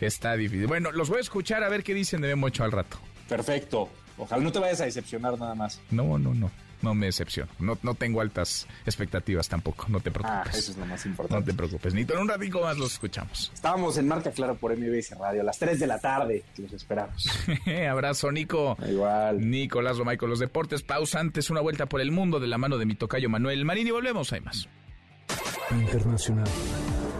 Está 0.01 0.35
difícil. 0.35 0.67
Bueno, 0.67 0.91
los 0.91 1.09
voy 1.09 1.19
a 1.19 1.21
escuchar 1.21 1.63
a 1.63 1.69
ver 1.69 1.83
qué 1.83 1.93
dicen 1.93 2.21
de 2.21 2.27
Memo 2.27 2.47
al 2.59 2.71
rato. 2.71 2.97
Perfecto. 3.27 3.89
Ojalá 4.17 4.43
no 4.43 4.51
te 4.51 4.59
vayas 4.59 4.81
a 4.81 4.85
decepcionar 4.85 5.39
nada 5.39 5.55
más. 5.55 5.79
No, 5.91 6.17
no, 6.17 6.33
no. 6.33 6.51
No 6.81 6.93
me 6.93 7.07
decepciono. 7.07 7.51
No, 7.59 7.77
no 7.83 7.93
tengo 7.93 8.21
altas 8.21 8.67
expectativas 8.85 9.49
tampoco. 9.49 9.85
No 9.89 9.99
te 9.99 10.09
Ah, 10.09 10.13
preocupes. 10.13 10.55
eso 10.57 10.71
es 10.71 10.77
lo 10.77 10.85
más 10.85 11.05
no 11.05 11.11
importante. 11.11 11.51
te 11.51 11.57
preocupes. 11.57 11.93
Nito, 11.93 12.13
en 12.13 12.19
un 12.19 12.27
ratito 12.29 12.61
más 12.61 12.77
los 12.77 12.93
escuchamos. 12.93 13.51
Estábamos 13.53 13.97
en 13.97 14.07
Marca 14.07 14.31
Claro 14.31 14.55
por 14.55 14.71
MBS 14.77 15.11
Radio 15.19 15.41
a 15.41 15.43
las 15.43 15.59
3 15.59 15.79
de 15.79 15.87
la 15.87 15.99
tarde. 15.99 16.43
Los 16.57 16.71
esperamos. 16.73 17.27
Abrazo, 17.89 18.31
Nico. 18.31 18.77
Igual. 18.87 19.49
Nicolás 19.49 19.97
Romay 19.97 20.17
con 20.17 20.29
los 20.29 20.39
deportes. 20.39 20.81
Pausa 20.83 21.19
antes, 21.19 21.49
una 21.49 21.61
vuelta 21.61 21.85
por 21.87 22.01
el 22.01 22.11
mundo 22.11 22.39
de 22.39 22.47
la 22.47 22.57
mano 22.57 22.77
de 22.77 22.85
mi 22.85 22.95
tocayo 22.95 23.29
Manuel 23.29 23.65
Marín 23.65 23.87
y 23.87 23.91
volvemos. 23.91 24.31
Hay 24.33 24.41
más. 24.41 24.67
Internacional. 25.71 26.47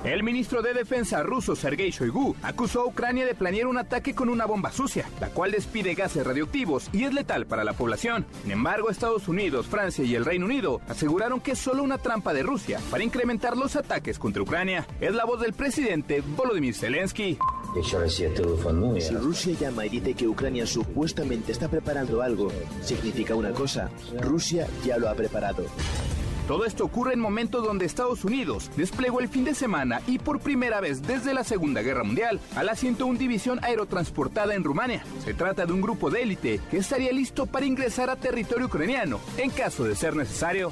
El 0.06 0.24
ministro 0.24 0.62
de 0.62 0.74
Defensa 0.74 1.24
ruso 1.24 1.58
Sergei 1.58 1.92
Shoigu 1.92 2.34
acusó 2.42 2.82
a 2.82 2.86
Ucrania 2.86 3.26
de 3.26 3.36
planear 3.36 3.68
un 3.68 3.78
ataque 3.78 4.16
con 4.16 4.30
una 4.30 4.46
bomba 4.46 4.72
sucia, 4.72 5.10
la 5.20 5.28
cual 5.28 5.52
despide 5.52 5.94
gases 5.94 6.26
radioactivos 6.26 6.90
y 6.94 7.04
es 7.04 7.14
letal 7.14 7.46
para 7.46 7.66
la 7.66 7.74
población. 7.74 8.26
Sin 8.44 8.52
embargo, 8.52 8.90
Estados 8.90 9.28
Unidos, 9.28 9.68
Francia 9.68 10.06
y 10.06 10.16
el 10.16 10.24
Reino 10.24 10.46
Unido 10.46 10.80
aseguraron 10.88 11.42
que 11.42 11.52
es 11.52 11.60
solo 11.60 11.84
una 11.84 11.98
trampa 11.98 12.34
de 12.34 12.44
Rusia 12.44 12.80
para 12.90 13.04
incrementar 13.04 13.58
los 13.58 13.76
ataques 13.76 14.18
contra 14.18 14.42
Ucrania. 14.42 14.88
Es 15.02 15.14
la 15.14 15.26
voz 15.26 15.42
del 15.42 15.52
presidente 15.52 16.22
Volodymyr 16.22 16.74
Zelensky. 16.74 17.38
Si 17.82 19.16
Rusia 19.16 19.54
llama 19.60 19.86
y 19.86 19.90
dice 19.90 20.14
que 20.14 20.28
Ucrania 20.28 20.66
supuestamente 20.66 21.52
está 21.52 21.68
preparando 21.68 22.22
algo, 22.22 22.52
significa 22.82 23.36
una 23.36 23.52
cosa, 23.52 23.92
Rusia 24.22 24.66
ya 24.86 24.98
lo 24.98 25.10
ha 25.10 25.14
preparado. 25.14 25.66
Todo 26.50 26.66
esto 26.66 26.84
ocurre 26.84 27.14
en 27.14 27.20
momentos 27.20 27.64
donde 27.64 27.86
Estados 27.86 28.26
Unidos 28.26 28.72
desplegó 28.76 29.20
el 29.20 29.30
fin 29.30 29.44
de 29.44 29.54
semana 29.54 30.02
y 30.08 30.18
por 30.18 30.40
primera 30.40 30.82
vez 30.82 31.04
desde 31.04 31.36
la 31.36 31.44
Segunda 31.44 31.84
Guerra 31.84 32.04
Mundial 32.04 32.40
a 32.56 32.64
la 32.64 32.76
101 32.76 33.20
División 33.20 33.60
Aerotransportada 33.62 34.56
en 34.56 34.64
Rumania. 34.64 35.04
Se 35.24 35.36
trata 35.36 35.68
de 35.68 35.74
un 35.74 35.80
grupo 35.80 36.10
de 36.10 36.24
élite 36.24 36.60
que 36.72 36.78
estaría 36.78 37.12
listo 37.12 37.46
para 37.46 37.68
ingresar 37.68 38.10
a 38.10 38.16
territorio 38.16 38.66
ucraniano 38.66 39.20
en 39.38 39.52
caso 39.52 39.84
de 39.84 39.96
ser 39.96 40.16
necesario. 40.16 40.72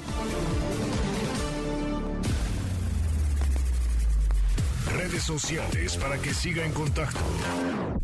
Redes 4.96 5.22
sociales 5.22 5.96
para 5.96 6.18
que 6.18 6.34
siga 6.34 6.66
en 6.66 6.72
contacto: 6.72 7.20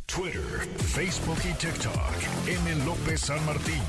Twitter, 0.07 0.69
Facebook 0.95 1.39
y 1.43 1.53
TikTok. 1.55 2.47
M. 2.47 2.85
López 2.85 3.21
San 3.21 3.45
Martín. 3.45 3.83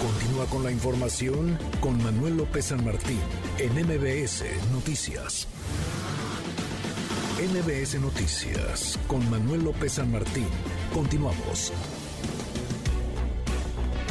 Continúa 0.00 0.46
con 0.46 0.62
la 0.62 0.70
información 0.70 1.58
con 1.80 2.00
Manuel 2.02 2.36
López 2.36 2.66
San 2.66 2.84
Martín 2.84 3.18
en 3.58 3.72
MBS 3.72 4.44
Noticias. 4.72 5.48
MBS 7.38 8.00
Noticias 8.00 8.98
con 9.08 9.28
Manuel 9.28 9.64
López 9.64 9.94
San 9.94 10.12
Martín. 10.12 10.46
Continuamos. 10.94 11.72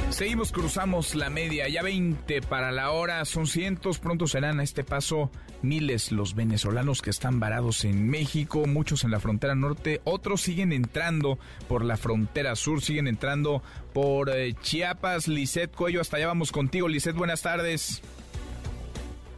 Seguimos, 0.10 0.52
cruzamos 0.52 1.16
la 1.16 1.30
media, 1.30 1.70
ya 1.70 1.84
20 1.84 2.42
para 2.42 2.72
la 2.72 2.92
hora, 2.92 3.24
son 3.24 3.48
cientos, 3.48 4.00
pronto 4.00 4.28
serán 4.28 4.60
a 4.60 4.64
este 4.64 4.84
paso 4.84 5.32
miles 5.68 6.12
los 6.12 6.36
venezolanos 6.36 7.02
que 7.02 7.10
están 7.10 7.40
varados 7.40 7.86
en 7.86 8.10
México, 8.10 8.66
muchos 8.66 9.04
en 9.04 9.12
la 9.12 9.20
frontera 9.20 9.56
norte, 9.56 10.02
otros 10.04 10.42
siguen 10.42 10.72
entrando 10.72 11.38
por 11.68 11.84
la 11.84 11.98
frontera 11.98 12.56
sur, 12.56 12.82
siguen 12.82 13.08
entrando 13.08 13.62
por 13.94 14.30
eh, 14.30 14.54
Chiapas. 14.62 15.28
Lisset 15.28 15.74
Cuello, 15.76 16.02
hasta 16.02 16.18
allá 16.18 16.28
vamos 16.28 16.52
contigo. 16.52 16.88
Lisset, 16.88 17.16
buenas 17.16 17.42
tardes. 17.42 18.02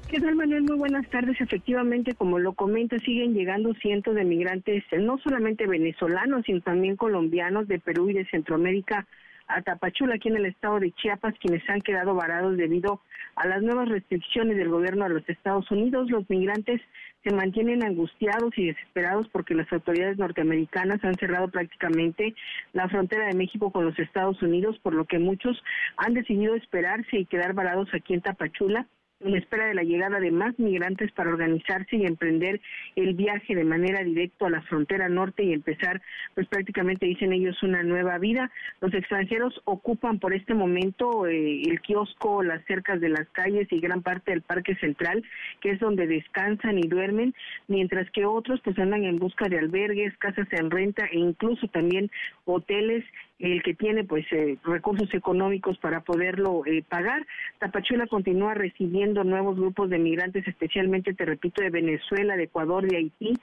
¿Qué 0.09 0.19
tal, 0.19 0.35
Manuel? 0.35 0.63
Muy 0.63 0.77
buenas 0.77 1.07
tardes. 1.09 1.39
Efectivamente, 1.39 2.15
como 2.15 2.39
lo 2.39 2.53
comenta, 2.53 2.97
siguen 2.99 3.33
llegando 3.35 3.73
cientos 3.75 4.15
de 4.15 4.23
migrantes, 4.23 4.83
eh, 4.91 4.97
no 4.97 5.19
solamente 5.19 5.67
venezolanos, 5.67 6.45
sino 6.45 6.61
también 6.61 6.95
colombianos 6.95 7.67
de 7.67 7.79
Perú 7.79 8.09
y 8.09 8.13
de 8.13 8.25
Centroamérica 8.25 9.05
a 9.49 9.61
Tapachula, 9.61 10.15
aquí 10.15 10.29
en 10.29 10.37
el 10.37 10.45
estado 10.45 10.79
de 10.79 10.91
Chiapas, 10.91 11.33
quienes 11.39 11.67
han 11.69 11.81
quedado 11.81 12.13
varados 12.13 12.55
debido 12.55 13.01
a 13.35 13.47
las 13.47 13.61
nuevas 13.61 13.89
restricciones 13.89 14.55
del 14.57 14.69
gobierno 14.69 15.05
de 15.05 15.15
los 15.15 15.29
Estados 15.29 15.69
Unidos. 15.71 16.09
Los 16.09 16.29
migrantes 16.29 16.79
se 17.23 17.33
mantienen 17.33 17.83
angustiados 17.83 18.57
y 18.57 18.67
desesperados 18.67 19.27
porque 19.29 19.55
las 19.55 19.71
autoridades 19.73 20.17
norteamericanas 20.17 21.03
han 21.03 21.15
cerrado 21.15 21.49
prácticamente 21.49 22.35
la 22.73 22.87
frontera 22.87 23.27
de 23.27 23.35
México 23.35 23.71
con 23.71 23.85
los 23.85 23.97
Estados 23.97 24.41
Unidos, 24.41 24.79
por 24.79 24.93
lo 24.93 25.05
que 25.05 25.19
muchos 25.19 25.61
han 25.97 26.13
decidido 26.13 26.55
esperarse 26.55 27.17
y 27.17 27.25
quedar 27.25 27.53
varados 27.53 27.89
aquí 27.93 28.13
en 28.13 28.21
Tapachula 28.21 28.87
en 29.21 29.35
espera 29.35 29.67
de 29.67 29.73
la 29.73 29.83
llegada 29.83 30.19
de 30.19 30.31
más 30.31 30.57
migrantes 30.59 31.11
para 31.11 31.29
organizarse 31.29 31.97
y 31.97 32.05
emprender 32.05 32.61
el 32.95 33.13
viaje 33.15 33.55
de 33.55 33.63
manera 33.63 34.03
directa 34.03 34.47
a 34.47 34.49
la 34.49 34.61
frontera 34.61 35.09
norte 35.09 35.43
y 35.43 35.53
empezar, 35.53 36.01
pues 36.35 36.47
prácticamente 36.47 37.05
dicen 37.05 37.33
ellos, 37.33 37.61
una 37.63 37.83
nueva 37.83 38.17
vida. 38.17 38.49
Los 38.81 38.93
extranjeros 38.93 39.59
ocupan 39.65 40.19
por 40.19 40.33
este 40.33 40.53
momento 40.53 41.27
eh, 41.27 41.63
el 41.63 41.81
kiosco, 41.81 42.43
las 42.43 42.63
cercas 42.65 43.01
de 43.01 43.09
las 43.09 43.27
calles 43.29 43.67
y 43.71 43.79
gran 43.79 44.01
parte 44.01 44.31
del 44.31 44.41
parque 44.41 44.75
central, 44.75 45.23
que 45.61 45.71
es 45.71 45.79
donde 45.79 46.07
descansan 46.07 46.77
y 46.77 46.87
duermen, 46.87 47.33
mientras 47.67 48.09
que 48.11 48.25
otros 48.25 48.61
pues 48.63 48.77
andan 48.79 49.03
en 49.03 49.19
busca 49.19 49.49
de 49.49 49.59
albergues, 49.59 50.17
casas 50.17 50.47
en 50.51 50.71
renta 50.71 51.05
e 51.11 51.17
incluso 51.17 51.67
también 51.67 52.09
hoteles 52.45 53.03
el 53.39 53.63
que 53.63 53.73
tiene 53.73 54.03
pues 54.03 54.25
eh, 54.31 54.57
recursos 54.63 55.13
económicos 55.13 55.77
para 55.77 56.01
poderlo 56.01 56.65
eh, 56.65 56.83
pagar. 56.87 57.25
Tapachula 57.57 58.05
continúa 58.07 58.53
recibiendo 58.53 59.23
nuevos 59.23 59.57
grupos 59.57 59.89
de 59.89 59.97
migrantes, 59.97 60.47
especialmente, 60.47 61.13
te 61.13 61.25
repito, 61.25 61.61
de 61.61 61.69
Venezuela, 61.69 62.35
de 62.35 62.43
Ecuador, 62.43 62.85
de 62.85 62.97
Haití 62.97 63.33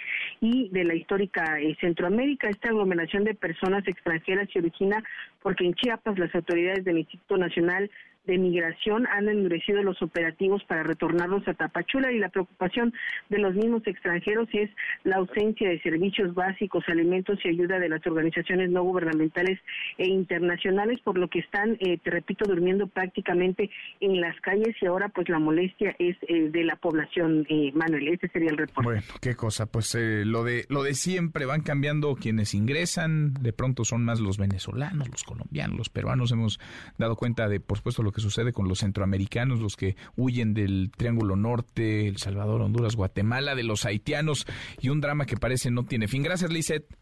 y 0.41 0.69
de 0.69 0.85
la 0.85 0.95
histórica 0.95 1.59
eh, 1.61 1.77
Centroamérica. 1.81 2.49
Esta 2.49 2.69
aglomeración 2.69 3.25
de 3.25 3.35
personas 3.35 3.87
extranjeras 3.89 4.49
se 4.53 4.59
origina 4.59 5.03
porque 5.43 5.65
en 5.65 5.75
Chiapas 5.75 6.19
las 6.19 6.35
autoridades 6.35 6.85
del 6.85 6.99
Instituto 6.99 7.39
Nacional 7.39 7.91
de 8.27 8.39
Migración 8.39 9.07
han 9.07 9.29
endurecido 9.29 9.83
los 9.83 10.01
operativos 10.03 10.63
para 10.65 10.83
retornarlos 10.83 11.47
a 11.49 11.55
Tapachula 11.55 12.13
y 12.13 12.19
la 12.19 12.29
preocupación 12.29 12.93
de 13.29 13.39
los 13.39 13.55
mismos 13.55 13.87
extranjeros 13.87 14.49
es 14.53 14.71
la 15.05 15.17
ausencia 15.17 15.69
de 15.69 15.81
servicios 15.81 16.35
básicos, 16.35 16.85
alimentos 16.89 17.39
y 17.45 17.49
ayuda 17.49 17.79
de 17.79 17.89
las 17.89 18.07
organizaciones 18.07 18.71
no 18.71 18.83
gubernamentales 18.83 19.61
e 19.99 20.09
internacionales, 20.09 21.01
por 21.03 21.19
lo 21.19 21.29
que 21.29 21.41
están, 21.41 21.77
eh, 21.81 21.99
te 22.03 22.11
repito, 22.11 22.45
durmiendo 22.47 22.87
prácticamente 22.87 23.71
en 24.01 24.21
las 24.21 24.39
calles 24.41 24.75
y 24.81 24.87
ahora 24.87 25.09
pues 25.09 25.29
la 25.29 25.39
molestia 25.39 25.95
es 25.99 26.17
eh, 26.29 26.51
de 26.51 26.65
la 26.65 26.77
población, 26.77 27.47
eh, 27.49 27.73
Manuel. 27.75 28.09
Este 28.09 28.29
sería 28.29 28.51
el 28.51 28.59
reporte. 28.59 28.89
Bueno, 28.89 29.03
qué 29.21 29.35
cosa, 29.35 29.67
pues 29.67 29.97
lo 29.97 30.45
de 30.45 30.65
lo 30.69 30.83
de 30.83 30.95
siempre 30.95 31.47
van 31.47 31.63
cambiando 31.63 32.15
quienes 32.17 32.55
ingresan, 32.55 33.35
de 33.35 33.53
pronto 33.53 33.85
son 33.85 34.05
más 34.05 34.21
los 34.21 34.39
venezolanos, 34.39 35.09
los 35.09 35.25
colombianos, 35.25 35.77
los 35.77 35.89
peruanos. 35.89 36.33
Hemos 36.33 36.59
dado 36.99 37.17
cuenta 37.17 37.49
de, 37.49 37.61
por 37.61 37.79
supuesto, 37.79 38.03
lo 38.03 38.13
que 38.17 38.23
sucede 38.23 38.55
con 38.55 38.67
los 38.67 38.79
centroamericanos, 38.79 39.61
los 39.61 39.77
que 39.77 39.95
huyen 40.17 40.55
del 40.55 40.91
Triángulo 40.97 41.37
Norte, 41.37 42.09
El 42.09 42.17
Salvador, 42.17 42.63
Honduras, 42.63 42.97
Guatemala, 42.97 43.55
de 43.55 43.63
los 43.63 43.85
haitianos 43.85 44.47
y 44.81 44.89
un 44.89 45.03
drama 45.03 45.27
que 45.27 45.37
parece 45.37 45.71
no 45.71 45.85
tiene 45.85 46.09
fin. 46.09 46.23
Gracias, 46.23 46.51
Lisette. 46.51 46.97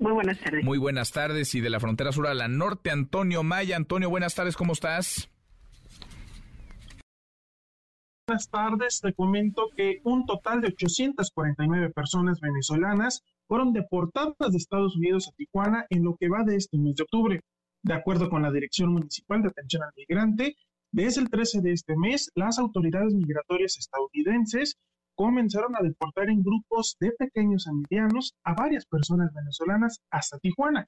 Muy 0.00 0.10
buenas 0.10 0.40
tardes. 0.40 0.64
Muy 0.64 0.78
buenas 0.78 1.12
tardes 1.12 1.54
y 1.54 1.60
de 1.60 1.70
la 1.70 1.78
frontera 1.78 2.10
sur 2.10 2.26
a 2.26 2.34
la 2.34 2.48
norte, 2.48 2.90
Antonio 2.90 3.44
Maya. 3.44 3.76
Antonio, 3.76 4.10
buenas 4.10 4.34
tardes, 4.34 4.56
¿cómo 4.56 4.72
estás? 4.72 5.30
Buenas 8.26 8.50
tardes, 8.50 9.00
te 9.00 9.12
comento 9.14 9.68
que 9.76 10.00
un 10.02 10.26
total 10.26 10.62
de 10.62 10.68
849 10.68 11.90
personas 11.90 12.40
venezolanas 12.40 13.22
fueron 13.46 13.72
deportadas 13.72 14.50
de 14.50 14.56
Estados 14.56 14.96
Unidos 14.96 15.28
a 15.28 15.36
Tijuana 15.36 15.86
en 15.90 16.02
lo 16.02 16.16
que 16.18 16.28
va 16.28 16.42
de 16.42 16.56
este 16.56 16.76
mes 16.76 16.96
de 16.96 17.04
octubre. 17.04 17.40
De 17.82 17.94
acuerdo 17.94 18.28
con 18.28 18.42
la 18.42 18.52
Dirección 18.52 18.92
Municipal 18.92 19.42
de 19.42 19.48
Atención 19.48 19.82
al 19.82 19.92
Migrante, 19.96 20.54
desde 20.92 21.22
el 21.22 21.30
13 21.30 21.62
de 21.62 21.72
este 21.72 21.96
mes, 21.96 22.30
las 22.34 22.58
autoridades 22.58 23.14
migratorias 23.14 23.78
estadounidenses 23.78 24.76
comenzaron 25.14 25.76
a 25.76 25.82
deportar 25.82 26.28
en 26.28 26.42
grupos 26.42 26.96
de 27.00 27.12
pequeños 27.12 27.66
a 27.66 27.72
medianos 27.72 28.34
a 28.44 28.54
varias 28.54 28.84
personas 28.86 29.32
venezolanas 29.32 30.00
hasta 30.10 30.38
Tijuana, 30.38 30.86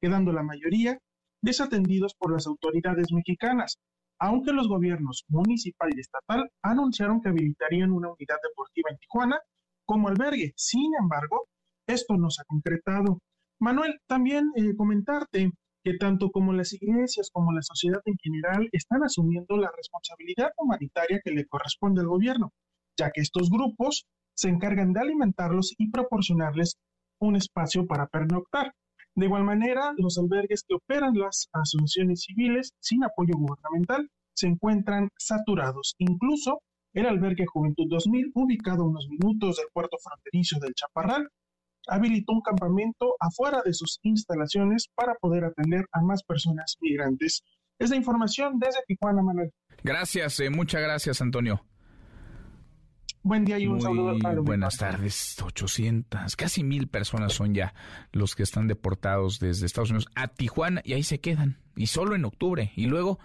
quedando 0.00 0.32
la 0.32 0.42
mayoría 0.42 0.98
desatendidos 1.42 2.14
por 2.14 2.32
las 2.32 2.46
autoridades 2.46 3.12
mexicanas, 3.12 3.78
aunque 4.18 4.52
los 4.52 4.68
gobiernos 4.68 5.24
municipal 5.28 5.90
y 5.94 6.00
estatal 6.00 6.50
anunciaron 6.62 7.20
que 7.20 7.30
habilitarían 7.30 7.92
una 7.92 8.08
unidad 8.08 8.36
deportiva 8.42 8.90
en 8.90 8.98
Tijuana 8.98 9.40
como 9.84 10.08
albergue. 10.08 10.52
Sin 10.56 10.92
embargo, 11.00 11.48
esto 11.86 12.16
no 12.16 12.30
se 12.30 12.42
ha 12.42 12.44
concretado. 12.44 13.18
Manuel, 13.60 13.98
también 14.06 14.52
eh, 14.56 14.74
comentarte 14.76 15.50
que 15.82 15.94
tanto 15.94 16.30
como 16.30 16.52
las 16.52 16.72
iglesias 16.72 17.30
como 17.32 17.52
la 17.52 17.62
sociedad 17.62 18.00
en 18.04 18.16
general 18.22 18.68
están 18.72 19.02
asumiendo 19.02 19.56
la 19.56 19.70
responsabilidad 19.76 20.52
humanitaria 20.56 21.20
que 21.24 21.32
le 21.32 21.46
corresponde 21.46 22.00
al 22.00 22.08
gobierno, 22.08 22.52
ya 22.98 23.10
que 23.10 23.20
estos 23.20 23.50
grupos 23.50 24.06
se 24.34 24.48
encargan 24.48 24.92
de 24.92 25.00
alimentarlos 25.00 25.74
y 25.78 25.90
proporcionarles 25.90 26.76
un 27.18 27.36
espacio 27.36 27.86
para 27.86 28.06
pernoctar. 28.06 28.72
De 29.14 29.26
igual 29.26 29.44
manera, 29.44 29.92
los 29.96 30.18
albergues 30.18 30.64
que 30.66 30.76
operan 30.76 31.14
las 31.14 31.48
asociaciones 31.52 32.22
civiles 32.22 32.72
sin 32.80 33.04
apoyo 33.04 33.34
gubernamental 33.36 34.08
se 34.34 34.46
encuentran 34.46 35.10
saturados. 35.18 35.94
Incluso 35.98 36.62
el 36.94 37.06
albergue 37.06 37.46
Juventud 37.46 37.86
2000, 37.88 38.32
ubicado 38.34 38.84
unos 38.84 39.08
minutos 39.08 39.56
del 39.56 39.66
puerto 39.72 39.96
fronterizo 40.02 40.58
del 40.58 40.74
Chaparral, 40.74 41.28
habilitó 41.90 42.32
un 42.32 42.40
campamento 42.40 43.16
afuera 43.18 43.62
de 43.64 43.74
sus 43.74 43.98
instalaciones 44.02 44.88
para 44.94 45.14
poder 45.14 45.44
atender 45.44 45.86
a 45.92 46.00
más 46.02 46.22
personas 46.22 46.76
migrantes. 46.80 47.42
Es 47.78 47.90
la 47.90 47.96
información 47.96 48.58
desde 48.58 48.80
Tijuana, 48.86 49.22
Manuel. 49.22 49.50
Gracias, 49.82 50.40
eh, 50.40 50.50
muchas 50.50 50.82
gracias, 50.82 51.20
Antonio. 51.20 51.64
Buen 53.22 53.44
día 53.44 53.58
y 53.58 53.66
un 53.66 53.82
saludo 53.82 54.16
a 54.24 54.32
Buenas 54.40 54.78
tardes, 54.78 55.36
800, 55.42 56.36
casi 56.36 56.64
mil 56.64 56.88
personas 56.88 57.34
son 57.34 57.54
ya 57.54 57.74
los 58.12 58.34
que 58.34 58.42
están 58.42 58.66
deportados 58.66 59.40
desde 59.40 59.66
Estados 59.66 59.90
Unidos 59.90 60.08
a 60.14 60.28
Tijuana 60.28 60.80
y 60.84 60.94
ahí 60.94 61.02
se 61.02 61.20
quedan, 61.20 61.58
y 61.76 61.88
solo 61.88 62.14
en 62.14 62.24
octubre, 62.24 62.72
y 62.76 62.86
luego 62.86 63.18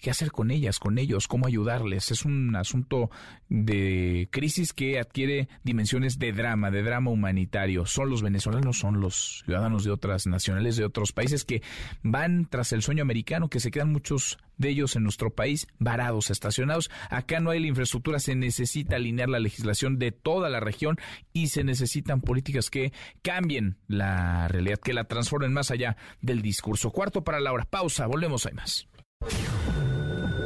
qué 0.00 0.10
hacer 0.10 0.30
con 0.30 0.50
ellas, 0.50 0.78
con 0.78 0.98
ellos, 0.98 1.28
cómo 1.28 1.46
ayudarles. 1.46 2.10
Es 2.10 2.24
un 2.24 2.54
asunto 2.56 3.10
de 3.48 4.28
crisis 4.30 4.72
que 4.72 4.98
adquiere 4.98 5.48
dimensiones 5.64 6.18
de 6.18 6.32
drama, 6.32 6.70
de 6.70 6.82
drama 6.82 7.10
humanitario. 7.10 7.86
Son 7.86 8.10
los 8.10 8.22
venezolanos, 8.22 8.78
son 8.78 9.00
los 9.00 9.42
ciudadanos 9.44 9.84
de 9.84 9.90
otras 9.90 10.26
nacionales, 10.26 10.76
de 10.76 10.84
otros 10.84 11.12
países 11.12 11.44
que 11.44 11.62
van 12.02 12.46
tras 12.48 12.72
el 12.72 12.82
sueño 12.82 13.02
americano, 13.02 13.48
que 13.48 13.60
se 13.60 13.70
quedan 13.70 13.92
muchos 13.92 14.38
de 14.56 14.70
ellos 14.70 14.96
en 14.96 15.04
nuestro 15.04 15.30
país 15.30 15.66
varados, 15.78 16.30
estacionados. 16.30 16.90
Acá 17.10 17.40
no 17.40 17.50
hay 17.50 17.60
la 17.60 17.68
infraestructura, 17.68 18.18
se 18.18 18.34
necesita 18.34 18.96
alinear 18.96 19.28
la 19.28 19.38
legislación 19.38 19.98
de 19.98 20.12
toda 20.12 20.50
la 20.50 20.60
región 20.60 20.96
y 21.32 21.48
se 21.48 21.64
necesitan 21.64 22.20
políticas 22.20 22.70
que 22.70 22.92
cambien 23.22 23.78
la 23.86 24.48
realidad, 24.48 24.78
que 24.78 24.94
la 24.94 25.04
transformen 25.04 25.52
más 25.52 25.70
allá 25.70 25.96
del 26.20 26.42
discurso. 26.42 26.90
Cuarto 26.90 27.24
para 27.24 27.40
la 27.40 27.52
hora. 27.52 27.64
Pausa, 27.64 28.06
volvemos, 28.06 28.46
hay 28.46 28.54
más. 28.54 28.88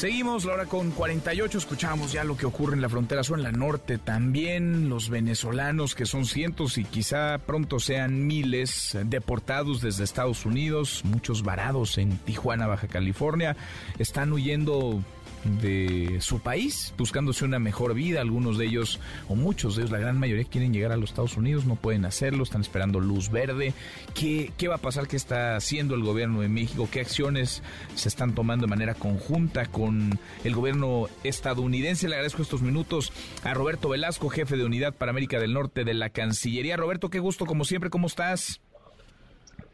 Seguimos 0.00 0.46
la 0.46 0.54
hora 0.54 0.64
con 0.64 0.92
48, 0.92 1.58
escuchamos 1.58 2.10
ya 2.10 2.24
lo 2.24 2.34
que 2.34 2.46
ocurre 2.46 2.74
en 2.74 2.80
la 2.80 2.88
frontera 2.88 3.22
sur, 3.22 3.36
en 3.36 3.44
la 3.44 3.52
norte 3.52 3.98
también, 3.98 4.88
los 4.88 5.10
venezolanos 5.10 5.94
que 5.94 6.06
son 6.06 6.24
cientos 6.24 6.78
y 6.78 6.84
quizá 6.84 7.36
pronto 7.36 7.78
sean 7.78 8.26
miles 8.26 8.96
deportados 9.04 9.82
desde 9.82 10.04
Estados 10.04 10.46
Unidos, 10.46 11.02
muchos 11.04 11.42
varados 11.42 11.98
en 11.98 12.16
Tijuana, 12.16 12.66
Baja 12.66 12.88
California, 12.88 13.58
están 13.98 14.32
huyendo 14.32 15.04
de 15.44 16.18
su 16.20 16.40
país, 16.40 16.94
buscándose 16.96 17.44
una 17.44 17.58
mejor 17.58 17.94
vida. 17.94 18.20
Algunos 18.20 18.58
de 18.58 18.66
ellos, 18.66 19.00
o 19.28 19.34
muchos 19.34 19.76
de 19.76 19.82
ellos, 19.82 19.92
la 19.92 19.98
gran 19.98 20.18
mayoría 20.18 20.44
quieren 20.44 20.72
llegar 20.72 20.92
a 20.92 20.96
los 20.96 21.10
Estados 21.10 21.36
Unidos, 21.36 21.64
no 21.64 21.76
pueden 21.76 22.04
hacerlo, 22.04 22.42
están 22.42 22.60
esperando 22.60 23.00
luz 23.00 23.30
verde. 23.30 23.74
¿Qué, 24.14 24.52
qué 24.56 24.68
va 24.68 24.76
a 24.76 24.78
pasar? 24.78 25.08
¿Qué 25.08 25.16
está 25.16 25.56
haciendo 25.56 25.94
el 25.94 26.02
gobierno 26.02 26.40
de 26.40 26.48
México? 26.48 26.88
¿Qué 26.90 27.00
acciones 27.00 27.62
se 27.94 28.08
están 28.08 28.34
tomando 28.34 28.66
de 28.66 28.70
manera 28.70 28.94
conjunta 28.94 29.66
con 29.66 30.18
el 30.44 30.54
gobierno 30.54 31.08
estadounidense? 31.24 32.08
Le 32.08 32.16
agradezco 32.16 32.42
estos 32.42 32.62
minutos 32.62 33.12
a 33.44 33.54
Roberto 33.54 33.88
Velasco, 33.88 34.28
jefe 34.28 34.56
de 34.56 34.64
unidad 34.64 34.94
para 34.94 35.10
América 35.10 35.38
del 35.38 35.54
Norte 35.54 35.84
de 35.84 35.94
la 35.94 36.10
Cancillería. 36.10 36.76
Roberto, 36.76 37.10
qué 37.10 37.18
gusto, 37.18 37.46
como 37.46 37.64
siempre, 37.64 37.90
¿cómo 37.90 38.06
estás? 38.06 38.60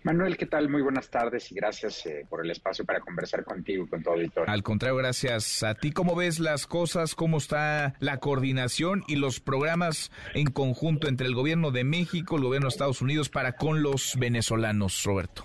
Manuel, 0.06 0.36
¿qué 0.36 0.46
tal? 0.46 0.68
Muy 0.68 0.82
buenas 0.82 1.10
tardes 1.10 1.50
y 1.50 1.56
gracias 1.56 2.06
eh, 2.06 2.24
por 2.30 2.44
el 2.44 2.48
espacio 2.52 2.84
para 2.84 3.00
conversar 3.00 3.42
contigo 3.42 3.82
y 3.82 3.88
con 3.88 4.04
tu 4.04 4.10
auditorio. 4.10 4.48
Al 4.48 4.62
contrario, 4.62 4.94
gracias 4.94 5.64
a 5.64 5.74
ti. 5.74 5.90
¿Cómo 5.90 6.14
ves 6.14 6.38
las 6.38 6.68
cosas? 6.68 7.16
¿Cómo 7.16 7.38
está 7.38 7.96
la 7.98 8.18
coordinación 8.18 9.02
y 9.08 9.16
los 9.16 9.40
programas 9.40 10.12
en 10.34 10.46
conjunto 10.52 11.08
entre 11.08 11.26
el 11.26 11.34
gobierno 11.34 11.72
de 11.72 11.82
México, 11.82 12.36
el 12.36 12.44
gobierno 12.44 12.66
de 12.66 12.74
Estados 12.74 13.02
Unidos 13.02 13.30
para 13.30 13.56
con 13.56 13.82
los 13.82 14.14
venezolanos, 14.16 15.02
Roberto? 15.02 15.44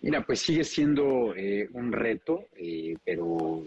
Mira, 0.00 0.22
pues 0.22 0.40
sigue 0.40 0.64
siendo 0.64 1.34
un 1.74 1.92
reto, 1.92 2.48
pero 3.04 3.62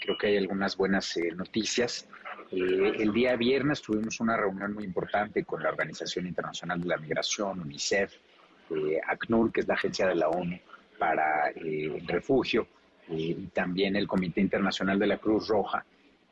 creo 0.00 0.16
que 0.18 0.28
hay 0.28 0.38
algunas 0.38 0.74
buenas 0.78 1.18
noticias. 1.36 2.08
el 2.50 3.12
día 3.12 3.36
viernes 3.36 3.82
tuvimos 3.82 4.20
una 4.20 4.38
reunión 4.38 4.72
muy 4.72 4.84
importante 4.84 5.44
con 5.44 5.62
la 5.62 5.68
Organización 5.68 6.26
Internacional 6.26 6.80
de 6.80 6.86
la 6.86 6.96
Migración, 6.96 7.60
UNICEF, 7.60 8.14
ACNUR, 9.06 9.52
que 9.52 9.60
es 9.60 9.68
la 9.68 9.74
agencia 9.74 10.06
de 10.06 10.14
la 10.14 10.28
ONU 10.28 10.58
para 10.98 11.48
el 11.50 12.06
refugio, 12.06 12.66
y 13.08 13.34
también 13.48 13.96
el 13.96 14.06
Comité 14.06 14.40
Internacional 14.40 14.98
de 14.98 15.06
la 15.06 15.18
Cruz 15.18 15.48
Roja, 15.48 15.84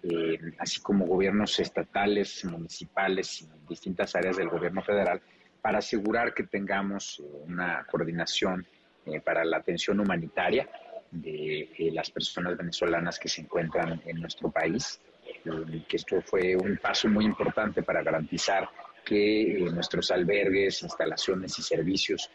eh, 0.02 0.38
así 0.58 0.80
como 0.80 1.06
gobiernos 1.06 1.58
estatales, 1.60 2.44
municipales 2.44 3.42
y 3.42 3.68
distintas 3.68 4.14
áreas 4.16 4.36
del 4.36 4.48
gobierno 4.48 4.82
federal, 4.82 5.20
para 5.60 5.78
asegurar 5.78 6.32
que 6.32 6.44
tengamos 6.44 7.20
eh, 7.20 7.24
una 7.46 7.84
coordinación 7.90 8.66
eh, 9.04 9.20
para 9.20 9.44
la 9.44 9.58
atención 9.58 10.00
humanitaria 10.00 10.68
de 11.10 11.90
las 11.92 12.08
personas 12.10 12.56
venezolanas 12.56 13.18
que 13.18 13.28
se 13.28 13.40
encuentran 13.40 14.00
en 14.06 14.20
nuestro 14.20 14.48
país, 14.48 15.00
que 15.42 15.96
esto 15.96 16.22
fue 16.22 16.54
un 16.54 16.76
paso 16.76 17.08
muy 17.08 17.24
importante 17.24 17.82
para 17.82 18.00
garantizar 18.00 18.68
que 19.04 19.68
nuestros 19.72 20.10
albergues, 20.10 20.82
instalaciones 20.82 21.58
y 21.58 21.62
servicios 21.62 22.30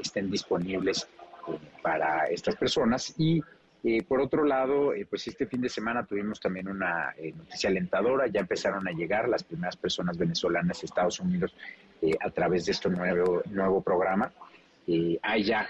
estén 0.00 0.30
disponibles 0.30 1.08
para 1.82 2.26
estas 2.26 2.56
personas. 2.56 3.14
Y 3.18 3.42
eh, 3.84 4.02
por 4.02 4.20
otro 4.20 4.44
lado, 4.44 4.92
eh, 4.92 5.06
pues 5.08 5.26
este 5.28 5.46
fin 5.46 5.60
de 5.60 5.68
semana 5.68 6.04
tuvimos 6.04 6.40
también 6.40 6.68
una 6.68 7.14
eh, 7.16 7.32
noticia 7.36 7.70
alentadora, 7.70 8.26
ya 8.26 8.40
empezaron 8.40 8.86
a 8.88 8.90
llegar 8.90 9.28
las 9.28 9.44
primeras 9.44 9.76
personas 9.76 10.18
venezolanas 10.18 10.82
a 10.82 10.86
Estados 10.86 11.20
Unidos 11.20 11.54
a 12.20 12.30
través 12.30 12.66
de 12.66 12.72
este 12.72 12.90
nuevo, 12.90 13.42
nuevo 13.46 13.80
programa. 13.80 14.30
hay 15.22 15.44
ya 15.44 15.68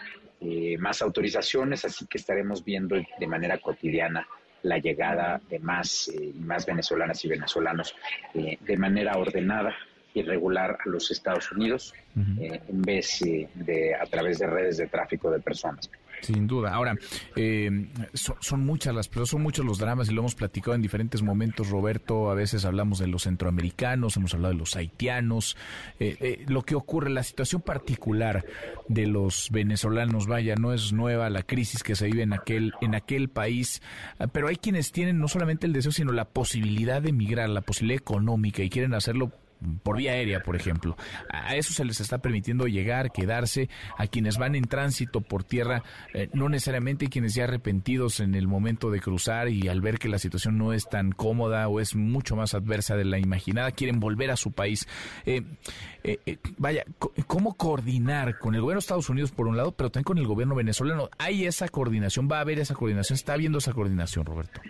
más 0.79 1.01
autorizaciones, 1.03 1.85
así 1.85 2.07
que 2.07 2.19
estaremos 2.19 2.65
viendo 2.65 2.97
de 2.97 3.27
manera 3.27 3.59
cotidiana 3.59 4.27
la 4.63 4.79
llegada 4.79 5.41
de 5.49 5.61
más 5.61 6.09
y 6.09 6.33
más 6.41 6.67
venezolanas 6.67 7.25
y 7.25 7.29
venezolanos 7.29 7.95
de 8.35 8.77
manera 8.77 9.17
ordenada 9.17 9.75
y 10.17 10.23
regular 10.23 10.79
a 10.85 10.89
los 10.89 11.11
Estados 11.11 11.53
Unidos 11.53 11.95
en 12.17 12.83
vez 12.83 13.21
de 13.55 13.95
a 13.95 14.07
través 14.07 14.39
de 14.39 14.47
redes 14.47 14.79
de 14.79 14.87
tráfico 14.87 15.31
de 15.31 15.39
personas. 15.41 15.91
Sin 16.23 16.47
duda. 16.47 16.73
Ahora, 16.73 16.97
eh, 17.37 17.87
son, 18.15 18.65
muchas 18.65 18.95
las 18.95 19.09
pero 19.09 19.27
son 19.27 19.43
muchos 19.43 19.65
los 19.65 19.79
dramas 19.79 20.09
y 20.09 20.15
lo 20.15 20.23
hemos 20.23 20.35
platicado 20.35 20.75
en 20.75 20.83
diferentes 20.83 21.23
momentos, 21.23 21.69
Roberto. 21.69 22.31
A 22.31 22.35
veces 22.35 22.65
hablamos 22.65 22.99
de 22.99 23.07
los 23.07 23.25
centroamericanos, 23.25 24.17
hemos 24.17 24.35
hablado 24.35 24.55
de 24.55 24.59
los 24.59 24.77
haitianos. 24.77 25.57
Eh, 26.01 26.17
eh, 26.21 26.45
lo 26.49 26.63
que 26.63 26.75
ocurre, 26.75 27.11
la 27.11 27.23
situación 27.23 27.61
particular 27.61 28.45
de 28.89 29.07
los 29.07 29.51
venezolanos, 29.51 30.27
vaya, 30.27 30.55
no 30.57 30.73
es 30.73 30.93
nueva 30.93 31.31
la 31.31 31.43
crisis 31.43 31.83
que 31.83 31.95
se 31.95 32.07
vive 32.07 32.23
en 32.23 32.33
aquel, 32.33 32.73
en 32.81 32.95
aquel 32.95 33.29
país, 33.29 33.83
pero 34.33 34.49
hay 34.49 34.57
quienes 34.57 34.93
tienen 34.93 35.19
no 35.19 35.29
solamente 35.29 35.67
el 35.67 35.73
deseo, 35.73 35.93
sino 35.93 36.13
la 36.13 36.25
posibilidad 36.25 37.03
de 37.03 37.11
emigrar, 37.11 37.49
la 37.49 37.61
posibilidad 37.61 38.01
económica 38.01 38.63
y 38.63 38.71
quieren 38.71 38.95
hacerlo 38.95 39.33
por 39.83 39.97
vía 39.97 40.13
aérea, 40.13 40.43
por 40.43 40.57
ejemplo. 40.57 40.97
A 41.31 41.55
eso 41.57 41.73
se 41.73 41.85
les 41.85 42.01
está 42.01 42.19
permitiendo 42.19 42.67
llegar, 42.67 43.13
quedarse. 43.13 43.69
A 43.99 44.07
quienes 44.07 44.39
van 44.39 44.55
en 44.55 44.65
tránsito 44.65 45.21
por 45.21 45.45
tierra, 45.45 45.83
eh, 46.15 46.29
no 46.33 46.49
necesariamente 46.49 47.09
quienes 47.09 47.35
ya 47.35 47.45
arrepentidos 47.45 48.21
en 48.21 48.35
el 48.35 48.49
momento 48.49 48.91
de 48.91 49.01
cruzar 49.01 49.49
y 49.49 49.69
al 49.69 49.81
ver 49.81 49.99
que 49.99 50.09
la 50.09 50.19
situación 50.19 50.59
no 50.59 50.73
es 50.73 50.89
tan 50.89 51.13
cómoda 51.13 51.69
o 51.69 51.81
es 51.81 51.95
mucho 51.95 52.37
más 52.37 52.55
adversa 52.55 52.97
de 52.97 53.05
la 53.05 53.19
imaginada, 53.19 53.73
quieren 53.73 54.01
volver 54.01 54.31
a 54.31 54.37
su 54.37 54.53
país. 54.53 54.87
Eh, 55.25 55.43
eh, 56.05 56.39
vaya, 56.59 56.85
¿cómo 57.27 57.55
coordinar 57.55 58.39
con 58.39 58.55
el 58.55 58.61
gobierno 58.61 58.79
de 58.79 58.85
Estados 58.85 59.11
Unidos 59.11 59.33
por 59.33 59.47
un 59.47 59.57
lado, 59.57 59.73
pero 59.73 59.91
también 59.91 60.05
con 60.05 60.19
el 60.19 60.27
gobierno 60.27 60.55
venezolano? 60.55 61.09
¿Hay 61.19 61.47
esa 61.47 61.69
coordinación? 61.69 62.29
¿Va 62.31 62.39
a 62.39 62.41
haber 62.41 62.59
esa 62.59 62.75
coordinación? 62.75 63.15
¿Está 63.15 63.33
habiendo 63.35 63.59
esa 63.59 63.73
coordinación, 63.73 64.25
Roberto? 64.25 64.61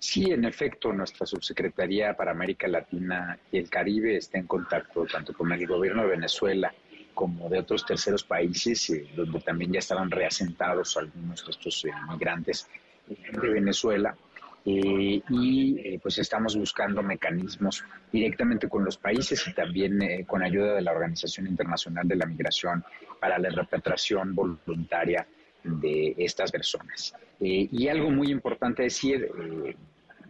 Sí, 0.00 0.30
en 0.30 0.44
efecto, 0.44 0.92
nuestra 0.92 1.26
subsecretaría 1.26 2.14
para 2.14 2.30
América 2.30 2.68
Latina 2.68 3.36
y 3.50 3.58
el 3.58 3.68
Caribe 3.68 4.16
está 4.16 4.38
en 4.38 4.46
contacto 4.46 5.04
tanto 5.06 5.32
con 5.32 5.50
el 5.50 5.66
gobierno 5.66 6.02
de 6.02 6.10
Venezuela 6.10 6.72
como 7.14 7.48
de 7.48 7.58
otros 7.58 7.84
terceros 7.84 8.22
países, 8.22 8.90
eh, 8.90 9.08
donde 9.16 9.40
también 9.40 9.72
ya 9.72 9.80
estaban 9.80 10.08
reasentados 10.08 10.96
algunos 10.96 11.44
de 11.44 11.50
estos 11.50 11.84
eh, 11.84 11.90
migrantes 12.12 12.68
eh, 13.10 13.16
de 13.32 13.48
Venezuela. 13.48 14.16
y 14.64 15.98
pues 16.02 16.18
estamos 16.18 16.54
buscando 16.54 17.02
mecanismos 17.02 17.82
directamente 18.12 18.68
con 18.68 18.84
los 18.84 18.98
países 18.98 19.48
y 19.48 19.54
también 19.54 20.24
con 20.26 20.42
ayuda 20.42 20.74
de 20.74 20.82
la 20.82 20.92
Organización 20.92 21.46
Internacional 21.46 22.06
de 22.06 22.16
la 22.16 22.26
Migración 22.26 22.84
para 23.18 23.38
la 23.38 23.48
repatriación 23.48 24.34
voluntaria 24.34 25.26
de 25.64 26.14
estas 26.18 26.50
personas. 26.50 27.14
y 27.40 27.88
algo 27.88 28.10
muy 28.10 28.28
importante 28.30 28.84
decir, 28.84 29.28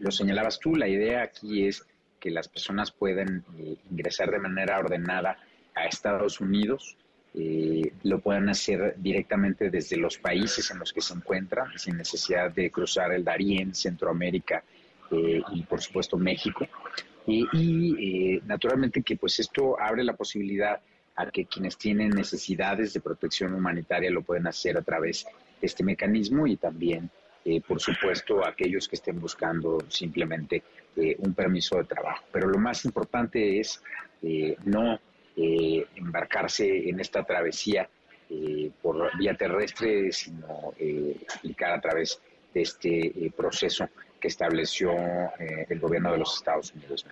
lo 0.00 0.10
señalabas 0.10 0.58
tú, 0.58 0.76
la 0.76 0.88
idea 0.88 1.22
aquí 1.22 1.66
es 1.66 1.84
que 2.20 2.30
las 2.30 2.48
personas 2.48 2.90
puedan 2.90 3.44
eh, 3.58 3.76
ingresar 3.90 4.30
de 4.30 4.38
manera 4.38 4.78
ordenada 4.78 5.38
a 5.74 5.86
Estados 5.86 6.40
Unidos, 6.40 6.96
eh, 7.34 7.92
lo 8.02 8.20
puedan 8.20 8.48
hacer 8.48 8.94
directamente 8.98 9.70
desde 9.70 9.96
los 9.96 10.18
países 10.18 10.70
en 10.70 10.78
los 10.78 10.92
que 10.92 11.00
se 11.00 11.14
encuentran, 11.14 11.78
sin 11.78 11.96
necesidad 11.96 12.50
de 12.50 12.70
cruzar 12.70 13.12
el 13.12 13.24
Darién, 13.24 13.74
Centroamérica 13.74 14.64
eh, 15.10 15.42
y 15.52 15.62
por 15.62 15.80
supuesto 15.80 16.16
México. 16.16 16.66
y 17.26 18.40
naturalmente 18.46 19.02
que 19.02 19.16
pues 19.16 19.38
esto 19.38 19.78
abre 19.78 20.02
la 20.02 20.14
posibilidad 20.14 20.80
a 21.18 21.30
que 21.30 21.46
quienes 21.46 21.76
tienen 21.76 22.10
necesidades 22.10 22.92
de 22.92 23.00
protección 23.00 23.54
humanitaria 23.54 24.10
lo 24.10 24.22
pueden 24.22 24.46
hacer 24.46 24.76
a 24.76 24.82
través 24.82 25.26
de 25.60 25.66
este 25.66 25.82
mecanismo 25.82 26.46
y 26.46 26.56
también 26.56 27.10
eh, 27.50 27.62
por 27.66 27.80
supuesto, 27.80 28.46
aquellos 28.46 28.86
que 28.86 28.96
estén 28.96 29.18
buscando 29.18 29.78
simplemente 29.88 30.62
eh, 30.96 31.16
un 31.20 31.32
permiso 31.32 31.78
de 31.78 31.84
trabajo. 31.84 32.22
Pero 32.30 32.46
lo 32.46 32.58
más 32.58 32.84
importante 32.84 33.58
es 33.58 33.82
eh, 34.22 34.54
no 34.64 35.00
embarcarse 35.34 36.88
en 36.88 36.98
esta 36.98 37.22
travesía 37.22 37.88
por 38.82 39.16
vía 39.16 39.34
terrestre, 39.34 40.10
sino 40.10 40.74
aplicar 41.36 41.74
a 41.74 41.80
través 41.80 42.20
de 42.52 42.62
este 42.62 43.32
proceso 43.36 43.88
que 44.18 44.26
estableció 44.26 44.90
el 45.38 45.78
gobierno 45.78 46.10
de 46.10 46.18
los 46.18 46.38
Estados 46.38 46.74
Unidos. 46.74 47.06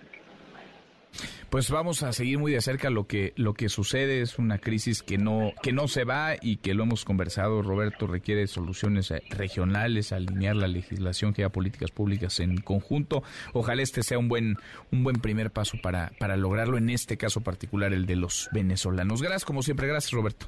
Pues 1.49 1.71
vamos 1.71 2.03
a 2.03 2.11
seguir 2.11 2.39
muy 2.39 2.51
de 2.51 2.59
cerca 2.59 2.89
lo 2.89 3.07
que 3.07 3.31
lo 3.37 3.53
que 3.53 3.69
sucede 3.69 4.21
es 4.21 4.37
una 4.37 4.57
crisis 4.57 5.01
que 5.01 5.17
no 5.17 5.53
que 5.63 5.71
no 5.71 5.87
se 5.87 6.03
va 6.03 6.35
y 6.41 6.57
que 6.57 6.73
lo 6.73 6.83
hemos 6.83 7.05
conversado 7.05 7.61
Roberto 7.61 8.05
requiere 8.05 8.47
soluciones 8.47 9.11
eh, 9.11 9.23
regionales, 9.29 10.11
alinear 10.11 10.57
la 10.57 10.67
legislación 10.67 11.33
que 11.33 11.47
políticas 11.49 11.91
públicas 11.91 12.41
en 12.41 12.57
conjunto. 12.57 13.23
Ojalá 13.53 13.81
este 13.81 14.03
sea 14.03 14.19
un 14.19 14.27
buen 14.27 14.57
un 14.91 15.05
buen 15.05 15.21
primer 15.21 15.49
paso 15.51 15.77
para 15.81 16.11
para 16.19 16.35
lograrlo 16.35 16.77
en 16.77 16.89
este 16.89 17.15
caso 17.15 17.39
particular 17.39 17.93
el 17.93 18.05
de 18.05 18.17
los 18.17 18.49
venezolanos. 18.51 19.21
Gracias 19.21 19.45
como 19.45 19.63
siempre, 19.63 19.87
gracias 19.87 20.11
Roberto. 20.11 20.47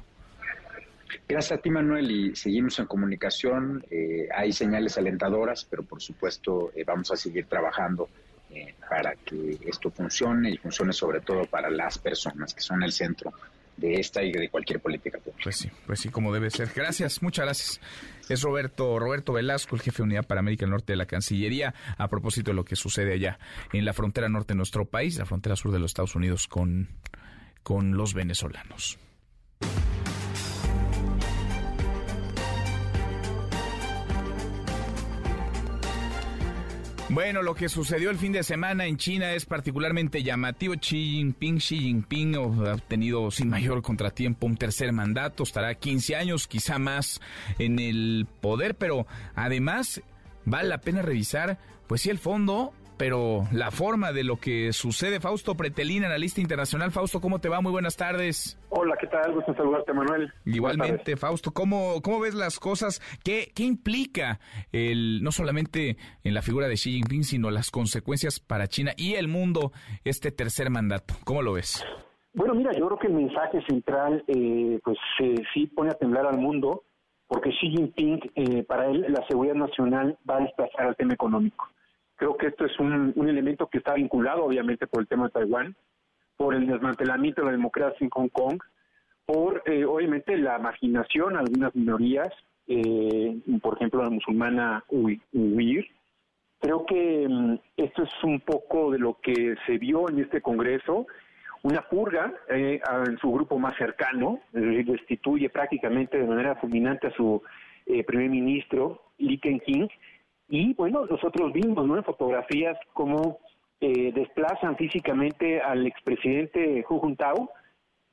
Gracias 1.26 1.58
a 1.58 1.62
ti, 1.62 1.70
Manuel, 1.70 2.10
y 2.10 2.36
seguimos 2.36 2.78
en 2.78 2.86
comunicación. 2.86 3.84
Eh, 3.90 4.28
hay 4.34 4.52
señales 4.52 4.98
alentadoras, 4.98 5.64
pero 5.64 5.82
por 5.82 6.02
supuesto 6.02 6.72
eh, 6.74 6.84
vamos 6.84 7.10
a 7.10 7.16
seguir 7.16 7.46
trabajando 7.46 8.08
eh, 8.50 8.74
para 8.88 9.14
que 9.14 9.58
esto 9.66 9.90
funcione 9.90 10.50
y 10.50 10.56
funcione 10.56 10.92
sobre 10.92 11.20
todo 11.20 11.46
para 11.46 11.70
las 11.70 11.98
personas 11.98 12.54
que 12.54 12.60
son 12.60 12.82
el 12.82 12.92
centro 12.92 13.32
de 13.76 13.94
esta 13.94 14.22
y 14.22 14.32
de 14.32 14.48
cualquier 14.50 14.80
política 14.80 15.18
pública. 15.18 15.42
Pues 15.42 15.56
sí, 15.56 15.70
pues 15.86 16.00
sí, 16.00 16.10
como 16.10 16.32
debe 16.32 16.50
ser. 16.50 16.70
Gracias, 16.74 17.22
muchas 17.22 17.46
gracias. 17.46 17.80
Es 18.28 18.42
Roberto, 18.42 18.98
Roberto 18.98 19.32
Velasco, 19.32 19.74
el 19.74 19.82
jefe 19.82 19.98
de 19.98 20.02
unidad 20.02 20.26
para 20.26 20.40
América 20.40 20.64
del 20.64 20.70
Norte 20.70 20.92
de 20.92 20.96
la 20.96 21.06
Cancillería, 21.06 21.74
a 21.96 22.08
propósito 22.08 22.50
de 22.50 22.56
lo 22.56 22.64
que 22.64 22.76
sucede 22.76 23.14
allá 23.14 23.38
en 23.72 23.84
la 23.84 23.92
frontera 23.92 24.28
norte 24.28 24.52
de 24.52 24.58
nuestro 24.58 24.84
país, 24.84 25.18
la 25.18 25.26
frontera 25.26 25.56
sur 25.56 25.72
de 25.72 25.78
los 25.78 25.90
Estados 25.90 26.14
Unidos 26.14 26.46
con, 26.46 26.88
con 27.62 27.96
los 27.96 28.14
venezolanos. 28.14 28.98
Bueno, 37.12 37.42
lo 37.42 37.56
que 37.56 37.68
sucedió 37.68 38.10
el 38.10 38.18
fin 38.18 38.30
de 38.30 38.44
semana 38.44 38.86
en 38.86 38.96
China 38.96 39.32
es 39.32 39.44
particularmente 39.44 40.22
llamativo. 40.22 40.74
Xi 40.74 41.16
Jinping, 41.16 41.58
Xi 41.58 41.76
Jinping 41.80 42.36
ha 42.36 42.74
obtenido 42.74 43.32
sin 43.32 43.48
mayor 43.48 43.82
contratiempo 43.82 44.46
un 44.46 44.56
tercer 44.56 44.92
mandato, 44.92 45.42
estará 45.42 45.74
15 45.74 46.14
años, 46.14 46.46
quizá 46.46 46.78
más 46.78 47.20
en 47.58 47.80
el 47.80 48.28
poder, 48.40 48.76
pero 48.76 49.08
además 49.34 50.00
vale 50.44 50.68
la 50.68 50.78
pena 50.78 51.02
revisar, 51.02 51.58
pues 51.88 52.02
sí, 52.02 52.10
el 52.10 52.18
fondo 52.18 52.72
pero 53.00 53.44
la 53.50 53.70
forma 53.70 54.12
de 54.12 54.24
lo 54.24 54.36
que 54.36 54.74
sucede. 54.74 55.20
Fausto 55.20 55.54
Pretelina, 55.54 56.04
analista 56.04 56.42
internacional. 56.42 56.90
Fausto, 56.90 57.18
¿cómo 57.18 57.38
te 57.38 57.48
va? 57.48 57.62
Muy 57.62 57.72
buenas 57.72 57.96
tardes. 57.96 58.60
Hola, 58.68 58.94
¿qué 59.00 59.06
tal? 59.06 59.32
Gusto 59.32 59.54
saludarte, 59.54 59.94
Manuel. 59.94 60.30
Igualmente, 60.44 61.16
Fausto, 61.16 61.50
¿cómo, 61.50 62.02
¿cómo 62.02 62.20
ves 62.20 62.34
las 62.34 62.60
cosas? 62.60 63.00
¿Qué, 63.24 63.52
¿Qué 63.56 63.62
implica 63.62 64.38
el, 64.70 65.22
no 65.22 65.32
solamente 65.32 65.96
en 66.24 66.34
la 66.34 66.42
figura 66.42 66.68
de 66.68 66.74
Xi 66.74 66.92
Jinping, 66.92 67.24
sino 67.24 67.50
las 67.50 67.70
consecuencias 67.70 68.38
para 68.38 68.68
China 68.68 68.92
y 68.98 69.14
el 69.14 69.28
mundo 69.28 69.72
este 70.04 70.30
tercer 70.30 70.68
mandato? 70.68 71.14
¿Cómo 71.24 71.40
lo 71.40 71.54
ves? 71.54 71.82
Bueno, 72.34 72.54
mira, 72.54 72.72
yo 72.78 72.86
creo 72.86 72.98
que 72.98 73.06
el 73.06 73.14
mensaje 73.14 73.62
central, 73.66 74.22
eh, 74.26 74.78
pues 74.84 74.98
sí 75.54 75.68
pone 75.68 75.88
a 75.92 75.94
temblar 75.94 76.26
al 76.26 76.36
mundo 76.36 76.82
porque 77.28 77.48
Xi 77.48 77.70
Jinping, 77.70 78.20
eh, 78.34 78.62
para 78.64 78.88
él, 78.90 79.06
la 79.08 79.26
seguridad 79.26 79.54
nacional 79.54 80.18
va 80.28 80.36
a 80.36 80.40
desplazar 80.40 80.88
al 80.88 80.96
tema 80.96 81.14
económico. 81.14 81.66
Creo 82.20 82.36
que 82.36 82.48
esto 82.48 82.66
es 82.66 82.78
un, 82.78 83.14
elemento 83.16 83.68
que 83.68 83.78
está 83.78 83.94
vinculado, 83.94 84.44
obviamente, 84.44 84.86
por 84.86 85.00
el 85.00 85.08
tema 85.08 85.24
de 85.24 85.30
Taiwán, 85.30 85.74
por 86.36 86.54
el 86.54 86.66
desmantelamiento 86.66 87.40
de 87.40 87.46
la 87.46 87.52
democracia 87.52 87.96
en 88.04 88.10
Hong 88.10 88.28
Kong, 88.28 88.60
por, 89.24 89.62
eh, 89.64 89.86
obviamente, 89.86 90.36
la 90.36 90.58
marginación 90.58 91.34
a 91.34 91.40
algunas 91.40 91.74
minorías, 91.74 92.28
eh, 92.66 93.38
por 93.62 93.76
ejemplo, 93.76 94.02
la 94.02 94.10
musulmana 94.10 94.84
huir. 94.90 95.86
Creo 96.60 96.84
que 96.84 97.26
mm, 97.26 97.54
esto 97.78 98.02
es 98.02 98.12
un 98.22 98.40
poco 98.40 98.90
de 98.90 98.98
lo 98.98 99.16
que 99.22 99.54
se 99.64 99.78
vio 99.78 100.06
en 100.10 100.18
este 100.18 100.42
Congreso, 100.42 101.06
una 101.62 101.80
purga 101.88 102.34
eh, 102.50 102.82
en 103.06 103.16
su 103.16 103.32
grupo 103.32 103.58
más 103.58 103.78
cercano, 103.78 104.40
destituye 104.52 105.48
prácticamente 105.48 106.18
de 106.18 106.26
manera 106.26 106.54
fulminante 106.56 107.06
a 107.06 107.12
su 107.12 107.42
primer 108.06 108.28
ministro, 108.28 109.04
Lee 109.16 109.38
Ken-king, 109.38 109.88
y 110.50 110.74
bueno, 110.74 111.06
nosotros 111.06 111.52
vimos 111.52 111.86
¿no? 111.86 111.96
en 111.96 112.04
fotografías 112.04 112.76
cómo 112.92 113.38
eh, 113.80 114.12
desplazan 114.12 114.76
físicamente 114.76 115.60
al 115.60 115.86
expresidente 115.86 116.84
Hu 116.88 117.00
Jintao, 117.00 117.50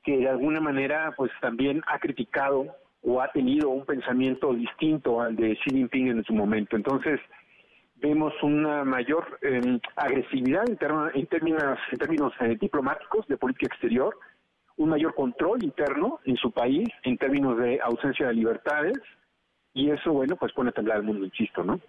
que 0.04 0.18
de 0.18 0.30
alguna 0.30 0.62
manera 0.62 1.14
pues 1.18 1.32
también 1.42 1.82
ha 1.88 1.98
criticado 1.98 2.68
o 3.02 3.22
ha 3.22 3.32
tenido 3.32 3.70
un 3.70 3.86
pensamiento 3.86 4.54
distinto 4.54 5.20
al 5.20 5.36
de 5.36 5.56
Xi 5.56 5.72
Jinping 5.72 6.10
en 6.10 6.24
su 6.24 6.34
momento. 6.34 6.76
Entonces, 6.76 7.20
vemos 7.96 8.34
una 8.44 8.84
mayor 8.84 9.40
em, 9.42 9.80
agresividad 9.96 10.70
en, 10.70 10.78
términos, 10.78 11.80
en 11.92 11.98
términos 11.98 12.34
eh, 12.40 12.56
diplomáticos 12.62 13.28
de 13.28 13.38
política 13.38 13.68
exterior, 13.68 14.16
un 14.78 14.90
mayor 14.90 15.16
control 15.16 15.64
interno 15.64 16.20
en 16.26 16.38
su 16.38 16.52
país 16.52 16.88
en 17.04 17.18
términos 17.18 17.58
de 17.58 17.80
ausencia 17.82 18.28
de 18.28 18.36
libertades, 18.36 19.00
y 19.74 19.90
eso, 19.92 20.14
bueno, 20.14 20.36
pues 20.36 20.54
pone 20.54 20.70
a 20.70 20.74
temblar 20.74 20.98
el 20.98 21.04
mundo, 21.04 21.26
insisto, 21.26 21.64
¿no? 21.64 21.80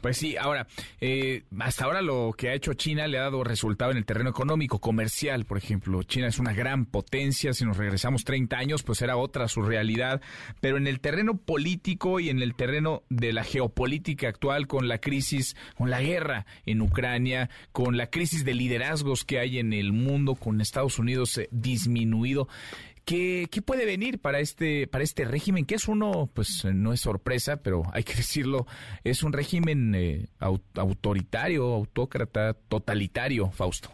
Pues 0.00 0.18
sí, 0.18 0.36
ahora, 0.36 0.66
eh, 1.00 1.44
hasta 1.58 1.84
ahora 1.84 2.02
lo 2.02 2.34
que 2.36 2.50
ha 2.50 2.54
hecho 2.54 2.74
China 2.74 3.06
le 3.06 3.18
ha 3.18 3.22
dado 3.22 3.42
resultado 3.42 3.90
en 3.90 3.96
el 3.96 4.04
terreno 4.04 4.30
económico, 4.30 4.78
comercial, 4.78 5.46
por 5.46 5.58
ejemplo. 5.58 6.02
China 6.02 6.28
es 6.28 6.38
una 6.38 6.52
gran 6.52 6.84
potencia, 6.84 7.52
si 7.52 7.64
nos 7.64 7.76
regresamos 7.76 8.24
30 8.24 8.56
años, 8.56 8.82
pues 8.82 9.00
era 9.02 9.16
otra 9.16 9.48
su 9.48 9.62
realidad, 9.62 10.20
pero 10.60 10.76
en 10.76 10.86
el 10.86 11.00
terreno 11.00 11.38
político 11.38 12.20
y 12.20 12.28
en 12.28 12.42
el 12.42 12.54
terreno 12.54 13.02
de 13.08 13.32
la 13.32 13.42
geopolítica 13.42 14.28
actual, 14.28 14.66
con 14.66 14.86
la 14.86 14.98
crisis, 14.98 15.56
con 15.76 15.90
la 15.90 16.00
guerra 16.00 16.46
en 16.66 16.82
Ucrania, 16.82 17.50
con 17.72 17.96
la 17.96 18.08
crisis 18.08 18.44
de 18.44 18.54
liderazgos 18.54 19.24
que 19.24 19.38
hay 19.38 19.58
en 19.58 19.72
el 19.72 19.92
mundo, 19.92 20.34
con 20.34 20.60
Estados 20.60 20.98
Unidos 20.98 21.38
eh, 21.38 21.48
disminuido, 21.50 22.48
¿Qué, 23.06 23.46
puede 23.64 23.86
venir 23.86 24.20
para 24.20 24.40
este, 24.40 24.88
para 24.88 25.04
este 25.04 25.24
régimen? 25.24 25.64
Que 25.64 25.76
es 25.76 25.86
uno, 25.86 26.28
pues 26.34 26.64
no 26.64 26.92
es 26.92 27.00
sorpresa, 27.00 27.62
pero 27.62 27.82
hay 27.94 28.02
que 28.02 28.14
decirlo, 28.14 28.66
es 29.04 29.22
un 29.22 29.32
régimen 29.32 29.94
eh, 29.94 30.26
autoritario, 30.40 31.72
autócrata, 31.72 32.54
totalitario, 32.68 33.46
Fausto. 33.52 33.90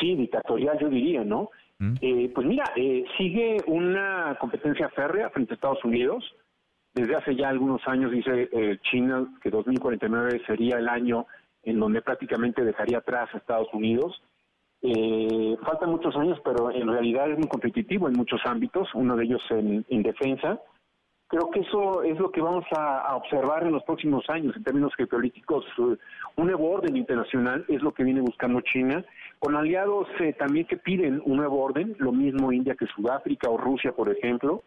Sí, 0.00 0.14
dictatorial 0.14 0.78
yo 0.80 0.88
diría, 0.88 1.22
¿no? 1.22 1.50
¿Mm? 1.78 1.94
Eh, 2.00 2.32
pues 2.34 2.46
mira, 2.46 2.64
eh, 2.76 3.04
sigue 3.18 3.58
una 3.66 4.34
competencia 4.40 4.88
férrea 4.88 5.28
frente 5.28 5.52
a 5.52 5.56
Estados 5.56 5.84
Unidos. 5.84 6.24
Desde 6.94 7.14
hace 7.14 7.36
ya 7.36 7.50
algunos 7.50 7.86
años 7.86 8.10
dice 8.10 8.48
China 8.90 9.28
que 9.42 9.50
2049 9.50 10.40
sería 10.46 10.78
el 10.78 10.88
año 10.88 11.26
en 11.62 11.78
donde 11.78 12.00
prácticamente 12.00 12.64
dejaría 12.64 12.98
atrás 12.98 13.28
a 13.34 13.36
Estados 13.36 13.68
Unidos. 13.74 14.18
Eh, 14.88 15.56
faltan 15.64 15.90
muchos 15.90 16.14
años, 16.14 16.38
pero 16.44 16.70
en 16.70 16.86
realidad 16.86 17.28
es 17.28 17.38
muy 17.38 17.48
competitivo 17.48 18.06
en 18.06 18.14
muchos 18.14 18.40
ámbitos, 18.44 18.88
uno 18.94 19.16
de 19.16 19.24
ellos 19.24 19.42
en, 19.50 20.02
defensa. 20.04 20.60
Creo 21.26 21.50
que 21.50 21.58
eso 21.58 22.04
es 22.04 22.16
lo 22.20 22.30
que 22.30 22.40
vamos 22.40 22.64
a, 22.70 23.16
observar 23.16 23.64
en 23.64 23.72
los 23.72 23.82
próximos 23.82 24.24
años 24.28 24.54
en 24.54 24.62
términos 24.62 24.94
geopolíticos. 24.96 25.64
Un 25.76 26.46
nuevo 26.46 26.70
orden 26.70 26.96
internacional 26.96 27.64
es 27.66 27.82
lo 27.82 27.92
que 27.92 28.04
viene 28.04 28.20
buscando 28.20 28.60
China, 28.60 29.04
con 29.40 29.56
aliados 29.56 30.06
eh, 30.20 30.34
también 30.34 30.68
que 30.68 30.76
piden 30.76 31.20
un 31.24 31.38
nuevo 31.38 31.64
orden, 31.64 31.96
lo 31.98 32.12
mismo 32.12 32.52
India 32.52 32.76
que 32.78 32.86
Sudáfrica 32.86 33.50
o 33.50 33.56
Rusia, 33.56 33.90
por 33.90 34.08
ejemplo 34.08 34.62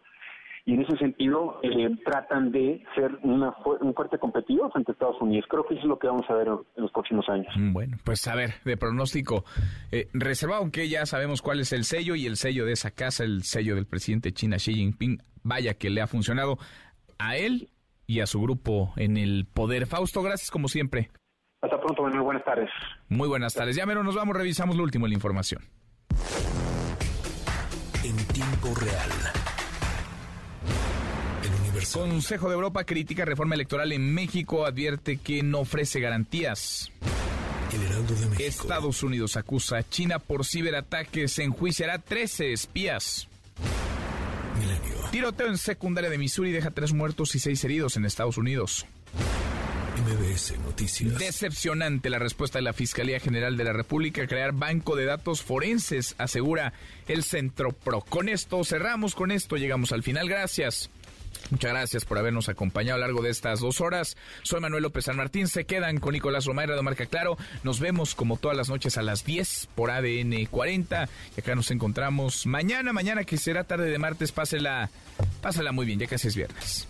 y 0.64 0.74
en 0.74 0.82
ese 0.82 0.96
sentido 0.98 1.58
eh, 1.62 1.90
tratan 2.04 2.52
de 2.52 2.82
ser 2.94 3.18
una 3.22 3.54
un 3.80 3.94
fuerte 3.94 4.18
competidor 4.18 4.70
frente 4.72 4.92
a 4.92 4.94
Estados 4.94 5.20
Unidos. 5.20 5.46
Creo 5.48 5.64
que 5.64 5.74
eso 5.74 5.82
es 5.82 5.88
lo 5.88 5.98
que 5.98 6.06
vamos 6.06 6.28
a 6.28 6.34
ver 6.34 6.48
en 6.48 6.82
los 6.82 6.92
próximos 6.92 7.28
años. 7.28 7.52
Mm, 7.56 7.72
bueno, 7.72 7.96
pues 8.04 8.26
a 8.28 8.34
ver, 8.34 8.54
de 8.64 8.76
pronóstico 8.76 9.44
eh, 9.90 10.08
reservado, 10.12 10.60
aunque 10.60 10.88
ya 10.88 11.06
sabemos 11.06 11.42
cuál 11.42 11.60
es 11.60 11.72
el 11.72 11.84
sello 11.84 12.14
y 12.14 12.26
el 12.26 12.36
sello 12.36 12.66
de 12.66 12.72
esa 12.72 12.90
casa, 12.90 13.24
el 13.24 13.42
sello 13.42 13.74
del 13.74 13.86
presidente 13.86 14.32
China 14.32 14.56
Xi 14.56 14.74
Jinping, 14.74 15.18
vaya 15.42 15.74
que 15.74 15.90
le 15.90 16.02
ha 16.02 16.06
funcionado 16.06 16.58
a 17.18 17.36
él 17.36 17.68
y 18.06 18.20
a 18.20 18.26
su 18.26 18.40
grupo 18.40 18.92
en 18.96 19.16
el 19.16 19.46
poder. 19.46 19.86
Fausto, 19.86 20.22
gracias 20.22 20.50
como 20.50 20.68
siempre. 20.68 21.10
Hasta 21.62 21.78
pronto, 21.80 22.02
Manuel. 22.02 22.22
Buenas 22.22 22.44
tardes. 22.44 22.70
Muy 23.08 23.28
buenas 23.28 23.54
tardes. 23.54 23.76
Ya 23.76 23.86
mero 23.86 24.02
nos 24.02 24.16
vamos, 24.16 24.36
revisamos 24.36 24.76
lo 24.76 24.82
último 24.82 25.06
de 25.06 25.10
la 25.10 25.14
información. 25.14 25.62
En 28.02 28.16
tiempo 28.32 28.74
real 28.80 29.39
Consejo 31.92 32.48
de 32.48 32.54
Europa 32.54 32.84
critica 32.84 33.24
reforma 33.24 33.54
electoral 33.54 33.92
en 33.92 34.12
México, 34.12 34.66
advierte 34.66 35.16
que 35.16 35.42
no 35.42 35.60
ofrece 35.60 36.00
garantías. 36.00 36.92
Estados 38.38 39.02
Unidos 39.02 39.36
acusa 39.36 39.78
a 39.78 39.88
China 39.88 40.18
por 40.18 40.44
ciberataques, 40.44 41.38
enjuiciará 41.38 41.98
13 41.98 42.52
espías. 42.52 43.28
Tiroteo 45.10 45.48
en 45.48 45.58
secundaria 45.58 46.10
de 46.10 46.18
Missouri 46.18 46.52
deja 46.52 46.70
tres 46.70 46.92
muertos 46.92 47.34
y 47.34 47.40
seis 47.40 47.64
heridos 47.64 47.96
en 47.96 48.04
Estados 48.04 48.38
Unidos. 48.38 48.86
MBS 50.00 50.58
Noticias. 50.60 51.18
Decepcionante 51.18 52.10
la 52.10 52.18
respuesta 52.18 52.58
de 52.58 52.62
la 52.62 52.72
Fiscalía 52.72 53.20
General 53.20 53.56
de 53.56 53.64
la 53.64 53.72
República 53.72 54.22
a 54.22 54.26
crear 54.26 54.52
banco 54.52 54.96
de 54.96 55.04
datos 55.04 55.42
forenses, 55.42 56.14
asegura 56.18 56.72
el 57.08 57.24
Centro 57.24 57.72
Pro. 57.72 58.00
Con 58.00 58.28
esto 58.28 58.64
cerramos, 58.64 59.14
con 59.14 59.30
esto 59.30 59.56
llegamos 59.56 59.92
al 59.92 60.02
final. 60.02 60.28
Gracias. 60.28 60.90
Muchas 61.50 61.70
gracias 61.72 62.04
por 62.04 62.18
habernos 62.18 62.48
acompañado 62.48 62.96
a 62.96 62.98
lo 62.98 63.06
largo 63.06 63.22
de 63.22 63.30
estas 63.30 63.60
dos 63.60 63.80
horas. 63.80 64.16
Soy 64.42 64.60
Manuel 64.60 64.82
López 64.82 65.06
San 65.06 65.16
Martín. 65.16 65.48
Se 65.48 65.64
quedan 65.64 65.98
con 65.98 66.12
Nicolás 66.12 66.44
Romero 66.44 66.76
de 66.76 66.82
Marca 66.82 67.06
Claro. 67.06 67.36
Nos 67.62 67.80
vemos 67.80 68.14
como 68.14 68.36
todas 68.36 68.56
las 68.56 68.68
noches 68.68 68.98
a 68.98 69.02
las 69.02 69.24
10 69.24 69.68
por 69.74 69.90
ADN 69.90 70.46
40. 70.46 71.08
Y 71.36 71.40
acá 71.40 71.54
nos 71.54 71.70
encontramos 71.70 72.46
mañana, 72.46 72.92
mañana 72.92 73.24
que 73.24 73.36
será 73.36 73.64
tarde 73.64 73.90
de 73.90 73.98
martes. 73.98 74.32
Pásela, 74.32 74.90
pásela 75.40 75.72
muy 75.72 75.86
bien, 75.86 75.98
ya 75.98 76.06
casi 76.06 76.28
es 76.28 76.36
viernes. 76.36 76.86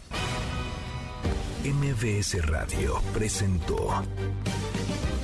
MBS 1.64 2.46
Radio 2.46 3.02
presentó 3.12 4.02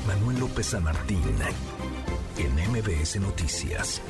Manuel 0.07 0.39
López 0.39 0.67
San 0.67 0.85
Martín 0.85 1.23
en 2.39 2.71
MBS 2.71 3.17
Noticias. 3.21 4.03